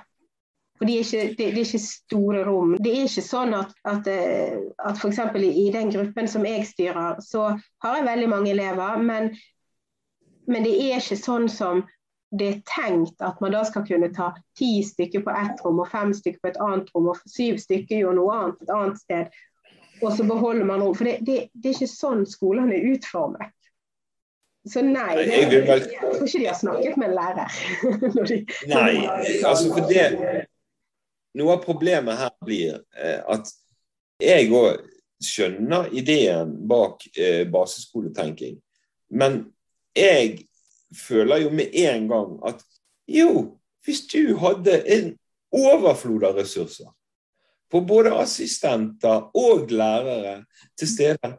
For 0.78 0.88
det 0.88 0.96
er, 0.96 1.04
ikke, 1.04 1.36
det, 1.38 1.48
er 1.48 1.58
ikke 1.58 1.80
store 1.80 2.44
rom. 2.48 2.76
Det 2.84 2.92
er 2.92 3.08
ikke 3.08 3.24
sånn 3.24 3.56
at, 3.56 3.72
at, 3.88 4.08
eh, 4.12 4.58
at 4.84 5.00
f.eks. 5.00 5.20
I 5.40 5.70
den 5.72 5.92
gruppen 5.92 6.28
som 6.28 6.46
jeg 6.48 6.66
styrer, 6.68 7.22
så 7.24 7.54
har 7.84 8.00
jeg 8.00 8.08
veldig 8.10 8.30
mange 8.32 8.52
elever. 8.52 8.98
Men, 9.00 9.32
men 10.52 10.68
det 10.68 10.76
er 10.76 11.00
ikke 11.00 11.20
sånn 11.20 11.48
som 11.52 11.86
det 12.36 12.48
er 12.50 12.62
tenkt 12.68 13.22
at 13.24 13.40
man 13.40 13.54
da 13.56 13.62
skal 13.64 13.86
kunne 13.88 14.12
ta 14.12 14.34
ti 14.60 14.82
stykker 14.84 15.24
på 15.24 15.32
ett 15.32 15.62
rom 15.64 15.80
og 15.80 15.92
fem 15.92 16.12
stykker 16.14 16.42
på 16.44 16.52
et 16.52 16.60
annet 16.60 16.90
rom, 16.92 17.12
og 17.14 17.22
syv 17.32 17.62
stykker 17.64 18.02
gjør 18.02 18.18
noe 18.18 18.36
annet 18.36 18.66
et 18.66 18.74
annet 18.76 19.00
sted. 19.00 19.38
Og 20.02 20.12
så 20.18 20.24
beholder 20.28 20.66
man 20.68 20.84
ro. 20.84 20.94
For 20.94 21.08
det, 21.08 21.20
det, 21.28 21.38
det 21.54 21.72
er 21.72 21.78
ikke 21.78 21.92
sånn 21.92 22.26
skolene 22.30 22.76
er 22.76 22.90
utformet. 22.96 23.54
Så 24.66 24.82
nei, 24.82 25.14
det, 25.20 25.26
jeg, 25.30 25.62
vel... 25.68 25.84
jeg, 25.94 26.02
tror 26.02 26.26
ikke 26.26 26.42
de 26.42 26.48
har 26.50 26.58
snakket 26.58 26.98
med 26.98 27.12
en 27.12 27.16
lærer. 27.20 27.58
de, 28.32 28.40
nei, 28.72 28.94
altså 29.46 29.70
for 29.76 29.92
det 29.92 30.08
Noe 31.36 31.58
av 31.58 31.66
problemet 31.66 32.16
her 32.16 32.32
blir 32.48 32.78
eh, 32.96 33.20
at 33.28 33.50
jeg 34.24 34.48
òg 34.56 34.86
skjønner 35.20 35.90
ideen 35.92 36.54
bak 36.70 37.04
eh, 37.12 37.44
baseskoletenking. 37.52 38.56
Men 39.12 39.42
jeg 39.96 40.46
føler 40.96 41.44
jo 41.44 41.52
med 41.52 41.76
en 41.76 42.08
gang 42.08 42.38
at 42.48 42.64
jo, 43.12 43.58
hvis 43.84 44.06
du 44.08 44.38
hadde 44.40 44.80
en 44.96 45.12
overflod 45.52 46.24
av 46.32 46.40
ressurser 46.40 46.88
på 47.76 47.82
både 47.84 48.14
assistenter 48.16 49.26
og 49.36 49.68
lærere 49.72 50.46
til 50.80 50.88
stede, 50.88 51.34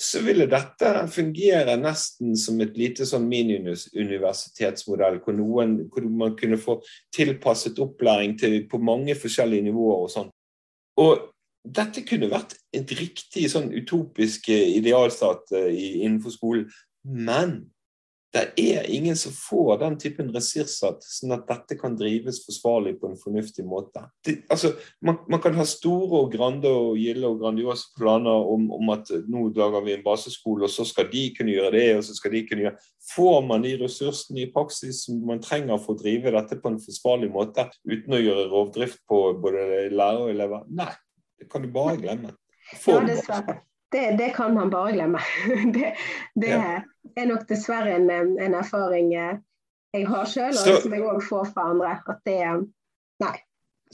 så 0.00 0.22
ville 0.22 0.46
dette 0.48 0.92
fungere 1.10 1.74
nesten 1.80 2.36
som 2.38 2.60
et 2.62 2.78
lite 2.78 3.06
sånn 3.08 3.26
mini-universitetsmodell, 3.28 5.18
hvor, 5.24 5.40
hvor 5.90 6.06
man 6.22 6.36
kunne 6.38 6.58
få 6.62 6.78
tilpasset 7.14 7.82
opplæring 7.82 8.38
til, 8.38 8.62
på 8.70 8.78
mange 8.78 9.16
forskjellige 9.18 9.66
nivåer 9.66 10.06
og 10.06 10.12
sånn. 10.14 10.30
Og 11.02 11.26
dette 11.66 12.06
kunne 12.06 12.30
vært 12.30 12.54
et 12.76 12.94
riktig 12.96 13.50
sånn 13.50 13.68
utopisk 13.74 14.48
idealstat 14.54 15.50
eh, 15.58 15.74
innenfor 16.06 16.36
skolen, 16.38 16.70
men 17.02 17.58
det 18.30 18.42
er 18.62 18.86
ingen 18.86 19.16
som 19.18 19.32
får 19.34 19.80
den 19.80 19.96
typen 19.98 20.28
ressurser 20.30 21.00
sånn 21.02 21.34
at 21.34 21.48
dette 21.48 21.74
kan 21.80 21.96
drives 21.98 22.38
forsvarlig 22.44 22.92
på 23.00 23.08
en 23.10 23.18
fornuftig 23.18 23.64
måte. 23.66 24.04
Det, 24.26 24.36
altså, 24.52 24.70
man, 25.02 25.18
man, 25.26 25.40
kan 25.42 25.56
ha 25.58 25.64
store 25.66 26.20
og 26.20 26.30
grande 26.34 26.70
og 26.70 26.98
gilde 27.00 27.26
og 27.26 27.40
grandiose 27.42 27.90
planer 27.98 28.46
om, 28.52 28.68
om, 28.76 28.92
at 28.94 29.10
nå 29.26 29.48
lager 29.56 29.82
vi 29.86 29.96
en 29.96 30.04
baseskole, 30.06 30.68
og 30.68 30.70
så 30.70 30.86
skal 30.86 31.08
de 31.10 31.24
kunne 31.34 31.56
gjøre 31.56 31.72
det, 31.74 31.86
og 31.96 32.04
så 32.06 32.14
skal 32.18 32.36
de 32.36 32.44
kunne 32.46 32.66
gjøre 32.68 32.78
Får 33.10 33.40
man 33.42 33.64
de 33.64 33.72
ressursene 33.80 34.44
i 34.44 34.50
praksis 34.54 35.00
som 35.08 35.16
man 35.26 35.40
trenger 35.42 35.80
for 35.82 35.96
å 35.96 36.02
drive 36.02 36.30
dette 36.36 36.60
på 36.62 36.70
en 36.70 36.78
forsvarlig 36.82 37.32
måte, 37.34 37.64
uten 37.88 38.14
å 38.14 38.20
gjøre 38.22 38.46
rovdrift 38.52 39.02
på 39.10 39.24
både 39.42 39.88
lærere 39.90 40.28
og 40.28 40.30
elever? 40.36 40.62
Nei, 40.70 40.92
det 41.40 41.50
kan 41.50 41.66
du 41.66 41.72
bare 41.74 41.98
glemme. 41.98 42.36
Får 42.78 43.00
ja, 43.00 43.08
dessverre 43.08 43.58
det, 43.92 44.04
det, 44.18 44.30
kan 44.36 44.54
man 44.54 44.70
bare 44.70 44.92
glemme. 44.92 45.20
Det, 45.74 45.94
det 46.34 46.50
ja. 46.50 46.80
er 47.16 47.26
nok 47.26 47.48
dessverre 47.48 47.96
en, 47.96 48.10
en, 48.10 48.54
erfaring 48.54 49.14
eh, 49.14 49.38
jeg 49.94 50.06
har 50.06 50.28
sjøl, 50.30 50.54
og 50.54 50.82
som 50.84 50.94
jeg 50.94 51.02
òg 51.02 51.22
får 51.26 51.48
fra 51.54 51.70
andre. 51.72 51.96
At 52.06 52.20
det 52.28 52.38
Nei. 53.20 53.36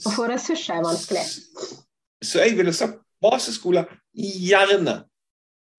Å 0.05 0.13
få 0.13 0.27
ressurser 0.29 0.77
er 0.77 0.85
vanskelig. 0.85 1.23
Så 2.21 2.43
jeg 2.43 2.53
ville 2.57 2.73
sagt 2.75 2.99
baseskole, 3.23 3.81
gjerne. 4.13 4.99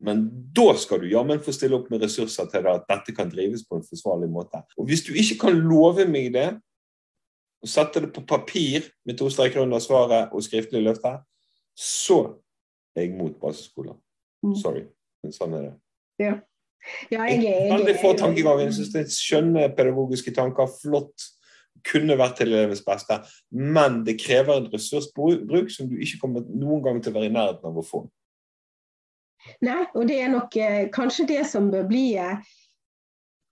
Men 0.03 0.25
da 0.55 0.73
skal 0.79 1.03
du 1.03 1.09
jammen 1.11 1.41
få 1.43 1.55
stille 1.55 1.79
opp 1.79 1.87
med 1.91 2.03
ressurser 2.03 2.51
til 2.51 2.67
det, 2.67 2.75
at 2.81 2.89
dette 2.91 3.15
kan 3.15 3.31
drives 3.31 3.65
på 3.67 3.79
en 3.79 3.87
forsvarlig 3.87 4.29
måte. 4.31 4.61
Og 4.79 4.91
Hvis 4.91 5.05
du 5.07 5.13
ikke 5.15 5.47
kan 5.47 5.63
love 5.71 6.07
meg 6.11 6.33
det, 6.35 6.49
og 7.63 7.71
sette 7.71 8.03
det 8.05 8.13
på 8.15 8.23
papir 8.27 8.87
med 9.07 9.19
to 9.19 9.31
streker 9.31 9.65
under 9.65 9.83
svaret 9.83 10.35
og 10.35 10.45
skriftlig 10.47 10.85
løfte, 10.85 11.17
så 11.79 12.21
er 12.95 13.07
jeg 13.07 13.17
mot 13.19 13.35
baseskoler. 13.41 13.97
Mm. 14.47 14.55
Sorry, 14.59 14.85
men 15.25 15.35
sånn 15.35 15.57
er 15.59 15.67
det. 15.69 15.75
Ja. 16.23 16.37
Ja, 17.11 17.25
jeg, 17.27 17.43
jeg, 17.43 17.73
Veldig 17.73 17.97
få 18.01 18.13
tankeganger. 18.19 18.69
Jeg 18.69 18.77
syns 18.79 18.93
det 18.93 19.01
er 19.03 19.11
skjønne 19.13 19.67
pedagogiske 19.77 20.33
tanker. 20.37 20.71
Flott. 20.81 21.27
Kunne 21.87 22.17
vært 22.19 22.41
til 22.41 22.51
elevens 22.51 22.83
beste. 22.87 23.21
Men 23.55 24.03
det 24.07 24.17
krever 24.21 24.59
en 24.59 24.71
ressursbruk 24.73 25.71
som 25.71 25.91
du 25.91 25.99
ikke 26.03 26.23
kommer 26.25 26.47
noen 26.49 26.83
gang 26.85 27.03
til 27.03 27.13
å 27.13 27.19
være 27.19 27.31
i 27.31 27.35
nærheten 27.35 27.71
av 27.71 27.79
å 27.79 27.85
få. 27.87 28.03
Nei, 29.65 29.85
og 29.95 30.09
det 30.09 30.17
er 30.21 30.33
nok 30.33 30.57
eh, 30.59 30.89
kanskje 30.93 31.29
det 31.29 31.45
som 31.49 31.71
bør 31.73 31.87
bli, 31.89 32.07
eh, 32.19 32.41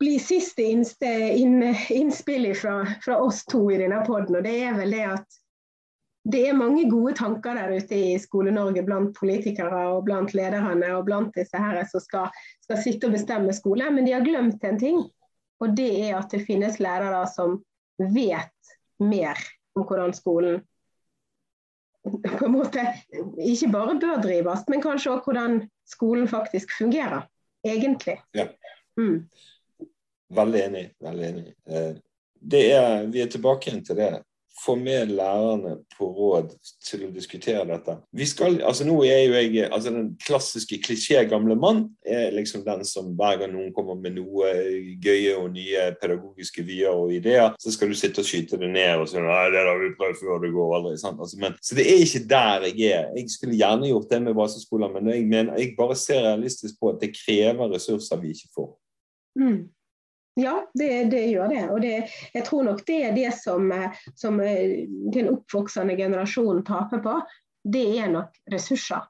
bli 0.02 0.16
siste 0.20 0.64
innspill 0.66 2.48
fra, 2.58 2.80
fra, 3.04 3.20
oss 3.22 3.44
to 3.48 3.62
i 3.70 3.78
denne 3.80 4.02
poden. 4.08 4.38
Og 4.40 4.44
det 4.44 4.56
er 4.66 4.76
vel 4.80 4.96
det 4.96 5.04
at 5.14 5.38
det 6.26 6.42
er 6.48 6.56
mange 6.58 6.88
gode 6.90 7.14
tanker 7.14 7.54
der 7.54 7.76
ute 7.76 7.94
i 7.94 8.14
Skole-Norge 8.18 8.82
blant 8.86 9.12
politikere 9.14 9.82
og 9.92 10.06
blant 10.08 10.32
lederne 10.34 10.88
og 10.96 11.04
blant 11.06 11.34
disse 11.36 11.60
her 11.60 11.78
som 11.90 12.02
skal, 12.02 12.32
skal, 12.64 12.80
sitte 12.82 13.06
og 13.06 13.14
bestemme 13.14 13.54
skole, 13.54 13.86
men 13.94 14.08
de 14.08 14.14
har 14.16 14.26
glemt 14.26 14.64
en 14.66 14.80
ting. 14.80 15.04
Og 15.62 15.76
det 15.78 15.90
er 16.08 16.16
at 16.18 16.32
det 16.34 16.42
finnes 16.48 16.80
lærere 16.82 17.22
som 17.30 17.60
vet 17.96 18.74
mer 18.98 19.38
om 19.76 19.86
hvordan 19.86 20.16
skolen 20.16 20.64
på 22.06 22.46
en 22.46 22.54
måte 22.54 22.82
ikke 23.42 23.70
bare 23.72 23.96
bør 23.98 24.20
drives, 24.22 24.66
men 24.70 24.82
kanskje 24.82 25.14
også 25.14 25.30
hvordan 25.30 25.60
skolen 25.86 26.28
faktisk 26.30 26.74
fungerer. 26.78 27.26
Egentlig. 27.66 28.20
Ja. 28.34 28.46
Mm. 28.98 29.24
Veldig 30.34 30.60
enig. 30.68 30.84
Veldig 31.02 31.26
enig. 31.28 31.50
Eh, 31.66 31.96
er, 32.54 33.06
vi 33.10 33.22
er 33.22 33.30
tilbake 33.30 33.70
igjen 33.70 33.82
til 33.86 33.98
det 33.98 34.10
få 34.64 34.76
med 34.76 35.10
lærerne 35.12 35.76
på 35.96 36.08
råd 36.16 36.54
til 36.84 37.06
å 37.06 37.10
diskutere 37.12 37.64
dette. 37.68 37.96
Vi 38.16 38.26
skal, 38.28 38.58
altså 38.66 38.86
nå 38.88 38.96
er 39.04 39.20
jo 39.26 39.34
jeg, 39.36 39.66
altså 39.66 39.92
Den 39.92 40.08
klassiske 40.22 40.78
klisjé-gamle 40.84 41.56
mann 41.60 41.82
er 42.06 42.34
liksom 42.34 42.64
den 42.66 42.84
som 42.88 43.12
hver 43.18 43.40
gang 43.42 43.52
noen 43.52 43.72
kommer 43.76 43.98
med 44.00 44.16
noe 44.16 44.52
gøye 45.02 45.36
og 45.36 45.50
nye 45.54 45.90
pedagogiske 46.00 46.64
vyer 46.66 46.96
og 46.96 47.12
ideer, 47.14 47.52
så 47.60 47.74
skal 47.74 47.92
du 47.92 47.98
sitte 47.98 48.24
og 48.24 48.28
skyte 48.28 48.60
det 48.60 48.72
ned 48.72 49.02
og 49.02 49.10
si 49.10 49.20
nei, 49.20 49.44
det 49.52 49.66
har 49.68 49.80
vi 49.82 49.92
prøvd 49.98 50.18
før, 50.22 50.40
det 50.42 50.54
går 50.56 50.74
aldri. 50.80 50.96
sant? 51.00 51.20
Altså, 51.20 51.40
men, 51.42 51.56
så 51.60 51.78
det 51.78 51.86
er 51.92 52.02
ikke 52.06 52.24
der 52.32 52.68
jeg 52.70 52.90
er. 52.96 53.12
Jeg 53.16 53.30
skulle 53.36 53.60
gjerne 53.60 53.92
gjort 53.92 54.10
det 54.10 54.22
med 54.24 54.36
baseskoler, 54.38 54.92
men 54.96 55.12
jeg, 55.12 55.28
mener, 55.28 55.54
jeg 55.60 55.76
bare 55.78 55.96
ser 56.00 56.24
realistisk 56.26 56.80
på 56.80 56.94
at 56.94 57.00
det 57.04 57.14
krever 57.16 57.72
ressurser 57.76 58.20
vi 58.22 58.34
ikke 58.34 58.52
får. 58.56 58.70
Mm. 59.36 59.58
Ja, 60.38 60.66
det, 60.74 61.04
det, 61.04 61.22
gjør 61.32 61.48
det. 61.48 61.64
Og 61.72 61.80
det, 61.80 61.94
jeg 62.34 62.44
tror 62.44 62.64
nok 62.66 62.82
det 62.86 62.96
er 63.08 63.12
det 63.16 63.30
som, 63.38 63.70
eh, 63.72 63.92
som 64.14 64.40
eh, 64.44 64.82
den 65.14 65.30
oppvoksende 65.32 65.96
generasjonen 65.96 66.64
taper 66.64 67.00
på. 67.04 67.14
Det 67.64 67.84
er 67.98 68.10
nok 68.12 68.34
ressurser. 68.52 69.06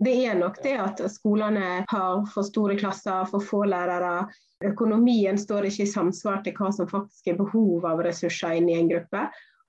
Det 0.00 0.14
er 0.26 0.36
nok 0.36 0.56
det 0.64 0.74
at 0.80 1.02
skolene 1.12 1.84
har 1.88 2.24
for 2.32 2.44
store 2.44 2.76
klasser, 2.80 3.28
for 3.28 3.44
få 3.44 3.62
lærere. 3.68 4.26
Økonomien 4.64 5.36
står 5.40 5.68
ikke 5.68 5.84
i 5.84 5.92
samsvar 5.92 6.40
til 6.44 6.56
hva 6.56 6.70
som 6.72 6.88
faktisk 6.88 7.28
er 7.32 7.36
behov 7.36 7.84
av 7.88 8.00
ressurser 8.04 8.56
inni 8.56 8.78
en 8.80 8.88
gruppe. 8.88 9.26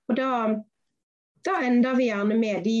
Og 0.08 0.16
da, 0.16 0.30
da 1.44 1.58
ender 1.68 2.00
vi 2.00 2.08
gjerne 2.08 2.36
med 2.40 2.64
de 2.64 2.78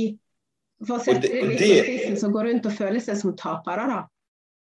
for 0.86 0.96
å 0.96 1.02
sette 1.02 1.28
det- 1.28 1.44
litt 1.44 1.60
på 1.60 1.84
spissen, 1.84 2.16
som 2.16 2.32
går 2.32 2.48
rundt 2.48 2.66
og 2.66 2.72
føler 2.72 3.04
seg 3.04 3.20
som 3.20 3.36
tapere. 3.36 3.84
da. 3.92 4.00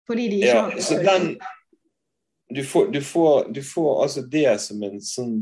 Fordi 0.09 0.29
de 0.29 0.43
ikke 0.45 0.55
Ja, 0.55 0.62
har 0.69 1.05
den 1.09 1.37
du 2.55 2.64
får, 2.64 2.90
du, 2.94 3.01
får, 3.01 3.48
du 3.55 3.62
får 3.62 4.02
altså 4.02 4.22
det 4.31 4.60
som 4.60 4.82
en 4.86 5.01
sånn 5.05 5.35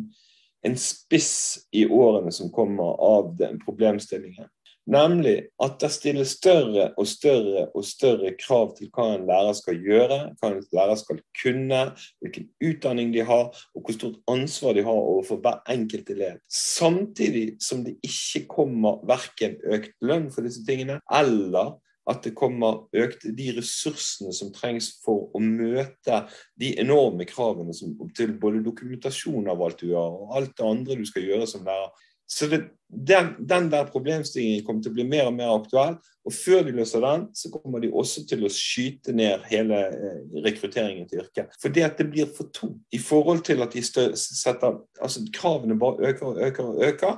en 0.66 0.74
spiss 0.76 1.58
i 1.70 1.84
årene 1.86 2.32
som 2.34 2.50
kommer 2.50 2.96
av 3.04 3.36
den 3.38 3.60
problemstillingen. 3.62 4.48
Nemlig 4.88 5.50
at 5.60 5.74
det 5.82 5.90
stilles 5.92 6.30
større 6.38 6.86
og 6.96 7.04
større 7.10 7.66
og 7.76 7.84
større 7.84 8.30
krav 8.40 8.70
til 8.78 8.88
hva 8.94 9.10
en 9.12 9.26
lærer 9.28 9.56
skal 9.58 9.82
gjøre, 9.84 10.18
hva 10.40 10.48
en 10.48 10.62
lærer 10.72 10.96
skal 10.96 11.18
kunne, 11.42 11.80
hvilken 12.24 12.46
utdanning 12.64 13.12
de 13.12 13.26
har, 13.28 13.50
og 13.76 13.82
hvor 13.84 13.98
stort 13.98 14.16
ansvar 14.32 14.78
de 14.78 14.86
har 14.86 15.02
overfor 15.12 15.42
hver 15.44 15.60
enkelt 15.74 16.08
elev. 16.14 16.38
Samtidig 16.48 17.58
som 17.60 17.84
det 17.84 17.98
ikke 18.06 18.46
kommer 18.48 19.02
verken 19.08 19.58
økt 19.68 19.92
lønn 20.00 20.30
for 20.32 20.48
disse 20.48 20.64
tingene, 20.64 21.02
eller 21.20 21.76
at 22.08 22.24
det 22.24 22.34
kommer 22.38 22.84
økt 22.96 23.26
de 23.36 23.48
ressursene 23.58 24.32
som 24.34 24.52
trengs 24.54 24.90
for 25.04 25.28
å 25.36 25.42
møte 25.42 26.22
de 26.60 26.72
enorme 26.80 27.26
kravene 27.28 27.74
som, 27.76 27.94
til 28.16 28.34
både 28.40 28.64
dokumentasjon 28.66 29.50
av 29.52 29.64
alt 29.64 29.82
du 29.82 29.90
gjør, 29.90 30.22
og 30.22 30.36
alt 30.40 30.54
det 30.56 30.68
andre 30.68 30.98
du 31.00 31.04
skal 31.08 31.26
gjøre 31.28 31.48
som 31.50 31.66
lærer. 31.68 32.06
Så 32.28 32.46
det, 32.46 32.58
den, 32.88 33.30
den 33.48 33.70
der 33.72 33.86
problemstillingen 33.88 34.64
kommer 34.66 34.84
til 34.84 34.92
å 34.92 34.96
bli 34.98 35.04
mer 35.08 35.30
og 35.30 35.36
mer 35.36 35.54
aktuell. 35.54 35.94
Og 36.28 36.34
før 36.36 36.66
de 36.66 36.74
løser 36.76 37.00
den, 37.00 37.22
så 37.32 37.48
kommer 37.52 37.80
de 37.80 37.88
også 37.88 38.26
til 38.28 38.44
å 38.44 38.50
skyte 38.52 39.14
ned 39.16 39.46
hele 39.48 39.78
eh, 39.88 40.18
rekrutteringen 40.44 41.06
til 41.08 41.22
yrket. 41.22 41.56
Fordi 41.62 41.86
at 41.86 41.96
det 41.96 42.10
blir 42.12 42.28
for 42.36 42.50
tungt 42.52 42.82
i 42.92 43.00
forhold 43.00 43.40
til 43.48 43.64
at 43.64 43.72
de 43.72 43.84
stø, 43.84 44.10
setter 44.20 44.76
Altså 45.00 45.24
kravene 45.32 45.78
bare 45.80 46.12
øker 46.12 46.28
og 46.28 46.42
øker 46.50 46.68
og 46.68 46.84
øker. 46.90 47.16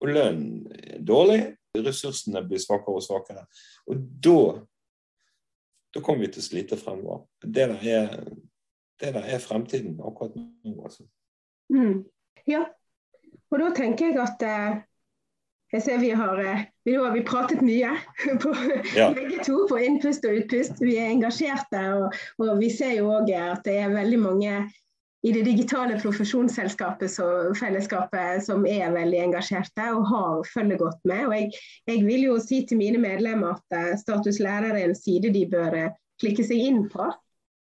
Og 0.00 0.08
lønnen 0.08 0.64
er 0.72 1.04
dårlig. 1.04 1.40
Ressursene 1.84 2.42
blir 2.48 2.62
svakere 2.62 2.96
og 3.00 3.04
svakere. 3.04 3.44
Og 3.90 4.00
da 4.24 4.38
da 5.96 6.02
kommer 6.04 6.26
vi 6.26 6.32
til 6.34 6.42
å 6.42 6.44
slite 6.44 6.76
fremover. 6.76 7.22
Det 7.40 7.52
der 7.56 7.70
er, 7.88 8.10
det 9.00 9.12
der 9.14 9.28
er 9.32 9.40
fremtiden 9.40 9.94
akkurat 10.04 10.34
nå. 10.36 10.74
Altså. 10.84 11.06
Mm. 11.72 12.02
Ja, 12.46 12.66
og 13.50 13.62
da 13.62 13.70
tenker 13.74 14.10
jeg 14.10 14.18
at 14.20 14.44
eh, 14.44 14.76
jeg 15.72 15.82
ser 15.86 16.02
vi 16.02 16.10
har, 16.18 16.38
eh, 16.42 16.66
vi, 16.84 16.94
har 17.00 17.14
vi 17.14 17.24
pratet 17.26 17.64
mye 17.64 17.94
på 18.42 18.52
Ja. 18.96 19.08
begge 19.16 19.40
to 19.46 19.62
på 19.70 19.80
innpust 19.82 20.26
og 20.28 20.36
utpust. 20.42 20.82
Vi 20.84 20.98
er 21.00 21.14
engasjerte, 21.14 21.80
og, 21.96 22.20
og 22.44 22.60
vi 22.60 22.68
ser 22.76 22.98
jo 22.98 23.08
òg 23.16 23.32
at 23.38 23.64
det 23.64 23.78
er 23.82 23.94
veldig 23.96 24.20
mange 24.20 24.58
i 25.26 25.32
det 25.32 25.42
digitale 25.42 25.96
profesjonsselskapet 25.98 27.10
så, 27.10 27.26
fellesskapet 27.58 28.44
som 28.46 28.62
er 28.68 28.92
veldig 28.94 29.24
engasjerte 29.24 29.88
og 29.96 30.04
har, 30.06 30.42
følger 30.52 30.78
godt 30.78 31.00
med. 31.08 31.24
Og 31.26 31.34
jeg, 31.34 31.48
jeg 31.90 32.04
vil 32.06 32.26
jo 32.28 32.36
si 32.42 32.60
til 32.68 32.78
mine 32.78 33.00
medlemmer 33.02 33.56
at 33.56 33.74
eh, 33.74 33.96
status 33.98 34.38
lærer 34.38 34.76
er 34.76 34.84
en 34.86 34.94
side 34.94 35.32
de 35.34 35.42
bør 35.50 35.74
eh, 35.80 35.96
klikke 36.22 36.46
seg 36.46 36.62
inn 36.68 36.84
på 36.92 37.08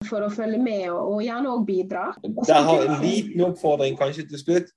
for 0.06 0.22
å 0.22 0.30
følge 0.30 0.60
med, 0.62 0.84
og, 0.92 1.16
og 1.16 1.24
gjerne 1.26 1.50
òg 1.56 1.66
bidra. 1.66 2.06
Der 2.46 2.68
har 2.68 2.84
en 2.86 3.02
liten 3.02 3.42
oppfordring 3.48 3.98
kanskje 3.98 4.28
til 4.30 4.44
slutt. 4.44 4.70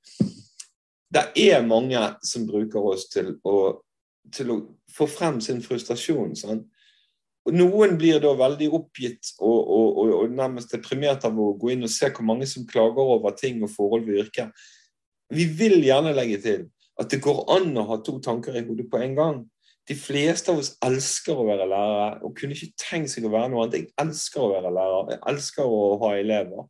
Det 1.13 1.27
er 1.37 1.67
mange 1.67 2.01
som 2.25 2.47
bruker 2.49 2.93
oss 2.95 3.11
til 3.13 3.35
å, 3.45 3.57
til 4.33 4.55
å 4.55 4.61
få 4.97 5.05
frem 5.11 5.43
sin 5.45 5.61
frustrasjon. 5.61 6.33
Sant? 6.39 6.65
Noen 7.49 7.97
blir 7.97 8.21
da 8.21 8.35
veldig 8.37 8.69
oppgitt 8.77 9.31
og, 9.39 9.61
og, 9.65 9.87
og, 10.03 10.11
og 10.19 10.35
nærmest 10.37 10.75
deprimert 10.75 11.25
av 11.25 11.39
å 11.41 11.55
gå 11.59 11.73
inn 11.73 11.87
og 11.87 11.93
se 11.93 12.11
hvor 12.13 12.27
mange 12.29 12.49
som 12.49 12.67
klager 12.69 13.15
over 13.17 13.33
ting 13.39 13.63
og 13.65 13.73
forhold 13.73 14.05
ved 14.05 14.27
yrket. 14.27 14.53
Vi 15.33 15.47
vil 15.57 15.79
gjerne 15.87 16.13
legge 16.17 16.41
til 16.45 16.67
at 17.01 17.09
det 17.13 17.23
går 17.25 17.47
an 17.55 17.73
å 17.81 17.87
ha 17.89 17.99
to 18.05 18.19
tanker 18.21 18.59
i 18.59 18.65
hodet 18.67 18.91
på 18.93 19.01
en 19.01 19.17
gang. 19.17 19.41
De 19.89 19.97
fleste 19.97 20.53
av 20.53 20.61
oss 20.61 20.75
elsker 20.85 21.39
å 21.39 21.47
være 21.49 21.69
lærere 21.71 22.21
og 22.27 22.35
kunne 22.37 22.55
ikke 22.55 22.77
tenkt 22.79 23.15
seg 23.15 23.25
å 23.27 23.33
være 23.33 23.51
noe 23.51 23.65
annet. 23.65 23.81
Jeg 23.81 23.95
elsker 24.05 24.45
å 24.45 24.51
være 24.53 24.75
lærer, 24.77 25.15
jeg 25.17 25.23
elsker 25.33 25.77
å 25.79 25.81
ha 26.05 26.13
elever. 26.21 26.69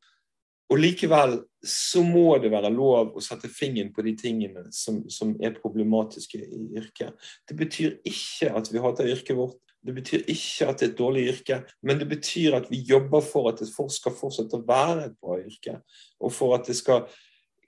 Og 0.70 0.78
likevel 0.78 1.40
så 1.66 2.04
må 2.06 2.36
det 2.40 2.52
være 2.52 2.70
lov 2.72 3.16
å 3.18 3.24
sette 3.24 3.50
fingeren 3.50 3.90
på 3.92 4.04
de 4.06 4.14
tingene 4.16 4.68
som, 4.72 5.02
som 5.10 5.34
er 5.42 5.58
problematiske 5.58 6.38
i 6.38 6.62
yrket. 6.78 7.18
Det 7.48 7.58
betyr 7.58 7.98
ikke 8.06 8.52
at 8.54 8.70
vi 8.70 8.82
hater 8.84 9.10
yrket 9.10 9.36
vårt. 9.36 9.69
Det 9.86 9.94
betyr 9.96 10.26
ikke 10.28 10.68
at 10.68 10.80
det 10.80 10.86
er 10.86 10.92
et 10.92 10.98
dårlig 10.98 11.22
yrke, 11.30 11.62
men 11.82 12.00
det 12.00 12.08
betyr 12.10 12.58
at 12.58 12.68
vi 12.70 12.82
jobber 12.84 13.24
for 13.24 13.48
at 13.48 13.62
det 13.62 13.70
skal 13.70 14.12
fortsette 14.12 14.58
å 14.58 14.66
være 14.66 15.06
et 15.08 15.16
bra 15.16 15.38
yrke. 15.40 15.78
Og 16.20 16.34
for 16.36 16.56
at 16.58 16.68
det 16.68 16.76
skal 16.76 17.06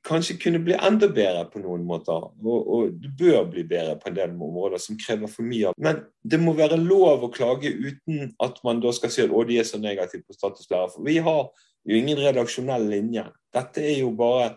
kanskje 0.06 0.36
kunne 0.43 0.60
bli 0.62 0.74
enda 0.74 1.09
bedre 1.09 1.44
på 1.51 1.62
noen 1.62 1.84
måter. 1.86 2.26
Og, 2.43 2.70
og 2.74 2.97
det 3.01 3.12
bør 3.18 3.47
bli 3.51 3.64
bedre 3.68 3.97
på 4.01 4.10
en 4.10 4.18
del 4.18 4.34
områder 4.34 4.82
som 4.82 4.98
krever 4.98 5.30
for 5.30 5.47
mye 5.47 5.72
Men 5.78 6.02
det 6.22 6.40
må 6.43 6.56
være 6.59 6.80
lov 6.80 7.24
å 7.24 7.30
klage 7.32 7.70
uten 7.70 8.32
at 8.43 8.59
man 8.66 8.82
da 8.82 8.93
skal 8.94 9.12
si 9.14 9.24
at 9.24 9.32
å, 9.32 9.44
de 9.48 9.60
er 9.62 9.68
så 9.68 9.80
negative 9.80 10.26
på 10.26 10.36
statuslærer. 10.36 10.90
For 10.94 11.06
vi 11.06 11.18
har 11.22 11.47
jo 11.89 11.98
ingen 11.98 12.20
redaksjonell 12.20 12.89
linje. 12.90 13.24
Dette 13.55 13.84
er 13.84 14.02
jo 14.02 14.12
bare 14.18 14.56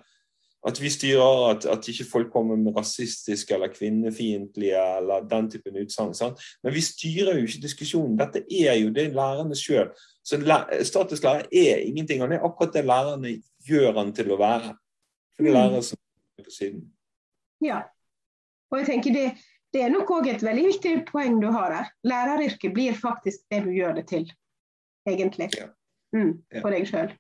at 0.68 0.82
vi 0.82 0.90
styrer 0.90 1.50
at, 1.52 1.66
at 1.70 1.88
ikke 1.88 2.08
folk 2.12 2.32
kommer 2.34 2.58
med 2.58 2.76
rasistiske 2.78 3.54
eller 3.54 3.74
kvinnefiendtlige 3.74 4.82
eller 4.98 5.28
den 5.30 5.50
typen 5.52 5.78
utsagn. 5.84 6.14
Men 6.64 6.74
vi 6.74 6.82
styrer 6.82 7.38
jo 7.38 7.46
ikke 7.46 7.62
diskusjonen. 7.68 8.18
Dette 8.20 8.42
er 8.50 8.74
jo 8.82 8.90
det 8.94 9.12
lærerne 9.14 9.56
sjøl. 9.56 9.92
Så 10.26 10.40
læ- 10.42 10.84
statuslærer 10.84 11.46
er 11.54 11.84
ingenting. 11.86 12.22
Han 12.22 12.34
er 12.34 12.46
akkurat 12.46 12.74
det 12.74 12.86
lærerne 12.86 13.36
gjør 13.68 14.00
han 14.00 14.14
til 14.14 14.32
å 14.34 14.40
være. 14.42 14.74
For 15.36 15.46
det 15.46 15.52
er 15.52 15.58
lærere 15.60 15.84
som 15.84 16.00
er 16.40 16.48
på 16.48 16.56
siden. 16.58 16.88
Ja. 17.62 17.84
Og 18.72 18.80
jeg 18.82 18.88
tenker 18.90 19.14
det, 19.14 19.28
det 19.74 19.84
er 19.84 19.94
nok 19.94 20.10
òg 20.18 20.32
et 20.32 20.44
veldig 20.44 20.66
viktig 20.72 20.96
poeng 21.12 21.38
du 21.42 21.52
har 21.54 21.74
der. 21.74 21.94
Læreryrket 22.08 22.74
blir 22.74 22.98
faktisk 22.98 23.46
det 23.52 23.62
du 23.68 23.70
gjør 23.76 24.00
det 24.00 24.08
til, 24.10 24.26
egentlig. 25.08 25.52
Ja. 25.60 25.70
Mm, 26.16 26.40
for 26.62 26.74
deg 26.74 26.88
sjøl. 26.90 27.14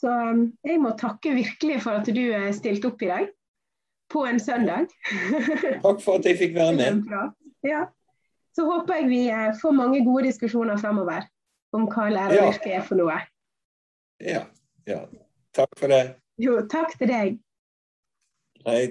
Så 0.00 0.08
um, 0.08 0.46
jeg 0.64 0.80
må 0.80 0.94
takke 0.96 1.34
virkelig 1.36 1.82
for 1.84 2.00
at 2.00 2.08
du 2.08 2.22
eh, 2.32 2.50
stilte 2.56 2.88
opp 2.88 3.02
i 3.04 3.10
dag. 3.10 3.28
På 4.10 4.24
en 4.26 4.40
søndag. 4.42 4.88
Takk 5.84 6.00
for 6.02 6.18
at 6.18 6.26
jeg 6.26 6.38
fikk 6.40 6.56
være 6.56 6.76
med. 6.78 7.10
Ja. 7.66 7.84
Så 8.56 8.64
håper 8.66 9.02
jeg 9.02 9.10
vi 9.10 9.20
eh, 9.30 9.50
får 9.60 9.76
mange 9.76 10.00
gode 10.06 10.24
diskusjoner 10.30 10.80
fremover 10.80 11.28
om 11.76 11.86
hva 11.92 12.08
læreryrket 12.10 12.72
er 12.80 12.86
for 12.86 12.98
noe. 12.98 13.20
Ja, 14.24 14.42
ja. 14.88 15.04
Takk 15.54 15.76
for 15.78 15.92
det. 15.92 16.02
Jo, 16.40 16.56
takk 16.70 16.96
til 16.98 17.12
deg. 17.12 17.38
Hei. 18.66 18.82